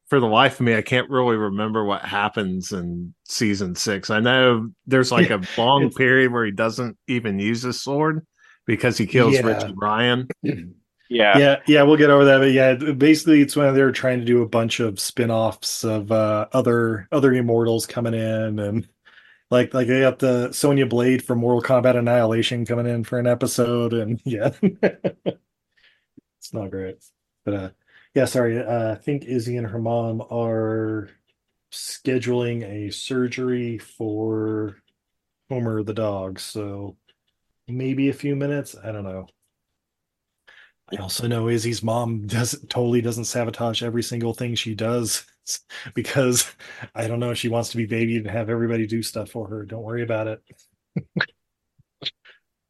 for 0.07 0.19
the 0.19 0.27
life 0.27 0.59
of 0.59 0.65
me, 0.65 0.75
I 0.75 0.81
can't 0.81 1.09
really 1.09 1.35
remember 1.35 1.83
what 1.83 2.01
happens 2.03 2.71
in 2.71 3.13
season 3.25 3.75
six. 3.75 4.09
I 4.09 4.19
know 4.19 4.69
there's 4.85 5.11
like 5.11 5.29
a 5.31 5.41
long 5.57 5.91
period 5.91 6.31
where 6.31 6.45
he 6.45 6.51
doesn't 6.51 6.97
even 7.07 7.39
use 7.39 7.63
his 7.63 7.81
sword 7.81 8.25
because 8.65 8.97
he 8.97 9.07
kills 9.07 9.33
Yeah. 9.33 9.41
Richard 9.47 9.73
Ryan. 9.75 10.27
yeah. 11.09 11.37
yeah 11.37 11.59
yeah 11.67 11.83
we'll 11.83 11.97
get 11.97 12.09
over 12.09 12.25
that 12.25 12.39
but 12.39 12.51
yeah 12.51 12.73
basically 12.93 13.39
it's 13.39 13.55
when 13.55 13.71
they're 13.75 13.91
trying 13.91 14.17
to 14.19 14.25
do 14.25 14.41
a 14.41 14.49
bunch 14.49 14.79
of 14.79 14.99
spin-offs 14.99 15.83
of 15.83 16.11
uh 16.11 16.47
other 16.51 17.07
other 17.11 17.31
immortals 17.31 17.85
coming 17.85 18.15
in 18.15 18.57
and 18.57 18.87
like 19.51 19.71
like 19.75 19.85
they 19.85 19.99
got 19.99 20.17
the 20.17 20.51
sonya 20.51 20.87
blade 20.87 21.23
from 21.23 21.37
mortal 21.37 21.61
kombat 21.61 21.95
annihilation 21.95 22.65
coming 22.65 22.87
in 22.87 23.03
for 23.03 23.19
an 23.19 23.27
episode 23.27 23.93
and 23.93 24.19
yeah 24.25 24.49
it's 24.63 26.53
not 26.53 26.71
great 26.71 26.97
but 27.43 27.53
uh 27.53 27.69
yeah 28.15 28.25
sorry 28.25 28.57
uh 28.57 28.93
i 28.93 28.95
think 28.95 29.25
izzy 29.25 29.57
and 29.57 29.67
her 29.67 29.79
mom 29.79 30.21
are 30.31 31.09
scheduling 31.71 32.63
a 32.63 32.91
surgery 32.91 33.77
for 33.77 34.77
homer 35.49 35.83
the 35.83 35.93
dog 35.93 36.39
so 36.39 36.95
maybe 37.67 38.09
a 38.09 38.13
few 38.13 38.35
minutes 38.35 38.75
i 38.83 38.91
don't 38.91 39.03
know 39.03 39.27
I 40.93 41.01
also 41.01 41.27
know 41.27 41.49
Izzy's 41.49 41.81
mom 41.81 42.27
doesn't 42.27 42.69
totally 42.69 43.01
doesn't 43.01 43.25
sabotage 43.25 43.81
every 43.81 44.03
single 44.03 44.35
thing 44.35 44.53
she 44.53 44.75
does 44.75 45.25
because 45.95 46.53
I 46.93 47.07
don't 47.07 47.19
know 47.19 47.33
she 47.33 47.49
wants 47.49 47.69
to 47.69 47.77
be 47.77 47.87
babied 47.87 48.21
and 48.21 48.29
have 48.29 48.51
everybody 48.51 48.85
do 48.85 49.01
stuff 49.01 49.31
for 49.31 49.47
her. 49.47 49.65
Don't 49.65 49.81
worry 49.81 50.03
about 50.03 50.27
it. 50.27 50.43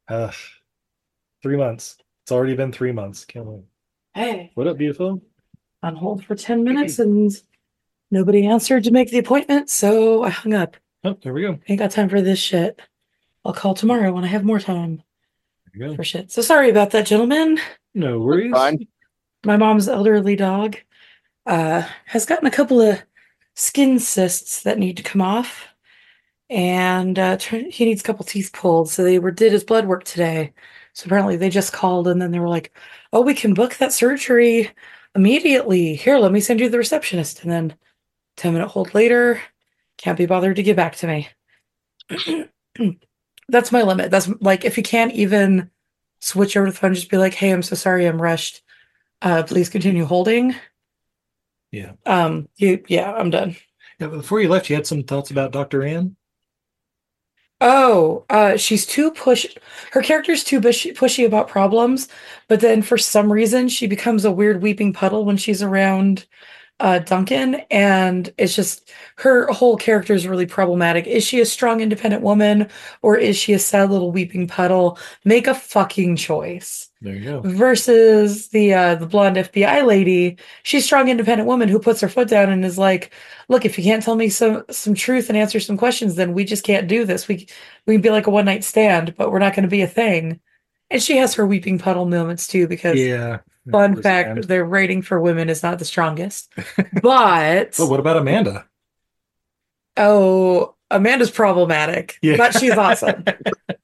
uh, 0.08 0.32
three 1.42 1.58
months. 1.58 1.98
It's 2.24 2.32
already 2.32 2.56
been 2.56 2.72
three 2.72 2.92
months. 2.92 3.26
Can't 3.26 3.44
wait. 3.44 3.64
Hey, 4.14 4.50
What 4.54 4.66
up, 4.66 4.78
beautiful? 4.78 5.20
On 5.86 5.96
hold 5.96 6.24
for 6.24 6.34
10 6.34 6.64
minutes 6.64 6.98
and 6.98 7.32
nobody 8.10 8.46
answered 8.46 8.84
to 8.84 8.90
make 8.90 9.10
the 9.10 9.18
appointment, 9.18 9.70
so 9.70 10.24
I 10.24 10.30
hung 10.30 10.52
up. 10.52 10.76
Oh, 11.04 11.16
there 11.22 11.32
we 11.32 11.42
go. 11.42 11.58
Ain't 11.68 11.78
got 11.78 11.92
time 11.92 12.08
for 12.08 12.20
this 12.20 12.38
shit. 12.38 12.80
I'll 13.44 13.52
call 13.52 13.74
tomorrow 13.74 14.12
when 14.12 14.24
I 14.24 14.28
have 14.28 14.44
more 14.44 14.58
time 14.58 15.02
There 15.74 15.90
we 15.90 15.96
for 15.96 16.04
shit. 16.04 16.32
So 16.32 16.42
sorry 16.42 16.68
about 16.68 16.90
that, 16.90 17.06
gentlemen. 17.06 17.60
No 17.94 18.18
worries. 18.18 18.52
Fine. 18.52 18.88
My 19.44 19.56
mom's 19.56 19.88
elderly 19.88 20.34
dog 20.34 20.76
uh, 21.46 21.82
has 22.06 22.26
gotten 22.26 22.46
a 22.46 22.50
couple 22.50 22.80
of 22.80 23.00
skin 23.54 24.00
cysts 24.00 24.62
that 24.64 24.78
need 24.78 24.96
to 24.96 25.04
come 25.04 25.22
off, 25.22 25.68
and 26.50 27.16
uh, 27.16 27.36
tr- 27.36 27.70
he 27.70 27.84
needs 27.84 28.00
a 28.00 28.04
couple 28.04 28.24
teeth 28.24 28.50
pulled. 28.52 28.90
So 28.90 29.04
they 29.04 29.20
were 29.20 29.30
did 29.30 29.52
his 29.52 29.62
blood 29.62 29.86
work 29.86 30.02
today. 30.02 30.52
So 30.94 31.06
apparently 31.06 31.36
they 31.36 31.50
just 31.50 31.72
called 31.72 32.08
and 32.08 32.20
then 32.20 32.32
they 32.32 32.40
were 32.40 32.48
like, 32.48 32.72
"Oh, 33.12 33.20
we 33.20 33.34
can 33.34 33.54
book 33.54 33.76
that 33.76 33.92
surgery 33.92 34.72
immediately. 35.16 35.96
Here, 35.96 36.18
let 36.18 36.32
me 36.32 36.40
send 36.40 36.60
you 36.60 36.68
the 36.68 36.78
receptionist." 36.78 37.42
And 37.42 37.50
then 37.50 37.74
ten 38.36 38.52
minute 38.52 38.68
hold 38.68 38.94
later, 38.94 39.40
can't 39.98 40.18
be 40.18 40.26
bothered 40.26 40.56
to 40.56 40.62
get 40.62 40.76
back 40.76 40.96
to 40.96 41.06
me. 41.06 41.28
That's 43.48 43.72
my 43.72 43.82
limit. 43.82 44.10
That's 44.10 44.28
like 44.40 44.64
if 44.64 44.76
you 44.76 44.82
can't 44.82 45.12
even 45.12 45.70
switch 46.20 46.56
over 46.56 46.66
to 46.66 46.72
the 46.72 46.78
phone, 46.78 46.94
just 46.94 47.10
be 47.10 47.18
like, 47.18 47.34
"Hey, 47.34 47.50
I'm 47.50 47.62
so 47.62 47.74
sorry, 47.76 48.06
I'm 48.06 48.20
rushed." 48.20 48.62
uh 49.22 49.42
please 49.42 49.70
continue 49.70 50.04
holding 50.04 50.54
Yeah. 51.72 51.92
um 52.04 52.50
you 52.56 52.84
yeah 52.86 53.10
i'm 53.14 53.30
done 53.30 53.56
Yeah, 53.98 54.08
but 54.08 54.18
before 54.18 54.42
you 54.42 54.50
left, 54.50 54.68
you 54.68 54.76
had 54.76 54.86
some 54.86 55.04
thoughts 55.04 55.30
about 55.30 55.52
Dr. 55.52 55.82
Ann? 55.84 56.16
Oh, 57.60 58.24
uh, 58.28 58.56
she's 58.58 58.84
too 58.84 59.10
push. 59.12 59.46
Her 59.92 60.02
character's 60.02 60.44
too 60.44 60.60
pushy, 60.60 61.26
about 61.26 61.48
problems, 61.48 62.08
but 62.48 62.60
then 62.60 62.82
for 62.82 62.98
some 62.98 63.32
reason 63.32 63.68
she 63.68 63.86
becomes 63.86 64.24
a 64.24 64.30
weird 64.32 64.60
weeping 64.62 64.92
puddle 64.92 65.24
when 65.24 65.38
she's 65.38 65.62
around 65.62 66.26
uh, 66.80 66.98
Duncan, 67.00 67.56
and 67.70 68.32
it's 68.38 68.54
just 68.54 68.92
her 69.16 69.46
whole 69.52 69.76
character 69.78 70.12
is 70.14 70.28
really 70.28 70.46
problematic. 70.46 71.06
Is 71.06 71.24
she 71.24 71.40
a 71.40 71.46
strong, 71.46 71.80
independent 71.80 72.22
woman, 72.22 72.68
or 73.02 73.16
is 73.16 73.36
she 73.38 73.54
a 73.54 73.58
sad 73.58 73.90
little 73.90 74.12
weeping 74.12 74.46
puddle? 74.48 74.98
Make 75.24 75.46
a 75.46 75.54
fucking 75.54 76.16
choice. 76.16 76.90
There 77.02 77.14
you 77.14 77.24
go. 77.24 77.40
Versus 77.44 78.48
the 78.48 78.72
uh, 78.72 78.94
the 78.94 79.06
blonde 79.06 79.36
FBI 79.36 79.84
lady, 79.84 80.38
she's 80.62 80.82
a 80.82 80.86
strong, 80.86 81.08
independent 81.08 81.46
woman 81.46 81.68
who 81.68 81.78
puts 81.78 82.00
her 82.00 82.08
foot 82.08 82.28
down 82.28 82.50
and 82.50 82.64
is 82.64 82.78
like, 82.78 83.12
"Look, 83.48 83.64
if 83.66 83.76
you 83.76 83.84
can't 83.84 84.02
tell 84.02 84.16
me 84.16 84.30
some 84.30 84.64
some 84.70 84.94
truth 84.94 85.28
and 85.28 85.36
answer 85.36 85.60
some 85.60 85.76
questions, 85.76 86.14
then 86.14 86.32
we 86.32 86.44
just 86.44 86.64
can't 86.64 86.88
do 86.88 87.04
this. 87.04 87.28
We 87.28 87.46
we 87.86 87.94
can 87.94 88.00
be 88.02 88.10
like 88.10 88.26
a 88.26 88.30
one 88.30 88.46
night 88.46 88.64
stand, 88.64 89.14
but 89.16 89.30
we're 89.30 89.38
not 89.40 89.54
going 89.54 89.64
to 89.64 89.68
be 89.68 89.82
a 89.82 89.86
thing." 89.86 90.40
And 90.90 91.02
she 91.02 91.16
has 91.18 91.34
her 91.34 91.46
weeping 91.46 91.78
puddle 91.78 92.06
moments 92.06 92.46
too, 92.46 92.66
because 92.66 92.98
Yeah. 92.98 93.38
fun 93.70 94.00
fact, 94.00 94.46
their 94.48 94.64
rating 94.64 95.02
for 95.02 95.20
women 95.20 95.50
is 95.50 95.62
not 95.62 95.78
the 95.78 95.84
strongest. 95.84 96.50
But 97.02 97.74
But 97.76 97.90
what 97.90 98.00
about 98.00 98.16
Amanda? 98.16 98.66
oh, 99.96 100.74
Amanda's 100.90 101.30
problematic, 101.30 102.18
Yeah. 102.22 102.36
but 102.36 102.54
she's 102.54 102.72
awesome. 102.72 103.24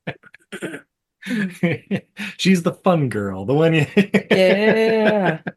She's 2.39 2.63
the 2.63 2.73
fun 2.73 3.09
girl, 3.09 3.45
the 3.45 3.55
one 3.55 3.75
you. 3.75 3.87
yeah. 4.31 5.41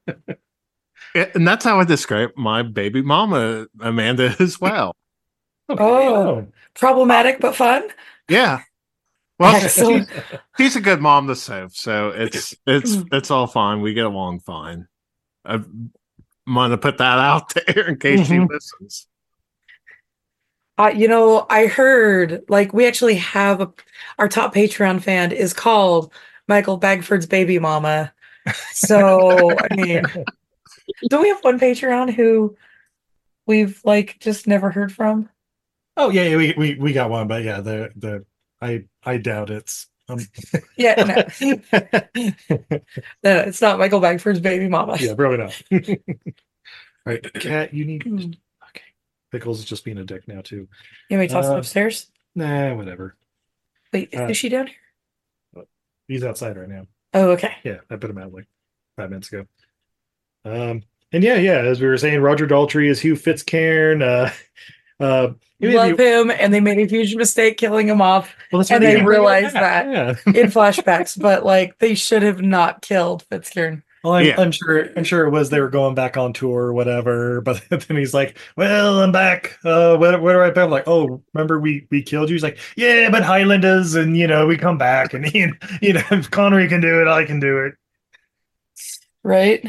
Yeah, 1.13 1.29
And 1.33 1.47
that's 1.47 1.63
how 1.63 1.79
I 1.79 1.85
describe 1.85 2.31
my 2.35 2.61
baby 2.61 3.01
mama, 3.01 3.67
Amanda, 3.79 4.35
as 4.39 4.59
well. 4.59 4.93
Oh, 5.69 6.45
problematic 6.73 7.39
but 7.39 7.55
fun. 7.55 7.87
Yeah. 8.27 8.59
Well, 9.39 9.55
Excellent. 9.55 10.09
she's, 10.09 10.21
she's 10.57 10.75
a 10.75 10.81
good 10.81 11.01
mom 11.01 11.27
to 11.27 11.35
save, 11.37 11.71
so 11.71 12.09
it's 12.09 12.53
it's 12.67 12.97
it's 13.13 13.31
all 13.31 13.47
fine. 13.47 13.79
We 13.81 13.93
get 13.93 14.05
along 14.05 14.41
fine. 14.41 14.87
I 15.45 15.61
want 16.45 16.71
to 16.71 16.77
put 16.77 16.97
that 16.97 17.17
out 17.19 17.53
there 17.53 17.87
in 17.87 17.97
case 17.97 18.27
she 18.27 18.33
Mhm. 18.33 18.49
listens. 18.49 19.07
Uh, 20.77 20.91
you 20.93 21.07
know, 21.07 21.45
I 21.49 21.67
heard 21.67 22.43
like 22.49 22.73
we 22.73 22.85
actually 22.85 23.15
have 23.15 23.61
a 23.61 23.71
our 24.19 24.27
top 24.27 24.53
Patreon 24.53 25.01
fan 25.01 25.31
is 25.31 25.53
called 25.53 26.11
Michael 26.47 26.77
Bagford's 26.77 27.25
baby 27.27 27.59
mama. 27.59 28.13
So 28.71 29.51
I 29.57 29.75
mean, 29.75 30.03
do 31.09 31.21
we 31.21 31.29
have 31.29 31.43
one 31.43 31.59
Patreon 31.59 32.13
who 32.13 32.55
we've 33.47 33.81
like 33.83 34.19
just 34.19 34.47
never 34.47 34.69
heard 34.69 34.91
from? 34.91 35.29
Oh 35.97 36.09
yeah, 36.09 36.23
yeah, 36.23 36.35
we, 36.35 36.53
we 36.57 36.75
we 36.75 36.93
got 36.93 37.09
one, 37.09 37.27
but 37.27 37.43
yeah, 37.43 37.61
the 37.61 37.91
the 37.95 38.25
I 38.61 38.85
I 39.03 39.17
doubt 39.17 39.49
it's. 39.49 39.87
Um, 40.07 40.19
Yeah, 40.77 41.25
no, 41.41 41.49
no, 43.23 43.37
it's 43.39 43.61
not 43.61 43.79
Michael 43.79 43.99
Bagford's 44.01 44.39
baby 44.39 44.67
mama. 44.67 44.97
yeah, 44.99 45.15
probably 45.15 45.37
not. 45.37 45.61
All 47.07 47.13
right, 47.13 47.33
cat, 47.33 47.73
you 47.73 47.85
need. 47.85 48.37
Pickles 49.31 49.59
is 49.59 49.65
just 49.65 49.83
being 49.83 49.97
a 49.97 50.03
dick 50.03 50.27
now 50.27 50.41
too. 50.41 50.67
You 51.09 51.17
want 51.17 51.21
me 51.21 51.27
to 51.27 51.33
toss 51.33 51.45
it 51.45 51.51
Uh, 51.51 51.57
upstairs. 51.57 52.07
Nah, 52.35 52.73
whatever. 52.75 53.15
Wait, 53.93 54.13
uh, 54.15 54.27
is 54.27 54.37
she 54.37 54.49
down 54.49 54.67
here? 54.67 55.65
He's 56.07 56.23
outside 56.23 56.57
right 56.57 56.69
now. 56.69 56.87
Oh, 57.13 57.31
okay. 57.31 57.53
Yeah, 57.63 57.77
I 57.89 57.95
put 57.95 58.09
him 58.09 58.17
out 58.17 58.33
like 58.33 58.45
five 58.97 59.09
minutes 59.09 59.31
ago. 59.31 59.45
Um, 60.43 60.83
and 61.11 61.23
yeah, 61.23 61.35
yeah, 61.37 61.57
as 61.59 61.81
we 61.81 61.87
were 61.87 61.97
saying, 61.97 62.21
Roger 62.21 62.45
Daltrey 62.47 62.89
is 62.89 62.99
Hugh 62.99 63.15
Fitzcairn. 63.15 64.01
Uh, 64.03 64.29
uh, 65.03 65.33
Love 65.61 65.87
you- 65.89 65.95
him, 65.97 66.29
and 66.29 66.53
they 66.53 66.59
made 66.59 66.77
a 66.77 66.85
huge 66.85 67.15
mistake 67.15 67.57
killing 67.57 67.87
him 67.87 68.01
off 68.01 68.35
well, 68.51 68.59
that's 68.59 68.69
and 68.69 68.83
why 68.83 68.87
they 68.87 68.93
bring 68.95 69.03
him 69.03 69.07
realized 69.09 69.53
back. 69.55 69.85
that. 69.85 70.19
Yeah. 70.27 70.33
in 70.41 70.47
flashbacks, 70.51 71.19
but 71.19 71.43
like 71.45 71.79
they 71.79 71.95
should 71.95 72.21
have 72.21 72.41
not 72.41 72.81
killed 72.81 73.23
Fitzcairn. 73.31 73.81
Well, 74.05 74.13
I'm, 74.13 74.25
Yeah. 74.25 74.39
I'm 74.39 74.51
sure. 74.51 74.89
I'm 74.95 75.03
sure 75.03 75.25
it 75.25 75.31
was 75.31 75.49
they 75.49 75.59
were 75.59 75.69
going 75.69 75.95
back 75.95 76.15
on 76.15 76.31
tour 76.31 76.61
or 76.65 76.73
whatever. 76.73 77.41
But 77.45 77.63
then 77.69 77.97
he's 77.97 78.13
like, 78.13 78.37
"Well, 78.55 79.01
I'm 79.01 79.11
back. 79.11 79.57
Uh, 79.65 79.97
where, 79.97 80.19
where 80.19 80.35
do 80.35 80.41
I 80.43 80.51
back?" 80.51 80.65
I'm 80.65 80.69
like, 80.71 80.87
"Oh, 80.87 81.23
remember 81.33 81.59
we 81.59 81.87
we 81.89 82.03
killed 82.03 82.29
you?" 82.29 82.35
He's 82.35 82.43
like, 82.43 82.59
"Yeah, 82.77 83.09
but 83.09 83.23
Highlanders, 83.23 83.95
and 83.95 84.15
you 84.15 84.27
know, 84.27 84.45
we 84.45 84.57
come 84.57 84.77
back, 84.77 85.13
and 85.15 85.25
he, 85.29 85.47
you 85.81 85.93
know, 85.93 86.03
if 86.11 86.29
Connery 86.29 86.67
can 86.67 86.81
do 86.81 87.01
it, 87.01 87.07
I 87.07 87.25
can 87.25 87.39
do 87.39 87.65
it." 87.65 87.73
Right? 89.23 89.65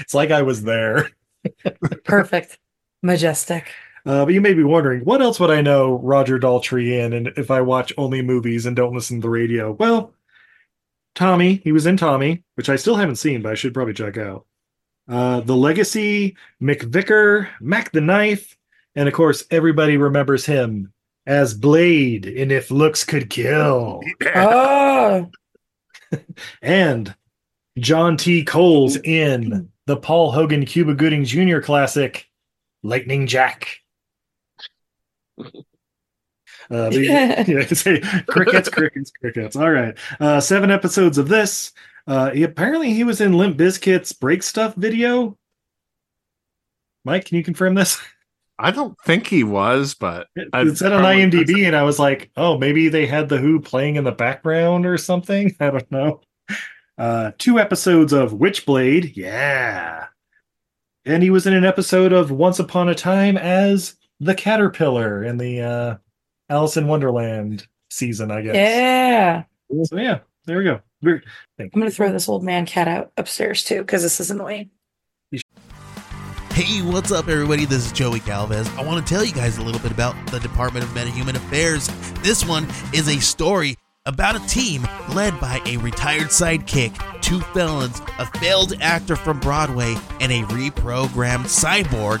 It's 0.00 0.14
like 0.14 0.30
I 0.30 0.42
was 0.42 0.62
there. 0.62 1.10
Perfect. 2.04 2.58
Majestic. 3.02 3.70
Uh, 4.06 4.24
but 4.24 4.32
you 4.34 4.40
may 4.40 4.54
be 4.54 4.64
wondering, 4.64 5.00
what 5.04 5.20
else 5.22 5.38
would 5.40 5.50
I 5.50 5.60
know 5.60 5.98
Roger 5.98 6.38
Daltrey 6.38 6.98
in, 7.04 7.12
and 7.12 7.28
if 7.36 7.50
I 7.50 7.60
watch 7.60 7.92
only 7.98 8.22
movies 8.22 8.64
and 8.66 8.74
don't 8.74 8.94
listen 8.94 9.18
to 9.18 9.22
the 9.22 9.30
radio? 9.30 9.72
Well, 9.72 10.13
Tommy, 11.14 11.56
he 11.64 11.72
was 11.72 11.86
in 11.86 11.96
Tommy, 11.96 12.42
which 12.54 12.68
I 12.68 12.76
still 12.76 12.96
haven't 12.96 13.16
seen, 13.16 13.42
but 13.42 13.52
I 13.52 13.54
should 13.54 13.74
probably 13.74 13.94
check 13.94 14.18
out. 14.18 14.46
Uh, 15.08 15.40
the 15.40 15.56
Legacy, 15.56 16.36
McVicar, 16.62 17.48
Mack 17.60 17.92
the 17.92 18.00
Knife, 18.00 18.56
and 18.94 19.06
of 19.08 19.14
course, 19.14 19.44
everybody 19.50 19.96
remembers 19.96 20.46
him 20.46 20.92
as 21.26 21.54
Blade 21.54 22.26
in 22.26 22.50
If 22.50 22.70
Looks 22.70 23.04
Could 23.04 23.30
Kill, 23.30 24.00
Oh, 24.34 25.30
and 26.62 27.14
John 27.78 28.16
T. 28.16 28.44
Coles 28.44 28.96
in 28.96 29.68
the 29.86 29.96
Paul 29.96 30.32
Hogan 30.32 30.64
Cuba 30.64 30.94
Gooding 30.94 31.24
Jr. 31.24 31.60
classic, 31.60 32.28
Lightning 32.82 33.26
Jack. 33.26 33.78
Uh, 36.70 36.90
but 36.90 36.94
yeah, 36.94 37.44
yeah, 37.46 37.66
say 37.72 38.00
crickets, 38.26 38.68
crickets, 38.68 39.10
crickets. 39.10 39.56
All 39.56 39.70
right. 39.70 39.96
Uh, 40.20 40.40
seven 40.40 40.70
episodes 40.70 41.18
of 41.18 41.28
this. 41.28 41.72
Uh, 42.06 42.30
he, 42.30 42.42
apparently, 42.42 42.92
he 42.92 43.04
was 43.04 43.20
in 43.20 43.32
Limp 43.32 43.56
Bizkit's 43.56 44.12
Break 44.12 44.42
Stuff 44.42 44.74
video. 44.74 45.36
Mike, 47.04 47.24
can 47.26 47.36
you 47.36 47.44
confirm 47.44 47.74
this? 47.74 48.00
I 48.58 48.70
don't 48.70 48.96
think 49.04 49.26
he 49.26 49.42
was, 49.42 49.94
but 49.94 50.28
I- 50.52 50.62
It 50.62 50.78
said 50.78 50.92
on 50.92 51.00
probably- 51.00 51.22
IMDb, 51.24 51.66
and 51.66 51.74
I 51.74 51.82
was 51.82 51.98
like, 51.98 52.30
oh, 52.36 52.56
maybe 52.56 52.88
they 52.88 53.04
had 53.06 53.28
The 53.28 53.38
Who 53.38 53.60
playing 53.60 53.96
in 53.96 54.04
the 54.04 54.12
background 54.12 54.86
or 54.86 54.96
something. 54.96 55.54
I 55.60 55.70
don't 55.70 55.90
know. 55.90 56.20
Uh, 56.96 57.32
two 57.38 57.58
episodes 57.58 58.12
of 58.12 58.32
Witchblade. 58.32 59.16
Yeah. 59.16 60.06
And 61.04 61.22
he 61.22 61.30
was 61.30 61.46
in 61.48 61.52
an 61.54 61.64
episode 61.64 62.12
of 62.12 62.30
Once 62.30 62.60
Upon 62.60 62.88
a 62.88 62.94
Time 62.94 63.36
as 63.36 63.96
the 64.20 64.34
Caterpillar 64.36 65.24
in 65.24 65.36
the 65.36 65.60
uh, 65.60 65.96
Alice 66.48 66.76
in 66.76 66.86
Wonderland 66.86 67.66
season, 67.90 68.30
I 68.30 68.42
guess. 68.42 68.54
yeah. 68.54 69.44
So, 69.84 69.96
yeah, 69.96 70.18
there 70.46 70.58
we 70.58 70.64
go. 70.64 70.80
We're, 71.02 71.22
I'm 71.58 71.68
gonna 71.68 71.90
throw 71.90 72.12
this 72.12 72.28
old 72.28 72.42
man 72.42 72.66
cat 72.66 72.88
out 72.88 73.12
upstairs 73.16 73.64
too 73.64 73.80
because 73.80 74.02
this 74.02 74.20
is 74.20 74.30
annoying. 74.30 74.70
Hey, 76.52 76.82
what's 76.82 77.10
up, 77.10 77.28
everybody? 77.28 77.64
This 77.64 77.86
is 77.86 77.92
Joey 77.92 78.20
Galvez. 78.20 78.68
I 78.76 78.84
want 78.84 79.04
to 79.04 79.12
tell 79.12 79.24
you 79.24 79.32
guys 79.32 79.58
a 79.58 79.62
little 79.62 79.80
bit 79.80 79.90
about 79.90 80.14
the 80.30 80.38
Department 80.38 80.84
of 80.84 80.90
Metahuman 80.92 81.34
Affairs. 81.34 81.88
This 82.22 82.46
one 82.46 82.68
is 82.92 83.08
a 83.08 83.18
story 83.18 83.76
about 84.06 84.36
a 84.36 84.46
team 84.46 84.86
led 85.14 85.38
by 85.40 85.60
a 85.66 85.78
retired 85.78 86.28
sidekick, 86.28 86.94
two 87.22 87.40
felons, 87.40 88.00
a 88.18 88.26
failed 88.38 88.74
actor 88.80 89.16
from 89.16 89.40
Broadway, 89.40 89.96
and 90.20 90.30
a 90.30 90.42
reprogrammed 90.42 91.46
cyborg. 91.46 92.20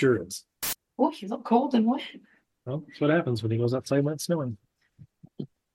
Sure 0.00 0.22
is. 0.24 0.44
Oh, 0.98 1.12
you 1.18 1.28
look 1.28 1.44
cold 1.44 1.74
and 1.74 1.86
wet. 1.86 2.02
Well, 2.64 2.82
that's 2.86 3.00
what 3.00 3.10
happens 3.10 3.42
when 3.42 3.52
he 3.52 3.58
goes 3.58 3.74
outside 3.74 4.04
when 4.04 4.14
it's 4.14 4.24
snowing. 4.24 4.56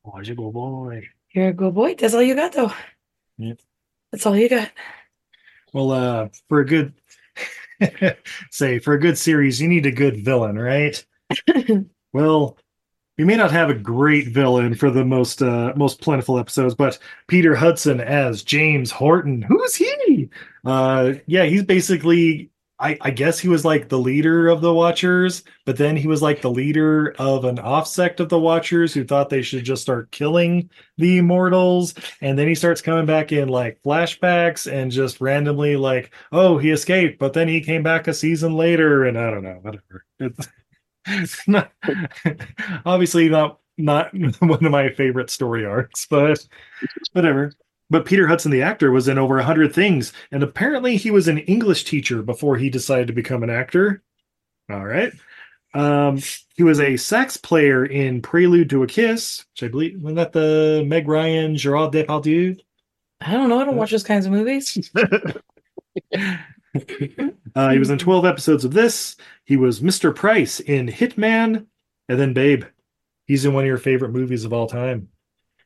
Oh, 0.06 0.20
you 0.22 0.36
go, 0.36 0.52
boy. 0.52 1.08
You're 1.34 1.50
a 1.50 1.54
good 1.54 1.74
boy. 1.74 1.96
That's 1.96 2.14
all 2.14 2.22
you 2.22 2.36
got 2.36 2.54
though. 2.54 2.74
Yep. 3.38 3.60
That's 4.12 4.26
all 4.26 4.38
you 4.38 4.50
got. 4.50 4.72
Well, 5.74 5.92
uh, 5.92 6.30
for 6.48 6.62
a 6.62 6.66
good 6.66 6.94
say 8.52 8.80
for 8.80 8.94
a 8.94 9.00
good 9.00 9.18
series, 9.18 9.62
you 9.62 9.68
need 9.68 9.86
a 9.86 9.92
good 9.92 10.24
villain, 10.24 10.58
right? 10.58 11.04
well, 12.14 12.58
we 13.18 13.26
may 13.26 13.36
not 13.36 13.52
have 13.52 13.70
a 13.70 13.76
great 13.76 14.30
villain 14.30 14.76
for 14.76 14.90
the 14.90 15.06
most 15.06 15.42
uh, 15.42 15.74
most 15.76 16.02
plentiful 16.02 16.40
episodes, 16.40 16.76
but 16.76 16.98
Peter 17.28 17.56
Hudson 17.56 18.00
as 18.00 18.44
James 18.44 18.92
Horton. 18.92 19.42
Who's 19.42 19.76
he? 19.76 20.30
Uh, 20.64 21.14
yeah, 21.26 21.46
he's 21.46 21.64
basically 21.64 22.50
I, 22.78 22.98
I 23.02 23.12
guess 23.12 23.40
he 23.40 23.48
was 23.48 23.64
like 23.64 23.88
the 23.88 24.00
leader 24.00 24.50
of 24.50 24.60
the 24.62 24.74
Watchers, 24.74 25.44
but 25.66 25.78
then 25.78 25.96
he 25.96 26.08
was 26.08 26.22
like 26.22 26.42
the 26.42 26.52
leader 26.52 27.16
of 27.18 27.46
an 27.46 27.58
offsect 27.58 28.20
of 28.20 28.28
the 28.28 28.40
Watchers 28.40 28.94
who 28.94 29.06
thought 29.06 29.30
they 29.30 29.42
should 29.42 29.64
just 29.64 29.82
start 29.82 30.12
killing 30.12 30.70
the 30.98 31.18
immortals. 31.20 31.94
And 32.22 32.38
then 32.38 32.48
he 32.50 32.56
starts 32.56 32.82
coming 32.82 33.06
back 33.06 33.32
in 33.32 33.48
like 33.48 33.80
flashbacks 33.86 34.72
and 34.72 34.92
just 34.92 35.22
randomly 35.22 35.78
like, 35.78 36.14
oh, 36.34 36.58
he 36.58 36.72
escaped, 36.72 37.18
but 37.18 37.34
then 37.34 37.48
he 37.48 37.62
came 37.62 37.82
back 37.84 38.08
a 38.08 38.14
season 38.14 38.54
later, 38.54 39.06
and 39.06 39.18
I 39.18 39.32
don't 39.32 39.44
know, 39.44 39.60
whatever. 39.62 40.06
It's, 40.20 40.48
it's 41.08 41.48
not 41.48 41.72
obviously 42.86 43.30
not 43.30 43.60
not 43.78 44.14
one 44.40 44.66
of 44.66 44.72
my 44.72 44.90
favorite 44.90 45.30
story 45.30 45.66
arcs, 45.66 46.08
but 46.10 46.46
whatever. 47.12 47.52
But 47.90 48.06
Peter 48.06 48.28
Hudson, 48.28 48.52
the 48.52 48.64
actor, 48.64 48.92
was 48.92 49.08
in 49.08 49.18
over 49.18 49.36
100 49.36 49.74
things, 49.74 50.12
and 50.32 50.42
apparently 50.42 50.98
he 50.98 51.12
was 51.12 51.28
an 51.28 51.38
English 51.40 51.84
teacher 51.84 52.24
before 52.24 52.58
he 52.58 52.70
decided 52.70 53.08
to 53.08 53.14
become 53.14 53.44
an 53.44 53.50
actor. 53.50 54.02
All 54.72 54.86
right. 54.86 55.14
Um, 55.76 56.20
he 56.56 56.64
was 56.64 56.80
a 56.80 56.98
sax 56.98 57.38
player 57.38 57.86
in 57.86 58.22
Prelude 58.22 58.70
to 58.72 58.84
a 58.84 58.88
Kiss, 58.88 59.46
which 59.54 59.64
I 59.64 59.68
believe 59.68 60.02
wasn't 60.02 60.16
that 60.16 60.32
the 60.32 60.84
Meg 60.88 61.08
Ryan, 61.08 61.56
Gerard 61.56 61.94
Depardieu. 61.94 62.60
I 63.22 63.34
don't 63.34 63.50
know. 63.50 63.60
I 63.60 63.66
don't 63.66 63.76
watch 63.76 63.92
those 63.92 64.04
kinds 64.04 64.26
of 64.26 64.32
movies. 64.32 64.92
Uh, 67.56 67.70
he 67.70 67.80
was 67.80 67.90
in 67.90 67.98
12 67.98 68.26
episodes 68.26 68.66
of 68.66 68.74
this. 68.74 69.16
He 69.46 69.56
was 69.56 69.80
Mr. 69.80 70.14
Price 70.14 70.60
in 70.60 70.88
Hitman, 70.88 71.68
and 72.10 72.20
then 72.20 72.34
Babe. 72.34 72.66
He's 73.28 73.46
in 73.46 73.54
one 73.54 73.64
of 73.64 73.68
your 73.68 73.78
favorite 73.78 74.12
movies 74.12 74.44
of 74.44 74.52
all 74.52 74.68
time. 74.68 75.08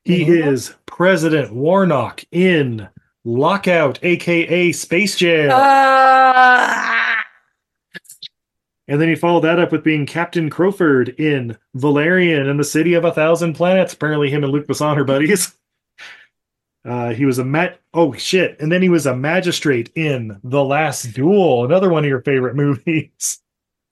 He 0.05 0.25
Mhm. 0.25 0.47
is 0.47 0.73
President 0.85 1.53
Warnock 1.53 2.23
in 2.31 2.87
Lockout, 3.25 3.99
aka 4.03 4.71
Space 4.71 5.15
Jail. 5.15 5.51
Ah! 5.53 6.95
and 8.87 8.99
then 8.99 9.07
he 9.07 9.13
followed 9.15 9.41
that 9.41 9.59
up 9.59 9.71
with 9.71 9.83
being 9.83 10.05
Captain 10.07 10.49
Crowford 10.49 11.09
in 11.19 11.55
Valerian 11.75 12.47
and 12.49 12.59
the 12.59 12.63
City 12.63 12.95
of 12.95 13.05
a 13.05 13.11
Thousand 13.11 13.53
Planets. 13.53 13.93
Apparently, 13.93 14.29
him 14.31 14.43
and 14.43 14.51
Luc 14.51 14.65
Besson 14.67 14.97
are 14.97 15.03
buddies. 15.03 15.53
Uh, 16.85 17.09
he 17.13 17.25
was 17.25 17.37
a 17.39 17.43
mat. 17.45 17.77
Oh 17.93 18.13
shit! 18.13 18.55
And 18.61 18.71
then 18.71 18.81
he 18.81 18.87
was 18.87 19.05
a 19.05 19.13
magistrate 19.13 19.91
in 19.95 20.39
The 20.45 20.63
Last 20.63 21.11
Duel, 21.13 21.65
another 21.65 21.89
one 21.89 22.05
of 22.05 22.09
your 22.09 22.21
favorite 22.21 22.55
movies. 22.55 23.39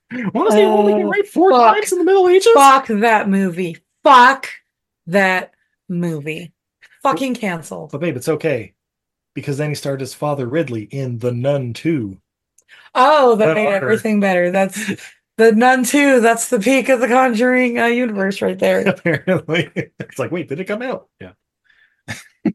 Was 0.34 0.54
he 0.54 0.62
only 0.62 0.94
Oh, 0.94 1.02
right 1.10 1.28
four 1.28 1.52
fuck. 1.52 1.76
times 1.76 1.92
in 1.92 2.00
the 2.00 2.06
Middle 2.06 2.30
Ages? 2.30 2.48
Fuck 2.54 2.88
that 2.88 3.28
movie. 3.28 3.78
Fuck 4.06 4.48
that 5.08 5.52
movie. 5.90 6.54
Fucking 7.04 7.36
cancel. 7.36 7.88
But 7.92 8.02
babe, 8.02 8.18
it's 8.18 8.30
okay 8.30 8.74
because 9.34 9.58
then 9.58 9.70
he 9.70 9.76
starred 9.76 10.02
as 10.02 10.14
Father 10.14 10.48
Ridley 10.48 10.84
in 10.84 11.20
The 11.20 11.32
Nun 11.32 11.74
2. 11.74 12.18
Oh, 12.96 13.36
that 13.36 13.46
That 13.46 13.56
made 13.56 13.68
fucker. 13.68 13.76
everything 13.84 14.20
better. 14.20 14.52
That's 14.52 14.94
the 15.38 15.52
Nun 15.52 15.84
2. 15.84 16.20
That's 16.22 16.50
the 16.50 16.60
peak 16.60 16.90
of 16.90 17.00
the 17.00 17.08
Conjuring 17.08 17.78
uh, 17.80 17.86
universe 17.86 18.42
right 18.42 18.58
there. 18.58 18.82
Apparently, 18.88 19.70
it's 20.00 20.20
like, 20.20 20.32
wait, 20.32 20.50
did 20.50 20.60
it 20.60 20.66
come 20.66 20.82
out? 20.82 21.08
Yeah. 21.22 21.34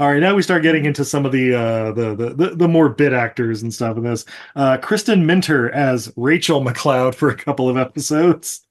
All 0.00 0.10
right, 0.12 0.18
now 0.20 0.34
we 0.34 0.42
start 0.42 0.62
getting 0.62 0.84
into 0.84 1.04
some 1.04 1.24
of 1.24 1.30
the 1.32 1.54
uh, 1.54 1.92
the, 1.92 2.14
the 2.16 2.34
the 2.34 2.56
the 2.56 2.68
more 2.68 2.88
bit 2.88 3.12
actors 3.12 3.62
and 3.62 3.72
stuff 3.72 3.96
in 3.96 4.02
this. 4.02 4.24
Uh, 4.56 4.76
Kristen 4.78 5.24
Minter 5.24 5.70
as 5.70 6.12
Rachel 6.16 6.60
MacLeod 6.60 7.14
for 7.14 7.28
a 7.28 7.36
couple 7.36 7.68
of 7.68 7.76
episodes. 7.76 8.66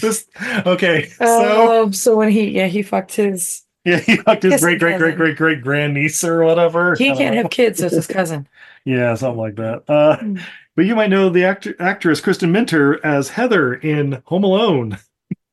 This 0.00 0.26
okay, 0.66 1.08
so 1.08 1.84
Um, 1.84 1.92
so 1.92 2.16
when 2.16 2.28
he, 2.30 2.50
yeah, 2.50 2.66
he 2.66 2.82
fucked 2.82 3.14
his. 3.16 3.62
yeah, 3.84 3.98
he 3.98 4.16
fucked 4.16 4.42
his 4.44 4.60
great 4.60 4.78
great 4.80 4.98
great 4.98 5.16
great 5.16 5.36
great 5.36 5.62
grandniece 5.62 6.24
or 6.24 6.44
whatever. 6.44 6.94
He 6.96 7.14
can't 7.14 7.34
know. 7.36 7.42
have 7.42 7.50
kids, 7.50 7.78
so 7.80 7.86
it's 7.86 7.94
his 7.96 8.06
cousin. 8.08 8.48
Yeah, 8.84 9.14
something 9.14 9.38
like 9.40 9.56
that. 9.56 9.84
Uh, 9.88 10.16
Hmm. 10.18 10.38
but 10.76 10.84
you 10.86 10.94
might 10.94 11.10
know 11.10 11.28
the 11.30 11.44
actor, 11.44 11.74
actress 11.78 12.20
Kristen 12.20 12.52
Minter 12.52 13.04
as 13.04 13.28
Heather 13.30 13.74
in 13.74 14.22
Home 14.26 14.44
Alone. 14.44 14.98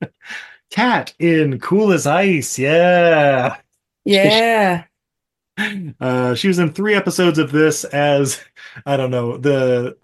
Cat 0.72 1.14
in 1.20 1.60
Cool 1.60 1.91
as 1.91 2.08
Ice. 2.08 2.58
Yeah. 2.58 3.58
Yeah. 4.06 4.86
Uh, 5.99 6.34
she 6.34 6.47
was 6.47 6.60
in 6.60 6.72
three 6.74 6.95
episodes 6.95 7.38
of 7.38 7.52
this 7.52 7.84
as, 7.84 8.41
I 8.86 8.97
don't 8.97 9.12
know, 9.12 9.38
the. 9.38 9.97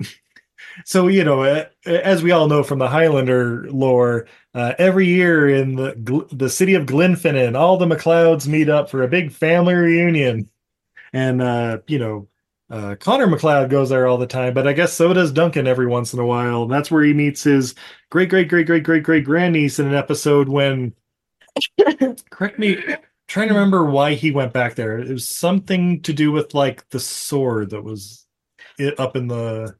So, 0.85 1.07
you 1.07 1.23
know, 1.23 1.65
as 1.85 2.23
we 2.23 2.31
all 2.31 2.47
know 2.47 2.63
from 2.63 2.79
the 2.79 2.87
Highlander 2.87 3.69
lore, 3.71 4.27
uh, 4.53 4.73
every 4.77 5.07
year 5.07 5.49
in 5.49 5.75
the 5.75 6.27
the 6.31 6.49
city 6.49 6.73
of 6.75 6.85
Glenfinnan, 6.85 7.55
all 7.57 7.77
the 7.77 7.85
MacLeods 7.85 8.47
meet 8.47 8.69
up 8.69 8.89
for 8.89 9.03
a 9.03 9.07
big 9.07 9.31
family 9.31 9.73
reunion. 9.73 10.49
And, 11.13 11.41
uh, 11.41 11.79
you 11.87 11.99
know, 11.99 12.27
uh, 12.69 12.95
Connor 12.99 13.27
MacLeod 13.27 13.69
goes 13.69 13.89
there 13.89 14.07
all 14.07 14.17
the 14.17 14.27
time, 14.27 14.53
but 14.53 14.67
I 14.67 14.73
guess 14.73 14.93
so 14.93 15.13
does 15.13 15.31
Duncan 15.31 15.67
every 15.67 15.87
once 15.87 16.13
in 16.13 16.19
a 16.19 16.25
while. 16.25 16.63
And 16.63 16.71
that's 16.71 16.91
where 16.91 17.03
he 17.03 17.13
meets 17.13 17.43
his 17.43 17.75
great, 18.09 18.29
great, 18.29 18.49
great, 18.49 18.67
great, 18.67 18.83
great, 18.83 19.03
great 19.03 19.23
grandniece 19.23 19.79
in 19.79 19.87
an 19.87 19.95
episode 19.95 20.49
when, 20.49 20.93
correct 22.29 22.59
me, 22.59 22.77
trying 23.27 23.47
to 23.47 23.53
remember 23.53 23.85
why 23.85 24.13
he 24.15 24.31
went 24.31 24.53
back 24.53 24.75
there. 24.75 24.99
It 24.99 25.09
was 25.09 25.27
something 25.27 26.01
to 26.01 26.13
do 26.13 26.31
with 26.31 26.53
like 26.53 26.87
the 26.89 26.99
sword 26.99 27.69
that 27.71 27.83
was 27.83 28.25
it 28.77 28.99
up 28.99 29.15
in 29.15 29.27
the 29.27 29.75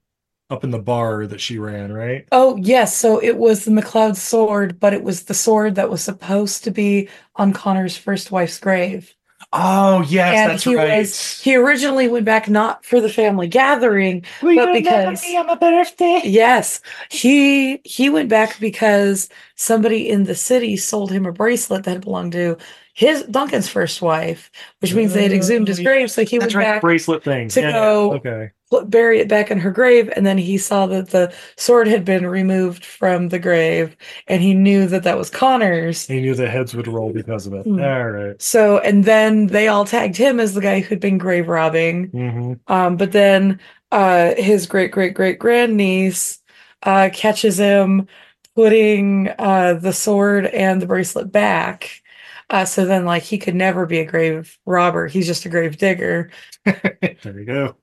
up 0.50 0.64
in 0.64 0.72
the 0.72 0.80
bar 0.80 1.28
that 1.28 1.42
she 1.42 1.60
ran, 1.60 1.92
right? 1.94 2.28
Oh, 2.32 2.58
yes. 2.58 2.96
So 2.96 3.22
it 3.24 3.38
was 3.38 3.64
the 3.66 3.72
MacLeod 3.72 4.18
sword, 4.18 4.80
but 4.80 4.94
it 4.94 5.04
was 5.04 5.24
the 5.24 5.34
sword 5.34 5.76
that 5.76 5.90
was 5.90 6.04
supposed 6.04 6.64
to 6.66 6.72
be 6.72 7.10
on 7.36 7.54
Connor's 7.54 7.98
first 7.98 8.32
wife's 8.32 8.60
grave. 8.60 9.14
Oh 9.54 10.02
yes, 10.02 10.44
and 10.44 10.52
that's 10.52 10.64
he 10.64 10.76
right. 10.76 10.90
was 11.00 11.40
he 11.40 11.56
originally 11.56 12.08
went 12.08 12.26
back 12.26 12.50
not 12.50 12.84
for 12.84 13.00
the 13.00 13.08
family 13.10 13.48
gathering, 13.48 14.26
but 14.54 14.74
because 14.74 15.24
on 15.38 15.46
my 15.48 15.56
birthday. 15.56 16.22
yes, 16.24 16.82
he 17.10 17.78
he 17.86 18.10
went 18.10 18.30
back 18.30 18.60
because 18.60 19.30
somebody 19.56 20.10
in 20.10 20.24
the 20.26 20.36
city 20.36 20.76
sold 20.76 21.12
him 21.12 21.26
a 21.26 21.32
bracelet 21.32 21.84
that 21.86 22.02
belonged 22.02 22.34
to 22.34 22.58
his 22.94 23.24
Duncan's 23.24 23.70
first 23.70 24.02
wife, 24.02 24.52
which 24.80 24.94
means 24.94 25.14
they 25.14 25.24
had 25.24 25.32
exhumed 25.34 25.68
his 25.68 25.80
Oh, 25.80 25.84
grave. 25.84 26.12
So 26.12 26.26
he 26.26 26.40
That's 26.40 26.54
went 26.54 26.56
right, 26.56 26.64
back 26.66 26.82
bracelet 26.82 27.24
thing. 27.24 27.48
to 27.50 27.62
Yeah, 27.62 27.72
go- 27.72 28.14
Okay. 28.16 28.52
Put, 28.70 28.90
bury 28.90 29.20
it 29.20 29.28
back 29.30 29.52
in 29.52 29.60
her 29.60 29.72
grave 29.72 30.12
and 30.16 30.26
then 30.26 30.38
he 30.38 30.58
saw 30.58 30.86
that 30.88 31.10
the 31.10 31.34
sword 31.58 31.88
had 31.88 32.04
been 32.06 32.26
removed 32.28 32.86
from 32.86 33.30
the 33.30 33.40
grave 33.40 33.96
and 34.28 34.42
he 34.42 34.54
knew 34.54 34.88
that 34.88 35.04
that 35.04 35.18
was 35.18 35.30
connor's 35.30 36.06
He 36.08 36.22
knew 36.22 36.36
the 36.36 36.50
heads 36.50 36.74
would 36.76 36.88
roll 36.88 37.12
because 37.12 37.48
of 37.48 37.54
it. 37.54 37.66
Hmm. 37.66 37.80
All 37.80 38.10
right. 38.10 38.42
so 38.42 38.80
and 38.80 39.04
then 39.06 39.48
they 39.48 39.68
all 39.68 39.86
tagged 39.86 40.16
him 40.18 40.40
as 40.40 40.54
the 40.54 40.62
guy 40.62 40.80
who'd 40.80 41.00
been 41.00 41.18
grave 41.18 41.48
robbing 41.48 42.14
Mm-hmm. 42.14 42.54
um 42.74 42.98
but 42.98 43.12
then 43.12 43.60
uh 43.92 44.34
his 44.36 44.68
great 44.68 44.92
great 44.92 45.14
great 45.14 45.40
grandniece 45.40 46.40
uh 46.84 47.10
catches 47.14 47.58
him 47.58 48.08
putting 48.56 49.30
uh 49.40 49.74
the 49.76 49.94
sword 49.94 50.46
and 50.48 50.82
the 50.82 50.88
bracelet 50.88 51.32
back 51.32 52.02
uh 52.50 52.66
so 52.66 52.86
then 52.86 53.06
like 53.06 53.24
he 53.24 53.38
could 53.38 53.56
never 53.56 53.86
be 53.86 54.00
a 54.00 54.06
grave 54.06 54.58
robber 54.66 55.08
he's 55.08 55.28
just 55.28 55.46
a 55.46 55.50
grave 55.50 55.78
digger 55.78 56.32
there 56.66 57.18
you 57.40 57.46
go. 57.46 57.76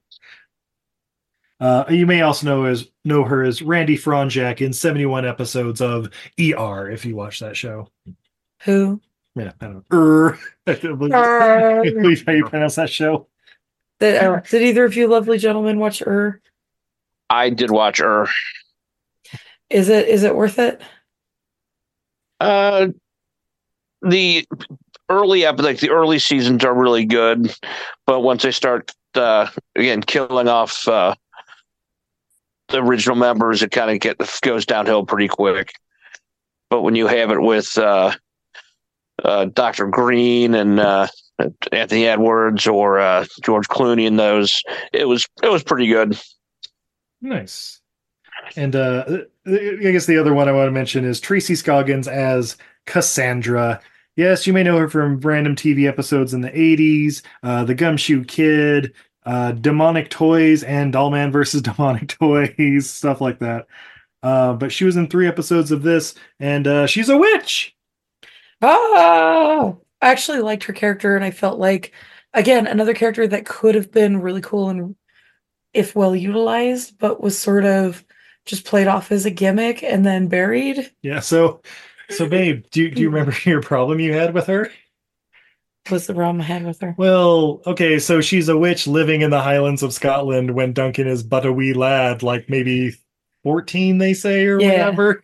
Uh, 1.61 1.85
you 1.89 2.07
may 2.07 2.21
also 2.23 2.47
know 2.47 2.65
as 2.65 2.89
know 3.05 3.25
her 3.25 3.43
as 3.43 3.63
Randi 3.63 3.97
Fronczak 3.97 4.61
in 4.61 4.73
71 4.73 5.25
episodes 5.25 5.81
of 5.81 6.11
ER 6.39 6.91
if 6.91 7.05
you 7.05 7.15
watch 7.15 7.41
that 7.41 7.57
show. 7.57 7.89
who 8.63 9.01
Yeah, 9.37 9.53
I 9.61 9.67
don't 9.67 9.75
know. 9.75 9.97
Er, 9.97 10.39
I 10.67 10.75
believe 10.75 11.15
Er. 11.15 11.81
I 11.81 11.91
believe 11.91 12.25
how 12.27 12.33
you 12.33 12.45
pronounce 12.47 12.75
that 12.75 12.91
show. 12.91 13.29
Did, 14.01 14.23
uh, 14.23 14.41
did 14.41 14.63
either 14.63 14.85
of 14.85 14.97
you 14.97 15.07
lovely 15.07 15.39
gentlemen 15.39 15.79
watch 15.79 16.03
Er? 16.03 16.41
I 17.31 17.51
did 17.51 17.71
watch 17.71 18.01
Er. 18.01 18.29
Is 19.71 19.89
it 19.89 20.09
is 20.09 20.25
it 20.25 20.35
worth 20.35 20.59
it? 20.59 20.83
Uh, 22.41 22.89
the 24.03 24.47
early 25.09 25.45
ep- 25.45 25.61
like 25.61 25.79
the 25.79 25.91
early 25.91 26.19
seasons 26.19 26.65
are 26.65 26.75
really 26.75 27.05
good, 27.05 27.55
but 28.07 28.21
once 28.21 28.43
they 28.43 28.51
start 28.51 28.93
uh, 29.15 29.49
again 29.77 30.03
killing 30.03 30.49
off 30.49 30.87
uh, 30.89 31.15
the 32.75 32.83
original 32.83 33.16
members, 33.16 33.62
it 33.62 33.70
kind 33.70 33.91
of 33.91 34.01
get 34.01 34.18
goes 34.43 34.66
downhill 34.66 35.07
pretty 35.07 35.29
quick. 35.29 35.72
But 36.70 36.83
when 36.83 36.95
you 36.95 37.07
have 37.07 37.31
it 37.31 37.41
with 37.41 37.79
uh, 37.79 38.12
uh, 39.22 39.47
Doctor 39.47 39.87
Greene 39.87 40.55
and 40.55 40.81
uh, 40.81 41.07
Anthony 41.72 42.07
Edwards 42.07 42.66
or 42.66 42.99
uh, 42.99 43.27
George 43.43 43.68
Clooney 43.68 44.07
and 44.07 44.18
those, 44.18 44.62
it 44.93 45.07
was 45.07 45.27
it 45.43 45.51
was 45.51 45.62
pretty 45.62 45.87
good. 45.87 46.20
Nice. 47.22 47.81
And 48.57 48.77
uh, 48.77 49.05
I 49.47 49.79
guess 49.81 50.07
the 50.07 50.18
other 50.18 50.35
one 50.35 50.49
I 50.49 50.53
want 50.53 50.66
to 50.66 50.72
mention 50.72 51.05
is 51.05 51.20
Tracy 51.20 51.55
Scoggins 51.55 52.09
as 52.09 52.57
Cassandra. 52.87 53.81
Yes, 54.16 54.47
you 54.47 54.53
may 54.53 54.62
know 54.62 54.79
her 54.79 54.89
from 54.89 55.20
random 55.20 55.57
TV 55.57 55.89
episodes 55.89 56.35
in 56.35 56.41
the 56.41 56.51
80s, 56.51 57.22
uh, 57.43 57.64
The 57.64 57.75
Gumshoe 57.75 58.25
Kid, 58.25 58.93
uh, 59.25 59.53
Demonic 59.53 60.11
Toys, 60.11 60.62
and 60.62 60.93
Dollman 60.93 61.33
versus 61.33 61.62
Demonic 61.62 62.09
Toys, 62.09 62.91
stuff 62.91 63.20
like 63.20 63.39
that. 63.41 63.66
Uh, 64.22 64.55
but 64.55 64.72
she 64.72 64.85
was 64.85 64.97
in 64.97 65.07
three 65.09 65.29
episodes 65.29 65.70
of 65.70 65.83
this, 65.83 66.14
and 66.41 66.66
uh, 66.66 66.87
she's 66.87 67.09
a 67.09 67.16
witch. 67.16 67.77
Oh, 68.62 69.81
I 70.01 70.11
actually 70.11 70.41
liked 70.41 70.64
her 70.64 70.72
character, 70.72 71.16
and 71.16 71.25
I 71.25 71.31
felt 71.31 71.59
like, 71.59 71.93
again, 72.33 72.66
another 72.66 72.95
character 72.95 73.27
that 73.27 73.47
could 73.47 73.75
have 73.75 73.93
been 73.93 74.20
really 74.20 74.41
cool 74.41 74.70
and 74.70 74.97
if 75.75 75.95
well 75.95 76.16
utilized, 76.16 76.99
but 76.99 77.20
was 77.20 77.39
sort 77.39 77.64
of 77.64 78.05
just 78.47 78.64
played 78.64 78.87
off 78.87 79.12
as 79.12 79.27
a 79.27 79.31
gimmick 79.31 79.83
and 79.83 80.07
then 80.07 80.29
buried. 80.29 80.91
Yeah. 81.03 81.20
So, 81.20 81.61
so 82.11 82.29
babe, 82.29 82.64
do 82.70 82.91
do 82.91 83.03
you 83.03 83.11
remember 83.11 83.37
your 83.45 83.61
problem 83.61 84.01
you 84.01 84.12
had 84.12 84.33
with 84.33 84.47
her? 84.47 84.70
Was 85.91 86.07
the 86.07 86.14
problem 86.14 86.41
I 86.41 86.45
had 86.45 86.64
with 86.64 86.80
her? 86.80 86.95
Well, 86.97 87.61
okay, 87.66 87.99
so 87.99 88.20
she's 88.20 88.49
a 88.49 88.57
witch 88.57 88.87
living 88.87 89.20
in 89.20 89.30
the 89.30 89.43
Highlands 89.43 89.82
of 89.82 89.93
Scotland 89.93 90.53
when 90.53 90.72
Duncan 90.72 91.07
is 91.07 91.22
but 91.22 91.45
a 91.45 91.53
wee 91.53 91.74
lad, 91.74 92.22
like 92.22 92.49
maybe 92.49 92.97
14, 93.43 93.99
they 93.99 94.14
say, 94.14 94.47
or 94.47 94.59
Yeah. 94.61 94.70
whatever. 94.70 95.22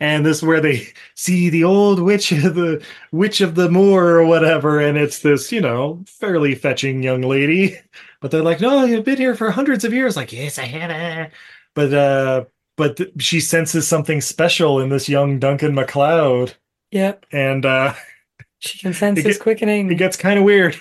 And 0.00 0.24
this 0.24 0.38
is 0.38 0.42
where 0.42 0.62
they 0.62 0.88
see 1.14 1.50
the 1.50 1.64
old 1.64 2.00
witch 2.00 2.32
of 2.32 2.54
the 2.54 2.82
witch 3.12 3.42
of 3.42 3.54
the 3.54 3.68
moor 3.70 4.06
or 4.16 4.24
whatever, 4.24 4.80
and 4.80 4.96
it's 4.96 5.18
this, 5.18 5.52
you 5.52 5.60
know, 5.60 6.02
fairly 6.06 6.54
fetching 6.54 7.02
young 7.02 7.20
lady. 7.20 7.76
But 8.22 8.30
they're 8.30 8.42
like, 8.42 8.60
no, 8.62 8.84
you've 8.84 9.04
been 9.04 9.18
here 9.18 9.34
for 9.34 9.50
hundreds 9.50 9.84
of 9.84 9.92
years. 9.92 10.16
Like, 10.16 10.32
yes, 10.32 10.58
I 10.58 10.64
have. 10.64 10.90
eh." 10.90 11.28
But 11.74 11.92
uh 11.92 12.44
but 12.78 12.96
th- 12.96 13.10
she 13.18 13.40
senses 13.40 13.86
something 13.86 14.20
special 14.22 14.80
in 14.80 14.88
this 14.88 15.08
young 15.08 15.38
Duncan 15.38 15.74
MacLeod. 15.74 16.54
Yep. 16.90 17.26
And 17.32 17.66
uh 17.66 17.92
She 18.60 18.78
can 18.78 18.92
sense 18.92 19.18
It 19.18 19.26
his 19.26 19.36
get- 19.36 19.42
quickening. 19.42 19.90
it 19.90 19.96
gets 19.96 20.16
kind 20.16 20.38
of 20.38 20.44
weird. 20.44 20.76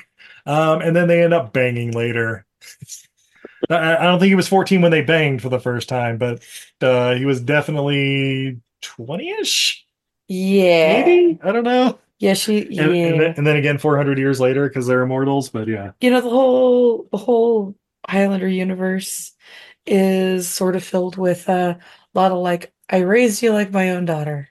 Um, 0.45 0.82
and 0.82 0.95
then 0.95 1.07
they 1.07 1.23
end 1.23 1.34
up 1.34 1.53
banging 1.53 1.91
later. 1.91 2.45
I, 3.69 3.97
I 3.97 4.03
don't 4.03 4.19
think 4.19 4.30
he 4.30 4.36
was 4.36 4.47
14 4.47 4.82
when 4.82 4.91
they 4.91 5.01
banged 5.01 5.41
for 5.41 5.49
the 5.49 5.59
first 5.59 5.89
time, 5.89 6.17
but 6.17 6.43
uh, 6.82 7.15
he 7.15 7.25
was 7.25 7.41
definitely 7.41 8.59
20-ish, 8.82 9.86
yeah. 10.28 11.03
maybe. 11.03 11.39
I 11.41 11.51
don't 11.51 11.63
know. 11.63 11.99
Yeah, 12.19 12.34
she 12.34 12.61
And, 12.63 12.73
yeah. 12.73 12.84
and, 12.84 13.19
then, 13.21 13.34
and 13.38 13.47
then 13.47 13.55
again, 13.57 13.78
400 13.78 14.17
years 14.17 14.39
later, 14.39 14.67
because 14.67 14.88
they're 14.88 15.01
immortals. 15.03 15.49
But 15.49 15.67
yeah, 15.67 15.91
you 16.01 16.09
know 16.09 16.21
the 16.21 16.30
whole 16.30 17.07
the 17.11 17.17
whole 17.17 17.75
Highlander 18.07 18.47
universe 18.47 19.34
is 19.86 20.49
sort 20.49 20.75
of 20.75 20.84
filled 20.84 21.17
with 21.17 21.47
a 21.47 21.78
lot 22.15 22.32
of 22.32 22.39
like 22.39 22.73
I 22.89 22.99
raised 22.99 23.43
you 23.43 23.53
like 23.53 23.71
my 23.71 23.91
own 23.91 24.05
daughter, 24.05 24.49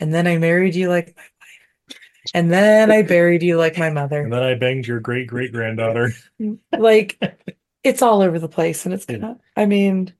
and 0.00 0.14
then 0.14 0.26
I 0.26 0.38
married 0.38 0.74
you 0.74 0.88
like 0.88 1.14
my 1.14 1.22
and 2.34 2.50
then 2.50 2.90
I 2.90 3.02
buried 3.02 3.42
you 3.42 3.56
like 3.58 3.76
my 3.78 3.90
mother. 3.90 4.20
and 4.22 4.32
then 4.32 4.42
I 4.42 4.54
banged 4.54 4.86
your 4.86 5.00
great 5.00 5.26
great 5.26 5.52
granddaughter. 5.52 6.12
Like 6.76 7.18
it's 7.82 8.02
all 8.02 8.22
over 8.22 8.38
the 8.38 8.48
place, 8.48 8.84
and 8.84 8.94
it's 8.94 9.06
of 9.08 9.38
I 9.56 9.66
mean 9.66 10.12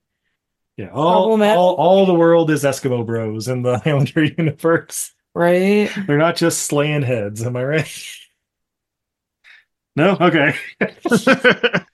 Yeah, 0.77 0.89
all, 0.91 1.41
all 1.43 1.75
all 1.77 2.07
the 2.07 2.15
world 2.15 2.51
is 2.51 2.65
Eskimo 2.65 3.07
Bros 3.07 3.49
in 3.49 3.63
the 3.63 3.79
Highlander 3.85 4.25
universe. 4.25 5.13
right. 5.35 5.91
They're 6.07 6.19
not 6.19 6.37
just 6.37 6.63
slaying 6.63 7.03
heads. 7.03 7.43
Am 7.45 7.57
I 7.57 7.65
right? 7.65 8.05
No, 9.95 10.17
okay. 10.21 10.55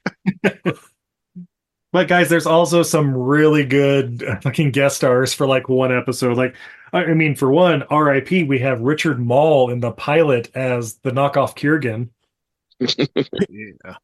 But 1.91 2.07
guys, 2.07 2.29
there's 2.29 2.47
also 2.47 2.83
some 2.83 3.15
really 3.17 3.65
good 3.65 4.23
fucking 4.43 4.73
guest 4.73 4.97
stars 4.97 5.33
for 5.33 5.47
like 5.47 5.69
one 5.71 5.91
episode. 5.97 6.37
Like, 6.37 6.55
I 6.93 7.05
I 7.05 7.15
mean, 7.15 7.35
for 7.35 7.51
one, 7.51 7.83
R.I.P. 7.85 8.45
We 8.45 8.59
have 8.61 8.81
Richard 8.81 9.19
Moll 9.21 9.71
in 9.71 9.81
the 9.81 9.93
pilot 9.93 10.51
as 10.55 10.95
the 10.99 11.11
knockoff 11.11 11.57
Kurgan. 11.57 12.09
yeah. 13.49 13.97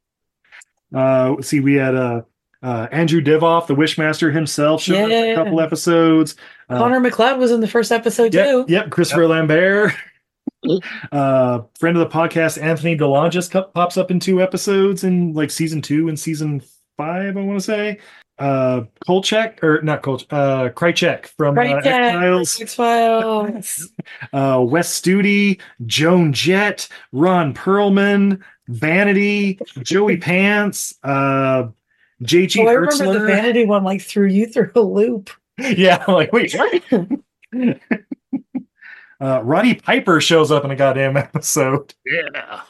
Uh, 0.94 1.40
see, 1.42 1.60
we 1.60 1.74
had 1.74 1.94
uh, 1.94 2.22
uh, 2.62 2.86
Andrew 2.92 3.20
Divoff, 3.20 3.66
the 3.66 3.74
Wishmaster 3.74 4.32
himself, 4.32 4.82
showed 4.82 5.10
up 5.10 5.10
a 5.10 5.34
couple 5.34 5.60
episodes. 5.60 6.36
Uh, 6.68 6.78
Connor 6.78 7.00
MacLeod 7.00 7.38
was 7.38 7.50
in 7.50 7.60
the 7.60 7.68
first 7.68 7.90
episode 7.92 8.32
Yep, 8.34 8.46
too. 8.46 8.64
yep. 8.68 8.90
Christopher 8.90 9.26
Lambert. 9.26 9.92
uh, 11.12 11.60
friend 11.78 11.96
of 11.96 12.08
the 12.08 12.14
podcast, 12.14 12.62
Anthony 12.62 12.96
DeLongis 12.96 13.50
co- 13.50 13.64
pops 13.64 13.96
up 13.96 14.10
in 14.10 14.20
two 14.20 14.40
episodes 14.40 15.04
in 15.04 15.32
like 15.34 15.50
season 15.50 15.82
two 15.82 16.08
and 16.08 16.18
season 16.18 16.62
five, 16.96 17.36
I 17.36 17.40
want 17.42 17.58
to 17.58 17.64
say. 17.64 17.98
Uh, 18.38 18.82
Kolchak, 19.06 19.62
or 19.62 19.80
not 19.82 20.02
Kolchak, 20.02 20.32
uh, 20.32 20.68
Krycek 20.70 21.26
from 21.26 21.56
uh, 21.56 21.62
Right, 21.62 21.86
X-Files. 21.86 22.60
X 22.60 22.74
Files. 22.74 23.92
Uh, 24.32 24.64
Wes 24.66 25.00
Studi, 25.00 25.60
Joan 25.86 26.32
Jett, 26.32 26.88
Ron 27.12 27.54
Perlman, 27.54 28.40
Vanity, 28.68 29.58
Joey 29.82 30.16
Pants, 30.16 30.94
uh, 31.04 31.68
J.G. 32.22 32.60
Oh, 32.60 32.66
I 32.66 32.72
remember 32.72 33.18
the 33.18 33.26
vanity 33.26 33.64
one 33.64 33.84
like 33.84 34.02
threw 34.02 34.26
you 34.26 34.46
through 34.46 34.72
a 34.74 34.80
loop. 34.80 35.30
Yeah, 35.56 36.04
I'm 36.08 36.14
like, 36.14 36.32
wait, 36.32 36.52
what? 36.52 36.82
uh, 39.20 39.40
Roddy 39.44 39.74
Piper 39.76 40.20
shows 40.20 40.50
up 40.50 40.64
in 40.64 40.72
a 40.72 40.76
goddamn 40.76 41.16
episode. 41.16 41.94
Yeah. 42.04 42.62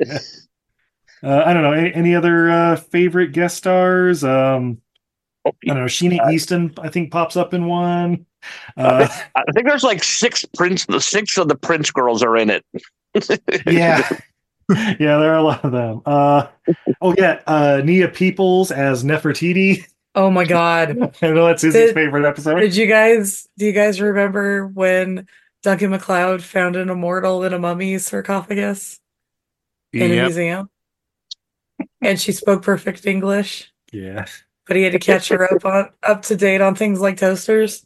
Uh, 0.00 1.42
I 1.44 1.52
don't 1.52 1.62
know. 1.64 1.72
Any, 1.72 1.92
any 1.92 2.14
other 2.14 2.48
uh, 2.48 2.76
favorite 2.76 3.32
guest 3.32 3.56
stars? 3.56 4.22
Um, 4.22 4.80
I 5.46 5.50
don't 5.66 5.76
know. 5.76 5.84
Sheena 5.84 6.32
Easton, 6.32 6.72
I 6.80 6.88
think, 6.88 7.10
pops 7.10 7.36
up 7.36 7.54
in 7.54 7.66
one. 7.66 8.26
Uh, 8.76 9.06
I 9.34 9.42
think 9.52 9.66
there's 9.66 9.82
like 9.84 10.02
six 10.04 10.44
prince. 10.56 10.86
The 10.86 11.00
six 11.00 11.36
of 11.38 11.48
the 11.48 11.56
Prince 11.56 11.90
girls 11.90 12.22
are 12.22 12.36
in 12.36 12.50
it. 12.50 12.64
yeah. 13.66 14.08
Yeah, 14.68 15.18
there 15.18 15.32
are 15.32 15.38
a 15.38 15.42
lot 15.42 15.64
of 15.64 15.72
them. 15.72 16.00
Uh, 16.06 16.46
oh, 17.00 17.14
yeah. 17.18 17.40
Uh, 17.46 17.82
Nia 17.84 18.08
Peeples 18.08 18.70
as 18.70 19.02
Nefertiti. 19.02 19.84
Oh 20.14 20.30
my 20.30 20.44
god. 20.44 21.14
I 21.22 21.30
know 21.30 21.46
that's 21.46 21.64
Izzy's 21.64 21.86
Did- 21.88 21.94
favorite 21.94 22.24
episode. 22.24 22.60
Did 22.60 22.76
you 22.76 22.86
guys 22.86 23.48
do 23.58 23.66
you 23.66 23.72
guys 23.72 24.00
remember 24.00 24.66
when 24.66 25.26
Duncan 25.62 25.90
MacLeod 25.90 26.42
found 26.42 26.76
an 26.76 26.88
immortal 26.90 27.44
in 27.44 27.52
a 27.52 27.58
mummy 27.58 27.98
sarcophagus 27.98 29.00
in 29.92 30.02
a 30.12 30.22
museum? 30.22 30.70
And 32.00 32.20
she 32.20 32.32
spoke 32.32 32.62
perfect 32.62 33.06
English, 33.06 33.72
Yeah. 33.92 34.26
But 34.70 34.76
he 34.76 34.84
had 34.84 34.92
to 34.92 35.00
catch 35.00 35.28
her 35.30 35.52
up 35.52 35.64
on 35.64 35.88
up 36.04 36.22
to 36.22 36.36
date 36.36 36.60
on 36.60 36.76
things 36.76 37.00
like 37.00 37.16
toasters. 37.16 37.84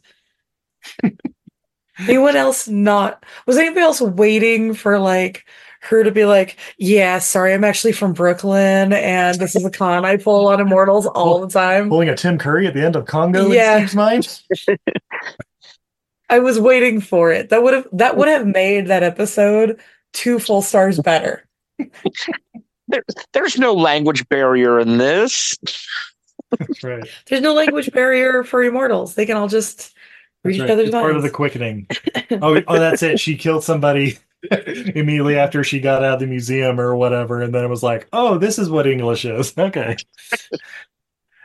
Anyone 1.99 2.35
else 2.35 2.67
not 2.67 3.25
was 3.47 3.57
anybody 3.57 3.81
else 3.81 4.01
waiting 4.01 4.75
for 4.75 4.99
like 4.99 5.47
her 5.81 6.03
to 6.03 6.11
be 6.11 6.25
like, 6.25 6.57
yeah, 6.77 7.17
sorry, 7.17 7.55
I'm 7.55 7.63
actually 7.63 7.93
from 7.93 8.13
Brooklyn 8.13 8.93
and 8.93 9.39
this 9.39 9.55
is 9.55 9.65
a 9.65 9.71
con 9.71 10.05
I 10.05 10.17
pull 10.17 10.47
on 10.47 10.59
immortals 10.59 11.07
all 11.07 11.39
the 11.39 11.47
time. 11.51 11.89
Pulling 11.89 12.09
a 12.09 12.15
Tim 12.15 12.37
Curry 12.37 12.67
at 12.67 12.75
the 12.75 12.85
end 12.85 12.95
of 12.95 13.07
Congo 13.07 13.49
Yeah. 13.49 13.77
in 13.79 13.87
Steve's 13.87 13.95
mind. 13.95 14.41
I 16.29 16.37
was 16.37 16.59
waiting 16.59 17.01
for 17.01 17.31
it. 17.31 17.49
That 17.49 17.63
would 17.63 17.73
have 17.73 17.87
that 17.93 18.15
would 18.15 18.27
have 18.27 18.45
made 18.45 18.85
that 18.89 19.01
episode 19.01 19.79
two 20.13 20.37
full 20.37 20.61
stars 20.61 20.99
better. 20.99 21.47
There, 22.87 23.01
there's 23.33 23.57
no 23.57 23.73
language 23.73 24.29
barrier 24.29 24.79
in 24.79 24.99
this. 24.99 25.57
That's 26.57 26.83
right. 26.83 27.07
There's 27.27 27.41
no 27.41 27.53
language 27.53 27.91
barrier 27.91 28.43
for 28.43 28.63
immortals. 28.63 29.15
They 29.15 29.25
can 29.25 29.37
all 29.37 29.47
just 29.47 29.93
read 30.43 30.53
That's 30.53 30.55
each 30.55 30.61
right. 30.61 30.69
other's 30.71 30.87
It's 30.89 30.95
part 30.95 31.15
of 31.15 31.23
the 31.23 31.29
quickening. 31.29 31.87
Oh, 32.41 32.59
oh, 32.67 32.79
that's 32.79 33.03
it. 33.03 33.19
She 33.19 33.37
killed 33.37 33.63
somebody 33.63 34.17
immediately 34.95 35.37
after 35.37 35.63
she 35.63 35.79
got 35.79 36.03
out 36.03 36.15
of 36.15 36.19
the 36.19 36.27
museum 36.27 36.79
or 36.79 36.95
whatever, 36.95 37.41
and 37.41 37.53
then 37.53 37.63
it 37.63 37.69
was 37.69 37.83
like, 37.83 38.07
oh, 38.13 38.37
this 38.39 38.57
is 38.57 38.67
what 38.69 38.87
English 38.87 39.25
is. 39.25 39.53
Okay. 39.57 39.95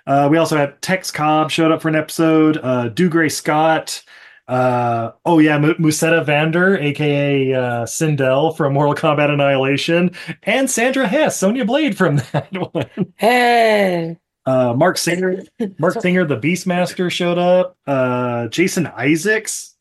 Uh, 0.06 0.28
we 0.30 0.38
also 0.38 0.56
have 0.56 0.80
Tex 0.80 1.10
Cobb 1.10 1.50
showed 1.50 1.70
up 1.70 1.82
for 1.82 1.88
an 1.88 1.96
episode. 1.96 2.56
Uh, 2.62 2.88
Dougray 2.88 3.30
Scott. 3.30 4.02
Uh, 4.48 5.12
oh 5.26 5.38
yeah, 5.38 5.56
M- 5.56 5.74
Musetta 5.74 6.24
Vander, 6.24 6.76
aka 6.78 7.52
uh, 7.52 7.84
Sindel 7.84 8.56
from 8.56 8.72
Mortal 8.72 8.94
Kombat 8.94 9.30
Annihilation, 9.30 10.10
and 10.42 10.68
Sandra 10.68 11.06
Hess, 11.06 11.36
Sonya 11.38 11.64
Blade 11.66 11.96
from 11.96 12.16
that 12.32 12.48
one. 12.72 13.12
Hey. 13.16 14.18
Uh, 14.46 14.74
Marc 14.74 14.98
Singer, 14.98 15.42
Marc 15.78 16.00
Singer, 16.00 16.24
the 16.24 16.36
Beastmaster 16.36 17.10
showed 17.10 17.38
up. 17.38 17.76
Uh, 17.86 18.48
Jason 18.48 18.86
Isaacs 18.86 19.76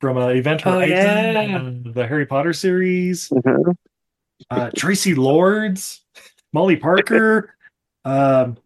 from 0.00 0.16
uh, 0.16 0.28
Event 0.28 0.66
Oh, 0.66 0.72
Horizon, 0.72 1.84
uh, 1.86 1.92
the 1.92 2.06
Harry 2.06 2.26
Potter 2.26 2.52
series. 2.52 3.30
Uh, 4.50 4.70
Traci 4.76 5.16
Lords, 5.16 6.02
Molly 6.52 6.76
Parker, 6.76 7.54
um, 8.04 8.56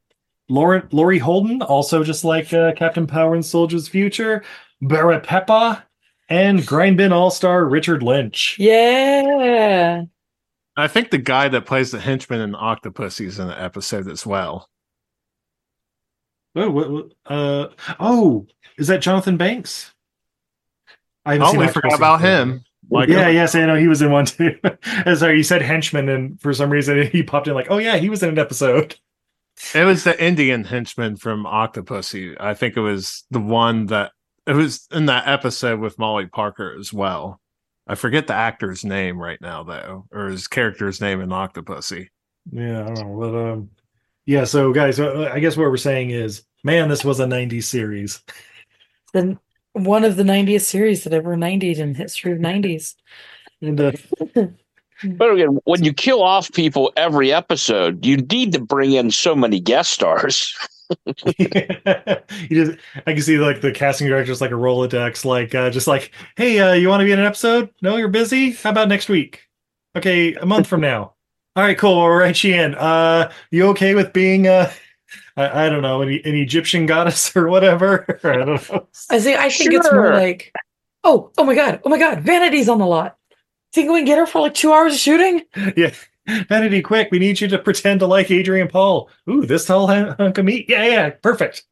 Lauren 0.48 0.88
Laurie 0.90 1.18
Holden, 1.18 1.60
also 1.62 2.02
just 2.02 2.24
like 2.24 2.52
uh, 2.52 2.72
Captain 2.72 3.06
Power 3.06 3.34
and 3.34 3.44
Soldier's 3.44 3.86
Future. 3.88 4.42
Barrett 4.80 5.24
Peppa, 5.24 5.84
and 6.28 6.60
Grindbin 6.60 7.12
All 7.12 7.30
Star 7.30 7.64
Richard 7.64 8.02
Lynch. 8.02 8.56
Yeah. 8.58 10.02
I 10.76 10.86
think 10.86 11.10
the 11.10 11.18
guy 11.18 11.48
that 11.48 11.66
plays 11.66 11.90
the 11.90 11.98
henchman 11.98 12.40
in 12.40 12.54
Octopus 12.54 13.20
is 13.20 13.38
in 13.38 13.48
the 13.48 13.60
episode 13.60 14.08
as 14.08 14.24
well. 14.24 14.68
Oh, 16.58 16.70
what, 16.70 16.90
what- 16.90 17.12
uh, 17.26 17.68
oh, 18.00 18.46
is 18.78 18.88
that 18.88 19.00
Jonathan 19.02 19.36
Banks? 19.36 19.92
I 21.24 21.32
haven't 21.34 21.46
Oh, 21.48 21.50
seen 21.52 21.60
we 21.60 21.68
forgot 21.68 21.94
about 21.94 22.20
him. 22.20 22.64
Like, 22.90 23.08
yeah, 23.10 23.28
yes, 23.28 23.54
I 23.54 23.66
know 23.66 23.74
he 23.76 23.86
was 23.88 24.00
in 24.00 24.10
one 24.10 24.24
too. 24.24 24.58
Sorry, 25.14 25.36
you 25.36 25.42
said 25.42 25.60
henchman, 25.60 26.08
and 26.08 26.40
for 26.40 26.54
some 26.54 26.70
reason 26.70 27.06
he 27.12 27.22
popped 27.22 27.46
in 27.48 27.54
like, 27.54 27.70
oh 27.70 27.78
yeah, 27.78 27.96
he 27.98 28.08
was 28.08 28.22
in 28.22 28.30
an 28.30 28.38
episode. 28.38 28.96
It 29.74 29.84
was 29.84 30.04
the 30.04 30.22
Indian 30.24 30.64
henchman 30.64 31.16
from 31.16 31.44
Octopussy. 31.44 32.36
I 32.40 32.54
think 32.54 32.76
it 32.76 32.80
was 32.80 33.24
the 33.30 33.40
one 33.40 33.86
that 33.86 34.12
it 34.46 34.54
was 34.54 34.86
in 34.92 35.06
that 35.06 35.26
episode 35.28 35.80
with 35.80 35.98
Molly 35.98 36.26
Parker 36.26 36.76
as 36.78 36.92
well. 36.92 37.40
I 37.86 37.94
forget 37.96 38.26
the 38.26 38.34
actor's 38.34 38.84
name 38.84 39.18
right 39.18 39.40
now 39.40 39.64
though, 39.64 40.06
or 40.12 40.28
his 40.28 40.46
character's 40.46 41.00
name 41.00 41.20
in 41.20 41.30
Octopussy. 41.30 42.06
Yeah, 42.50 42.82
I 42.82 42.94
don't 42.94 42.94
know, 42.94 43.18
but 43.18 43.34
um, 43.52 43.70
Yeah, 44.24 44.44
so 44.44 44.72
guys, 44.72 44.98
uh, 45.00 45.30
I 45.32 45.40
guess 45.40 45.56
what 45.56 45.68
we're 45.68 45.76
saying 45.76 46.10
is, 46.10 46.44
man, 46.64 46.88
this 46.88 47.04
was 47.04 47.20
a 47.20 47.26
'90s 47.26 47.64
series. 47.64 48.22
Then 49.12 49.38
one 49.72 50.04
of 50.04 50.16
the 50.16 50.22
90th 50.22 50.62
series 50.62 51.04
that 51.04 51.12
ever 51.12 51.36
90'd 51.36 51.78
in 51.78 51.94
history 51.94 52.32
of 52.32 52.38
90s. 52.38 52.94
And 53.60 53.80
uh, 53.80 53.92
But 55.04 55.32
again, 55.32 55.60
when 55.64 55.84
you 55.84 55.92
kill 55.92 56.22
off 56.22 56.52
people 56.52 56.92
every 56.96 57.32
episode, 57.32 58.04
you 58.04 58.16
need 58.16 58.52
to 58.52 58.60
bring 58.60 58.92
in 58.92 59.12
so 59.12 59.34
many 59.34 59.60
guest 59.60 59.92
stars. 59.92 60.56
you 61.16 61.36
just, 62.50 62.78
I 63.06 63.12
can 63.12 63.22
see 63.22 63.38
like 63.38 63.60
the 63.60 63.70
casting 63.72 64.08
directors 64.08 64.40
like 64.40 64.50
a 64.50 64.54
Rolodex, 64.54 65.24
like 65.24 65.54
uh, 65.54 65.70
just 65.70 65.86
like, 65.86 66.12
hey, 66.36 66.58
uh, 66.58 66.72
you 66.72 66.88
want 66.88 67.00
to 67.00 67.04
be 67.04 67.12
in 67.12 67.20
an 67.20 67.26
episode? 67.26 67.70
No, 67.80 67.96
you're 67.96 68.08
busy. 68.08 68.52
How 68.52 68.70
about 68.70 68.88
next 68.88 69.08
week? 69.08 69.42
Okay, 69.94 70.34
a 70.34 70.46
month 70.46 70.66
from 70.66 70.80
now. 70.80 71.14
All 71.54 71.62
right, 71.62 71.78
cool. 71.78 71.96
We'll 71.96 72.08
write 72.08 72.42
you 72.42 72.54
in. 72.54 72.74
Uh, 72.74 73.30
you 73.52 73.68
okay 73.68 73.94
with 73.94 74.12
being 74.12 74.48
uh, 74.48 74.72
I, 75.38 75.66
I 75.66 75.68
don't 75.68 75.82
know, 75.82 76.02
an, 76.02 76.08
an 76.08 76.34
Egyptian 76.34 76.84
goddess 76.86 77.34
or 77.36 77.48
whatever? 77.48 78.18
I 78.24 78.36
don't 78.36 78.72
know. 78.72 78.88
I 79.10 79.18
see. 79.18 79.34
I 79.34 79.48
think 79.48 79.72
it's 79.72 79.90
more 79.92 80.12
like, 80.12 80.52
oh, 81.04 81.30
oh 81.38 81.44
my 81.44 81.54
god, 81.54 81.80
oh 81.84 81.88
my 81.88 81.98
god, 81.98 82.20
Vanity's 82.22 82.68
on 82.68 82.78
the 82.78 82.86
lot. 82.86 83.16
Think 83.72 83.90
we 83.90 84.00
can 84.00 84.06
get 84.06 84.18
her 84.18 84.26
for 84.26 84.40
like 84.42 84.54
two 84.54 84.72
hours 84.72 84.94
of 84.94 85.00
shooting? 85.00 85.42
Yeah. 85.76 85.94
Vanity, 86.48 86.82
quick, 86.82 87.08
we 87.10 87.18
need 87.18 87.40
you 87.40 87.48
to 87.48 87.58
pretend 87.58 88.00
to 88.00 88.06
like 88.06 88.30
Adrian 88.30 88.68
Paul. 88.68 89.08
Ooh, 89.30 89.46
this 89.46 89.64
tall 89.64 89.86
hunk 89.86 90.36
of 90.36 90.44
meat. 90.44 90.66
Yeah, 90.68 90.84
yeah, 90.84 91.10
perfect. 91.10 91.64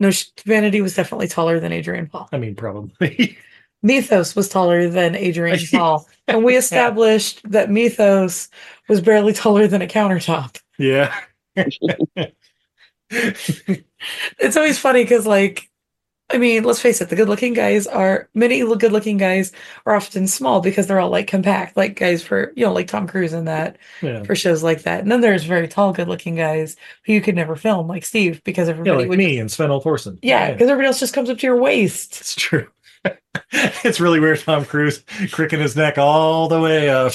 No, 0.00 0.10
Vanity 0.44 0.80
was 0.80 0.96
definitely 0.96 1.28
taller 1.28 1.60
than 1.60 1.70
Adrian 1.72 2.08
Paul. 2.08 2.28
I 2.32 2.38
mean, 2.38 2.56
probably. 2.56 3.38
Methos 3.84 4.34
was 4.34 4.48
taller 4.48 4.88
than 4.88 5.14
Adrian 5.14 5.60
Paul, 5.70 6.08
and 6.26 6.42
we 6.42 6.56
established 6.56 7.48
that 7.48 7.70
Methos 7.70 8.48
was 8.88 9.00
barely 9.00 9.32
taller 9.32 9.68
than 9.68 9.82
a 9.82 9.86
countertop. 9.86 10.60
yeah. 10.78 11.14
It's 14.38 14.56
always 14.56 14.78
funny 14.78 15.02
because, 15.02 15.26
like, 15.26 15.70
I 16.28 16.38
mean, 16.38 16.64
let's 16.64 16.80
face 16.80 17.00
it, 17.00 17.08
the 17.08 17.16
good-looking 17.16 17.52
guys 17.54 17.86
are 17.86 18.28
many 18.34 18.60
good-looking 18.60 19.16
guys 19.16 19.52
are 19.84 19.94
often 19.94 20.26
small 20.26 20.60
because 20.60 20.86
they're 20.86 20.98
all 20.98 21.10
like 21.10 21.28
compact, 21.28 21.76
like 21.76 21.96
guys 21.96 22.22
for 22.22 22.52
you 22.56 22.64
know, 22.64 22.72
like 22.72 22.88
Tom 22.88 23.06
Cruise 23.06 23.32
and 23.32 23.46
that 23.46 23.78
yeah. 24.02 24.24
for 24.24 24.34
shows 24.34 24.62
like 24.62 24.82
that. 24.82 25.00
And 25.00 25.10
then 25.10 25.20
there's 25.20 25.44
very 25.44 25.68
tall, 25.68 25.92
good-looking 25.92 26.34
guys 26.34 26.76
who 27.04 27.12
you 27.12 27.20
could 27.20 27.36
never 27.36 27.54
film, 27.54 27.86
like 27.86 28.04
Steve, 28.04 28.42
because 28.44 28.68
Yeah, 28.68 28.72
everybody 28.72 28.96
like 29.02 29.08
would 29.08 29.18
me 29.18 29.38
and 29.38 29.50
Sven 29.50 29.70
Thorsen. 29.70 30.18
Yeah, 30.20 30.52
because 30.52 30.68
everybody 30.68 30.88
else 30.88 31.00
just 31.00 31.14
comes 31.14 31.30
up 31.30 31.38
to 31.38 31.46
your 31.46 31.56
waist. 31.56 32.20
It's 32.20 32.34
true. 32.34 32.68
it's 33.52 34.00
really 34.00 34.18
weird. 34.18 34.40
Tom 34.40 34.64
Cruise 34.64 35.04
cricking 35.30 35.60
his 35.60 35.76
neck 35.76 35.96
all 35.96 36.48
the 36.48 36.60
way 36.60 36.90
up, 36.90 37.12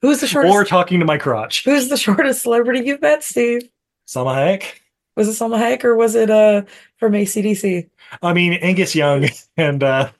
Who's 0.00 0.20
the 0.20 0.26
shortest? 0.26 0.54
or 0.54 0.64
talking 0.64 1.00
to 1.00 1.06
my 1.06 1.18
crotch. 1.18 1.64
who's 1.64 1.88
the 1.88 1.98
shortest 1.98 2.42
celebrity 2.42 2.80
you've 2.86 3.02
met, 3.02 3.22
Steve? 3.22 3.68
Salma 4.10 4.34
Hayek. 4.34 4.64
Was 5.16 5.28
it 5.28 5.40
Salma 5.42 5.58
Hayek 5.58 5.84
or 5.84 5.94
was 5.94 6.14
it 6.16 6.30
uh 6.30 6.62
from 6.96 7.12
ACDC? 7.12 7.88
I 8.22 8.32
mean, 8.32 8.54
Angus 8.54 8.94
Young, 8.96 9.28
and 9.56 9.82
uh, 9.84 10.10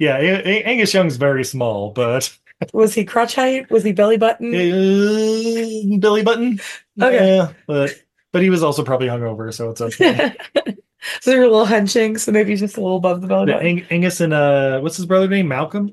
yeah, 0.00 0.16
A- 0.18 0.48
A- 0.48 0.62
Angus 0.64 0.92
Young's 0.92 1.16
very 1.16 1.44
small, 1.44 1.90
but 1.90 2.36
Was 2.72 2.94
he 2.94 3.04
crotch 3.04 3.34
height? 3.34 3.70
Was 3.70 3.84
he 3.84 3.92
belly 3.92 4.16
button? 4.16 4.48
uh, 4.54 5.98
Billy 5.98 6.22
Button. 6.22 6.58
Okay. 7.00 7.36
Yeah, 7.36 7.52
but 7.66 7.94
but 8.32 8.42
he 8.42 8.50
was 8.50 8.62
also 8.62 8.82
probably 8.82 9.08
hungover, 9.08 9.52
so 9.52 9.70
it's 9.70 9.80
okay. 9.82 10.34
so 11.20 11.30
you're 11.32 11.42
a 11.44 11.48
little 11.50 11.66
hunching, 11.66 12.16
so 12.18 12.32
maybe 12.32 12.56
just 12.56 12.76
a 12.78 12.80
little 12.80 12.96
above 12.96 13.20
the 13.20 13.26
belly 13.28 13.52
button. 13.52 13.66
Ang- 13.66 13.86
Angus 13.90 14.20
and 14.20 14.32
uh, 14.32 14.80
what's 14.80 14.96
his 14.96 15.06
brother 15.06 15.28
name? 15.28 15.48
Malcolm. 15.48 15.92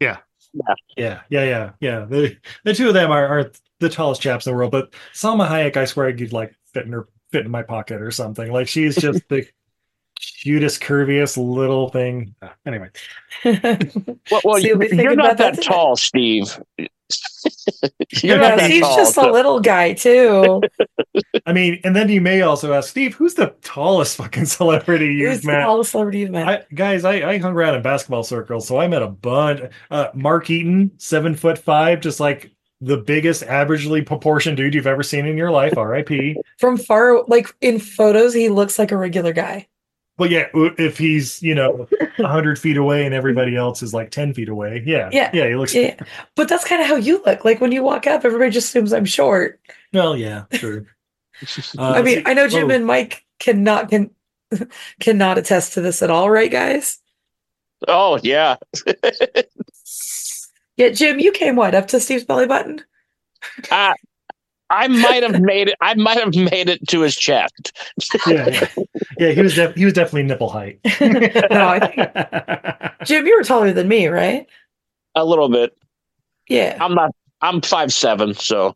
Yeah. 0.00 0.18
Yeah. 0.52 0.74
Yeah, 0.96 1.20
yeah, 1.30 1.44
yeah, 1.44 1.70
yeah. 1.80 2.04
The 2.04 2.36
the 2.64 2.74
two 2.74 2.88
of 2.88 2.94
them 2.94 3.10
are, 3.10 3.26
are 3.26 3.52
the 3.80 3.88
tallest 3.88 4.20
chaps 4.20 4.46
in 4.46 4.52
the 4.52 4.56
world. 4.56 4.72
But 4.72 4.92
Salma 5.12 5.48
Hayek, 5.48 5.76
I 5.76 5.84
swear, 5.84 6.08
I 6.08 6.12
could 6.12 6.32
like 6.32 6.54
fit 6.74 6.86
in 6.86 6.92
her 6.92 7.08
fit 7.32 7.44
in 7.46 7.50
my 7.50 7.62
pocket 7.62 8.02
or 8.02 8.10
something. 8.10 8.52
Like 8.52 8.68
she's 8.68 8.96
just 8.96 9.28
the 9.28 9.46
cutest, 10.42 10.80
curviest 10.82 11.36
little 11.36 11.88
thing. 11.88 12.34
Uh, 12.42 12.48
Anyway, 12.66 12.90
Well, 13.44 14.40
well 14.44 14.60
See, 14.60 14.72
we 14.74 14.88
you're, 14.88 14.88
think 14.88 15.02
you're 15.02 15.16
not 15.16 15.36
that 15.38 15.56
that 15.56 15.62
today. 15.62 15.68
tall, 15.68 15.96
Steve. 15.96 16.58
you're 18.22 18.40
Yeah, 18.40 18.56
not 18.56 18.70
he's 18.70 18.80
tall. 18.82 18.96
just 18.96 19.16
a 19.16 19.30
little 19.30 19.60
guy 19.60 19.92
too. 19.94 20.62
I 21.46 21.52
mean, 21.52 21.80
and 21.84 21.94
then 21.94 22.08
you 22.08 22.20
may 22.20 22.40
also 22.42 22.72
ask 22.72 22.88
Steve, 22.90 23.14
who's 23.14 23.34
the 23.34 23.54
tallest 23.62 24.16
fucking 24.16 24.46
celebrity 24.46 25.14
you've 25.14 25.42
the 25.42 25.48
met? 25.48 25.60
tallest 25.60 25.90
celebrity 25.90 26.20
you've 26.20 26.30
met? 26.30 26.48
I, 26.48 26.64
guys, 26.74 27.04
I, 27.04 27.32
I 27.32 27.38
hung 27.38 27.52
around 27.54 27.74
in 27.74 27.82
basketball 27.82 28.22
circles, 28.24 28.66
so 28.66 28.78
I 28.78 28.88
met 28.88 29.02
a 29.02 29.08
bunch. 29.08 29.60
Uh, 29.90 30.08
Mark 30.14 30.48
Eaton, 30.50 30.92
seven 30.96 31.34
foot 31.34 31.58
five, 31.58 32.00
just 32.00 32.20
like 32.20 32.50
the 32.80 32.96
biggest 32.96 33.42
averagely 33.42 34.04
proportioned 34.04 34.56
dude 34.56 34.74
you've 34.74 34.86
ever 34.86 35.02
seen 35.02 35.26
in 35.26 35.36
your 35.36 35.50
life. 35.50 35.76
R.I.P. 35.76 36.36
From 36.58 36.76
far, 36.76 37.24
like 37.24 37.54
in 37.60 37.78
photos, 37.78 38.34
he 38.34 38.48
looks 38.48 38.78
like 38.78 38.92
a 38.92 38.96
regular 38.96 39.32
guy. 39.32 39.68
But 40.16 40.30
yeah, 40.30 40.46
if 40.54 40.96
he's 40.96 41.42
you 41.42 41.54
know 41.56 41.88
hundred 42.18 42.58
feet 42.58 42.76
away 42.76 43.04
and 43.04 43.12
everybody 43.12 43.56
else 43.56 43.82
is 43.82 43.92
like 43.92 44.10
ten 44.10 44.32
feet 44.32 44.48
away, 44.48 44.82
yeah, 44.86 45.08
Yeah, 45.12 45.30
yeah, 45.32 45.48
he 45.48 45.56
looks. 45.56 45.74
Yeah, 45.74 45.96
but 46.36 46.48
that's 46.48 46.64
kind 46.64 46.80
of 46.80 46.86
how 46.86 46.96
you 46.96 47.20
look. 47.26 47.44
Like 47.44 47.60
when 47.60 47.72
you 47.72 47.82
walk 47.82 48.06
up, 48.06 48.24
everybody 48.24 48.50
just 48.50 48.68
assumes 48.68 48.92
I'm 48.92 49.04
short. 49.04 49.60
Well, 49.92 50.16
yeah, 50.16 50.44
sure. 50.52 50.86
Uh, 51.76 51.90
I 51.90 52.02
mean, 52.02 52.22
I 52.26 52.32
know 52.32 52.46
Jim 52.46 52.70
oh, 52.70 52.74
and 52.74 52.86
Mike 52.86 53.24
cannot 53.40 53.90
can 53.90 54.10
cannot 55.00 55.36
attest 55.36 55.72
to 55.74 55.80
this 55.80 56.00
at 56.00 56.08
all, 56.08 56.30
right, 56.30 56.50
guys? 56.50 57.00
Oh 57.88 58.20
yeah. 58.22 58.56
Yeah, 60.76 60.90
Jim, 60.90 61.18
you 61.20 61.32
came 61.32 61.56
what 61.56 61.74
up 61.74 61.86
to 61.88 62.00
Steve's 62.00 62.24
belly 62.24 62.46
button? 62.46 62.82
I, 63.70 63.94
I 64.70 64.88
might 64.88 65.22
have 65.22 65.40
made 65.40 65.68
it. 65.68 65.76
I 65.80 65.94
might 65.94 66.18
have 66.18 66.34
made 66.34 66.68
it 66.68 66.86
to 66.88 67.00
his 67.00 67.14
chest. 67.14 67.72
yeah, 68.26 68.48
yeah, 68.48 68.84
yeah. 69.18 69.30
He 69.30 69.40
was 69.40 69.54
def- 69.54 69.76
he 69.76 69.84
was 69.84 69.94
definitely 69.94 70.24
nipple 70.24 70.48
height. 70.48 70.80
no, 71.00 71.68
I 71.68 71.78
think 71.78 72.98
Jim, 73.04 73.26
you 73.26 73.36
were 73.36 73.44
taller 73.44 73.72
than 73.72 73.86
me, 73.88 74.08
right? 74.08 74.46
A 75.14 75.24
little 75.24 75.48
bit. 75.48 75.76
Yeah. 76.48 76.76
I'm 76.80 76.94
not. 76.94 77.10
I'm 77.40 77.60
five 77.60 77.92
seven. 77.92 78.34
So 78.34 78.74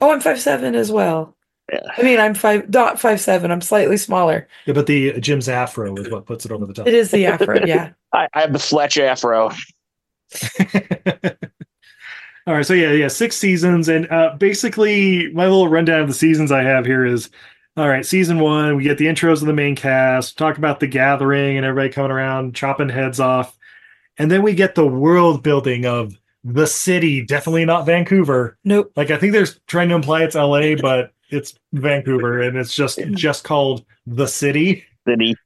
Oh, 0.00 0.12
I'm 0.12 0.20
five 0.20 0.40
seven 0.40 0.74
as 0.74 0.90
well. 0.90 1.36
Yeah. 1.72 1.80
I 1.96 2.02
mean, 2.02 2.20
I'm 2.20 2.34
five 2.34 2.68
not 2.70 3.00
five 3.00 3.20
seven. 3.20 3.50
I'm 3.50 3.60
slightly 3.60 3.96
smaller. 3.96 4.48
Yeah, 4.66 4.74
but 4.74 4.86
the 4.86 5.18
Jim's 5.20 5.48
afro 5.48 5.96
is 5.96 6.10
what 6.10 6.26
puts 6.26 6.44
it 6.44 6.52
over 6.52 6.66
the 6.66 6.74
top. 6.74 6.86
It 6.86 6.94
is 6.94 7.10
the 7.10 7.26
afro, 7.26 7.64
yeah. 7.64 7.92
I, 8.12 8.28
I 8.34 8.40
have 8.42 8.52
the 8.52 8.58
Fletch 8.58 8.98
afro. 8.98 9.50
All 12.46 12.54
right, 12.54 12.66
so 12.66 12.74
yeah, 12.74 12.90
yeah, 12.90 13.06
six 13.08 13.36
seasons, 13.36 13.88
and 13.88 14.10
uh, 14.10 14.34
basically 14.36 15.32
my 15.32 15.44
little 15.44 15.68
rundown 15.68 16.00
of 16.00 16.08
the 16.08 16.14
seasons 16.14 16.50
I 16.50 16.62
have 16.64 16.84
here 16.84 17.06
is, 17.06 17.30
all 17.76 17.88
right, 17.88 18.04
season 18.04 18.40
one, 18.40 18.76
we 18.76 18.82
get 18.82 18.98
the 18.98 19.06
intros 19.06 19.42
of 19.42 19.46
the 19.46 19.52
main 19.52 19.76
cast, 19.76 20.36
talk 20.36 20.58
about 20.58 20.80
the 20.80 20.88
gathering 20.88 21.56
and 21.56 21.64
everybody 21.64 21.92
coming 21.92 22.10
around 22.10 22.56
chopping 22.56 22.88
heads 22.88 23.20
off, 23.20 23.56
and 24.18 24.28
then 24.28 24.42
we 24.42 24.54
get 24.54 24.74
the 24.74 24.86
world 24.86 25.44
building 25.44 25.86
of 25.86 26.18
the 26.42 26.66
city, 26.66 27.24
definitely 27.24 27.64
not 27.64 27.86
Vancouver. 27.86 28.58
Nope. 28.64 28.90
Like 28.96 29.12
I 29.12 29.18
think 29.18 29.32
they're 29.32 29.46
trying 29.68 29.90
to 29.90 29.94
imply 29.94 30.24
it's 30.24 30.34
L.A., 30.34 30.74
but 30.74 31.12
it's 31.30 31.54
Vancouver, 31.72 32.42
and 32.42 32.56
it's 32.56 32.74
just 32.74 32.98
just 33.12 33.44
called 33.44 33.84
the 34.04 34.26
city. 34.26 34.84
City. 35.06 35.36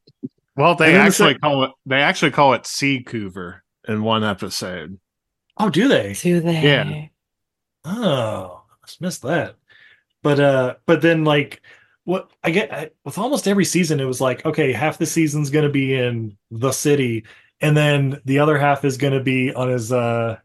Well, 0.56 0.74
they 0.74 0.86
And 0.86 0.94
then 0.94 1.00
the 1.02 1.06
actually 1.08 1.34
call 1.38 1.64
it 1.64 1.70
they 1.84 2.00
actually 2.00 2.30
call 2.30 2.54
it 2.54 2.62
Seacouver 2.62 3.60
in 3.88 4.02
one 4.02 4.24
episode. 4.24 4.98
Oh, 5.58 5.70
do 5.70 5.88
they? 5.88 6.12
Do 6.14 6.40
they? 6.40 6.60
Yeah. 6.62 7.06
Oh, 7.84 8.62
I 8.70 8.74
must 8.82 9.00
miss 9.00 9.18
that. 9.18 9.56
But 10.22 10.40
uh, 10.40 10.74
but 10.86 11.02
then 11.02 11.24
like 11.24 11.62
what 12.04 12.30
I 12.42 12.50
get 12.50 12.72
I, 12.72 12.90
with 13.04 13.18
almost 13.18 13.46
every 13.48 13.64
season, 13.64 14.00
it 14.00 14.04
was 14.04 14.20
like 14.20 14.44
okay, 14.44 14.72
half 14.72 14.98
the 14.98 15.06
season's 15.06 15.50
going 15.50 15.64
to 15.64 15.70
be 15.70 15.94
in 15.94 16.36
the 16.50 16.72
city, 16.72 17.24
and 17.60 17.76
then 17.76 18.20
the 18.24 18.40
other 18.40 18.58
half 18.58 18.84
is 18.84 18.96
going 18.96 19.12
to 19.12 19.22
be 19.22 19.54
on 19.54 19.68
his 19.68 19.92
uh 19.92 20.36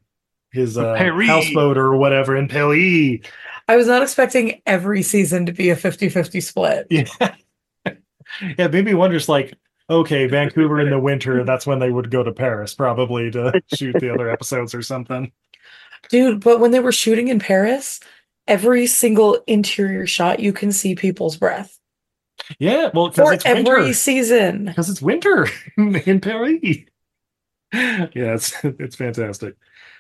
his 0.52 0.78
uh 0.78 0.96
Paris. 0.96 1.28
houseboat 1.28 1.78
or 1.78 1.96
whatever 1.96 2.36
in 2.36 2.48
Paris. 2.48 3.20
I 3.68 3.76
was 3.76 3.88
not 3.88 4.04
expecting 4.04 4.62
every 4.66 5.02
season 5.02 5.46
to 5.46 5.54
be 5.54 5.70
a 5.70 5.76
50-50 5.76 6.44
split. 6.44 6.88
Yeah, 7.84 7.96
yeah. 8.58 8.68
Made 8.68 8.86
me 8.86 8.94
wonder. 8.94 9.18
Just 9.18 9.30
like 9.30 9.54
okay, 9.92 10.26
Vancouver 10.28 10.80
in 10.80 10.90
the 10.90 11.00
winter, 11.00 11.44
that's 11.46 11.68
when 11.68 11.80
they 11.80 11.92
would 11.92 12.10
go 12.10 12.24
to 12.24 12.32
Paris 12.32 12.74
probably 12.74 13.30
to 13.32 13.62
shoot 13.76 13.96
the 14.00 14.14
other 14.14 14.30
episodes 14.30 14.74
or 14.74 14.82
something. 14.82 15.32
Dude, 16.10 16.42
but 16.44 16.60
when 16.60 16.72
they 16.72 16.80
were 16.80 16.92
shooting 16.92 17.28
in 17.28 17.40
Paris, 17.40 18.00
every 18.48 18.88
single 18.88 19.40
interior 19.48 20.08
shot 20.08 20.40
you 20.40 20.52
can 20.54 20.72
see 20.72 20.96
people's 20.96 21.38
breath. 21.38 21.78
Yeah, 22.58 22.90
well, 22.94 23.10
because 23.10 23.28
For 23.28 23.34
it's 23.34 23.46
every 23.46 23.64
winter. 23.64 23.94
season. 23.94 24.66
because 24.66 24.90
it's 24.90 25.02
winter 25.02 25.48
in 25.78 26.20
Paris. 26.20 26.60
yeah, 27.74 28.08
it's 28.14 28.54
it's 28.64 28.96
fantastic. 28.96 29.56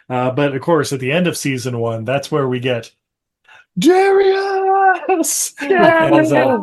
Uh, 0.09 0.31
but 0.31 0.55
of 0.55 0.61
course, 0.61 0.91
at 0.91 0.99
the 0.99 1.11
end 1.11 1.27
of 1.27 1.38
season 1.38 1.77
one, 1.77 2.03
that's 2.03 2.31
where 2.31 2.47
we 2.47 2.59
get 2.59 2.91
Darius. 3.77 5.53
Yeah. 5.61 6.09
As, 6.19 6.34
uh, 6.34 6.57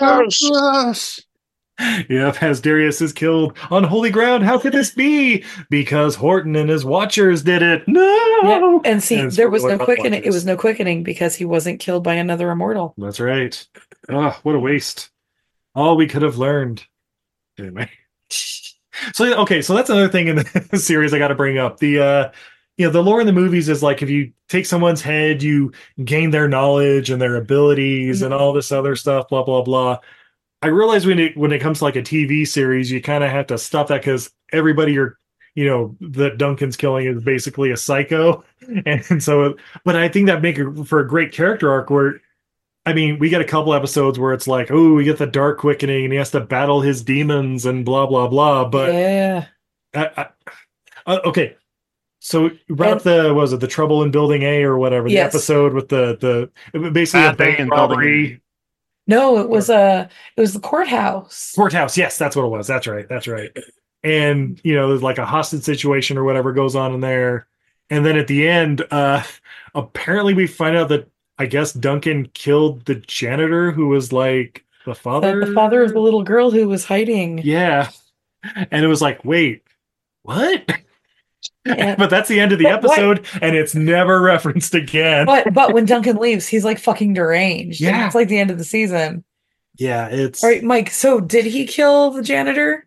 Yes. 0.00 1.20
Yep, 1.80 2.42
as 2.42 2.60
Darius 2.60 3.00
is 3.00 3.12
killed 3.12 3.58
on 3.70 3.82
holy 3.82 4.10
ground. 4.10 4.44
How 4.44 4.58
could 4.58 4.72
this 4.72 4.92
be? 4.92 5.44
Because 5.70 6.14
Horton 6.14 6.54
and 6.54 6.70
his 6.70 6.84
watchers 6.84 7.42
did 7.42 7.62
it. 7.62 7.86
No. 7.88 8.00
Yeah, 8.44 8.78
and 8.84 9.02
see, 9.02 9.18
And 9.18 9.32
there 9.32 9.50
was 9.50 9.64
no 9.64 9.78
quickening. 9.78 10.22
It 10.24 10.30
was 10.30 10.44
no 10.44 10.56
quickening 10.56 11.02
because 11.02 11.34
he 11.34 11.44
wasn't 11.44 11.80
killed 11.80 12.04
by 12.04 12.14
another 12.14 12.50
immortal. 12.50 12.94
That's 12.96 13.18
right. 13.18 13.66
Ah, 14.08 14.38
what 14.44 14.54
a 14.54 14.60
waste. 14.60 15.10
All 15.74 15.96
we 15.96 16.06
could 16.06 16.22
have 16.22 16.38
learned. 16.38 16.84
Anyway. 17.58 17.90
So 19.12 19.40
okay, 19.42 19.60
so 19.60 19.74
that's 19.74 19.90
another 19.90 20.08
thing 20.08 20.28
in 20.28 20.36
the 20.36 20.78
series 20.78 21.12
I 21.12 21.18
got 21.18 21.28
to 21.28 21.34
bring 21.34 21.58
up. 21.58 21.78
The 21.78 22.00
uh 22.00 22.32
you 22.76 22.86
know, 22.86 22.92
the 22.92 23.02
lore 23.02 23.20
in 23.20 23.26
the 23.26 23.32
movies 23.32 23.68
is 23.68 23.82
like 23.82 24.02
if 24.02 24.10
you 24.10 24.32
take 24.48 24.66
someone's 24.66 25.02
head, 25.02 25.42
you 25.42 25.72
gain 26.04 26.30
their 26.30 26.48
knowledge 26.48 27.10
and 27.10 27.20
their 27.20 27.36
abilities 27.36 28.22
and 28.22 28.34
all 28.34 28.52
this 28.52 28.72
other 28.72 28.96
stuff, 28.96 29.28
blah 29.28 29.42
blah 29.44 29.62
blah. 29.62 29.98
I 30.64 30.68
realize 30.68 31.04
when 31.04 31.18
it 31.18 31.36
when 31.36 31.52
it 31.52 31.60
comes 31.60 31.78
to 31.78 31.84
like 31.84 31.96
a 31.96 32.02
TV 32.02 32.48
series, 32.48 32.90
you 32.90 33.02
kind 33.02 33.22
of 33.22 33.30
have 33.30 33.48
to 33.48 33.58
stop 33.58 33.88
that 33.88 34.00
because 34.00 34.30
everybody 34.50 34.94
you're 34.94 35.18
you 35.54 35.66
know 35.66 35.94
that 36.00 36.38
Duncan's 36.38 36.74
killing 36.74 37.06
is 37.06 37.22
basically 37.22 37.70
a 37.70 37.76
psycho, 37.76 38.42
and 38.86 39.22
so 39.22 39.56
but 39.84 39.94
I 39.94 40.08
think 40.08 40.26
that 40.26 40.40
make 40.40 40.58
it 40.58 40.84
for 40.86 41.00
a 41.00 41.06
great 41.06 41.32
character 41.32 41.70
arc 41.70 41.90
where 41.90 42.22
I 42.86 42.94
mean, 42.94 43.18
we 43.18 43.28
get 43.28 43.42
a 43.42 43.44
couple 43.44 43.74
episodes 43.74 44.18
where 44.18 44.32
it's 44.32 44.46
like, 44.46 44.70
oh, 44.70 44.94
we 44.94 45.04
get 45.04 45.18
the 45.18 45.26
dark 45.26 45.58
quickening 45.58 46.04
and 46.04 46.12
he 46.12 46.18
has 46.18 46.30
to 46.30 46.40
battle 46.40 46.80
his 46.80 47.02
demons 47.02 47.66
and 47.66 47.84
blah 47.84 48.06
blah 48.06 48.28
blah. 48.28 48.64
But 48.66 48.94
yeah, 48.94 49.46
I, 49.94 50.10
I, 50.16 50.26
uh, 51.04 51.20
okay, 51.26 51.56
so 52.20 52.50
wrap 52.70 53.02
the 53.02 53.34
what 53.34 53.42
was 53.42 53.52
it 53.52 53.60
the 53.60 53.66
trouble 53.66 54.02
in 54.02 54.10
building 54.10 54.44
A 54.44 54.62
or 54.62 54.78
whatever 54.78 55.10
the 55.10 55.18
episode 55.18 55.74
with 55.74 55.90
the 55.90 56.50
the 56.72 56.90
basically 56.90 57.20
Bad 57.20 57.34
a 57.34 57.36
bank 57.36 57.58
Day 57.58 57.64
robbery 57.64 58.40
no, 59.06 59.38
it 59.38 59.48
was 59.48 59.70
uh 59.70 60.08
it 60.36 60.40
was 60.40 60.52
the 60.54 60.60
courthouse. 60.60 61.52
courthouse. 61.54 61.96
Yes, 61.96 62.18
that's 62.18 62.36
what 62.36 62.44
it 62.44 62.48
was. 62.48 62.66
That's 62.66 62.86
right. 62.86 63.08
That's 63.08 63.28
right. 63.28 63.56
And 64.02 64.60
you 64.64 64.74
know, 64.74 64.88
there's 64.88 65.02
like 65.02 65.18
a 65.18 65.26
hostage 65.26 65.62
situation 65.62 66.18
or 66.18 66.24
whatever 66.24 66.52
goes 66.52 66.76
on 66.76 66.92
in 66.94 67.00
there. 67.00 67.46
And 67.90 68.04
then 68.04 68.16
at 68.16 68.26
the 68.26 68.48
end, 68.48 68.84
uh 68.90 69.22
apparently 69.74 70.34
we 70.34 70.46
find 70.46 70.76
out 70.76 70.88
that 70.90 71.08
I 71.38 71.46
guess 71.46 71.72
Duncan 71.72 72.26
killed 72.34 72.84
the 72.84 72.94
janitor 72.96 73.72
who 73.72 73.88
was 73.88 74.12
like 74.12 74.64
the 74.84 74.92
The, 74.92 74.94
father. 74.94 75.44
the 75.46 75.52
father 75.52 75.82
of 75.82 75.92
the 75.92 76.00
little 76.00 76.22
girl 76.22 76.50
who 76.50 76.68
was 76.68 76.84
hiding. 76.84 77.38
Yeah. 77.38 77.90
And 78.70 78.84
it 78.84 78.88
was 78.88 79.00
like, 79.02 79.24
wait, 79.24 79.62
what? 80.22 80.70
Yeah. 81.66 81.94
but 81.98 82.10
that's 82.10 82.28
the 82.28 82.40
end 82.40 82.52
of 82.52 82.58
the 82.58 82.64
But 82.64 82.82
what- 82.82 82.98
episode, 82.98 83.26
and 83.42 83.56
it's 83.56 83.74
never 83.74 84.20
referenced 84.20 84.74
again. 84.74 85.26
But 85.26 85.52
but 85.54 85.72
when 85.72 85.84
Duncan 85.86 86.16
leaves, 86.16 86.46
he's 86.46 86.64
like 86.64 86.78
fucking 86.78 87.14
deranged. 87.14 87.80
Yeah. 87.80 88.06
it's 88.06 88.14
like 88.14 88.28
the 88.28 88.38
end 88.38 88.50
of 88.50 88.58
the 88.58 88.64
season. 88.64 89.24
yeah, 89.76 90.08
it's 90.08 90.42
All 90.44 90.50
right, 90.50 90.62
Mike. 90.62 90.90
So 90.90 91.20
did 91.20 91.46
he 91.46 91.66
kill 91.66 92.10
the 92.10 92.22
janitor? 92.22 92.86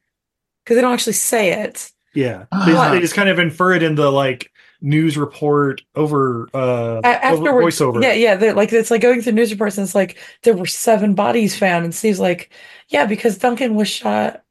Because 0.64 0.76
they 0.76 0.82
don't 0.82 0.94
actually 0.94 1.14
say 1.14 1.54
it. 1.64 1.92
yeah. 2.14 2.46
They, 2.66 2.74
Ah. 2.76 2.92
they 2.92 3.00
just 3.00 3.14
kind 3.16 3.30
of 3.30 3.40
infer 3.40 3.74
it 3.74 3.84
in 3.84 3.96
the 3.96 4.12
like 4.12 4.52
news 4.80 5.18
report 5.18 5.82
over 5.96 6.48
uh 6.54 7.02
A- 7.04 7.26
over 7.32 7.48
afterwards, 7.48 7.80
voiceover. 7.80 8.04
yeah, 8.04 8.14
yeah. 8.14 8.52
Like 8.54 8.72
it's 8.74 8.92
like 8.92 9.02
going 9.02 9.22
through 9.24 9.34
news 9.34 9.52
reports, 9.52 9.78
and 9.80 9.86
it's 9.86 9.96
like 9.96 10.18
there 10.44 10.56
were 10.56 10.68
seven 10.68 11.16
bodies 11.16 11.58
found, 11.58 11.84
and 11.86 11.96
Steve's 11.96 12.20
like, 12.20 12.52
yeah, 12.90 13.06
because 13.08 13.38
Duncan 13.40 13.74
was 13.76 13.88
shot, 13.88 14.44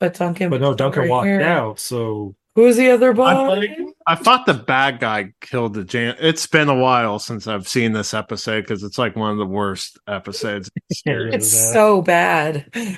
but 0.00 0.14
Duncan. 0.14 0.50
But 0.50 0.60
no, 0.60 0.74
Duncan 0.74 1.02
over 1.02 1.10
walked 1.10 1.26
here. 1.26 1.42
out, 1.42 1.78
so 1.78 2.34
Who's 2.58 2.74
the 2.74 2.90
other 2.90 3.10
I, 3.10 3.14
body? 3.14 3.86
I 4.04 4.16
thought 4.16 4.44
the 4.44 4.52
bad 4.52 4.98
guy 4.98 5.32
killed 5.40 5.74
the 5.74 5.84
jan. 5.84 6.16
It's 6.18 6.44
been 6.48 6.68
a 6.68 6.74
while 6.74 7.20
since 7.20 7.46
I've 7.46 7.68
seen 7.68 7.92
this 7.92 8.12
episode 8.12 8.62
because 8.62 8.82
it's 8.82 8.98
like 8.98 9.14
one 9.14 9.30
of 9.30 9.38
the 9.38 9.46
worst 9.46 9.96
episodes. 10.08 10.68
the. 11.04 11.30
It's 11.34 11.72
so 11.72 12.02
bad. 12.02 12.68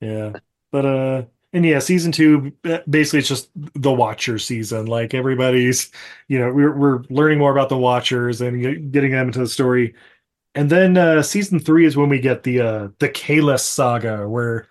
yeah. 0.00 0.32
But 0.72 0.84
uh 0.84 1.22
and 1.52 1.64
yeah, 1.64 1.78
season 1.78 2.10
two 2.10 2.52
uh, 2.64 2.78
basically 2.90 3.20
it's 3.20 3.28
just 3.28 3.50
the 3.54 3.92
Watcher 3.92 4.40
season. 4.40 4.86
Like 4.86 5.14
everybody's, 5.14 5.92
you 6.26 6.40
know, 6.40 6.52
we're 6.52 6.76
we're 6.76 7.02
learning 7.08 7.38
more 7.38 7.52
about 7.52 7.68
the 7.68 7.78
Watchers 7.78 8.40
and 8.40 8.90
getting 8.90 9.12
them 9.12 9.28
into 9.28 9.38
the 9.38 9.46
story. 9.46 9.94
And 10.56 10.68
then 10.68 10.96
uh 10.96 11.22
season 11.22 11.60
three 11.60 11.86
is 11.86 11.96
when 11.96 12.08
we 12.08 12.18
get 12.18 12.42
the 12.42 12.62
uh 12.62 12.88
the 12.98 13.10
Kalas 13.10 13.60
saga, 13.60 14.28
where 14.28 14.66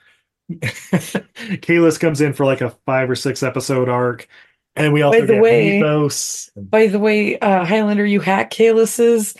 Kalas 0.52 2.00
comes 2.00 2.22
in 2.22 2.34
for 2.34 2.46
like 2.46 2.62
a 2.62 2.70
five 2.86 3.10
or 3.10 3.16
six 3.16 3.42
episode 3.44 3.90
arc, 3.90 4.28
and 4.76 4.94
we 4.94 5.02
also 5.02 5.20
By 5.22 5.26
the 5.26 5.34
get 5.34 5.42
way- 5.42 5.80
Methos. 5.80 6.50
By 6.56 6.88
the 6.88 7.00
way, 7.00 7.40
uh, 7.40 7.66
Highlander, 7.66 8.06
you 8.06 8.20
hack 8.20 8.52
Kalas 8.52 9.00
is 9.00 9.36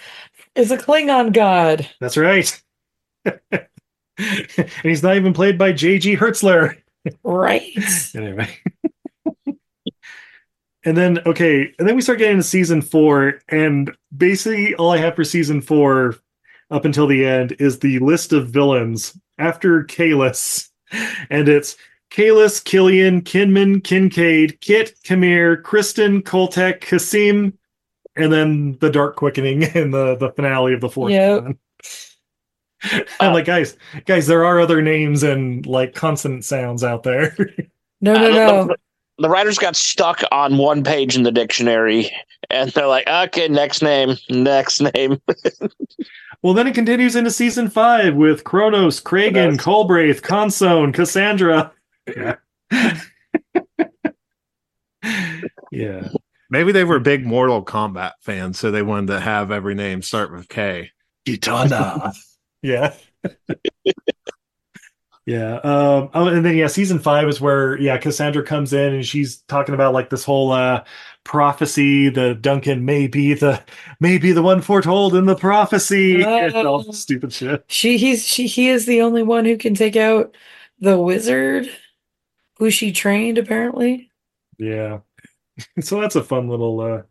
is 0.56 0.72
a 0.72 0.78
Klingon 0.78 1.34
god. 1.34 1.88
That's 2.00 2.18
right. 2.18 2.62
and 3.26 4.70
he's 4.84 5.04
not 5.04 5.16
even 5.16 5.34
played 5.34 5.58
by 5.58 5.74
J.G. 5.74 6.16
Hertzler. 6.18 6.78
Right. 7.24 7.72
anyway. 8.16 8.50
and 10.84 10.98
then 10.98 11.20
okay, 11.26 11.74
and 11.78 11.88
then 11.88 11.96
we 11.96 12.02
start 12.02 12.20
getting 12.20 12.38
into 12.38 12.44
season 12.44 12.82
four, 12.82 13.40
and 13.50 13.96
basically 14.16 14.74
all 14.76 14.92
I 14.92 14.98
have 14.98 15.16
for 15.16 15.24
season 15.24 15.62
four 15.62 16.16
up 16.72 16.86
until 16.86 17.06
the 17.08 17.26
end 17.26 17.56
is 17.60 17.80
the 17.80 18.00
list 18.00 18.34
of 18.34 18.50
villains 18.50 19.16
after 19.38 19.84
Kalas. 19.84 20.70
And 21.30 21.48
it's 21.50 21.76
Kalas, 22.12 22.64
Killian, 22.64 23.22
Kinman, 23.22 23.84
Kincaid, 23.84 24.62
Kit, 24.62 24.94
Kamir, 25.04 25.62
Kristen, 25.64 26.22
Koltek, 26.22 26.82
Kasim, 26.82 27.58
and 28.16 28.32
then 28.32 28.78
the 28.80 28.90
Dark 28.90 29.16
Quickening 29.18 29.62
in 29.76 29.92
the, 29.92 30.16
the 30.16 30.32
finale 30.32 30.74
of 30.74 30.82
the 30.82 30.90
fourth 30.90 31.12
Yep. 31.12 31.44
one. 31.44 31.58
I'm 33.20 33.34
like, 33.34 33.46
guys, 33.46 33.76
guys, 34.06 34.28
there 34.28 34.46
are 34.46 34.60
other 34.60 34.82
names 34.82 35.24
and 35.24 35.66
like 35.66 35.96
consonant 35.96 36.46
sounds 36.46 36.84
out 36.84 37.04
there. 37.04 37.36
No, 38.02 38.14
Uh, 38.14 38.20
no, 38.20 38.28
the- 38.30 38.66
no. 38.66 38.76
The 39.18 39.30
writers 39.30 39.58
got 39.58 39.78
stuck 39.78 40.22
on 40.34 40.58
one 40.58 40.84
page 40.84 41.16
in 41.16 41.24
the 41.24 41.32
dictionary, 41.32 42.12
and 42.50 42.70
they're 42.72 42.86
like, 42.86 43.08
"Okay, 43.08 43.48
next 43.48 43.82
name, 43.82 44.18
next 44.30 44.82
name." 44.82 45.22
Well, 46.46 46.54
then 46.54 46.68
it 46.68 46.76
continues 46.76 47.16
into 47.16 47.32
season 47.32 47.72
five 47.72 48.14
with 48.14 48.44
Kronos, 48.44 49.02
Kragan, 49.02 49.58
Colbraith, 49.58 50.22
Consone, 50.22 50.94
Cassandra. 50.94 51.72
Yeah. 52.16 52.36
yeah. 55.72 56.10
Maybe 56.52 56.72
they 56.72 56.84
were 56.84 57.00
big 57.00 57.26
Mortal 57.26 57.66
Kombat 57.66 58.12
fans, 58.22 58.60
so 58.60 58.70
they 58.70 58.84
wanted 58.84 59.08
to 59.08 59.20
have 59.22 59.50
every 59.50 59.74
name 59.74 60.04
start 60.04 60.32
with 60.32 60.48
K. 60.48 60.92
Kitana. 61.26 62.16
yeah. 62.62 62.94
yeah. 65.26 65.56
Um, 65.56 66.12
oh, 66.14 66.28
and 66.28 66.46
then 66.46 66.56
yeah, 66.56 66.68
season 66.68 67.00
five 67.00 67.28
is 67.28 67.42
where 67.42 67.76
yeah, 67.80 67.98
Cassandra 67.98 68.44
comes 68.44 68.72
in 68.72 68.94
and 68.94 69.04
she's 69.04 69.38
talking 69.48 69.74
about 69.74 69.94
like 69.94 70.12
this 70.12 70.24
whole 70.24 70.52
uh 70.52 70.84
prophecy 71.26 72.08
the 72.08 72.36
Duncan 72.36 72.86
may 72.86 73.08
be 73.08 73.34
the 73.34 73.62
may 74.00 74.18
be 74.18 74.32
the 74.32 74.44
one 74.44 74.62
foretold 74.62 75.16
in 75.16 75.26
the 75.26 75.36
prophecy. 75.36 76.24
and 76.24 76.56
all 76.56 76.94
stupid 76.94 77.34
shit. 77.34 77.66
She 77.68 77.98
he's 77.98 78.26
she 78.26 78.48
he 78.48 78.70
is 78.70 78.86
the 78.86 79.02
only 79.02 79.24
one 79.24 79.44
who 79.44 79.58
can 79.58 79.76
take 79.76 79.98
out 79.98 80.38
the 80.80 80.98
wizard 80.98 81.70
who 82.58 82.70
she 82.70 82.94
trained 82.94 83.38
apparently. 83.38 84.10
Yeah. 84.58 85.00
so 85.82 86.00
that's 86.00 86.16
a 86.16 86.24
fun 86.24 86.48
little 86.48 86.80
uh 86.80 87.02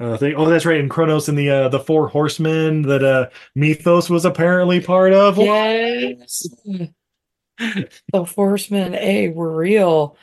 uh 0.00 0.16
thing. 0.18 0.34
Oh, 0.36 0.48
that's 0.48 0.66
right. 0.66 0.80
And 0.80 0.90
Kronos 0.90 1.28
and 1.28 1.38
the 1.38 1.50
uh 1.50 1.68
the 1.70 1.80
four 1.80 2.08
horsemen 2.08 2.82
that 2.82 3.02
uh 3.02 3.30
Methos 3.54 4.10
was 4.10 4.26
apparently 4.26 4.80
part 4.80 5.14
of. 5.14 5.38
Yes. 5.38 6.46
the 7.58 8.24
horsemen 8.24 8.94
A 8.94 9.30
were 9.30 9.56
real. 9.56 10.16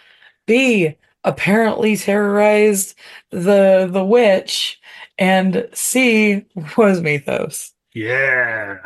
B 0.46 0.98
apparently 1.24 1.96
terrorized 1.98 2.96
the 3.30 3.88
the 3.92 4.04
witch 4.04 4.80
and 5.18 5.68
C 5.74 6.46
was 6.78 7.02
Methos. 7.02 7.74
Yeah. 7.94 8.80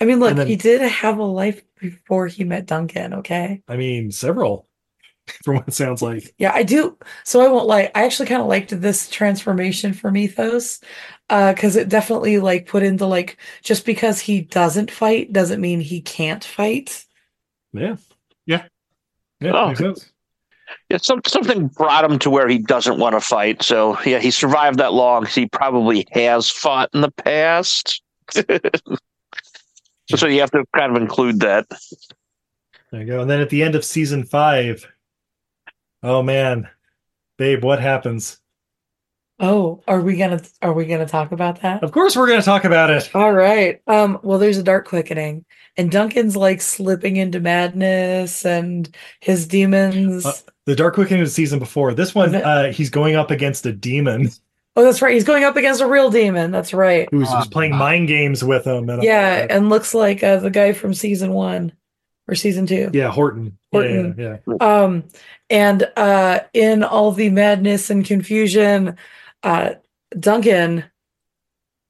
I 0.00 0.04
mean 0.04 0.20
look, 0.20 0.36
then- 0.36 0.46
he 0.46 0.56
did 0.56 0.80
have 0.80 1.18
a 1.18 1.24
life 1.24 1.62
before 1.80 2.26
he 2.26 2.44
met 2.44 2.66
Duncan, 2.66 3.14
okay? 3.14 3.62
I 3.68 3.76
mean, 3.76 4.10
several 4.10 4.66
from 5.44 5.56
what 5.56 5.68
it 5.68 5.74
sounds 5.74 6.02
like. 6.02 6.34
Yeah, 6.38 6.52
I 6.54 6.62
do. 6.62 6.96
So 7.24 7.40
I 7.40 7.48
won't 7.48 7.66
lie. 7.66 7.90
I 7.94 8.04
actually 8.04 8.26
kind 8.28 8.40
of 8.42 8.48
liked 8.48 8.80
this 8.80 9.08
transformation 9.08 9.92
for 9.92 10.10
Methos, 10.10 10.80
uh, 11.30 11.52
because 11.52 11.76
it 11.76 11.88
definitely 11.88 12.38
like 12.38 12.66
put 12.66 12.82
into 12.82 13.06
like 13.06 13.36
just 13.62 13.84
because 13.84 14.18
he 14.20 14.40
doesn't 14.40 14.90
fight 14.90 15.32
doesn't 15.32 15.60
mean 15.60 15.80
he 15.80 16.00
can't 16.00 16.42
fight. 16.44 17.04
Yeah. 17.72 17.96
Yeah. 18.46 18.64
Yeah, 19.40 19.52
Oh. 19.52 19.68
makes 19.68 19.78
sense. 19.80 20.12
Yeah, 20.88 20.98
some, 20.98 21.20
something 21.26 21.68
brought 21.68 22.04
him 22.04 22.18
to 22.20 22.30
where 22.30 22.48
he 22.48 22.58
doesn't 22.58 22.98
want 22.98 23.14
to 23.14 23.20
fight. 23.20 23.62
So 23.62 23.98
yeah, 24.02 24.18
he 24.18 24.30
survived 24.30 24.78
that 24.78 24.92
long. 24.92 25.26
He 25.26 25.46
probably 25.46 26.06
has 26.12 26.50
fought 26.50 26.90
in 26.94 27.00
the 27.00 27.10
past. 27.10 28.02
so 30.16 30.26
you 30.26 30.40
have 30.40 30.50
to 30.52 30.64
kind 30.74 30.96
of 30.96 31.00
include 31.00 31.40
that. 31.40 31.66
There 32.90 33.00
you 33.00 33.06
go. 33.06 33.20
And 33.20 33.30
then 33.30 33.40
at 33.40 33.50
the 33.50 33.62
end 33.62 33.74
of 33.74 33.84
season 33.84 34.24
five, 34.24 34.86
oh 36.02 36.22
man, 36.22 36.68
babe, 37.36 37.62
what 37.62 37.80
happens? 37.80 38.40
Oh, 39.40 39.82
are 39.86 40.00
we 40.00 40.16
gonna 40.16 40.40
are 40.62 40.72
we 40.72 40.86
gonna 40.86 41.06
talk 41.06 41.30
about 41.30 41.62
that? 41.62 41.84
Of 41.84 41.92
course, 41.92 42.16
we're 42.16 42.26
going 42.26 42.40
to 42.40 42.44
talk 42.44 42.64
about 42.64 42.90
it. 42.90 43.08
All 43.14 43.32
right. 43.32 43.80
Um, 43.86 44.18
well, 44.24 44.38
there's 44.38 44.58
a 44.58 44.64
dark 44.64 44.88
quickening, 44.88 45.44
and 45.76 45.92
Duncan's 45.92 46.36
like 46.36 46.60
slipping 46.60 47.16
into 47.16 47.38
madness, 47.38 48.44
and 48.44 48.92
his 49.20 49.46
demons. 49.46 50.26
Uh, 50.26 50.32
The 50.68 50.76
Dark 50.76 50.94
Quickening 50.94 51.20
was 51.20 51.34
season 51.34 51.58
before. 51.58 51.94
This 51.94 52.14
one, 52.14 52.34
Okay. 52.34 52.42
uh, 52.42 52.72
he's 52.72 52.90
going 52.90 53.16
up 53.16 53.30
against 53.30 53.64
a 53.66 53.72
demon 53.72 54.30
oh, 54.78 54.84
that's 54.84 55.02
right. 55.02 55.12
He's 55.12 55.24
going 55.24 55.42
up 55.42 55.56
against 55.56 55.80
a 55.80 55.86
real 55.86 56.08
demon. 56.08 56.52
That's 56.52 56.72
right. 56.72 57.08
who's, 57.10 57.30
who's 57.30 57.48
playing 57.48 57.74
mind 57.74 58.06
games 58.06 58.44
with 58.44 58.64
him. 58.64 58.88
And, 58.88 59.02
Yeah, 59.02 59.46
uh, 59.50 59.54
and 59.54 59.68
looks 59.68 59.92
like 59.92 60.22
uh, 60.22 60.36
the 60.36 60.50
guy 60.50 60.72
from 60.72 60.94
season 60.94 61.32
one 61.32 61.72
or 62.28 62.36
season 62.36 62.66
two. 62.66 62.90
yeah, 62.92 63.10
Horton. 63.10 63.58
Yeah, 63.72 63.80
Horton. 63.80 64.14
Yeah, 64.16 64.36
yeah. 64.46 64.54
Um, 64.60 65.04
and 65.50 65.90
uh, 65.96 66.40
in 66.52 66.84
all 66.84 67.10
the 67.10 67.28
madness 67.30 67.90
and 67.90 68.04
confusion, 68.04 68.96
uh, 69.42 69.70
Duncan 70.18 70.84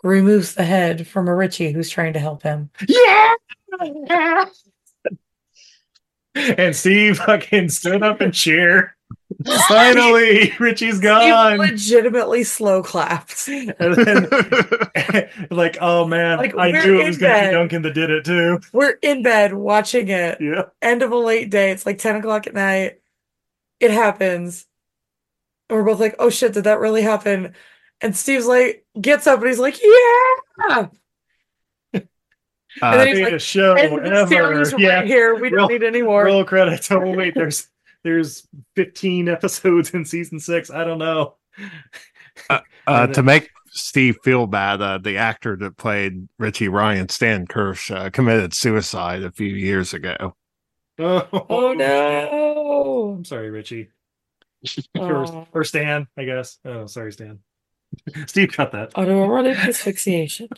removes 0.02 0.54
the 0.54 0.64
head 0.64 1.06
from 1.06 1.28
a 1.28 1.34
Richie 1.34 1.72
who's 1.72 1.90
trying 1.90 2.14
to 2.14 2.20
help 2.20 2.42
him. 2.42 2.70
Yeah. 2.88 3.34
And 6.38 6.74
Steve 6.74 7.18
fucking 7.18 7.68
stood 7.68 8.02
up 8.02 8.20
and 8.20 8.32
cheered. 8.32 8.90
Finally, 9.68 10.52
Richie's 10.58 10.98
gone. 11.00 11.58
legitimately 11.58 12.44
slow 12.44 12.82
claps. 12.82 13.48
And 13.78 13.94
then, 13.94 14.28
like, 15.50 15.78
oh 15.80 16.06
man, 16.06 16.38
Like, 16.38 16.56
I 16.56 16.70
knew 16.72 17.00
it 17.00 17.06
was 17.06 17.18
going 17.18 17.42
to 17.42 17.48
be 17.48 17.52
Duncan 17.54 17.82
that 17.82 17.94
did 17.94 18.10
it 18.10 18.24
too. 18.24 18.60
We're 18.72 18.98
in 19.02 19.22
bed 19.22 19.54
watching 19.54 20.08
it. 20.08 20.40
Yeah. 20.40 20.62
End 20.82 21.02
of 21.02 21.12
a 21.12 21.16
late 21.16 21.50
day. 21.50 21.70
It's 21.70 21.86
like 21.86 21.98
10 21.98 22.16
o'clock 22.16 22.46
at 22.46 22.54
night. 22.54 23.00
It 23.80 23.90
happens. 23.90 24.66
And 25.68 25.78
we're 25.78 25.84
both 25.84 26.00
like, 26.00 26.16
oh 26.18 26.30
shit, 26.30 26.54
did 26.54 26.64
that 26.64 26.80
really 26.80 27.02
happen? 27.02 27.54
And 28.00 28.16
Steve's 28.16 28.46
like, 28.46 28.84
gets 29.00 29.26
up 29.26 29.40
and 29.40 29.48
he's 29.48 29.58
like, 29.58 29.78
yeah. 29.82 30.88
Uh, 32.82 32.96
then 32.96 33.08
he's 33.16 33.20
like, 33.20 33.40
show 33.40 33.76
And 33.76 34.04
the 34.06 34.26
series 34.26 34.72
ever. 34.72 34.80
Yeah. 34.80 34.94
right 34.96 35.06
here. 35.06 35.34
We 35.34 35.50
don't 35.50 35.58
Roll- 35.58 35.68
need 35.68 35.82
any 35.82 36.02
more. 36.02 36.24
Roll 36.24 36.44
credits. 36.44 36.90
Oh 36.90 37.00
wait, 37.14 37.34
there's 37.34 37.68
there's 38.04 38.46
15 38.76 39.28
episodes 39.28 39.90
in 39.90 40.04
season 40.04 40.38
six. 40.40 40.70
I 40.70 40.84
don't 40.84 40.98
know. 40.98 41.36
uh, 42.86 43.06
to 43.08 43.22
make 43.22 43.50
Steve 43.70 44.16
feel 44.22 44.46
bad, 44.46 44.80
uh, 44.80 44.98
the 44.98 45.16
actor 45.16 45.56
that 45.56 45.76
played 45.76 46.28
Richie 46.38 46.68
Ryan, 46.68 47.08
Stan 47.08 47.46
Kirsch, 47.46 47.90
uh, 47.90 48.10
committed 48.10 48.54
suicide 48.54 49.22
a 49.24 49.32
few 49.32 49.54
years 49.54 49.92
ago. 49.94 50.34
Oh, 51.00 51.28
Oh 51.48 51.72
no. 51.74 53.14
I'm 53.18 53.24
sorry, 53.24 53.50
Richie. 53.50 53.90
Or, 54.98 55.24
Oh. 55.26 55.48
or 55.52 55.62
Stan, 55.62 56.08
I 56.16 56.24
guess. 56.24 56.58
Oh, 56.64 56.86
sorry, 56.86 57.12
Stan. 57.12 57.38
Steve 58.26 58.50
cut 58.52 58.72
that. 58.72 58.92
Autoerotic 58.94 59.56
asphyxiation. 59.56 60.48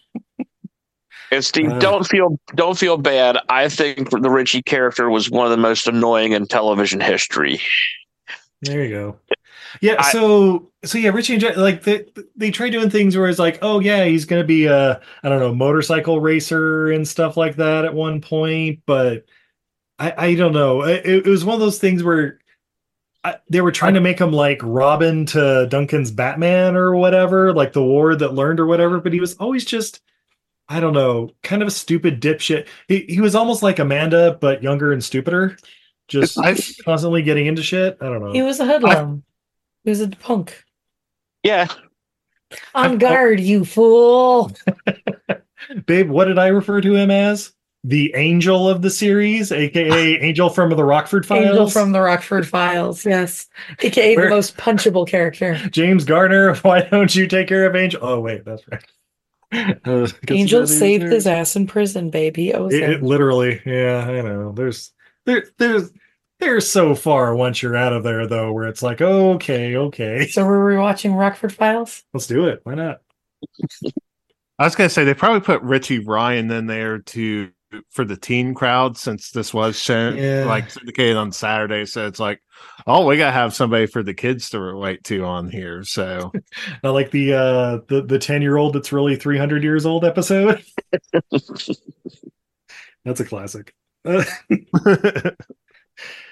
And 1.32 1.44
Steve, 1.44 1.70
Uh. 1.70 1.78
don't 1.78 2.06
feel 2.06 2.38
don't 2.54 2.76
feel 2.78 2.96
bad. 2.96 3.38
I 3.48 3.68
think 3.68 4.10
the 4.10 4.30
Richie 4.30 4.62
character 4.62 5.08
was 5.10 5.30
one 5.30 5.46
of 5.46 5.50
the 5.50 5.56
most 5.56 5.86
annoying 5.86 6.32
in 6.32 6.46
television 6.46 7.00
history. 7.00 7.60
There 8.62 8.84
you 8.84 8.90
go. 8.90 9.16
Yeah, 9.80 9.96
I- 9.98 10.10
so 10.12 10.68
so 10.84 10.98
yeah, 10.98 11.10
Richie 11.10 11.34
and 11.34 11.40
Jack, 11.40 11.56
like 11.56 11.84
they 11.84 12.04
they 12.36 12.50
try 12.50 12.68
doing 12.70 12.90
things 12.90 13.16
where 13.16 13.28
it's 13.28 13.38
like, 13.38 13.58
oh 13.62 13.78
yeah, 13.80 14.04
he's 14.04 14.24
gonna 14.24 14.44
be 14.44 14.66
a 14.66 15.00
I 15.22 15.28
don't 15.28 15.38
know 15.38 15.54
motorcycle 15.54 16.20
racer 16.20 16.90
and 16.90 17.06
stuff 17.06 17.36
like 17.36 17.56
that 17.56 17.84
at 17.84 17.94
one 17.94 18.20
point, 18.20 18.80
but 18.86 19.24
I 19.98 20.14
I 20.16 20.34
don't 20.34 20.52
know. 20.52 20.82
It, 20.82 21.06
it 21.06 21.26
was 21.26 21.44
one 21.44 21.54
of 21.54 21.60
those 21.60 21.78
things 21.78 22.02
where 22.02 22.38
I, 23.22 23.36
they 23.48 23.60
were 23.60 23.70
trying 23.72 23.94
to 23.94 24.00
make 24.00 24.18
him 24.18 24.32
like 24.32 24.58
Robin 24.62 25.26
to 25.26 25.66
Duncan's 25.70 26.10
Batman 26.10 26.74
or 26.74 26.96
whatever, 26.96 27.52
like 27.52 27.72
the 27.74 27.82
war 27.84 28.16
that 28.16 28.34
learned 28.34 28.58
or 28.60 28.66
whatever, 28.66 28.98
but 28.98 29.12
he 29.12 29.20
was 29.20 29.34
always 29.36 29.64
just 29.64 30.00
I 30.70 30.78
don't 30.78 30.92
know, 30.92 31.30
kind 31.42 31.62
of 31.62 31.68
a 31.68 31.72
stupid 31.72 32.22
dipshit. 32.22 32.68
He 32.86 33.00
he 33.08 33.20
was 33.20 33.34
almost 33.34 33.60
like 33.62 33.80
Amanda, 33.80 34.38
but 34.40 34.62
younger 34.62 34.92
and 34.92 35.02
stupider, 35.02 35.56
just 36.06 36.38
I, 36.38 36.56
constantly 36.84 37.22
getting 37.22 37.46
into 37.46 37.62
shit. 37.62 37.98
I 38.00 38.04
don't 38.06 38.20
know. 38.22 38.32
He 38.32 38.40
was 38.42 38.60
a 38.60 38.64
hoodlum. 38.64 39.24
He 39.82 39.90
was 39.90 40.00
a 40.00 40.08
punk. 40.08 40.64
Yeah, 41.42 41.66
On 42.74 42.98
guard, 42.98 43.40
you 43.40 43.64
fool. 43.64 44.52
Babe, 45.86 46.08
what 46.08 46.26
did 46.26 46.38
I 46.38 46.48
refer 46.48 46.80
to 46.80 46.94
him 46.94 47.10
as? 47.10 47.52
The 47.82 48.12
angel 48.14 48.68
of 48.68 48.82
the 48.82 48.90
series, 48.90 49.50
aka 49.50 50.18
Angel 50.20 50.50
from 50.50 50.70
the 50.70 50.84
Rockford 50.84 51.24
Files. 51.24 51.46
Angel 51.46 51.70
from 51.70 51.92
the 51.92 52.00
Rockford 52.00 52.46
Files. 52.46 53.04
Yes. 53.06 53.48
AKA 53.80 54.16
Where- 54.16 54.26
the 54.26 54.34
most 54.34 54.56
punchable 54.56 55.08
character. 55.08 55.54
James 55.70 56.04
Garner. 56.04 56.54
Why 56.56 56.82
don't 56.82 57.14
you 57.14 57.26
take 57.26 57.48
care 57.48 57.66
of 57.66 57.74
Angel? 57.74 58.00
Oh 58.02 58.20
wait, 58.20 58.44
that's 58.44 58.62
right. 58.68 58.84
Angel 60.28 60.66
saved 60.66 61.04
these 61.04 61.12
his 61.12 61.26
ass 61.26 61.56
in 61.56 61.66
prison, 61.66 62.10
baby. 62.10 62.44
He 62.44 62.52
owes 62.52 62.72
It, 62.72 62.82
it 62.82 63.02
literally, 63.02 63.60
yeah, 63.66 64.06
I 64.08 64.20
know. 64.22 64.52
There's 64.52 64.92
there 65.26 65.44
there's 65.58 65.90
there's 66.38 66.68
so 66.68 66.94
far 66.94 67.34
once 67.34 67.62
you're 67.62 67.76
out 67.76 67.92
of 67.92 68.02
there 68.02 68.26
though, 68.26 68.52
where 68.52 68.68
it's 68.68 68.82
like, 68.82 69.00
okay, 69.00 69.76
okay, 69.76 70.26
So 70.28 70.46
we're 70.46 70.74
rewatching 70.74 71.18
Rockford 71.18 71.52
Files? 71.52 72.02
let's 72.14 72.26
do 72.26 72.46
it. 72.46 72.60
Why 72.64 72.74
not? 72.74 73.00
I 74.58 74.64
was 74.64 74.76
gonna 74.76 74.90
say 74.90 75.04
they 75.04 75.14
probably 75.14 75.40
put 75.40 75.62
Richie 75.62 75.98
Ryan 76.00 76.50
in 76.50 76.66
there 76.66 76.98
to 76.98 77.50
for 77.90 78.04
the 78.04 78.16
teen 78.16 78.54
crowd 78.54 78.96
since 78.96 79.30
this 79.30 79.54
was 79.54 79.78
shown 79.78 80.16
Yeah. 80.16 80.44
like 80.46 80.70
syndicated 80.70 81.16
on 81.16 81.32
Saturday. 81.32 81.86
So 81.86 82.06
it's 82.06 82.18
like, 82.20 82.40
oh, 82.86 83.06
we 83.06 83.16
gotta 83.16 83.32
have 83.32 83.54
somebody 83.54 83.86
for 83.86 84.02
the 84.02 84.14
kids 84.14 84.50
to 84.50 84.60
relate 84.60 85.04
to 85.04 85.24
on 85.24 85.50
here. 85.50 85.84
So 85.84 86.32
Not 86.82 86.94
like 86.94 87.10
the 87.10 87.32
uh 87.34 87.78
the 87.88 88.02
the 88.02 88.18
ten 88.18 88.42
year 88.42 88.56
old 88.56 88.74
that's 88.74 88.92
really 88.92 89.16
three 89.16 89.38
hundred 89.38 89.62
years 89.62 89.86
old 89.86 90.04
episode. 90.04 90.62
That's 93.04 93.20
a 93.20 93.24
classic. 93.24 93.74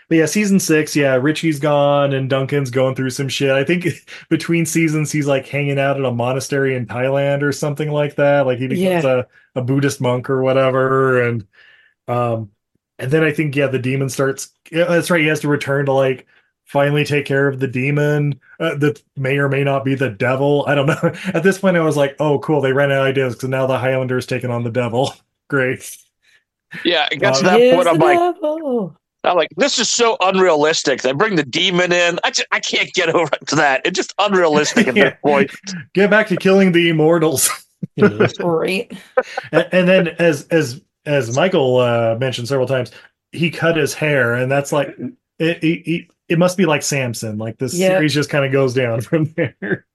But 0.08 0.16
yeah, 0.16 0.26
season 0.26 0.58
six, 0.58 0.96
yeah, 0.96 1.16
Richie's 1.16 1.60
gone 1.60 2.14
and 2.14 2.30
Duncan's 2.30 2.70
going 2.70 2.94
through 2.94 3.10
some 3.10 3.28
shit. 3.28 3.50
I 3.50 3.62
think 3.62 3.86
between 4.30 4.64
seasons 4.64 5.12
he's 5.12 5.26
like 5.26 5.46
hanging 5.46 5.78
out 5.78 5.98
at 5.98 6.04
a 6.04 6.10
monastery 6.10 6.74
in 6.74 6.86
Thailand 6.86 7.42
or 7.42 7.52
something 7.52 7.90
like 7.90 8.16
that. 8.16 8.46
Like 8.46 8.58
he 8.58 8.68
becomes 8.68 9.04
a, 9.04 9.26
a 9.54 9.62
Buddhist 9.62 10.00
monk 10.00 10.30
or 10.30 10.42
whatever. 10.42 11.22
And 11.22 11.46
um 12.06 12.50
and 12.98 13.10
then 13.10 13.22
I 13.22 13.32
think 13.32 13.54
yeah, 13.54 13.66
the 13.66 13.78
demon 13.78 14.08
starts 14.08 14.52
yeah, 14.72 14.84
that's 14.84 15.10
right, 15.10 15.20
he 15.20 15.26
has 15.26 15.40
to 15.40 15.48
return 15.48 15.86
to 15.86 15.92
like 15.92 16.26
finally 16.64 17.04
take 17.04 17.26
care 17.26 17.48
of 17.48 17.60
the 17.60 17.68
demon 17.68 18.40
uh, 18.60 18.76
that 18.76 19.02
may 19.16 19.38
or 19.38 19.48
may 19.48 19.62
not 19.64 19.84
be 19.84 19.94
the 19.94 20.10
devil. 20.10 20.64
I 20.66 20.74
don't 20.74 20.86
know. 20.86 21.12
At 21.34 21.42
this 21.42 21.58
point 21.58 21.76
I 21.76 21.80
was 21.80 21.98
like, 21.98 22.16
oh 22.18 22.38
cool, 22.38 22.62
they 22.62 22.72
ran 22.72 22.90
out 22.92 23.02
of 23.02 23.06
ideas 23.08 23.34
because 23.34 23.50
now 23.50 23.66
the 23.66 23.78
Highlander's 23.78 24.26
taking 24.26 24.50
on 24.50 24.64
the 24.64 24.70
devil. 24.70 25.12
Great. 25.48 25.98
yeah. 26.82 27.08
It 27.12 27.20
gets 27.20 27.40
to 27.40 27.44
that 27.44 27.74
point. 27.74 27.88
I'm 27.88 27.98
the 27.98 28.04
like, 28.04 28.18
devil. 28.18 28.97
I'm 29.24 29.36
like, 29.36 29.48
this 29.56 29.78
is 29.78 29.90
so 29.90 30.16
unrealistic. 30.20 31.02
They 31.02 31.12
bring 31.12 31.36
the 31.36 31.42
demon 31.44 31.92
in. 31.92 32.18
I 32.24 32.30
just, 32.30 32.46
I 32.52 32.60
can't 32.60 32.92
get 32.94 33.08
over 33.14 33.30
to 33.48 33.56
that. 33.56 33.82
It's 33.84 33.96
just 33.96 34.14
unrealistic 34.18 34.88
at 34.88 34.96
Yeah. 34.96 35.10
this 35.10 35.18
point. 35.22 35.50
Get 35.94 36.10
back 36.10 36.28
to 36.28 36.36
killing 36.36 36.72
the 36.72 36.88
immortals. 36.88 37.50
Great. 38.38 38.92
and, 39.52 39.68
and 39.72 39.88
then 39.88 40.08
as 40.18 40.46
as 40.48 40.80
as 41.06 41.34
Michael 41.36 41.78
uh, 41.78 42.16
mentioned 42.18 42.48
several 42.48 42.66
times, 42.66 42.90
he 43.32 43.50
cut 43.50 43.76
his 43.76 43.94
hair, 43.94 44.34
and 44.34 44.50
that's 44.50 44.72
like 44.72 44.88
it. 45.38 45.62
It, 45.62 45.88
it, 45.88 46.06
it 46.28 46.38
must 46.38 46.56
be 46.58 46.66
like 46.66 46.82
Samson. 46.82 47.38
Like 47.38 47.58
this 47.58 47.74
Yeah. 47.74 47.88
series 47.88 48.12
just 48.14 48.30
kind 48.30 48.44
of 48.44 48.52
goes 48.52 48.74
down 48.74 49.00
from 49.00 49.24
there. 49.36 49.86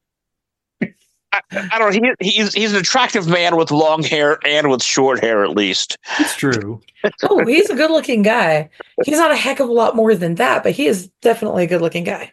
I, 1.34 1.42
I 1.74 1.80
don't 1.80 1.96
know. 1.96 2.14
He, 2.20 2.32
he's 2.32 2.54
he's 2.54 2.72
an 2.74 2.80
attractive 2.80 3.28
man 3.28 3.58
with 3.58 3.72
long 3.72 4.04
hair 4.04 4.40
and 4.46 4.70
with 4.70 4.84
short 4.84 5.20
hair, 5.22 5.44
at 5.44 5.52
least. 5.52 5.98
It's 6.20 6.36
true. 6.36 6.82
Oh, 7.24 7.46
he's 7.46 7.70
a 7.70 7.76
good 7.76 7.92
looking 7.92 8.22
guy. 8.22 8.70
He's 9.04 9.18
not 9.18 9.30
a 9.30 9.36
heck 9.36 9.60
of 9.60 9.68
a 9.68 9.74
lot 9.74 9.94
more 9.94 10.16
than 10.16 10.36
that, 10.36 10.64
but 10.64 10.72
he 10.72 10.88
is 10.88 11.10
definitely 11.22 11.66
a 11.66 11.68
good 11.68 11.82
looking 11.82 12.06
guy. 12.06 12.32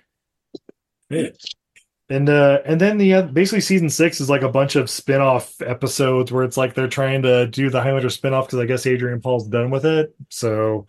And 2.09 2.29
uh 2.29 2.61
and 2.65 2.81
then 2.81 2.99
the 2.99 3.15
uh, 3.15 3.23
basically 3.23 3.63
season 3.63 3.91
six 3.91 4.21
is 4.21 4.31
like 4.31 4.43
a 4.43 4.49
bunch 4.49 4.77
of 4.77 4.89
spin-off 4.89 5.61
episodes 5.63 6.31
where 6.31 6.45
it's 6.45 6.57
like 6.57 6.75
they're 6.75 6.87
trying 6.87 7.23
to 7.23 7.49
do 7.49 7.69
the 7.69 7.81
Highlander 7.81 8.11
spin-off 8.11 8.47
because 8.47 8.61
I 8.61 8.67
guess 8.67 8.87
Adrian 8.87 9.21
Paul's 9.21 9.49
done 9.49 9.71
with 9.71 9.85
it. 9.85 10.15
So 10.29 10.87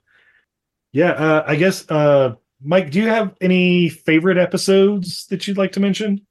yeah, 0.91 1.11
uh 1.13 1.43
I 1.47 1.55
guess 1.55 1.89
uh 1.89 2.35
Mike, 2.63 2.91
do 2.91 2.99
you 2.99 3.07
have 3.07 3.35
any 3.41 3.89
favorite 3.89 4.38
episodes 4.38 5.25
that 5.27 5.47
you'd 5.47 5.57
like 5.57 5.71
to 5.71 5.79
mention? 5.79 6.21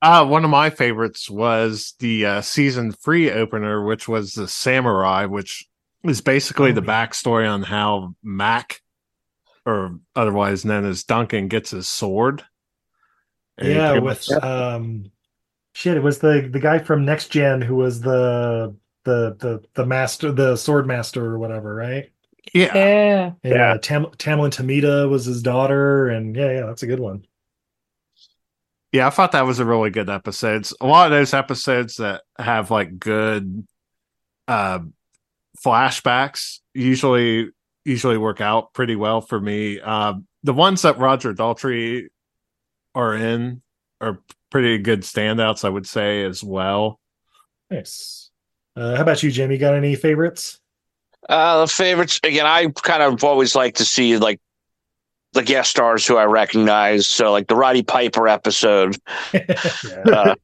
Uh 0.00 0.24
one 0.26 0.44
of 0.44 0.50
my 0.50 0.70
favorites 0.70 1.28
was 1.28 1.94
the 1.98 2.24
uh 2.26 2.40
season 2.40 2.92
three 2.92 3.30
opener, 3.30 3.84
which 3.84 4.06
was 4.08 4.34
the 4.34 4.46
samurai, 4.48 5.24
which 5.26 5.68
is 6.04 6.20
basically 6.20 6.70
Oh, 6.70 6.74
the 6.74 6.82
backstory 6.82 7.50
on 7.50 7.62
how 7.62 8.14
Mac 8.22 8.80
or 9.66 9.98
otherwise 10.14 10.64
known 10.64 10.84
as 10.84 11.04
Duncan 11.04 11.48
gets 11.48 11.70
his 11.72 11.88
sword. 11.88 12.44
And 13.58 13.72
yeah, 13.72 13.92
with 13.98 14.28
much- 14.30 14.42
um 14.44 15.10
shit, 15.74 15.96
it 15.96 16.02
was 16.02 16.20
the 16.20 16.48
the 16.52 16.60
guy 16.60 16.78
from 16.78 17.04
Next 17.04 17.28
Gen 17.28 17.60
who 17.60 17.74
was 17.76 18.00
the 18.00 18.76
the 19.04 19.36
the 19.40 19.64
the 19.74 19.86
master 19.86 20.30
the 20.30 20.54
sword 20.56 20.86
master 20.86 21.24
or 21.24 21.38
whatever, 21.38 21.74
right? 21.74 22.10
yeah. 22.54 22.72
Yeah. 22.74 23.32
And, 23.42 23.52
Yeah. 23.54 23.72
uh, 23.72 23.78
Tam- 23.78 24.06
Tamlyn 24.16 24.50
Tomita 24.50 25.08
was 25.10 25.24
his 25.26 25.42
daughter, 25.42 26.08
and 26.08 26.34
yeah, 26.36 26.50
yeah, 26.52 26.66
that's 26.66 26.82
a 26.82 26.86
good 26.86 27.00
one. 27.00 27.26
Yeah, 28.92 29.06
I 29.06 29.10
thought 29.10 29.32
that 29.32 29.46
was 29.46 29.58
a 29.58 29.64
really 29.64 29.90
good 29.90 30.08
episode. 30.08 30.62
It's 30.62 30.74
a 30.80 30.86
lot 30.86 31.06
of 31.06 31.12
those 31.12 31.34
episodes 31.34 31.96
that 31.96 32.22
have 32.38 32.70
like 32.70 32.98
good 32.98 33.66
uh 34.46 34.80
flashbacks 35.62 36.60
usually 36.72 37.50
usually 37.84 38.16
work 38.16 38.40
out 38.40 38.72
pretty 38.72 38.96
well 38.96 39.20
for 39.20 39.38
me. 39.40 39.80
Um 39.80 40.26
the 40.42 40.54
ones 40.54 40.82
that 40.82 40.98
Roger 40.98 41.34
Daltrey 41.34 42.06
are 42.94 43.14
in 43.14 43.60
are 44.00 44.20
pretty 44.50 44.78
good 44.78 45.02
standouts, 45.02 45.64
I 45.64 45.68
would 45.68 45.86
say, 45.86 46.24
as 46.24 46.42
well. 46.42 47.00
Nice. 47.70 48.30
Uh, 48.76 48.96
how 48.96 49.02
about 49.02 49.22
you, 49.22 49.30
Jim? 49.30 49.50
You 49.50 49.58
got 49.58 49.74
any 49.74 49.94
favorites? 49.96 50.60
Uh, 51.28 51.60
the 51.60 51.66
favorites 51.66 52.20
again. 52.22 52.46
I 52.46 52.68
kind 52.68 53.02
of 53.02 53.22
always 53.24 53.54
like 53.54 53.74
to 53.76 53.84
see 53.84 54.16
like 54.16 54.40
the 55.38 55.44
guest 55.44 55.70
stars 55.70 56.04
who 56.04 56.16
I 56.16 56.24
recognize. 56.24 57.06
So 57.06 57.30
like 57.30 57.46
the 57.46 57.54
Roddy 57.54 57.84
Piper 57.84 58.26
episode. 58.26 58.96
uh, 59.32 60.34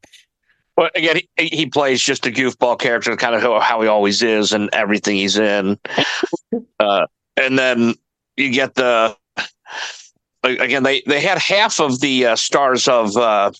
but 0.76 0.96
again, 0.96 1.20
he, 1.36 1.46
he 1.48 1.66
plays 1.66 2.00
just 2.00 2.26
a 2.26 2.30
goofball 2.30 2.78
character, 2.78 3.16
kind 3.16 3.34
of 3.34 3.42
how, 3.42 3.58
how 3.58 3.80
he 3.82 3.88
always 3.88 4.22
is, 4.22 4.52
and 4.52 4.70
everything 4.72 5.16
he's 5.16 5.36
in. 5.36 5.78
Uh, 6.78 7.06
and 7.36 7.58
then 7.58 7.94
you 8.36 8.52
get 8.52 8.76
the 8.76 9.16
again 10.44 10.84
they 10.84 11.02
they 11.06 11.20
had 11.20 11.38
half 11.38 11.80
of 11.80 12.00
the 12.00 12.26
uh, 12.26 12.36
stars 12.36 12.86
of 12.86 13.16
uh, 13.16 13.50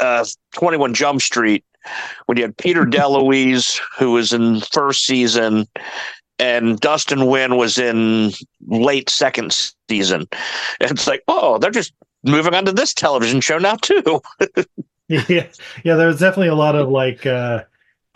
uh, 0.00 0.24
21 0.54 0.94
Jump 0.94 1.20
Street 1.20 1.62
when 2.24 2.38
you 2.38 2.44
had 2.44 2.56
Peter 2.56 2.84
DeLuise 2.86 3.78
who 3.98 4.12
was 4.12 4.32
in 4.32 4.60
first 4.60 5.04
season 5.04 5.66
and 6.38 6.80
Dustin 6.80 7.20
Nguyen 7.20 7.56
was 7.56 7.78
in 7.78 8.32
late 8.66 9.08
second 9.08 9.56
season. 9.88 10.26
It's 10.80 11.06
like, 11.06 11.22
oh, 11.28 11.58
they're 11.58 11.70
just 11.70 11.92
moving 12.24 12.54
on 12.54 12.64
to 12.64 12.72
this 12.72 12.92
television 12.92 13.40
show 13.40 13.58
now 13.58 13.76
too. 13.76 14.20
yeah, 15.08 15.46
yeah. 15.84 15.94
There 15.94 16.08
was 16.08 16.18
definitely 16.18 16.48
a 16.48 16.54
lot 16.54 16.74
of 16.74 16.88
like, 16.88 17.24
uh, 17.26 17.64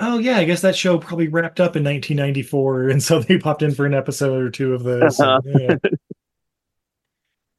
oh 0.00 0.18
yeah, 0.18 0.38
I 0.38 0.44
guess 0.44 0.62
that 0.62 0.76
show 0.76 0.98
probably 0.98 1.28
wrapped 1.28 1.60
up 1.60 1.76
in 1.76 1.84
1994, 1.84 2.88
and 2.88 3.02
so 3.02 3.20
they 3.22 3.38
popped 3.38 3.62
in 3.62 3.74
for 3.74 3.86
an 3.86 3.94
episode 3.94 4.42
or 4.42 4.50
two 4.50 4.74
of 4.74 4.82
this. 4.82 5.20
Uh-huh. 5.20 5.40
Yeah. 5.44 5.76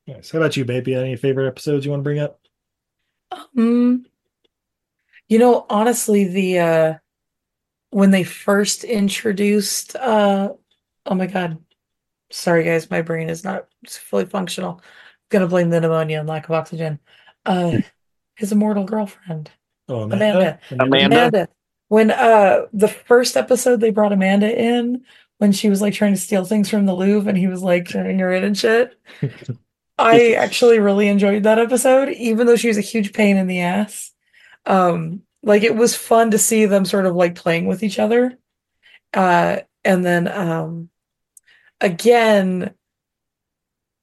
Nice. 0.07 0.31
How 0.31 0.39
about 0.39 0.57
you, 0.57 0.65
baby? 0.65 0.95
Any 0.95 1.15
favorite 1.15 1.47
episodes 1.47 1.85
you 1.85 1.91
want 1.91 2.01
to 2.01 2.03
bring 2.03 2.19
up? 2.19 2.39
Um, 3.55 4.05
you 5.27 5.37
know, 5.37 5.65
honestly, 5.69 6.25
the 6.25 6.59
uh 6.59 6.93
when 7.91 8.11
they 8.11 8.23
first 8.23 8.83
introduced 8.83 9.95
uh 9.95 10.49
oh 11.05 11.15
my 11.15 11.27
god. 11.27 11.57
Sorry 12.31 12.63
guys, 12.63 12.91
my 12.91 13.01
brain 13.01 13.29
is 13.29 13.43
not 13.43 13.67
fully 13.87 14.25
functional. 14.25 14.73
I'm 14.73 14.83
gonna 15.29 15.47
blame 15.47 15.69
the 15.69 15.81
pneumonia 15.81 16.19
and 16.19 16.29
lack 16.29 16.45
of 16.45 16.51
oxygen. 16.51 16.99
Uh 17.45 17.79
his 18.35 18.51
immortal 18.51 18.85
girlfriend. 18.85 19.51
Oh, 19.87 20.03
Amanda. 20.03 20.59
Amanda. 20.71 21.05
Amanda. 21.05 21.47
When 21.87 22.11
uh 22.11 22.65
the 22.71 22.87
first 22.87 23.35
episode 23.35 23.79
they 23.79 23.89
brought 23.89 24.13
Amanda 24.13 24.55
in 24.55 25.03
when 25.39 25.51
she 25.51 25.69
was 25.69 25.81
like 25.81 25.93
trying 25.93 26.13
to 26.13 26.19
steal 26.19 26.45
things 26.45 26.69
from 26.69 26.85
the 26.85 26.93
Louvre 26.93 27.27
and 27.27 27.37
he 27.37 27.47
was 27.47 27.63
like 27.63 27.89
turning 27.89 28.19
her 28.19 28.31
in 28.31 28.43
and 28.43 28.57
shit. 28.57 28.99
I 29.97 30.31
actually 30.37 30.79
really 30.79 31.07
enjoyed 31.07 31.43
that 31.43 31.59
episode, 31.59 32.09
even 32.09 32.45
though 32.45 32.57
she 32.57 32.67
was 32.67 32.77
a 32.77 32.81
huge 32.81 33.13
pain 33.13 33.37
in 33.37 33.47
the 33.47 33.61
ass. 33.61 34.11
Um, 34.65 35.23
like 35.43 35.63
it 35.63 35.75
was 35.75 35.95
fun 35.95 36.31
to 36.31 36.37
see 36.37 36.65
them 36.65 36.85
sort 36.85 37.05
of 37.05 37.15
like 37.15 37.35
playing 37.35 37.65
with 37.65 37.83
each 37.83 37.99
other. 37.99 38.37
Uh, 39.13 39.59
and 39.83 40.05
then 40.05 40.27
um, 40.27 40.89
again, 41.81 42.73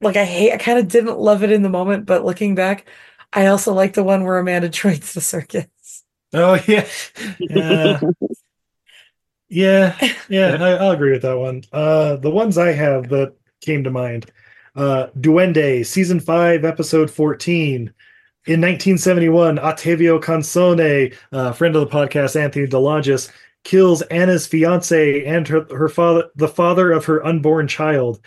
like 0.00 0.16
I 0.16 0.24
hate, 0.24 0.52
I 0.52 0.58
kind 0.58 0.78
of 0.78 0.88
didn't 0.88 1.18
love 1.18 1.42
it 1.42 1.50
in 1.50 1.62
the 1.62 1.68
moment, 1.68 2.06
but 2.06 2.24
looking 2.24 2.54
back, 2.54 2.86
I 3.32 3.46
also 3.46 3.72
like 3.72 3.94
the 3.94 4.04
one 4.04 4.24
where 4.24 4.38
Amanda 4.38 4.68
joins 4.70 5.12
the 5.12 5.20
circus. 5.20 5.66
Oh 6.32 6.60
yeah, 6.66 6.86
yeah, 7.38 8.00
yeah, 9.48 9.96
yeah. 10.28 10.56
I, 10.60 10.70
I'll 10.72 10.90
agree 10.90 11.12
with 11.12 11.22
that 11.22 11.38
one. 11.38 11.62
Uh, 11.72 12.16
the 12.16 12.30
ones 12.30 12.58
I 12.58 12.72
have 12.72 13.08
that 13.10 13.34
came 13.60 13.84
to 13.84 13.90
mind: 13.90 14.30
uh, 14.74 15.08
Duende, 15.18 15.86
season 15.86 16.20
five, 16.20 16.64
episode 16.64 17.10
fourteen. 17.10 17.94
In 18.46 18.60
1971, 18.60 19.58
Ottavio 19.58 20.22
Consone, 20.22 21.12
uh, 21.32 21.50
friend 21.50 21.74
of 21.74 21.80
the 21.80 21.92
podcast, 21.92 22.40
Anthony 22.40 22.68
DeLongis, 22.68 23.28
kills 23.64 24.02
Anna's 24.02 24.46
fiance 24.46 25.24
and 25.24 25.48
her, 25.48 25.66
her 25.74 25.88
father, 25.88 26.30
the 26.36 26.46
father 26.46 26.92
of 26.92 27.04
her 27.06 27.26
unborn 27.26 27.66
child. 27.66 28.20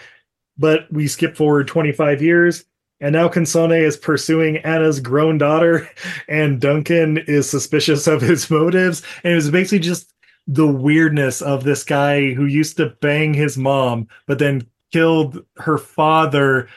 But 0.58 0.91
we 0.91 1.08
skip 1.08 1.38
forward 1.38 1.70
25 1.70 2.22
years, 2.22 2.66
and 3.00 3.14
now 3.14 3.30
Consone 3.30 3.82
is 3.82 3.96
pursuing 3.96 4.58
Anna's 4.58 5.00
grown 5.00 5.38
daughter, 5.38 5.90
and 6.28 6.60
Duncan 6.60 7.20
is 7.20 7.50
suspicious 7.50 8.06
of 8.06 8.20
his 8.20 8.50
motives. 8.52 9.02
And 9.24 9.32
it 9.32 9.38
was 9.38 9.50
basically 9.50 9.80
just 9.80 10.14
the 10.48 10.68
weirdness 10.68 11.41
of 11.41 11.64
this 11.64 11.86
guy 11.86 12.34
who 12.34 12.46
used 12.46 12.76
to 12.76 12.88
bang 13.00 13.34
his 13.34 13.58
mom, 13.58 14.10
but 14.26 14.38
then 14.38 14.68
killed 14.91 15.46
her 15.56 15.78
father, 15.78 16.68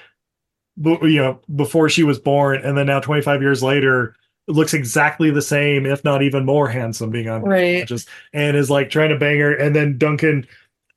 you 0.76 1.16
know, 1.16 1.40
before 1.54 1.88
she 1.88 2.02
was 2.02 2.18
born, 2.18 2.60
and 2.64 2.76
then 2.76 2.86
now 2.86 3.00
25 3.00 3.42
years 3.42 3.62
later 3.62 4.14
looks 4.48 4.74
exactly 4.74 5.30
the 5.30 5.42
same, 5.42 5.86
if 5.86 6.02
not 6.04 6.22
even 6.22 6.44
more 6.44 6.68
handsome, 6.68 7.10
being 7.10 7.28
on 7.28 7.42
Right. 7.42 7.86
just 7.86 8.08
and 8.32 8.56
is 8.56 8.70
like 8.70 8.90
trying 8.90 9.10
to 9.10 9.18
bang 9.18 9.38
her, 9.38 9.54
and 9.54 9.74
then 9.76 9.98
Duncan, 9.98 10.46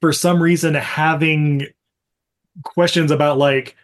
for 0.02 0.12
some 0.14 0.42
reason, 0.42 0.74
having 0.74 1.68
questions 2.64 3.12
about 3.12 3.38
like 3.38 3.76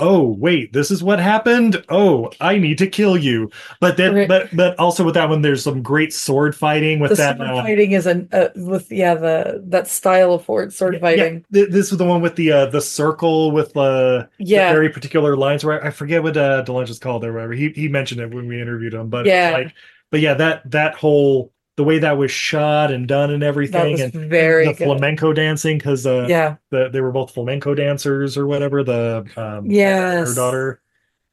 oh 0.00 0.26
wait 0.28 0.72
this 0.72 0.90
is 0.90 1.04
what 1.04 1.20
happened 1.20 1.84
oh 1.88 2.28
i 2.40 2.58
need 2.58 2.78
to 2.78 2.86
kill 2.86 3.16
you 3.16 3.48
but 3.80 3.96
then 3.96 4.12
Right. 4.12 4.28
but 4.28 4.48
but 4.56 4.76
also 4.78 5.04
with 5.04 5.14
that 5.14 5.28
one 5.28 5.40
there's 5.40 5.62
some 5.62 5.82
great 5.82 6.12
sword 6.12 6.56
fighting 6.56 6.98
with 6.98 7.10
the 7.10 7.16
that 7.18 7.36
sword 7.36 7.48
uh, 7.48 7.62
fighting 7.62 7.92
is 7.92 8.06
an 8.06 8.28
uh, 8.32 8.48
with 8.56 8.90
yeah 8.90 9.14
the 9.14 9.62
that 9.68 9.86
style 9.86 10.32
of 10.34 10.44
sword 10.44 10.72
sword 10.72 10.94
yeah, 10.94 11.00
fighting. 11.00 11.44
th- 11.52 11.68
this 11.70 11.90
was 11.92 11.98
the 11.98 12.04
one 12.04 12.20
with 12.20 12.34
the 12.34 12.50
uh 12.50 12.66
the 12.66 12.80
circle 12.80 13.52
with 13.52 13.76
uh 13.76 14.26
Yeah. 14.38 14.68
the 14.70 14.74
very 14.74 14.88
particular 14.88 15.36
lines 15.36 15.64
where 15.64 15.84
I 15.84 15.90
forget 15.90 16.24
what 16.24 16.36
uh 16.36 16.64
DeLongis 16.64 17.00
called 17.00 17.24
or 17.24 17.32
whatever. 17.32 17.52
He 17.52 17.68
he 17.70 17.86
mentioned 17.88 18.20
it 18.20 18.34
when 18.34 18.48
we 18.48 18.60
interviewed 18.60 18.94
him, 18.94 19.08
but 19.10 19.26
Yeah. 19.26 19.50
like 19.52 19.74
but 20.10 20.20
yeah, 20.20 20.34
that 20.34 20.68
that 20.72 20.94
whole 20.96 21.52
the 21.76 21.84
way 21.84 21.98
that 21.98 22.16
was 22.16 22.30
shot 22.30 22.92
and 22.92 23.08
done 23.08 23.30
and 23.30 23.42
everything 23.42 24.00
and 24.00 24.12
very 24.12 24.66
the 24.66 24.74
good. 24.74 24.84
flamenco 24.84 25.32
dancing 25.32 25.76
because 25.78 26.06
uh 26.06 26.26
yeah. 26.28 26.56
the, 26.70 26.88
they 26.88 27.00
were 27.00 27.10
both 27.12 27.32
flamenco 27.34 27.74
dancers 27.74 28.36
or 28.38 28.46
whatever 28.46 28.82
the 28.84 29.24
um 29.36 29.70
Yes. 29.70 30.28
her 30.28 30.34
daughter 30.34 30.80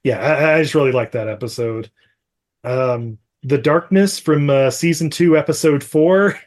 yeah 0.03 0.19
I, 0.19 0.55
I 0.57 0.61
just 0.63 0.73
really 0.75 0.91
like 0.91 1.11
that 1.11 1.27
episode 1.27 1.91
um 2.63 3.17
the 3.43 3.57
darkness 3.57 4.19
from 4.19 4.49
uh 4.49 4.69
season 4.71 5.09
two 5.09 5.37
episode 5.37 5.83
four 5.83 6.39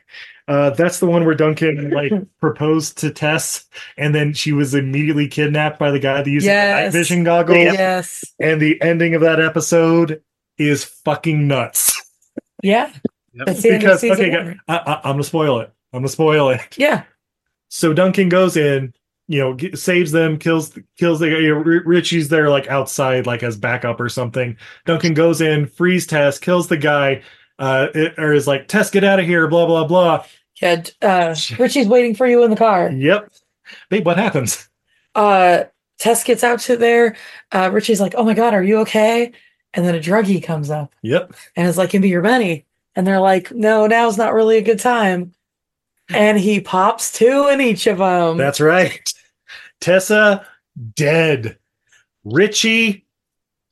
uh 0.48 0.70
that's 0.70 1.00
the 1.00 1.06
one 1.06 1.24
where 1.24 1.34
duncan 1.34 1.90
like 1.90 2.12
proposed 2.40 2.98
to 2.98 3.10
tess 3.10 3.64
and 3.96 4.14
then 4.14 4.32
she 4.32 4.52
was 4.52 4.74
immediately 4.74 5.26
kidnapped 5.28 5.78
by 5.78 5.90
the 5.90 5.98
guy 5.98 6.22
that 6.22 6.30
used 6.30 6.46
Yes. 6.46 6.84
night 6.92 6.98
vision 6.98 7.24
goggles 7.24 7.56
Yes. 7.58 8.24
and 8.40 8.60
the 8.60 8.80
ending 8.82 9.14
of 9.14 9.22
that 9.22 9.40
episode 9.40 10.22
is 10.58 10.84
fucking 10.84 11.46
nuts 11.48 12.00
Yeah. 12.62 12.92
Yep. 13.34 13.46
That's 13.46 13.62
the 13.62 13.68
end 13.70 13.76
of 13.76 13.80
because 13.82 14.00
season 14.00 14.24
okay 14.26 14.44
one. 14.44 14.60
I, 14.68 14.76
I, 14.78 14.94
i'm 15.04 15.12
gonna 15.14 15.24
spoil 15.24 15.60
it 15.60 15.72
i'm 15.92 16.00
gonna 16.00 16.08
spoil 16.08 16.50
it 16.50 16.60
Yeah. 16.78 17.02
so 17.68 17.92
Duncan 17.92 18.28
goes 18.28 18.56
in, 18.56 18.92
you 19.28 19.40
know, 19.40 19.54
g- 19.54 19.74
saves 19.74 20.12
them, 20.12 20.38
kills 20.38 20.78
kills 20.98 21.18
the 21.20 21.28
you 21.28 21.48
know, 21.54 21.56
R- 21.58 21.82
Richie's 21.84 22.28
there 22.28 22.48
like 22.50 22.68
outside, 22.68 23.26
like 23.26 23.42
as 23.42 23.56
backup 23.56 23.98
or 24.00 24.08
something. 24.08 24.56
Duncan 24.86 25.14
goes 25.14 25.40
in, 25.40 25.66
frees 25.66 26.06
Tess, 26.06 26.38
kills 26.38 26.68
the 26.68 26.76
guy, 26.76 27.22
uh, 27.58 27.88
it, 27.94 28.18
or 28.18 28.32
is 28.34 28.46
like, 28.46 28.68
Tess, 28.68 28.90
get 28.90 29.02
out 29.04 29.18
of 29.20 29.24
here, 29.26 29.48
blah 29.48 29.64
blah 29.66 29.84
blah. 29.86 30.24
Yeah. 30.60 30.82
Uh, 31.02 31.34
Richie's 31.58 31.88
waiting 31.88 32.14
for 32.14 32.26
you 32.26 32.44
in 32.44 32.50
the 32.50 32.56
car. 32.56 32.90
Yep. 32.90 33.32
Babe, 33.88 34.04
what 34.06 34.18
happens? 34.18 34.68
Uh, 35.14 35.64
Tess 35.98 36.22
gets 36.24 36.44
out 36.44 36.58
to 36.60 36.76
there. 36.76 37.16
Uh, 37.50 37.70
Richie's 37.72 38.00
like, 38.00 38.14
"Oh 38.16 38.24
my 38.24 38.34
god, 38.34 38.52
are 38.54 38.62
you 38.62 38.78
okay?" 38.80 39.32
And 39.72 39.84
then 39.86 39.94
a 39.94 40.00
druggie 40.00 40.42
comes 40.42 40.70
up 40.70 40.94
Yep. 41.02 41.32
and 41.56 41.66
is 41.66 41.78
like, 41.78 41.90
"Give 41.90 42.02
me 42.02 42.08
your 42.08 42.22
money." 42.22 42.66
And 42.96 43.06
they're 43.06 43.20
like, 43.20 43.50
"No, 43.52 43.86
now's 43.86 44.16
not 44.16 44.34
really 44.34 44.56
a 44.58 44.62
good 44.62 44.78
time." 44.78 45.32
And 46.10 46.38
he 46.38 46.60
pops 46.60 47.10
two 47.12 47.48
in 47.48 47.60
each 47.60 47.86
of 47.86 47.98
them. 47.98 48.36
That's 48.36 48.60
right. 48.60 49.12
Tessa 49.80 50.46
dead. 50.94 51.58
Richie, 52.24 53.06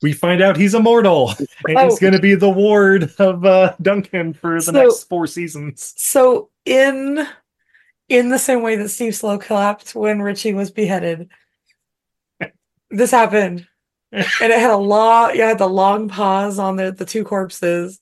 we 0.01 0.13
find 0.13 0.41
out 0.41 0.57
he's 0.57 0.73
immortal, 0.75 1.33
and 1.67 1.77
Oh. 1.77 1.85
he's 1.85 1.99
going 1.99 2.13
to 2.13 2.19
be 2.19 2.35
the 2.35 2.49
ward 2.49 3.11
of 3.19 3.45
uh, 3.45 3.75
Duncan 3.81 4.33
for 4.33 4.55
the 4.55 4.61
So- 4.61 4.71
next 4.71 5.03
four 5.05 5.27
seasons. 5.27 5.93
So 5.97 6.49
in 6.65 7.25
in 8.09 8.29
the 8.29 8.37
same 8.39 8.61
way 8.61 8.75
that 8.75 8.89
Steve 8.89 9.15
Slow 9.15 9.37
collapsed 9.37 9.95
when 9.95 10.21
Richie 10.21 10.53
was 10.53 10.69
beheaded, 10.71 11.29
this 12.91 13.11
happened, 13.11 13.67
and 14.11 14.25
it 14.41 14.59
had 14.59 14.69
a 14.71 14.77
long, 14.77 15.35
yeah, 15.35 15.47
had 15.49 15.57
the 15.57 15.67
long 15.69 16.09
pause 16.09 16.59
on 16.59 16.75
the 16.75 16.91
the 16.91 17.05
two 17.05 17.23
corpses, 17.23 17.99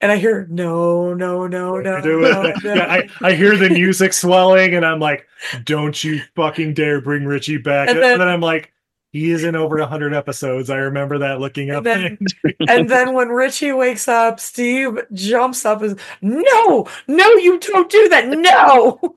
and 0.00 0.12
I 0.12 0.16
hear 0.16 0.46
no, 0.50 1.14
no, 1.14 1.46
no, 1.46 1.78
no, 1.80 2.00
no, 2.00 2.20
no. 2.20 2.52
Yeah, 2.64 2.86
I, 2.88 3.08
I 3.22 3.32
hear 3.34 3.56
the 3.56 3.70
music 3.70 4.12
swelling, 4.12 4.74
and 4.74 4.84
I'm 4.84 5.00
like, 5.00 5.26
"Don't 5.64 6.02
you 6.04 6.20
fucking 6.34 6.74
dare 6.74 7.00
bring 7.00 7.24
Richie 7.24 7.56
back!" 7.58 7.88
And 7.88 7.98
And 7.98 8.04
then- 8.04 8.18
then, 8.18 8.28
I'm 8.28 8.40
like, 8.40 8.72
He 9.12 9.30
is 9.30 9.44
in 9.44 9.56
over 9.56 9.78
hundred 9.86 10.12
episodes. 10.14 10.68
I 10.68 10.76
remember 10.76 11.18
that 11.18 11.40
looking 11.40 11.70
up. 11.70 11.84
then- 11.84 12.18
And 12.68 12.88
then 12.90 13.14
when 13.14 13.28
Richie 13.30 13.72
wakes 13.72 14.08
up, 14.08 14.38
Steve 14.40 14.98
jumps 15.12 15.64
up 15.64 15.80
and 15.82 15.98
no, 16.20 16.86
no, 17.08 17.28
you 17.36 17.58
don't 17.60 17.90
do 17.90 18.08
that. 18.10 18.28
No. 18.28 19.16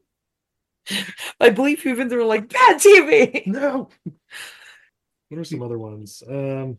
I 1.40 1.50
believe 1.52 1.86
even 1.86 2.08
they're 2.08 2.24
like 2.24 2.50
bad 2.50 2.78
TV. 2.78 3.46
no. 3.48 3.90
What 5.28 5.38
are 5.40 5.44
some 5.44 5.62
other 5.62 5.78
ones? 5.78 6.24
Um, 6.28 6.78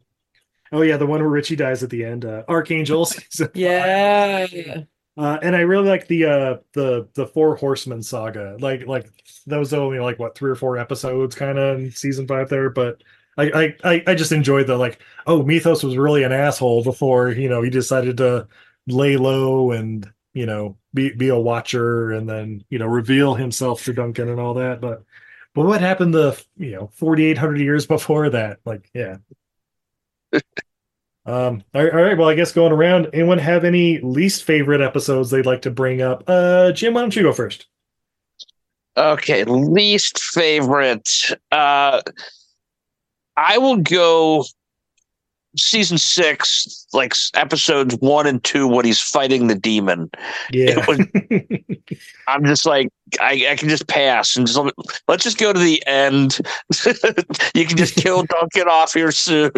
oh 0.73 0.83
yeah, 0.83 0.97
the 0.97 1.07
one 1.07 1.21
where 1.21 1.29
Richie 1.29 1.57
dies 1.57 1.83
at 1.83 1.91
the 1.91 2.05
end. 2.05 2.25
Uh, 2.25 2.45
Archangel. 2.49 3.05
season 3.07 3.47
five. 3.49 3.55
Yeah. 3.55 4.83
Uh, 5.17 5.39
and 5.43 5.55
I 5.55 5.61
really 5.61 5.89
like 5.89 6.07
the 6.07 6.25
uh 6.25 6.57
the 6.73 7.09
the 7.15 7.27
Four 7.27 7.57
Horsemen 7.57 8.03
saga. 8.03 8.57
Like 8.61 8.87
like 8.87 9.11
that 9.47 9.59
was 9.59 9.75
only 9.75 9.99
like 9.99 10.19
what 10.19 10.35
three 10.37 10.51
or 10.51 10.55
four 10.55 10.79
episodes 10.79 11.35
kind 11.35 11.59
of 11.59 11.79
in 11.79 11.91
season 11.91 12.27
five 12.27 12.49
there, 12.49 12.71
but 12.71 13.03
I, 13.37 13.75
I 13.85 14.03
I 14.07 14.15
just 14.15 14.33
enjoyed 14.33 14.67
the 14.67 14.77
like 14.77 15.01
oh 15.27 15.43
Methos 15.43 15.83
was 15.83 15.97
really 15.97 16.23
an 16.25 16.33
asshole 16.33 16.85
before 16.85 17.31
you 17.31 17.49
know 17.49 17.63
he 17.63 17.71
decided 17.71 18.17
to 18.19 18.47
lay 18.87 19.17
low 19.17 19.73
and 19.73 20.11
you 20.35 20.47
know 20.47 20.77
be 20.95 21.13
be 21.13 21.29
a 21.29 21.39
watcher 21.39 22.13
and 22.13 22.29
then 22.29 22.65
you 22.71 22.79
know 22.79 22.87
reveal 22.87 23.35
himself 23.35 23.85
to 23.85 23.93
Duncan 23.93 24.29
and 24.29 24.41
all 24.41 24.55
that. 24.55 24.81
But 24.81 25.05
but 25.55 25.67
what 25.67 25.81
happened 25.81 26.15
the 26.15 26.41
you 26.57 26.73
know 26.73 26.91
forty 26.95 27.25
eight 27.25 27.39
hundred 27.39 27.61
years 27.61 27.87
before 27.87 28.31
that? 28.31 28.59
Like 28.65 28.91
yeah. 28.95 29.19
Um, 31.27 31.63
all 31.75 31.85
right, 31.85 31.93
all 31.93 32.03
right, 32.03 32.19
well, 32.19 32.29
I 32.29 32.35
guess 32.35 32.51
going 32.51 32.73
around, 32.73 33.09
anyone 33.13 33.39
have 33.39 33.65
any 33.65 33.99
least 34.01 34.43
favorite 34.43 34.81
episodes 34.81 35.31
they'd 35.31 35.47
like 35.47 35.63
to 35.63 35.71
bring 35.71 36.01
up? 36.01 36.25
Uh, 36.27 36.73
Jim, 36.73 36.95
why 36.95 37.03
don't 37.03 37.15
you 37.15 37.23
go 37.23 37.33
first? 37.33 37.67
Okay, 38.97 39.45
least 39.45 40.19
favorite. 40.19 41.09
Uh 41.53 42.01
I 43.37 43.59
will 43.59 43.77
go 43.77 44.45
season 45.57 45.99
six, 45.99 46.87
like 46.93 47.15
episodes 47.35 47.97
one 47.97 48.27
and 48.27 48.43
two, 48.45 48.67
when 48.69 48.85
he's 48.85 49.01
fighting 49.01 49.47
the 49.49 49.55
demon. 49.55 50.11
Yeah. 50.53 50.85
I'm 52.29 52.45
just 52.45 52.67
like, 52.67 52.89
I, 53.21 53.47
I 53.51 53.57
can 53.57 53.69
just 53.69 53.89
pass 53.89 54.37
and 54.37 54.47
just 54.47 54.59
let- 54.59 54.75
let's 55.09 55.25
just 55.25 55.39
go 55.39 55.53
to 55.53 55.59
the 55.59 55.85
end. 55.87 56.39
you 57.55 57.67
can 57.67 57.77
just 57.77 57.97
kill 57.97 58.23
Duncan 58.29 58.69
off 58.69 58.93
here 58.95 59.11
soon. 59.13 59.51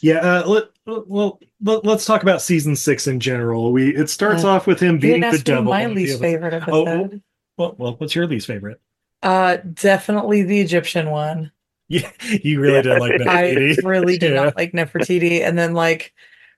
yeah, 0.00 0.18
uh, 0.18 0.46
let, 0.46 0.64
well, 0.86 1.40
let, 1.62 1.84
let's 1.84 2.04
talk 2.06 2.22
about 2.22 2.40
season 2.40 2.76
six 2.76 3.06
in 3.06 3.18
general. 3.20 3.72
We 3.72 3.94
it 3.94 4.08
starts 4.08 4.44
Uh, 4.44 4.50
off 4.50 4.66
with 4.66 4.80
him 4.80 4.94
You 4.96 5.00
being 5.00 5.20
the 5.20 5.26
ask 5.28 5.44
devil. 5.44 5.64
my 5.64 5.82
in 5.82 5.90
the 5.90 5.96
least 5.96 6.12
episode. 6.14 6.22
favorite 6.22 6.54
Oh, 6.68 6.84
episode. 6.86 7.22
well, 7.56 7.74
well, 7.78 7.94
what's 7.98 8.14
your 8.14 8.26
least 8.26 8.46
favorite? 8.46 8.80
Uh, 9.22 9.56
definitely 9.74 10.44
the 10.44 10.60
Egyptian 10.60 11.10
one. 11.10 11.50
Yeah, 11.88 12.10
you 12.42 12.60
really 12.60 12.82
didn't 12.82 12.98
like 12.98 13.16
that. 13.18 13.28
I 13.28 13.76
really 13.82 14.18
did 14.18 14.32
Yeah. 14.32 14.44
not 14.44 14.56
like 14.56 14.72
Nefertiti, 14.72 15.40
and 15.42 15.58
then 15.58 15.72
like 15.74 16.12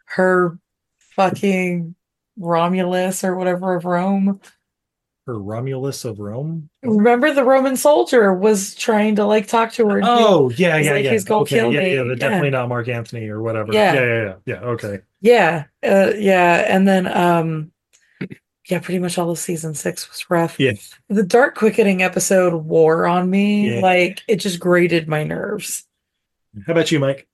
her 0.07 0.59
fucking 1.17 1.95
Romulus 2.37 3.23
or 3.25 3.37
whatever 3.37 3.77
of 3.77 3.85
Rome. 3.85 4.41
Her 5.27 5.39
Romulus 5.39 6.05
of 6.05 6.19
Rome. 6.19 6.71
Remember 6.83 7.33
the 7.33 7.45
Roman 7.45 7.77
soldier 7.77 8.35
was 8.35 8.75
trying 8.75 9.17
to 9.17 9.25
like 9.27 9.47
talk 9.47 9.73
to 9.73 9.87
her. 9.89 10.01
Oh 10.03 10.51
yeah, 10.51 10.79
He's 10.79 10.87
yeah, 10.87 10.93
like, 10.93 11.05
yeah. 11.05 11.13
he's 11.13 11.25
gonna 11.25 11.43
okay, 11.43 11.57
kill 11.57 11.73
yeah, 11.73 11.81
me. 11.81 11.95
yeah, 11.95 12.03
Yeah. 12.03 12.15
definitely 12.15 12.51
not 12.51 12.69
Mark 12.69 12.89
Anthony 12.89 13.29
or 13.29 13.41
whatever. 13.43 13.73
Yeah. 13.73 13.93
yeah, 13.93 14.01
yeah, 14.05 14.25
yeah. 14.25 14.35
yeah 14.47 14.61
okay. 14.71 14.99
yeah, 15.21 15.65
uh, 15.85 16.13
yeah, 16.17 16.65
and 16.75 16.89
then 16.89 17.07
um, 17.07 17.73
yeah, 18.71 18.79
pretty 18.79 18.99
much 18.99 19.19
all 19.19 19.31
of 19.31 19.39
season 19.39 19.75
six 19.75 20.09
was 20.09 20.29
rough. 20.31 20.59
Yeah. 20.59 20.73
The 21.09 21.23
Dark 21.23 21.57
Quickening 21.57 22.03
episode 22.03 22.65
wore 22.65 23.07
on 23.07 23.29
me. 23.29 23.75
Yeah. 23.75 23.81
Like 23.81 24.23
it 24.29 24.37
just 24.37 24.61
grated 24.61 25.09
my 25.09 25.25
nerves. 25.25 25.85
How 26.67 26.73
about 26.73 26.91
you, 26.91 26.99
Mike? 26.99 27.27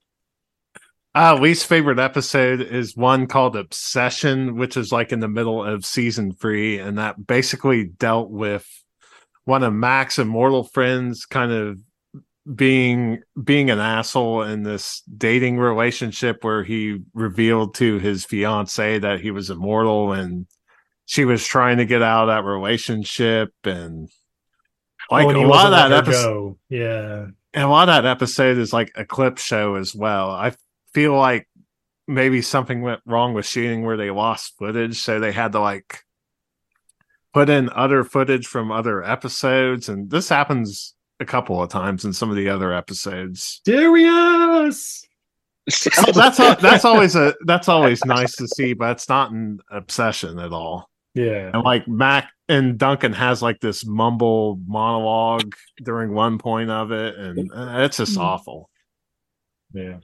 Uh, 1.15 1.35
least 1.35 1.65
favorite 1.65 1.97
episode 1.97 2.61
is 2.61 2.95
one 2.95 3.25
called 3.25 3.55
Obsession, 3.55 4.55
which 4.55 4.77
is 4.77 4.91
like 4.91 5.11
in 5.11 5.19
the 5.19 5.27
middle 5.27 5.63
of 5.63 5.83
season 5.83 6.31
three, 6.31 6.77
and 6.77 6.99
that 6.99 7.25
basically 7.25 7.85
dealt 7.85 8.29
with 8.29 8.67
one 9.45 9.63
of 9.63 9.73
Mac's 9.73 10.19
immortal 10.19 10.63
friends 10.63 11.25
kind 11.25 11.51
of 11.51 11.79
being 12.53 13.21
being 13.43 13.69
an 13.69 13.79
asshole 13.79 14.43
in 14.43 14.63
this 14.63 15.01
dating 15.17 15.57
relationship 15.57 16.43
where 16.43 16.63
he 16.63 16.99
revealed 17.13 17.75
to 17.75 17.97
his 17.97 18.23
fiance 18.23 18.99
that 18.99 19.19
he 19.19 19.31
was 19.31 19.49
immortal 19.49 20.13
and 20.13 20.45
she 21.07 21.23
was 21.23 21.43
trying 21.47 21.77
to 21.77 21.85
get 21.85 22.01
out 22.01 22.23
of 22.23 22.27
that 22.27 22.47
relationship 22.47 23.53
and 23.63 24.09
like 25.09 25.25
oh, 25.25 25.29
and 25.29 25.37
a 25.37 25.47
lot 25.47 25.65
of 25.65 25.71
that 25.71 25.93
episode. 25.93 26.57
Yeah. 26.69 27.27
and 27.53 27.63
a 27.63 27.69
lot 27.69 27.87
of 27.87 27.95
that 27.95 28.05
episode 28.05 28.57
is 28.57 28.73
like 28.73 28.91
a 28.95 29.05
clip 29.05 29.37
show 29.37 29.75
as 29.75 29.95
well. 29.95 30.29
I 30.29 30.53
feel 30.93 31.17
like 31.17 31.47
maybe 32.09 32.41
something 32.41 32.81
went 32.81 32.99
wrong 33.05 33.33
with 33.33 33.45
shooting 33.45 33.85
where 33.85 33.95
they 33.95 34.11
lost 34.11 34.57
footage, 34.59 34.99
so 34.99 35.21
they 35.21 35.31
had 35.31 35.53
to 35.53 35.61
like 35.61 36.03
put 37.33 37.49
in 37.49 37.69
other 37.69 38.03
footage 38.03 38.45
from 38.45 38.69
other 38.69 39.01
episodes, 39.01 39.87
and 39.87 40.11
this 40.11 40.27
happens 40.27 40.93
a 41.21 41.25
couple 41.25 41.63
of 41.63 41.69
times 41.69 42.03
in 42.03 42.11
some 42.11 42.29
of 42.29 42.35
the 42.35 42.49
other 42.49 42.73
episodes. 42.73 43.61
Darius. 43.63 45.03
Oh, 45.97 46.13
that's 46.13 46.37
that's 46.37 46.85
always 46.85 47.17
a 47.17 47.35
that's 47.45 47.67
always 47.67 48.05
nice 48.05 48.37
to 48.37 48.47
see, 48.47 48.71
but 48.71 48.91
it's 48.91 49.09
not 49.09 49.31
an 49.31 49.59
obsession 49.69 50.39
at 50.39 50.53
all. 50.53 50.89
Yeah. 51.17 51.51
And 51.53 51.63
like 51.63 51.87
Mac 51.87 52.29
and 52.47 52.77
Duncan 52.77 53.13
has 53.13 53.41
like 53.41 53.59
this 53.59 53.85
mumble 53.85 54.59
monologue 54.67 55.55
during 55.83 56.13
one 56.13 56.37
point 56.37 56.69
of 56.69 56.91
it, 56.91 57.15
and 57.17 57.51
uh, 57.51 57.79
it's 57.81 57.97
just 57.97 58.17
Mhm. 58.17 58.21
awful. 58.21 58.69
Yeah. 59.73 59.97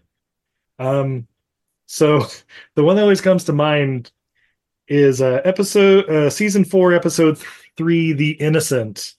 Um 0.79 1.27
so 1.85 2.25
the 2.75 2.83
one 2.83 2.95
that 2.95 3.03
always 3.03 3.21
comes 3.21 3.43
to 3.45 3.53
mind 3.53 4.11
is 4.87 5.21
uh 5.21 5.41
episode 5.45 6.09
uh 6.09 6.29
season 6.29 6.65
4 6.65 6.93
episode 6.93 7.37
3 7.77 8.13
The 8.13 8.31
Innocent. 8.31 9.13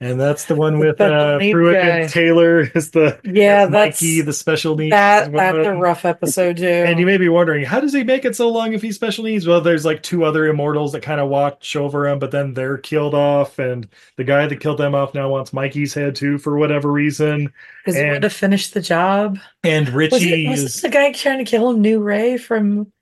And 0.00 0.20
that's 0.20 0.44
the 0.44 0.54
one 0.54 0.78
with 0.78 1.00
uh 1.00 1.38
Pruitt 1.38 1.74
guy. 1.74 1.88
and 1.88 2.08
Taylor 2.08 2.60
is 2.74 2.92
the 2.92 3.18
Yeah, 3.24 3.66
that's 3.66 4.00
Mikey, 4.00 4.20
the 4.20 4.32
special 4.32 4.76
needs. 4.76 4.92
that 4.92 5.32
that's 5.32 5.66
a 5.66 5.72
rough 5.74 6.04
episode 6.04 6.58
too. 6.58 6.66
And 6.66 7.00
you 7.00 7.06
may 7.06 7.16
be 7.16 7.28
wondering, 7.28 7.64
how 7.64 7.80
does 7.80 7.92
he 7.92 8.04
make 8.04 8.24
it 8.24 8.36
so 8.36 8.48
long 8.48 8.72
if 8.74 8.80
he's 8.82 8.94
special 8.94 9.24
needs? 9.24 9.44
Well, 9.44 9.60
there's 9.60 9.84
like 9.84 10.04
two 10.04 10.24
other 10.24 10.46
immortals 10.46 10.92
that 10.92 11.02
kind 11.02 11.20
of 11.20 11.28
watch 11.28 11.74
over 11.74 12.06
him, 12.06 12.20
but 12.20 12.30
then 12.30 12.54
they're 12.54 12.78
killed 12.78 13.14
off, 13.14 13.58
and 13.58 13.88
the 14.16 14.22
guy 14.24 14.46
that 14.46 14.60
killed 14.60 14.78
them 14.78 14.94
off 14.94 15.14
now 15.14 15.28
wants 15.30 15.52
Mikey's 15.52 15.94
head 15.94 16.14
too 16.14 16.38
for 16.38 16.56
whatever 16.56 16.92
reason. 16.92 17.52
Because 17.84 17.98
he 17.98 18.04
wanted 18.06 18.22
to 18.22 18.30
finish 18.30 18.70
the 18.70 18.80
job. 18.80 19.38
And 19.64 19.86
Was 19.86 19.94
Richie 19.94 20.46
it, 20.46 20.50
was 20.50 20.62
is 20.62 20.80
the 20.80 20.90
guy 20.90 21.10
trying 21.10 21.38
to 21.38 21.44
kill 21.44 21.70
him, 21.70 21.80
New 21.80 22.00
Ray 22.00 22.36
from 22.36 22.92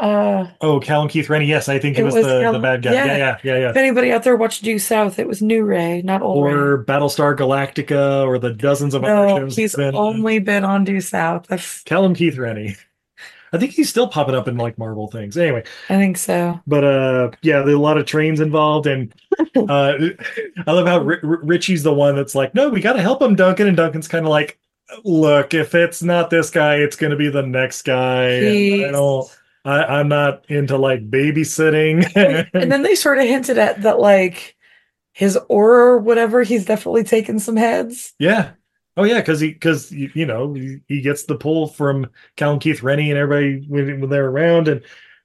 uh 0.00 0.46
oh 0.60 0.80
Callum 0.80 1.08
Keith 1.08 1.28
Rennie. 1.28 1.46
Yes, 1.46 1.68
I 1.68 1.78
think 1.78 1.96
he 1.96 2.02
It 2.02 2.04
was, 2.04 2.14
was 2.14 2.24
the, 2.26 2.52
the 2.52 2.58
bad 2.58 2.82
guy. 2.82 2.92
yeah. 2.92 3.04
Yeah, 3.04 3.16
yeah, 3.18 3.36
yeah, 3.44 3.58
yeah. 3.58 3.70
if 3.70 3.76
anybody 3.76 4.12
out 4.12 4.22
there 4.24 4.36
watched 4.36 4.62
Due 4.64 4.78
South, 4.78 5.18
it 5.18 5.28
was 5.28 5.42
New 5.42 5.64
Ray, 5.64 6.02
not 6.02 6.22
Old 6.22 6.44
Ray. 6.46 6.52
Or 6.52 6.84
Battlestar 6.84 7.36
Galactica, 7.36 8.26
or 8.26 8.38
the 8.38 8.52
dozens 8.52 8.94
of 8.94 9.04
other 9.04 9.14
No, 9.14 9.38
shows. 9.38 9.56
he's 9.56 9.74
been 9.76 9.94
only 9.94 10.38
been 10.38 10.64
on 10.64 10.84
Due 10.84 11.00
South. 11.00 11.46
That's 11.48 11.82
Callum 11.82 12.14
Keith 12.14 12.38
Rennie. 12.38 12.76
I 13.52 13.58
think 13.58 13.72
he's 13.72 13.88
still 13.90 14.06
popping 14.06 14.36
up 14.36 14.46
in 14.46 14.56
like 14.56 14.78
Marvel 14.78 15.08
things. 15.08 15.36
Anyway, 15.36 15.64
I 15.88 15.96
think 15.96 16.16
so. 16.18 16.60
but 16.68 16.84
uh 16.84 17.30
yeah 17.42 17.62
there's 17.62 17.74
a 17.74 17.78
lot 17.78 17.98
of 17.98 18.06
trains 18.06 18.38
involved 18.40 18.86
and 18.86 19.12
uh 19.56 19.94
i 20.66 20.70
love 20.72 20.86
how 20.86 20.98
R- 21.04 21.20
R- 21.22 21.40
richie's 21.42 21.82
the 21.82 21.92
one 21.92 22.14
that's 22.14 22.34
like 22.36 22.54
no 22.54 22.68
we 22.68 22.80
got 22.80 22.92
to 22.92 23.02
help 23.02 23.20
him 23.20 23.34
duncan 23.34 23.66
and 23.66 23.76
duncan's 23.76 24.06
kind 24.08 24.24
of 24.24 24.30
like 24.30 24.58
look 25.04 25.52
if 25.54 25.74
it's 25.74 26.02
not 26.02 26.30
this 26.30 26.50
guy 26.50 26.76
it's 26.76 26.94
going 26.96 27.10
to 27.10 27.16
be 27.16 27.28
the 27.28 27.42
next 27.42 27.82
guy 27.82 28.36
i 28.86 28.90
don't 28.92 29.39
I, 29.64 29.84
i'm 29.84 30.08
not 30.08 30.44
into 30.50 30.76
like 30.78 31.10
babysitting. 31.10 32.04
And 32.54 32.72
then 32.72 32.82
they 32.82 32.94
sort 32.94 33.18
of 33.18 33.24
hinted 33.24 33.58
at 33.58 33.82
that 33.82 33.98
like 34.00 34.56
his 35.12 35.36
aura 35.48 35.94
or 35.94 35.98
whatever, 35.98 36.42
he's 36.42 36.64
definitely 36.64 37.04
taken 37.04 37.38
some 37.40 37.56
heads. 37.56 38.14
yeah. 38.18 38.52
Oh 38.96 39.04
yeah 39.04 39.20
because 39.20 39.40
he 39.40 39.52
because 39.52 39.90
you, 39.92 40.10
you 40.14 40.26
know 40.26 40.52
he, 40.52 40.80
he 40.88 41.00
gets 41.00 41.22
the 41.24 41.36
pull 41.36 41.68
from 41.68 42.08
Callum 42.36 42.58
Keith 42.58 42.82
Rennie 42.82 43.10
and 43.10 43.18
everybody 43.18 43.64
when, 43.68 44.00
when 44.00 44.10
they're 44.10 44.28
around. 44.28 44.68
And 44.68 44.82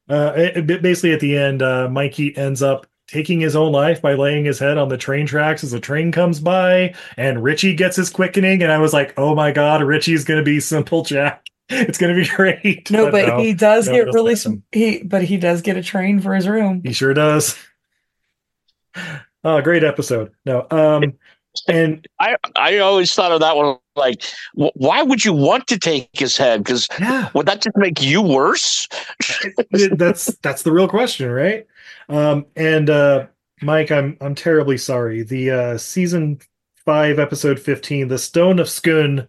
uh 0.10 0.34
it- 0.36 0.70
it- 0.70 0.82
basically 0.82 1.14
at 1.14 1.20
the 1.20 1.36
end 1.38 1.62
uh 1.64 1.90
Mikey 1.90 2.36
ends 2.38 2.62
up 2.62 2.88
taking 3.07 3.40
his 3.40 3.56
own 3.56 3.72
life 3.72 4.02
by 4.02 4.14
laying 4.16 4.45
his 4.45 4.60
head 4.60 4.78
on 4.78 4.90
the 4.90 4.98
train 4.98 5.26
tracks 5.28 5.64
as 5.64 5.74
a 5.74 5.80
train 5.80 6.12
comes 6.12 6.40
by. 6.40 6.94
And 7.18 7.44
Richie 7.44 7.76
gets 7.76 7.95
his 7.98 8.10
quickening. 8.10 8.62
And 8.64 8.72
I 8.72 8.78
was 8.80 8.94
like 8.94 9.14
oh 9.18 9.34
my 9.36 9.52
god 9.52 9.82
Richie's 9.84 10.24
gonna 10.26 10.44
be 10.44 10.60
simple 10.60 11.03
Jack 11.03 11.45
it's 11.70 11.98
gonna 11.98 12.16
be 12.16 12.28
great 12.28 12.90
No, 12.92 13.12
but 13.12 13.28
no, 13.28 13.40
he 13.40 13.54
does 13.54 13.88
no, 13.88 13.94
get 13.94 14.14
really 14.14 14.36
happen. 14.36 14.64
he 14.72 15.04
but 15.04 15.24
he 15.24 15.38
does 15.38 15.62
get 15.62 15.78
a 15.78 15.84
train 15.84 16.20
for 16.22 16.34
his 16.36 16.48
room. 16.48 16.82
he 16.84 16.94
sure 16.94 17.14
does 17.14 17.58
oh 19.44 19.62
great 19.62 19.84
episode 19.84 20.32
no 20.46 20.68
um 20.72 21.14
and 21.68 22.08
I 22.20 22.38
I 22.56 22.78
always 22.80 23.14
thought 23.14 23.32
of 23.32 23.40
that 23.40 23.56
one 23.56 23.78
like, 23.96 24.24
why 24.54 25.02
would 25.02 25.24
you 25.24 25.32
want 25.32 25.68
to 25.68 25.80
take 25.80 26.10
his 26.14 26.36
head? 26.36 26.64
Because 26.64 26.88
yeah 27.00 27.30
would 27.34 27.46
that 27.46 27.62
just 27.62 27.78
make 27.78 28.02
you 28.02 28.22
worse? 28.22 28.88
that's 29.92 30.26
that's 30.38 30.64
the 30.64 30.72
real 30.72 30.88
question, 30.88 31.30
right? 31.32 31.66
Um, 32.10 32.46
and 32.56 32.90
uh, 32.90 33.28
Mike, 33.62 33.92
I'm 33.92 34.18
I'm 34.22 34.36
terribly 34.36 34.78
sorry. 34.78 35.24
The 35.24 35.52
uh, 35.52 35.78
season 35.78 36.40
five, 36.86 37.20
episode 37.20 37.60
fifteen, 37.60 38.10
the 38.10 38.18
Stone 38.18 38.60
of 38.60 38.70
Scone. 38.70 39.28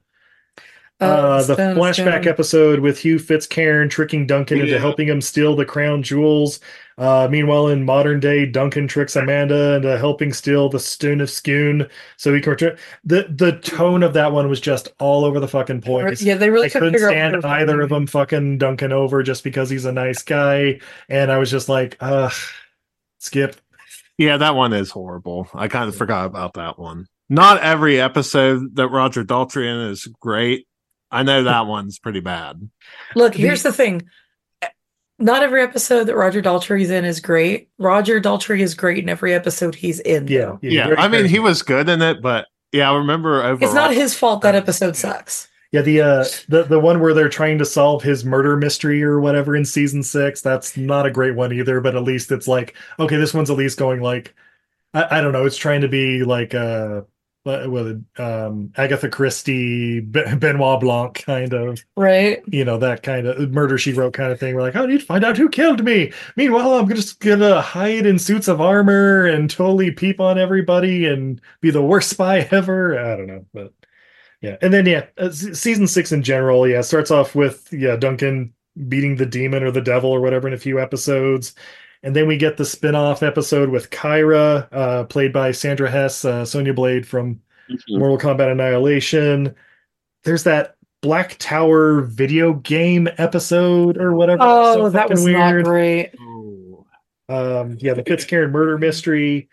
Uh, 0.99 1.43
the 1.43 1.55
Stone, 1.55 1.77
flashback 1.77 2.23
Stone. 2.23 2.29
episode 2.29 2.81
with 2.81 2.99
Hugh 2.99 3.19
Fitzcairn 3.19 3.91
tricking 3.91 4.27
Duncan 4.27 4.61
into 4.61 4.73
Yeah. 4.73 4.79
helping 4.79 5.07
him 5.09 5.21
steal 5.21 5.55
the 5.55 5.67
crown 5.67 6.03
jewels. 6.03 6.59
Uh, 6.97 7.29
meanwhile, 7.31 7.69
in 7.69 7.85
modern 7.85 8.19
day, 8.19 8.47
Duncan 8.47 8.89
tricks 8.89 9.15
Amanda 9.15 9.75
into 9.75 9.99
helping 9.99 10.33
steal 10.33 10.71
the 10.71 10.81
Stone 10.81 11.21
of 11.21 11.29
Scone 11.29 11.87
so 12.17 12.33
he 12.33 12.41
can 12.41 12.53
return. 12.53 12.79
The 13.05 13.27
the 13.29 13.53
tone 13.53 14.03
of 14.03 14.15
that 14.15 14.33
one 14.33 14.49
was 14.49 14.59
just 14.59 14.89
all 14.99 15.27
over 15.27 15.39
the 15.39 15.49
fucking 15.49 15.83
place. 15.83 16.23
Yeah, 16.23 16.37
they 16.37 16.49
really 16.49 16.69
I 16.69 16.71
couldn't 16.71 16.93
couldn't 16.95 17.05
out 17.07 17.11
stand 17.43 17.45
either 17.45 17.83
of 17.83 17.91
them 17.91 18.07
fucking 18.07 18.57
Duncan 18.57 18.93
over 18.93 19.23
just 19.23 19.45
because 19.45 19.69
he's 19.69 19.85
a 19.85 19.93
nice 19.93 20.23
guy, 20.23 20.81
and 21.11 21.31
I 21.31 21.37
was 21.37 21.51
just 21.51 21.69
like, 21.69 21.99
ugh, 22.01 22.33
skip. 23.19 23.57
Yeah, 24.17 24.39
that 24.39 24.55
one 24.55 24.73
is 24.73 24.91
horrible. 24.91 25.49
I 25.53 25.69
kind 25.69 25.91
of 25.91 25.97
forgot 25.97 26.25
about 26.25 26.55
that 26.55 26.79
one. 26.79 27.05
Not 27.29 27.61
every 27.61 28.01
episode 28.01 28.77
that 28.77 28.89
Roger 28.89 29.23
Daltrey 29.25 29.67
in 29.67 29.91
is 29.91 30.07
great. 30.21 30.67
I 31.17 31.23
know 31.23 31.45
that 31.45 31.67
one's 31.67 31.99
pretty 31.99 32.21
bad. 32.21 32.69
Look, 33.15 33.35
here's 33.35 33.63
the 33.63 33.73
thing. 33.73 34.09
Not 35.19 35.43
every 35.43 35.63
episode 35.63 36.05
that 36.05 36.17
Roger 36.17 36.43
Daltrey's 36.43 36.91
in 36.91 37.07
is 37.07 37.21
great. 37.21 37.71
Roger 37.79 38.21
Daltrey 38.21 38.61
is 38.61 38.75
great 38.75 38.99
in 38.99 39.09
every 39.09 39.33
episode 39.33 39.75
he's 39.75 39.99
in. 40.01 40.29
Yeah, 40.29 40.39
though. 40.39 40.59
Yeah, 40.61 40.95
I 40.99 41.09
mean, 41.09 41.25
he 41.25 41.39
was 41.39 41.63
good 41.63 41.89
in 41.89 42.03
it, 42.03 42.21
but 42.21 42.47
yeah, 42.73 42.91
I 42.91 42.97
remember 42.97 43.43
overall. 43.43 43.65
It's 43.65 43.75
not 43.75 43.95
his 43.95 44.15
fault 44.15 44.43
that 44.43 44.55
episode 44.55 44.95
sucks. 44.95 45.49
Yeah, 45.73 45.83
the 45.83 46.01
uh 46.01 46.25
the 46.49 46.65
the 46.65 46.79
one 46.79 47.01
where 47.01 47.15
they're 47.15 47.29
trying 47.29 47.59
to 47.59 47.65
solve 47.65 48.03
his 48.03 48.25
murder 48.25 48.57
mystery 48.57 49.03
or 49.03 49.21
whatever 49.21 49.57
in 49.57 49.65
season 49.65 50.03
six. 50.03 50.41
That's 50.41 50.77
not 50.77 51.07
a 51.07 51.11
great 51.11 51.35
one 51.35 51.53
either, 51.53 51.81
but 51.81 51.97
at 51.97 52.03
least 52.03 52.31
it's 52.31 52.47
like 52.47 52.77
okay, 52.99 53.17
this 53.17 53.35
one's 53.35 53.51
at 53.51 53.57
least 53.57 53.79
going 53.79 54.01
like 54.01 54.35
I, 54.95 55.19
I 55.19 55.21
don't 55.21 55.33
know. 55.33 55.45
It's 55.45 55.57
trying 55.57 55.81
to 55.81 55.89
be 55.89 56.25
like 56.25 56.55
uh 56.55 57.03
what, 57.47 57.97
um 58.19 58.73
Agatha 58.77 59.09
Christie, 59.09 60.01
Benoit 60.01 60.81
Blanc 60.81 61.15
kind 61.15 61.53
of 61.53 61.85
Right? 61.97 62.43
you 62.47 62.65
know 62.65 62.79
that 62.79 63.03
kind 63.03 63.27
of 63.27 63.51
murder 63.53 63.79
she 63.79 63.93
wrote 63.93 64.13
kind 64.15 64.33
of 64.33 64.41
thing. 64.41 64.55
We're 64.55 64.63
like, 64.63 64.77
I 64.77 64.85
need 64.87 65.01
to 65.01 65.07
find 65.07 65.25
out 65.25 65.37
who 65.37 65.49
killed 65.49 65.85
me. 65.85 66.13
Meanwhile, 66.37 66.75
I'm 66.75 66.89
just 66.89 67.21
gonna 67.21 67.61
hide 67.61 68.07
in 68.07 68.19
suits 68.19 68.49
of 68.49 68.61
armor 68.61 69.27
and 69.27 69.49
totally 69.51 69.91
peep 69.91 70.21
on 70.21 70.39
everybody 70.39 71.07
and 71.07 71.41
be 71.61 71.71
the 71.71 71.83
worst 71.83 72.11
spy 72.11 72.41
ever. 72.51 72.99
I 72.99 73.17
don't 73.17 73.27
know, 73.27 73.47
but 73.55 73.73
yeah. 74.41 74.57
And 74.63 74.73
then 74.73 74.87
yeah, 74.87 75.07
uh, 75.19 75.31
season 75.31 75.87
six 75.87 76.13
in 76.13 76.23
general, 76.23 76.69
yeah, 76.69 76.81
starts 76.81 77.11
off 77.11 77.35
with 77.35 77.69
yeah 77.73 77.97
Duncan 77.97 78.53
beating 78.89 79.17
the 79.17 79.27
demon 79.27 79.63
or 79.63 79.71
the 79.71 79.81
devil 79.81 80.11
or 80.11 80.21
whatever 80.21 80.47
in 80.49 80.55
a 80.55 80.59
few 80.59 80.79
episodes. 80.81 81.55
And 82.07 82.15
then 82.15 82.29
we 82.29 82.37
get 82.37 82.57
the 82.57 82.65
spin-off 82.65 83.25
episode 83.25 83.69
with 83.69 83.91
Kyra, 83.91 84.69
uh, 84.71 85.05
played 85.07 85.33
by 85.33 85.51
Sandra 85.51 85.91
Hess, 85.91 86.25
uh, 86.25 86.45
Sonya 86.45 86.73
Blade 86.73 87.05
from 87.05 87.41
Mortal 87.89 88.17
Kombat 88.17 88.53
Annihilation. 88.53 89.57
There's 90.23 90.45
that 90.45 90.77
Black 91.03 91.35
Tower 91.41 92.03
video 92.03 92.53
game 92.53 93.09
episode 93.19 93.99
or 93.99 94.15
whatever. 94.15 94.45
Oh, 94.45 94.75
So 94.75 94.91
that 94.91 95.09
fucking 95.09 95.25
was 95.25 95.27
not 95.27 95.65
great. 95.65 96.13
Um, 97.29 97.77
yeah, 97.81 97.95
the 97.95 98.05
Fitzcairn 98.05 98.53
murder 98.53 98.79
mystery. 98.79 99.49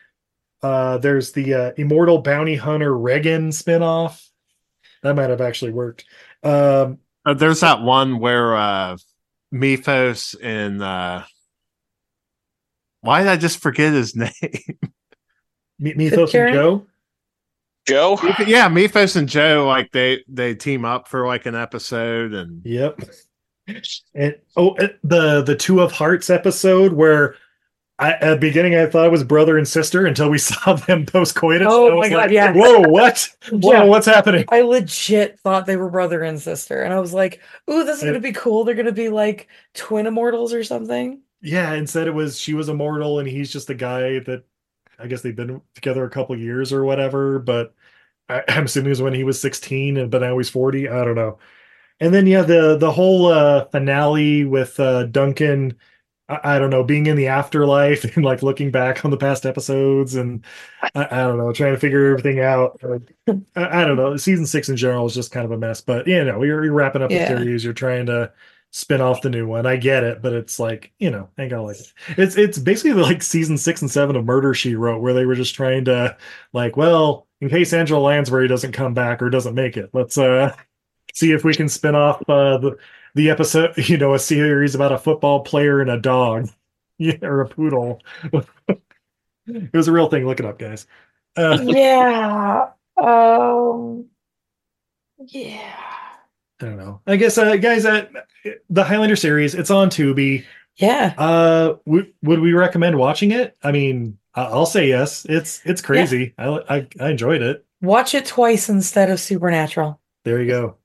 Uh, 0.61 0.99
there's 0.99 1.31
the 1.31 1.55
uh, 1.55 1.71
Immortal 1.75 2.19
Bounty 2.21 2.55
Hunter 2.55 2.95
Regan 2.95 3.49
spinoff. 3.49 4.23
That 5.01 5.15
might 5.15 5.31
have 5.31 5.41
actually 5.41 5.71
worked. 5.71 6.05
Um, 6.43 6.99
Uh, 7.25 7.34
there's 7.34 7.61
that 7.61 7.81
one 7.81 8.19
where 8.19 8.55
uh 8.55 8.97
Methos 9.51 10.35
and 10.35 10.84
uh 10.84 11.23
why 13.03 13.19
did 13.19 13.30
I 13.30 13.38
just 13.38 13.59
forget 13.61 13.93
his 13.93 14.15
name? 14.15 14.31
Me- 15.80 15.93
Methos 15.95 16.34
and 16.34 16.53
Joe. 16.53 16.85
Joe. 17.85 18.17
yeah, 18.47 18.67
Methos 18.69 19.15
and 19.17 19.27
Joe 19.27 19.65
like 19.67 19.91
they 19.91 20.23
they 20.27 20.55
team 20.55 20.85
up 20.85 21.07
for 21.07 21.27
like 21.27 21.45
an 21.45 21.55
episode 21.55 22.34
and 22.34 22.61
Yep. 22.65 23.01
And 24.15 24.35
oh, 24.57 24.75
uh, 24.77 24.88
the 25.03 25.41
the 25.41 25.55
Two 25.55 25.81
of 25.81 25.91
Hearts 25.91 26.30
episode 26.30 26.93
where 26.93 27.35
I, 27.99 28.11
at 28.13 28.21
the 28.31 28.38
beginning 28.38 28.75
I 28.75 28.85
thought 28.88 29.05
it 29.05 29.11
was 29.11 29.23
brother 29.23 29.57
and 29.57 29.67
sister 29.67 30.05
until 30.05 30.30
we 30.30 30.38
saw 30.39 30.73
them 30.73 31.05
post 31.05 31.35
coitus. 31.35 31.67
Oh 31.69 31.97
my 31.99 32.09
God, 32.09 32.17
like, 32.17 32.31
yeah. 32.31 32.51
Whoa, 32.53 32.81
what? 32.89 33.30
Whoa, 33.51 33.71
Yeah. 33.71 33.84
what's 33.84 34.05
happening? 34.05 34.45
I 34.49 34.61
legit 34.61 35.39
thought 35.39 35.65
they 35.65 35.77
were 35.77 35.89
brother 35.89 36.23
and 36.23 36.41
sister. 36.41 36.84
And 36.84 36.93
I 36.93 36.99
was 36.99 37.13
like, 37.13 37.41
ooh, 37.69 37.84
this 37.84 37.97
is 37.97 38.03
going 38.03 38.13
to 38.15 38.19
be 38.19 38.31
cool. 38.34 38.63
They're 38.63 38.75
going 38.75 38.85
to 38.88 38.91
be 38.93 39.09
like 39.09 39.47
twin 39.73 40.07
immortals 40.07 40.53
or 40.53 40.63
something. 40.63 41.21
Yeah, 41.43 41.73
instead 41.75 42.07
it 42.07 42.13
was 42.13 42.39
she 42.39 42.55
was 42.55 42.69
immortal 42.69 43.19
and 43.19 43.27
he's 43.27 43.51
just 43.53 43.69
a 43.69 43.75
guy 43.75 44.19
that 44.21 44.45
I 44.99 45.07
guess 45.07 45.21
they've 45.21 45.35
been 45.35 45.61
together 45.75 46.05
a 46.05 46.11
couple 46.11 46.37
years 46.39 46.73
or 46.73 46.85
whatever, 46.85 47.39
but 47.39 47.75
I, 48.29 48.43
I'm 48.49 48.65
assuming 48.65 48.87
it 48.87 48.91
was 48.91 49.01
when 49.03 49.13
he 49.15 49.23
was 49.25 49.41
16 49.41 49.97
and 49.97 50.11
but 50.11 50.21
now 50.21 50.37
he's 50.37 50.49
40. 50.49 50.89
I 50.89 51.03
don't 51.05 51.15
know. 51.15 51.39
And 52.01 52.13
then 52.13 52.27
yeah, 52.27 52.43
the 52.43 52.77
the 52.77 52.91
whole 52.93 53.27
uh 53.27 53.65
finale 53.67 54.45
with 54.45 54.79
uh 54.79 55.05
Duncan 55.05 55.77
I, 56.29 56.55
I 56.57 56.59
don't 56.59 56.69
know, 56.71 56.83
being 56.83 57.07
in 57.07 57.17
the 57.17 57.27
afterlife 57.27 58.03
and 58.17 58.25
like 58.25 58.43
looking 58.43 58.71
back 58.71 59.05
on 59.05 59.11
the 59.11 59.17
past 59.17 59.45
episodes 59.45 60.15
and 60.15 60.45
I, 60.95 61.05
I 61.11 61.17
don't 61.27 61.37
know, 61.39 61.51
trying 61.53 61.73
to 61.73 61.79
figure 61.79 62.07
everything 62.11 62.39
out. 62.41 62.79
Uh, 62.83 62.99
I, 63.55 63.83
I 63.83 63.85
don't 63.85 63.97
know. 63.97 64.17
Season 64.17 64.45
six 64.47 64.69
in 64.69 64.77
general 64.77 65.05
is 65.07 65.15
just 65.15 65.31
kind 65.31 65.45
of 65.45 65.51
a 65.51 65.57
mess, 65.57 65.81
but 65.81 66.07
you 66.07 66.23
know, 66.25 66.43
you're, 66.43 66.63
you're 66.65 66.73
wrapping 66.73 67.01
up 67.03 67.09
Yeah. 67.09 67.25
the 67.29 67.43
series, 67.43 67.63
you're 67.63 67.73
trying 67.73 68.07
to 68.07 68.31
spin 68.73 69.01
off 69.01 69.21
the 69.21 69.29
new 69.29 69.47
one. 69.47 69.67
I 69.67 69.75
get 69.77 70.03
it, 70.03 70.21
but 70.21 70.33
it's 70.33 70.59
like, 70.59 70.91
you 70.97 71.11
know, 71.11 71.29
I 71.37 71.47
gotta 71.47 71.61
like 71.61 71.79
it. 71.79 71.93
It's 72.17 72.35
it's 72.35 72.57
basically 72.57 72.93
like 73.01 73.21
season 73.23 73.57
six 73.57 73.81
and 73.81 73.89
seven 73.89 74.15
of 74.15 74.25
Murder 74.25 74.53
She 74.53 74.75
Wrote, 74.75 75.01
where 75.01 75.13
they 75.13 75.25
were 75.25 75.35
just 75.35 75.55
trying 75.55 75.85
to 75.85 76.17
like, 76.51 76.75
well, 76.75 77.27
in 77.39 77.49
case 77.49 77.71
Angela 77.71 77.99
Lansbury 77.99 78.47
doesn't 78.47 78.71
come 78.73 78.93
back 78.93 79.21
or 79.21 79.29
doesn't 79.29 79.55
make 79.55 79.77
it, 79.77 79.91
let's 79.93 80.17
uh 80.17 80.55
see 81.13 81.31
if 81.31 81.43
we 81.43 81.53
can 81.53 81.69
spin 81.69 81.95
off 81.95 82.21
uh 82.27 82.57
the 82.57 82.77
the 83.15 83.29
episode, 83.29 83.77
you 83.87 83.97
know, 83.97 84.15
a 84.15 84.19
series 84.19 84.75
about 84.75 84.91
a 84.91 84.97
football 84.97 85.41
player 85.41 85.79
and 85.79 85.89
a 85.89 85.99
dog. 85.99 86.49
Yeah, 86.99 87.17
or 87.23 87.41
a 87.41 87.49
poodle. 87.49 88.01
it 89.47 89.73
was 89.73 89.87
a 89.87 89.91
real 89.91 90.09
thing. 90.09 90.27
Look 90.27 90.39
it 90.39 90.45
up, 90.45 90.59
guys. 90.59 90.85
Uh, 91.35 91.57
yeah. 91.63 92.67
Um, 92.97 94.05
yeah. 95.17 96.02
I 96.61 96.65
don't 96.65 96.77
know. 96.77 97.01
I 97.07 97.15
guess, 97.17 97.38
uh, 97.38 97.55
guys, 97.57 97.85
uh, 97.85 98.05
the 98.69 98.84
Highlander 98.84 99.15
series, 99.15 99.53
it's 99.55 99.71
on 99.71 99.89
Tubi. 99.89 100.45
Yeah. 100.77 101.13
Uh, 101.17 101.75
w- 101.85 102.11
would 102.23 102.39
we 102.39 102.53
recommend 102.53 102.97
watching 102.97 103.31
it? 103.31 103.55
I 103.63 103.71
mean, 103.71 104.17
I- 104.35 104.45
I'll 104.45 104.65
say 104.65 104.88
yes. 104.88 105.25
It's 105.30 105.61
it's 105.65 105.81
crazy. 105.81 106.34
I, 106.38 106.47
I 106.69 106.88
I 106.99 107.09
enjoyed 107.09 107.41
it. 107.41 107.65
Watch 107.81 108.13
it 108.15 108.25
twice 108.25 108.69
instead 108.69 109.09
of 109.11 109.19
Supernatural. 109.19 109.99
There 110.23 110.41
you 110.41 110.47
go. 110.47 110.77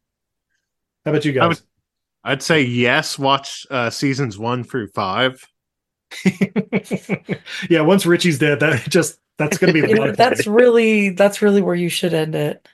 How 1.05 1.13
about 1.13 1.25
you 1.25 1.33
I 1.33 1.35
guys? 1.35 1.49
would- 1.49 1.61
I'd 2.25 2.43
say 2.43 2.63
yes, 2.63 3.19
watch 3.19 3.67
uh 3.71 3.89
seasons 3.91 4.37
one 4.39 4.65
through 4.65 4.89
five. 4.89 5.43
yeah, 7.71 7.81
once 7.81 8.07
Richie's 8.07 8.39
dead, 8.39 8.61
that 8.61 8.83
just 8.89 9.19
that's 9.39 9.59
gonna 9.59 9.73
be 9.73 9.81
the 9.81 9.89
You 9.89 9.95
know, 9.95 10.13
that's 10.13 10.47
really 10.47 11.11
that's 11.11 11.41
really 11.43 11.63
where 11.63 11.75
you 11.75 11.89
should 11.89 12.15
end 12.15 12.35
it. 12.35 12.67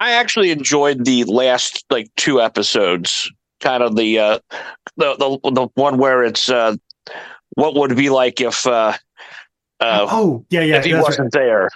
I 0.00 0.12
actually 0.12 0.50
enjoyed 0.50 1.04
the 1.04 1.24
last 1.24 1.84
like 1.90 2.08
two 2.16 2.40
episodes. 2.40 3.30
Kind 3.60 3.82
of 3.82 3.96
the 3.96 4.18
uh 4.18 4.38
the 4.96 5.16
the, 5.16 5.50
the 5.50 5.68
one 5.74 5.98
where 5.98 6.22
it's 6.22 6.48
uh 6.48 6.76
what 7.54 7.74
would 7.74 7.92
it 7.92 7.96
be 7.96 8.10
like 8.10 8.40
if 8.40 8.66
uh 8.66 8.92
uh 9.80 10.06
oh 10.10 10.44
yeah, 10.50 10.60
yeah, 10.60 10.76
if 10.76 10.84
he 10.84 10.94
wasn't 10.94 11.26
right. 11.26 11.32
there. 11.32 11.70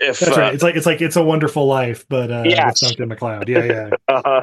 If 0.00 0.20
That's 0.20 0.36
uh, 0.36 0.40
right. 0.40 0.54
It's 0.54 0.62
like 0.62 0.76
it's 0.76 0.86
like 0.86 1.00
it's 1.00 1.16
a 1.16 1.22
wonderful 1.22 1.66
life, 1.66 2.04
but 2.08 2.30
uh, 2.30 2.42
Yes. 2.44 2.82
MacLeod. 2.98 3.48
Yeah, 3.48 3.64
yeah, 3.64 3.90
uh, 4.08 4.42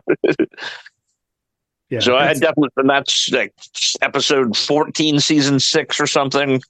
yeah. 1.89 1.99
so 1.99 2.15
I 2.15 2.33
definitely 2.33 2.69
and 2.77 2.89
that's 2.89 3.29
like 3.31 3.53
episode 4.01 4.55
fourteen, 4.55 5.19
season 5.19 5.59
six 5.59 5.99
or 5.99 6.07
something. 6.07 6.61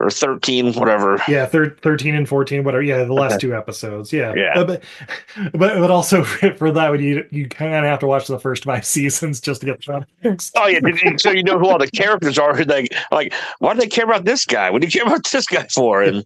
Or 0.00 0.10
thirteen, 0.10 0.72
whatever. 0.72 1.22
yeah, 1.28 1.44
thir- 1.44 1.76
thirteen 1.82 2.14
and 2.14 2.26
fourteen, 2.26 2.64
whatever. 2.64 2.82
Yeah, 2.82 3.04
the 3.04 3.12
last 3.12 3.40
two 3.40 3.54
episodes. 3.54 4.10
Yeah, 4.12 4.32
Yeah. 4.34 4.52
Uh, 4.56 4.64
but 4.64 4.82
but 5.52 5.78
but 5.78 5.90
also 5.90 6.24
for 6.56 6.72
that 6.72 6.90
one, 6.90 7.02
you 7.02 7.26
you 7.30 7.46
kind 7.46 7.74
of 7.74 7.84
have 7.84 7.98
to 8.00 8.06
watch 8.06 8.26
the 8.26 8.38
first 8.38 8.64
five 8.64 8.86
seasons 8.86 9.40
just 9.40 9.60
to 9.60 9.66
get 9.66 9.84
the 9.84 10.04
context. 10.24 10.52
Oh 10.56 10.66
yeah, 10.66 10.80
so 11.18 11.30
you 11.30 11.44
know 11.44 11.58
who 11.58 11.68
all 11.68 11.78
the 11.78 11.90
characters 11.90 12.38
are. 12.38 12.64
Like, 12.64 12.94
like, 13.12 13.34
why 13.58 13.74
do 13.74 13.80
they 13.80 13.86
care 13.86 14.04
about 14.04 14.24
this 14.24 14.46
guy? 14.46 14.70
What 14.70 14.80
do 14.80 14.86
you 14.86 14.90
care 14.92 15.06
about 15.06 15.28
this 15.30 15.46
guy 15.46 15.66
for? 15.68 16.02
And 16.02 16.24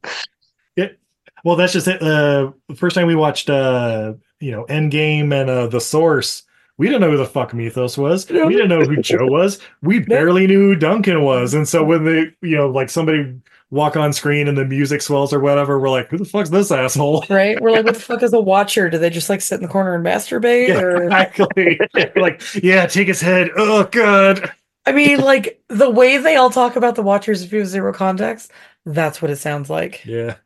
Well, 1.45 1.55
that's 1.57 1.73
just 1.73 1.87
it. 1.87 2.03
Uh, 2.03 2.53
the 2.69 2.75
first 2.75 2.95
time 2.97 3.07
we 3.07 3.15
watched, 3.15 3.49
uh, 3.51 4.15
you 4.41 4.51
know, 4.51 4.65
Endgame 4.65 5.33
and 5.33 5.49
uh, 5.49 5.67
The 5.69 5.81
Source, 5.81 6.43
we 6.77 6.87
didn't 6.89 7.03
know 7.03 7.11
who 7.13 7.17
the 7.17 7.25
fuck 7.27 7.55
Methos 7.55 7.97
was. 7.97 8.29
We 8.29 8.37
didn't 8.55 8.69
know 8.69 8.81
who 8.83 8.97
Joe 9.01 9.27
was. 9.27 9.61
We 9.81 10.01
barely 10.01 10.49
knew 10.49 10.61
who 10.71 10.75
Duncan 10.75 11.23
was. 11.23 11.55
And 11.55 11.69
so 11.69 11.85
when 11.85 12.05
they, 12.05 12.33
you 12.43 12.57
know, 12.57 12.69
like 12.69 12.91
somebody 12.91 13.33
walk 13.71 13.97
on 13.97 14.13
screen 14.13 14.47
and 14.49 14.57
the 14.57 14.65
music 14.65 15.03
swells 15.03 15.33
or 15.33 15.41
whatever, 15.41 15.79
we're 15.81 15.91
like, 15.91 16.09
who 16.09 16.19
the 16.19 16.25
fuck's 16.25 16.51
this 16.51 16.71
asshole? 16.71 17.25
Right? 17.31 17.61
We're 17.61 17.73
like, 17.73 17.85
what 17.85 17.95
the 17.95 18.01
fuck 18.13 18.23
is 18.23 18.33
a 18.33 18.41
watcher? 18.41 18.89
Do 18.91 18.99
they 18.99 19.11
just 19.11 19.29
like 19.29 19.41
sit 19.41 19.57
in 19.57 19.63
the 19.63 19.69
corner 19.69 19.95
and 19.95 20.05
masturbate? 20.05 20.69
Yeah, 20.69 20.81
Or 20.81 21.03
exactly. 21.05 21.79
like, 22.17 22.43
yeah, 22.63 22.87
take 22.87 23.09
his 23.09 23.21
head. 23.21 23.51
Oh, 23.57 23.85
God. 23.85 24.53
I 24.87 24.93
mean, 24.93 25.19
like 25.21 25.61
the 25.69 25.91
way 25.91 26.17
they 26.19 26.37
all 26.37 26.51
talk 26.51 26.77
about 26.77 26.95
the 26.95 27.03
watchers 27.03 27.43
if 27.43 27.53
you 27.53 27.59
have 27.59 27.69
zero 27.69 27.93
context, 27.93 28.53
that's 28.85 29.21
what 29.21 29.33
it 29.33 29.37
sounds 29.37 29.69
like. 29.69 30.05
Yeah. 30.05 30.37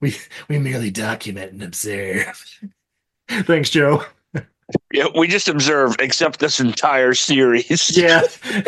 we 0.00 0.16
we 0.48 0.58
merely 0.58 0.90
document 0.90 1.52
and 1.52 1.62
observe. 1.62 2.60
Thanks, 3.28 3.70
Joe. 3.70 4.04
Yeah, 4.92 5.06
we 5.16 5.28
just 5.28 5.48
observe, 5.48 5.94
except 6.00 6.40
this 6.40 6.58
entire 6.58 7.14
series. 7.14 7.96
Yeah, 7.96 8.22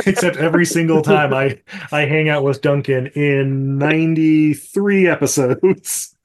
except 0.06 0.36
every 0.36 0.64
single 0.64 1.02
time 1.02 1.34
I 1.34 1.60
I 1.90 2.02
hang 2.02 2.28
out 2.28 2.44
with 2.44 2.60
Duncan 2.60 3.08
in 3.08 3.78
93 3.78 5.08
episodes. 5.08 6.16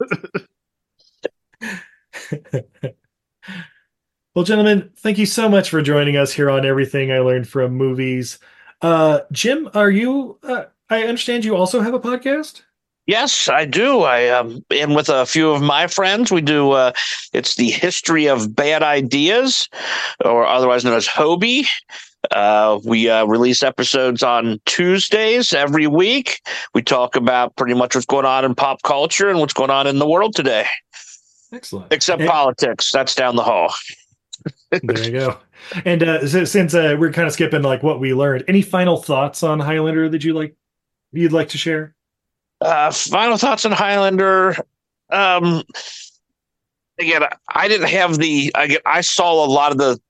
well, 4.34 4.44
gentlemen, 4.44 4.90
thank 4.98 5.18
you 5.18 5.26
so 5.26 5.48
much 5.48 5.70
for 5.70 5.82
joining 5.82 6.16
us 6.16 6.32
here 6.32 6.50
on 6.50 6.64
Everything 6.64 7.10
I 7.12 7.18
Learned 7.18 7.48
from 7.48 7.72
Movies. 7.72 8.38
Uh, 8.80 9.20
Jim, 9.32 9.68
are 9.74 9.90
you? 9.90 10.38
Uh, 10.42 10.64
I 10.88 11.02
understand 11.02 11.44
you 11.44 11.56
also 11.56 11.80
have 11.80 11.94
a 11.94 12.00
podcast. 12.00 12.62
Yes, 13.06 13.48
I 13.50 13.66
do. 13.66 14.00
I 14.00 14.28
um, 14.28 14.64
am 14.70 14.94
with 14.94 15.10
a 15.10 15.26
few 15.26 15.50
of 15.50 15.60
my 15.60 15.86
friends. 15.88 16.32
We 16.32 16.40
do. 16.40 16.70
Uh, 16.72 16.92
it's 17.34 17.56
the 17.56 17.70
history 17.70 18.26
of 18.28 18.54
bad 18.56 18.82
ideas, 18.82 19.68
or 20.24 20.46
otherwise 20.46 20.84
known 20.84 20.96
as 20.96 21.06
Hobie. 21.06 21.66
Uh, 22.30 22.80
we 22.86 23.10
uh, 23.10 23.26
release 23.26 23.62
episodes 23.62 24.22
on 24.22 24.58
Tuesdays 24.64 25.52
every 25.52 25.86
week. 25.86 26.40
We 26.72 26.80
talk 26.82 27.14
about 27.16 27.54
pretty 27.56 27.74
much 27.74 27.94
what's 27.94 28.06
going 28.06 28.24
on 28.24 28.46
in 28.46 28.54
pop 28.54 28.82
culture 28.82 29.28
and 29.28 29.38
what's 29.38 29.52
going 29.52 29.70
on 29.70 29.86
in 29.86 29.98
the 29.98 30.08
world 30.08 30.34
today, 30.34 30.64
Excellent. 31.52 31.92
except 31.92 32.22
And- 32.22 32.30
politics. 32.30 32.90
That's 32.90 33.14
down 33.14 33.36
the 33.36 33.42
hall. 33.42 33.74
there 34.70 35.04
you 35.04 35.12
go. 35.12 35.38
And 35.84 36.02
uh, 36.02 36.26
si- 36.26 36.46
since 36.46 36.74
uh, 36.74 36.96
we're 36.98 37.12
kind 37.12 37.26
of 37.26 37.34
skipping 37.34 37.62
like 37.62 37.82
what 37.82 38.00
we 38.00 38.14
learned, 38.14 38.44
any 38.48 38.62
final 38.62 38.96
thoughts 38.96 39.42
on 39.42 39.60
Highlander 39.60 40.08
that 40.08 40.24
you 40.24 40.32
like 40.32 40.56
you'd 41.12 41.32
like 41.32 41.50
to 41.50 41.58
share? 41.58 41.94
Uh, 42.64 42.90
final 42.90 43.36
thoughts 43.36 43.64
on 43.64 43.72
Highlander. 43.72 44.56
Um, 45.10 45.62
again, 46.98 47.22
I 47.54 47.68
didn't 47.68 47.88
have 47.88 48.18
the. 48.18 48.50
I 48.54 48.66
get. 48.66 48.82
I 48.86 49.02
saw 49.02 49.44
a 49.44 49.46
lot 49.46 49.70
of 49.70 49.78
the 49.78 50.00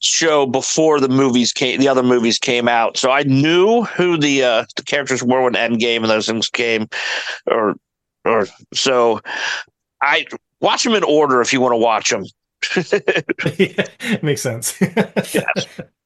show 0.00 0.46
before 0.46 1.00
the 1.00 1.08
movies 1.08 1.52
came. 1.52 1.80
The 1.80 1.88
other 1.88 2.02
movies 2.02 2.38
came 2.38 2.68
out, 2.68 2.98
so 2.98 3.10
I 3.10 3.22
knew 3.22 3.82
who 3.84 4.18
the 4.18 4.44
uh, 4.44 4.64
the 4.76 4.82
characters 4.82 5.22
were 5.22 5.42
when 5.42 5.54
Endgame 5.54 5.98
and 5.98 6.10
those 6.10 6.26
things 6.26 6.48
came, 6.50 6.86
or 7.46 7.74
or 8.26 8.46
so. 8.74 9.20
I 10.02 10.26
watch 10.60 10.84
them 10.84 10.94
in 10.94 11.04
order 11.04 11.40
if 11.40 11.52
you 11.52 11.62
want 11.62 11.72
to 11.72 11.78
watch 11.78 12.10
them. 12.10 12.24
yeah, 13.58 14.18
makes 14.22 14.42
sense. 14.42 14.78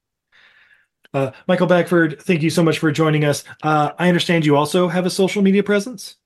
uh, 1.14 1.30
Michael 1.48 1.66
Bagford, 1.66 2.20
thank 2.20 2.42
you 2.42 2.50
so 2.50 2.62
much 2.62 2.78
for 2.78 2.92
joining 2.92 3.24
us. 3.24 3.44
Uh, 3.62 3.92
I 3.98 4.08
understand 4.08 4.44
you 4.44 4.56
also 4.56 4.88
have 4.88 5.06
a 5.06 5.10
social 5.10 5.42
media 5.42 5.62
presence. 5.62 6.16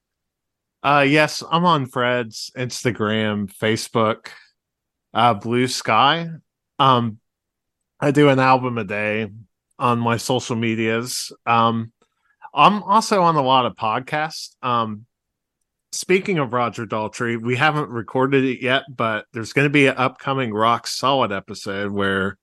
Uh 0.82 1.04
yes, 1.06 1.42
I'm 1.50 1.64
on 1.64 1.86
Threads 1.86 2.52
Instagram, 2.56 3.52
Facebook, 3.52 4.28
uh 5.12 5.34
Blue 5.34 5.66
Sky. 5.66 6.30
Um 6.78 7.18
I 8.00 8.12
do 8.12 8.28
an 8.28 8.38
album 8.38 8.78
a 8.78 8.84
day 8.84 9.28
on 9.78 9.98
my 9.98 10.18
social 10.18 10.54
medias. 10.54 11.32
Um 11.46 11.92
I'm 12.54 12.82
also 12.84 13.22
on 13.22 13.34
a 13.34 13.42
lot 13.42 13.66
of 13.66 13.74
podcasts. 13.74 14.54
Um 14.62 15.06
speaking 15.90 16.38
of 16.38 16.52
Roger 16.52 16.86
Daltrey, 16.86 17.42
we 17.42 17.56
haven't 17.56 17.90
recorded 17.90 18.44
it 18.44 18.62
yet, 18.62 18.84
but 18.88 19.26
there's 19.32 19.52
going 19.52 19.66
to 19.66 19.70
be 19.70 19.88
an 19.88 19.96
upcoming 19.96 20.54
Rock 20.54 20.86
Solid 20.86 21.32
episode 21.32 21.90
where 21.90 22.38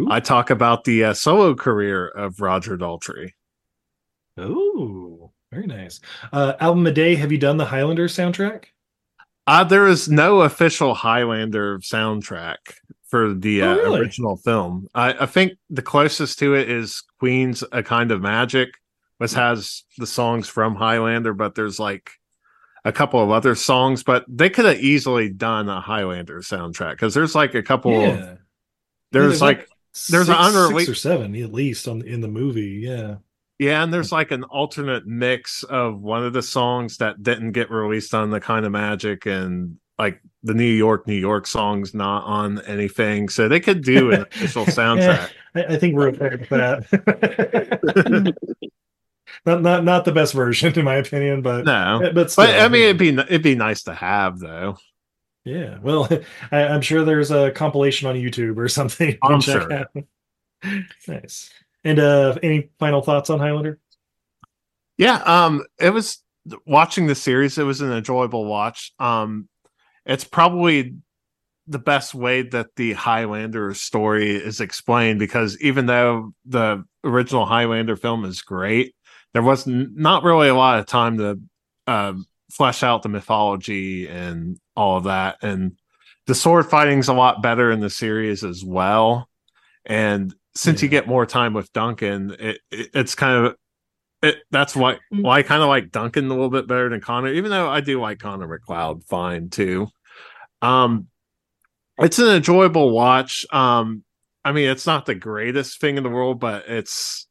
Ooh. 0.00 0.08
I 0.10 0.20
talk 0.20 0.50
about 0.50 0.84
the 0.84 1.04
uh, 1.04 1.14
solo 1.14 1.54
career 1.54 2.08
of 2.08 2.40
Roger 2.40 2.76
Daltrey. 2.78 3.32
Oh, 4.36 5.32
very 5.50 5.66
nice. 5.66 6.00
Uh, 6.32 6.54
album 6.60 6.86
a 6.86 6.92
day. 6.92 7.14
Have 7.14 7.30
you 7.32 7.38
done 7.38 7.56
the 7.58 7.66
Highlander 7.66 8.08
soundtrack? 8.08 8.66
Uh, 9.46 9.64
there 9.64 9.86
is 9.88 10.08
no 10.08 10.42
official 10.42 10.94
Highlander 10.94 11.78
soundtrack 11.80 12.56
for 13.08 13.34
the 13.34 13.62
Oh, 13.62 13.72
uh, 13.72 13.74
really? 13.76 14.00
original 14.00 14.36
film. 14.36 14.88
I, 14.94 15.12
I 15.12 15.26
think 15.26 15.52
the 15.68 15.82
closest 15.82 16.38
to 16.38 16.54
it 16.54 16.70
is 16.70 17.02
Queen's 17.18 17.62
A 17.72 17.82
Kind 17.82 18.10
of 18.12 18.22
Magic, 18.22 18.70
which 19.18 19.32
has 19.34 19.82
the 19.98 20.06
songs 20.06 20.48
from 20.48 20.74
Highlander, 20.76 21.34
but 21.34 21.54
there's 21.54 21.78
like 21.78 22.12
a 22.84 22.92
couple 22.92 23.22
of 23.22 23.30
other 23.30 23.54
songs, 23.54 24.02
but 24.02 24.24
they 24.28 24.48
could 24.48 24.64
have 24.64 24.80
easily 24.80 25.28
done 25.28 25.68
a 25.68 25.80
Highlander 25.80 26.38
soundtrack 26.40 26.92
because 26.92 27.12
there's 27.12 27.34
like 27.34 27.54
a 27.54 27.62
couple. 27.62 27.92
Yeah. 28.00 28.36
There's 29.10 29.40
Yeah, 29.40 29.46
like 29.46 29.68
there's 30.10 30.28
an 30.28 30.34
six, 30.36 30.56
unrele- 30.56 30.78
six 30.78 30.88
or 30.88 30.94
seven 30.94 31.34
at 31.36 31.52
least 31.52 31.86
on 31.88 32.02
in 32.02 32.20
the 32.20 32.28
movie. 32.28 32.80
Yeah. 32.84 33.16
Yeah, 33.58 33.84
and 33.84 33.92
there's 33.94 34.10
like 34.10 34.30
an 34.32 34.42
alternate 34.44 35.06
mix 35.06 35.62
of 35.62 36.00
one 36.00 36.24
of 36.24 36.32
the 36.32 36.42
songs 36.42 36.96
that 36.96 37.22
didn't 37.22 37.52
get 37.52 37.70
released 37.70 38.12
on 38.14 38.30
the 38.30 38.40
kind 38.40 38.66
of 38.66 38.72
magic 38.72 39.24
and 39.26 39.76
like 39.98 40.20
the 40.42 40.54
New 40.54 40.64
York, 40.64 41.06
New 41.06 41.14
York 41.14 41.46
songs 41.46 41.94
not 41.94 42.24
on 42.24 42.60
anything. 42.62 43.28
So 43.28 43.46
they 43.48 43.60
could 43.60 43.84
do 43.84 44.10
an 44.10 44.22
official 44.22 44.64
soundtrack. 44.66 45.30
I, 45.54 45.64
I 45.64 45.76
think 45.76 45.94
we're 45.94 46.08
okay 46.08 46.30
with 46.36 46.48
that. 46.48 48.34
not 49.46 49.62
not 49.62 49.84
not 49.84 50.04
the 50.04 50.12
best 50.12 50.34
version 50.34 50.76
in 50.78 50.84
my 50.84 50.96
opinion, 50.96 51.42
but 51.42 51.64
No. 51.64 52.10
but, 52.14 52.32
But 52.34 52.60
I 52.60 52.68
mean 52.68 52.82
it'd 52.82 52.98
be 52.98 53.10
it'd 53.10 53.42
be 53.42 53.54
nice 53.54 53.84
to 53.84 53.94
have 53.94 54.38
though. 54.40 54.76
Yeah. 55.44 55.78
Well, 55.82 56.08
I, 56.52 56.64
I'm 56.64 56.80
sure 56.80 57.04
there's 57.04 57.30
a 57.30 57.50
compilation 57.50 58.08
on 58.08 58.16
YouTube 58.16 58.56
or 58.56 58.68
something. 58.68 59.16
I'm 59.22 59.40
sure. 59.40 59.72
out. 59.72 59.88
nice. 61.08 61.50
And 61.84 61.98
uh, 61.98 62.38
any 62.42 62.70
final 62.78 63.02
thoughts 63.02 63.30
on 63.30 63.40
Highlander? 63.40 63.78
Yeah, 64.98 65.16
um 65.24 65.64
it 65.80 65.90
was 65.90 66.22
watching 66.66 67.06
the 67.06 67.14
series, 67.14 67.58
it 67.58 67.64
was 67.64 67.80
an 67.80 67.92
enjoyable 67.92 68.44
watch. 68.44 68.92
Um 68.98 69.48
it's 70.04 70.24
probably 70.24 70.96
the 71.66 71.78
best 71.78 72.14
way 72.14 72.42
that 72.42 72.68
the 72.76 72.92
Highlander 72.92 73.72
story 73.74 74.36
is 74.36 74.60
explained 74.60 75.18
because 75.18 75.60
even 75.60 75.86
though 75.86 76.32
the 76.44 76.84
original 77.04 77.46
Highlander 77.46 77.96
film 77.96 78.24
is 78.24 78.42
great, 78.42 78.94
there 79.32 79.42
was 79.42 79.66
not 79.66 80.24
really 80.24 80.48
a 80.48 80.54
lot 80.54 80.78
of 80.78 80.86
time 80.86 81.18
to 81.18 81.40
um, 81.86 82.26
flesh 82.52 82.82
out 82.82 83.02
the 83.02 83.08
mythology 83.08 84.06
and 84.08 84.58
all 84.76 84.98
of 84.98 85.04
that. 85.04 85.38
And 85.42 85.76
the 86.26 86.34
sword 86.34 86.66
fighting's 86.66 87.08
a 87.08 87.14
lot 87.14 87.42
better 87.42 87.70
in 87.70 87.80
the 87.80 87.90
series 87.90 88.44
as 88.44 88.64
well. 88.64 89.28
And 89.84 90.34
since 90.54 90.82
you 90.82 90.88
get 90.88 91.08
more 91.08 91.26
time 91.26 91.54
with 91.54 91.72
Duncan, 91.72 92.36
it, 92.38 92.60
it 92.70 92.90
it's 92.94 93.14
kind 93.14 93.46
of 93.46 93.56
it, 94.22 94.36
that's 94.50 94.76
why 94.76 94.98
why 95.10 95.38
I 95.38 95.42
kind 95.42 95.62
of 95.62 95.68
like 95.68 95.90
Duncan 95.90 96.26
a 96.26 96.34
little 96.34 96.50
bit 96.50 96.68
better 96.68 96.88
than 96.88 97.00
Connor, 97.00 97.32
even 97.32 97.50
though 97.50 97.68
I 97.68 97.80
do 97.80 98.00
like 98.00 98.20
Connor 98.20 98.46
MacLeod 98.46 99.02
fine 99.04 99.48
too. 99.48 99.88
Um, 100.60 101.08
it's 101.98 102.18
an 102.18 102.28
enjoyable 102.28 102.90
watch. 102.90 103.44
Um, 103.50 104.04
I 104.44 104.52
mean, 104.52 104.68
it's 104.68 104.86
not 104.86 105.06
the 105.06 105.14
greatest 105.14 105.80
thing 105.80 105.96
in 105.96 106.02
the 106.02 106.10
world, 106.10 106.38
but 106.38 106.68
it's 106.68 107.26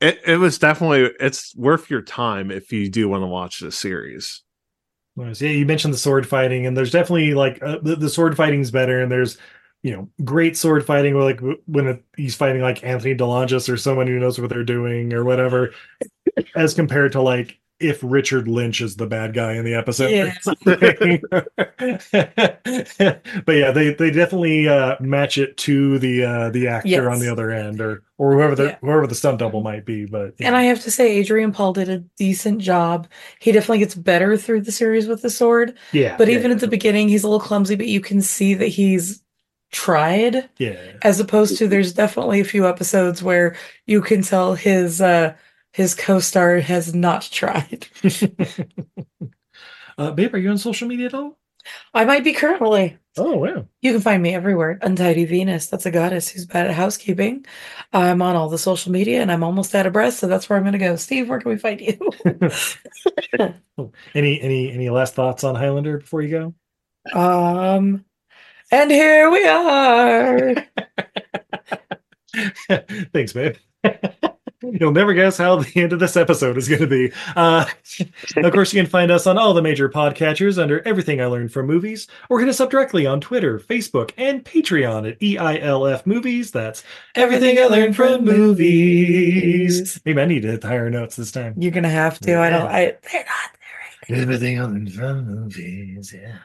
it, 0.00 0.20
it 0.26 0.36
was 0.36 0.58
definitely 0.58 1.10
it's 1.20 1.54
worth 1.56 1.90
your 1.90 2.02
time 2.02 2.50
if 2.50 2.72
you 2.72 2.90
do 2.90 3.08
want 3.08 3.22
to 3.22 3.26
watch 3.26 3.60
the 3.60 3.72
series. 3.72 4.42
Nice. 5.18 5.40
Yeah, 5.42 5.50
you 5.50 5.66
mentioned 5.66 5.92
the 5.92 5.98
sword 5.98 6.28
fighting, 6.28 6.66
and 6.66 6.76
there's 6.76 6.92
definitely 6.92 7.34
like 7.34 7.60
uh, 7.62 7.78
the, 7.82 7.96
the 7.96 8.08
sword 8.08 8.36
fighting's 8.36 8.70
better, 8.70 9.00
and 9.02 9.10
there's 9.10 9.36
you 9.82 9.92
know 9.92 10.08
great 10.24 10.56
sword 10.56 10.86
fighting 10.86 11.14
where 11.14 11.24
like 11.24 11.40
when 11.66 12.02
he's 12.16 12.36
fighting 12.36 12.62
like 12.62 12.84
Anthony 12.84 13.16
DeLongis 13.16 13.72
or 13.72 13.76
someone 13.76 14.06
who 14.06 14.18
knows 14.20 14.40
what 14.40 14.48
they're 14.48 14.62
doing 14.64 15.12
or 15.12 15.24
whatever, 15.24 15.74
as 16.54 16.74
compared 16.74 17.12
to 17.12 17.22
like 17.22 17.58
if 17.80 18.00
Richard 18.02 18.48
Lynch 18.48 18.80
is 18.80 18.96
the 18.96 19.06
bad 19.06 19.34
guy 19.34 19.54
in 19.54 19.64
the 19.64 19.74
episode. 19.74 20.10
Yeah. 20.10 20.34
but 23.44 23.52
yeah, 23.52 23.70
they 23.70 23.94
they 23.94 24.10
definitely 24.10 24.68
uh, 24.68 24.96
match 25.00 25.38
it 25.38 25.56
to 25.58 25.98
the 25.98 26.24
uh, 26.24 26.50
the 26.50 26.68
actor 26.68 26.88
Yes. 26.88 27.06
on 27.06 27.20
the 27.20 27.28
other 27.30 27.50
end 27.50 27.80
or 27.80 28.02
or 28.18 28.32
whoever 28.32 28.54
the 28.54 28.64
Yeah. 28.64 28.76
whoever 28.80 29.06
the 29.06 29.14
stunt 29.14 29.38
double 29.38 29.62
might 29.62 29.84
be. 29.84 30.06
But 30.06 30.34
And 30.40 30.56
I 30.56 30.62
have 30.64 30.80
to 30.82 30.90
say, 30.90 31.16
Adrian 31.18 31.52
Paul 31.52 31.72
did 31.72 31.88
a 31.88 31.98
decent 32.16 32.60
job. 32.60 33.08
He 33.40 33.52
definitely 33.52 33.78
gets 33.78 33.94
better 33.94 34.36
through 34.36 34.62
the 34.62 34.72
series 34.72 35.06
with 35.06 35.22
the 35.22 35.30
sword. 35.30 35.76
yeah, 35.92 36.16
But 36.16 36.28
yeah, 36.28 36.34
even 36.38 36.50
at 36.50 36.60
the 36.60 36.68
beginning, 36.68 37.08
he's 37.08 37.24
a 37.24 37.28
little 37.28 37.44
clumsy, 37.46 37.76
but 37.76 37.86
you 37.86 38.00
can 38.00 38.20
see 38.20 38.54
that 38.54 38.68
he's 38.68 39.22
tried. 39.70 40.48
yeah. 40.58 40.76
As 41.02 41.20
opposed 41.20 41.58
to 41.58 41.68
there's 41.68 41.92
definitely 41.92 42.40
a 42.40 42.44
few 42.44 42.66
episodes 42.66 43.22
where 43.22 43.54
you 43.86 44.00
can 44.00 44.22
tell 44.22 44.54
his 44.54 45.00
uh 45.00 45.34
his 45.78 45.94
co-star 45.94 46.56
has 46.58 46.92
not 46.92 47.22
tried. 47.22 47.86
uh, 49.98 50.10
babe, 50.10 50.34
are 50.34 50.38
you 50.38 50.50
on 50.50 50.58
social 50.58 50.88
media 50.88 51.06
at 51.06 51.14
all? 51.14 51.38
I 51.94 52.04
might 52.04 52.24
be 52.24 52.32
currently. 52.32 52.98
Oh 53.16 53.36
wow. 53.36 53.64
You 53.80 53.92
can 53.92 54.00
find 54.00 54.20
me 54.20 54.34
everywhere. 54.34 54.80
Untidy 54.82 55.24
Venus. 55.24 55.68
That's 55.68 55.86
a 55.86 55.92
goddess 55.92 56.28
who's 56.28 56.46
bad 56.46 56.66
at 56.66 56.74
housekeeping. 56.74 57.46
I'm 57.92 58.22
on 58.22 58.34
all 58.34 58.48
the 58.48 58.58
social 58.58 58.90
media 58.90 59.22
and 59.22 59.30
I'm 59.30 59.44
almost 59.44 59.72
out 59.76 59.86
of 59.86 59.92
breath, 59.92 60.14
so 60.14 60.26
that's 60.26 60.50
where 60.50 60.58
I'm 60.58 60.64
gonna 60.64 60.78
go. 60.78 60.96
Steve, 60.96 61.28
where 61.28 61.38
can 61.38 61.52
we 61.52 61.58
find 61.58 61.80
you? 61.80 61.96
Any 64.16 64.40
any 64.40 64.72
any 64.72 64.90
last 64.90 65.14
thoughts 65.14 65.44
on 65.44 65.54
Highlander 65.54 65.98
before 65.98 66.22
you 66.22 66.54
go? 67.14 67.16
um 67.16 68.04
and 68.72 68.90
here 68.90 69.30
we 69.30 69.46
are. 69.46 70.56
Thanks, 73.12 73.32
babe. 73.32 73.54
You'll 74.72 74.92
never 74.92 75.14
guess 75.14 75.36
how 75.36 75.56
the 75.56 75.80
end 75.80 75.92
of 75.92 76.00
this 76.00 76.16
episode 76.16 76.56
is 76.56 76.68
going 76.68 76.80
to 76.80 76.86
be. 76.86 77.12
Uh, 77.36 77.66
of 78.36 78.52
course, 78.52 78.72
you 78.72 78.82
can 78.82 78.90
find 78.90 79.10
us 79.10 79.26
on 79.26 79.38
all 79.38 79.54
the 79.54 79.62
major 79.62 79.88
podcatchers 79.88 80.60
under 80.60 80.86
Everything 80.86 81.20
I 81.20 81.26
Learned 81.26 81.52
from 81.52 81.66
Movies, 81.66 82.06
or 82.28 82.40
hit 82.40 82.48
us 82.48 82.60
up 82.60 82.70
directly 82.70 83.06
on 83.06 83.20
Twitter, 83.20 83.58
Facebook, 83.58 84.12
and 84.16 84.44
Patreon 84.44 85.10
at 85.10 85.20
EILF 85.20 86.06
Movies. 86.06 86.50
That's 86.50 86.82
Everything 87.14 87.58
I 87.58 87.66
Learned 87.66 87.96
from 87.96 88.24
Movies. 88.24 90.00
Maybe 90.04 90.20
I 90.20 90.24
need 90.24 90.42
to 90.42 90.48
hit 90.48 90.60
the 90.60 90.68
higher 90.68 90.90
notes 90.90 91.16
this 91.16 91.32
time. 91.32 91.54
You're 91.56 91.72
gonna 91.72 91.88
have 91.88 92.18
to. 92.20 92.38
I 92.38 92.50
don't. 92.50 92.66
I. 92.66 92.96
They're 93.12 93.24
not. 93.24 93.50
There 94.08 94.18
right 94.18 94.22
Everything 94.22 94.60
I 94.60 94.64
Learned 94.64 94.92
from 94.92 95.26
Movies. 95.26 96.14
Yeah. 96.14 96.38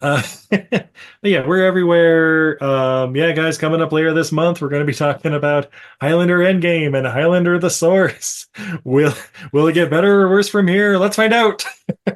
Uh, 0.00 0.22
but 0.50 0.90
yeah, 1.22 1.46
we're 1.46 1.64
everywhere. 1.64 2.62
Um, 2.62 3.16
yeah, 3.16 3.32
guys, 3.32 3.56
coming 3.56 3.80
up 3.80 3.92
later 3.92 4.12
this 4.12 4.30
month, 4.30 4.60
we're 4.60 4.68
going 4.68 4.80
to 4.82 4.86
be 4.86 4.92
talking 4.94 5.32
about 5.34 5.68
Highlander 6.00 6.38
Endgame 6.40 6.96
and 6.96 7.06
Highlander 7.06 7.58
the 7.58 7.70
Source. 7.70 8.46
Will 8.84 9.14
will 9.52 9.66
it 9.68 9.72
get 9.72 9.90
better 9.90 10.22
or 10.22 10.28
worse 10.30 10.48
from 10.48 10.68
here? 10.68 10.98
Let's 10.98 11.16
find 11.16 11.32
out. 11.32 11.64
I'm 12.06 12.14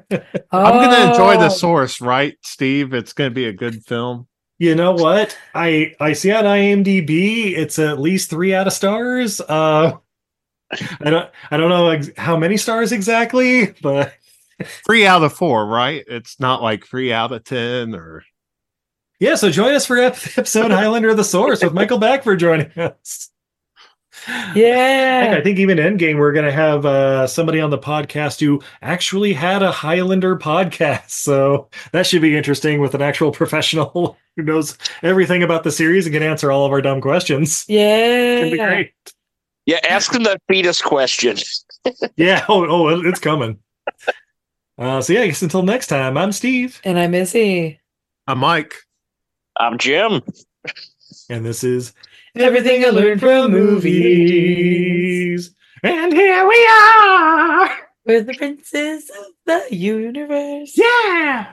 going 0.75 0.91
to 0.91 1.11
enjoy 1.11 1.37
the 1.39 1.47
Oh. 1.47 1.49
source, 1.49 2.01
right, 2.01 2.37
Steve? 2.43 2.93
It's 2.95 3.13
going 3.13 3.31
to 3.31 3.35
be 3.35 3.47
a 3.47 3.53
good 3.53 3.85
film. 3.87 4.27
You 4.59 4.75
know 4.75 4.93
what? 4.93 5.37
I 5.55 5.95
I 6.01 6.13
see 6.13 6.33
on 6.33 6.45
IMDb 6.45 7.53
it's 7.57 7.79
at 7.79 7.99
least 7.99 8.29
three 8.31 8.55
out 8.55 8.67
of 8.67 8.73
stars. 8.75 9.41
Uh, 9.41 9.97
I 11.01 11.11
don't 11.11 11.31
I 11.51 11.57
don't 11.57 11.71
know 11.71 11.89
ex- 11.91 12.11
how 12.17 12.37
many 12.37 12.57
stars 12.57 12.93
exactly, 12.93 13.73
but 13.83 14.13
Three 14.87 15.07
out 15.07 15.23
of 15.23 15.33
four, 15.33 15.67
right? 15.67 16.05
It's 16.07 16.39
not 16.41 16.63
like 16.63 16.87
three 16.87 17.13
out 17.13 17.33
of 17.33 17.45
ten 17.45 17.95
or 17.95 18.25
yeah. 19.19 19.35
So 19.35 19.51
join 19.51 19.75
us 19.75 19.87
for 19.87 19.99
episode 19.99 20.71
Highlander 20.71 21.11
of 21.11 21.17
the 21.17 21.25
Source 21.25 21.63
with 21.63 21.73
Michael 21.75 21.99
Bagford 21.99 22.39
joining 22.39 22.71
us. 22.79 23.31
Heck, 24.25 24.57
Yeah. 24.57 25.35
I 25.39 25.43
think 25.43 25.59
even 25.59 25.79
Endgame, 25.79 26.19
we're 26.19 26.33
going 26.33 26.45
to 26.47 26.53
have 26.53 26.85
uh, 26.85 27.27
somebody 27.27 27.61
on 27.61 27.71
the 27.71 27.79
podcast 27.79 28.41
who 28.41 28.63
actually 28.83 29.33
had 29.33 29.63
a 29.63 29.71
Highlander 29.73 30.37
podcast. 30.37 31.11
So 31.11 31.69
that 31.93 32.07
should 32.07 32.23
be 32.23 32.37
interesting 32.37 32.81
with 32.81 32.95
an 32.95 33.03
actual 33.03 33.33
professional 33.41 34.19
who 34.37 34.43
knows 34.43 34.77
everything 35.03 35.43
about 35.43 35.65
the 35.65 35.71
series 35.71 36.07
and 36.07 36.15
can 36.15 36.23
answer 36.23 36.51
all 36.53 36.67
of 36.67 36.73
our 36.73 36.83
dumb 36.83 37.01
questions. 37.01 37.65
Yeah. 37.69 38.37
It'd 38.39 38.53
be 38.53 38.59
great. 38.59 38.93
Yeah, 39.67 39.81
ask 39.89 40.13
them 40.13 40.25
the 40.25 40.39
fetus 40.49 40.81
question. 40.83 41.37
Yeah. 42.17 42.45
Oh, 42.49 42.67
oh, 42.69 43.07
it's 43.07 43.21
coming. 43.21 43.59
Uh, 44.81 45.03
so 45.03 45.13
yeah, 45.13 45.21
I 45.21 45.27
guess 45.27 45.43
until 45.43 45.63
next 45.63 45.89
time, 45.89 46.17
I'm 46.17 46.33
Steve, 46.33 46.81
And 46.85 46.99
I'm 46.99 47.13
Izzy. 47.15 47.81
I'm 48.27 48.39
Mike. 48.39 48.75
I'm 49.59 49.77
Jim. 49.77 50.23
and 51.29 51.45
this 51.45 51.63
is 51.63 51.93
Everything 52.35 52.83
I 52.85 52.89
learned 52.89 53.21
from 53.21 53.51
movies. 53.51 55.55
And 55.83 56.13
here 56.15 56.49
we 56.49 56.67
are. 56.67 57.71
We're 58.07 58.23
the 58.23 58.33
princes 58.35 59.11
of 59.11 59.27
the 59.45 59.67
universe. 59.77 60.73
Yeah. 60.79 61.53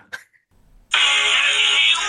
Thank 0.93 0.93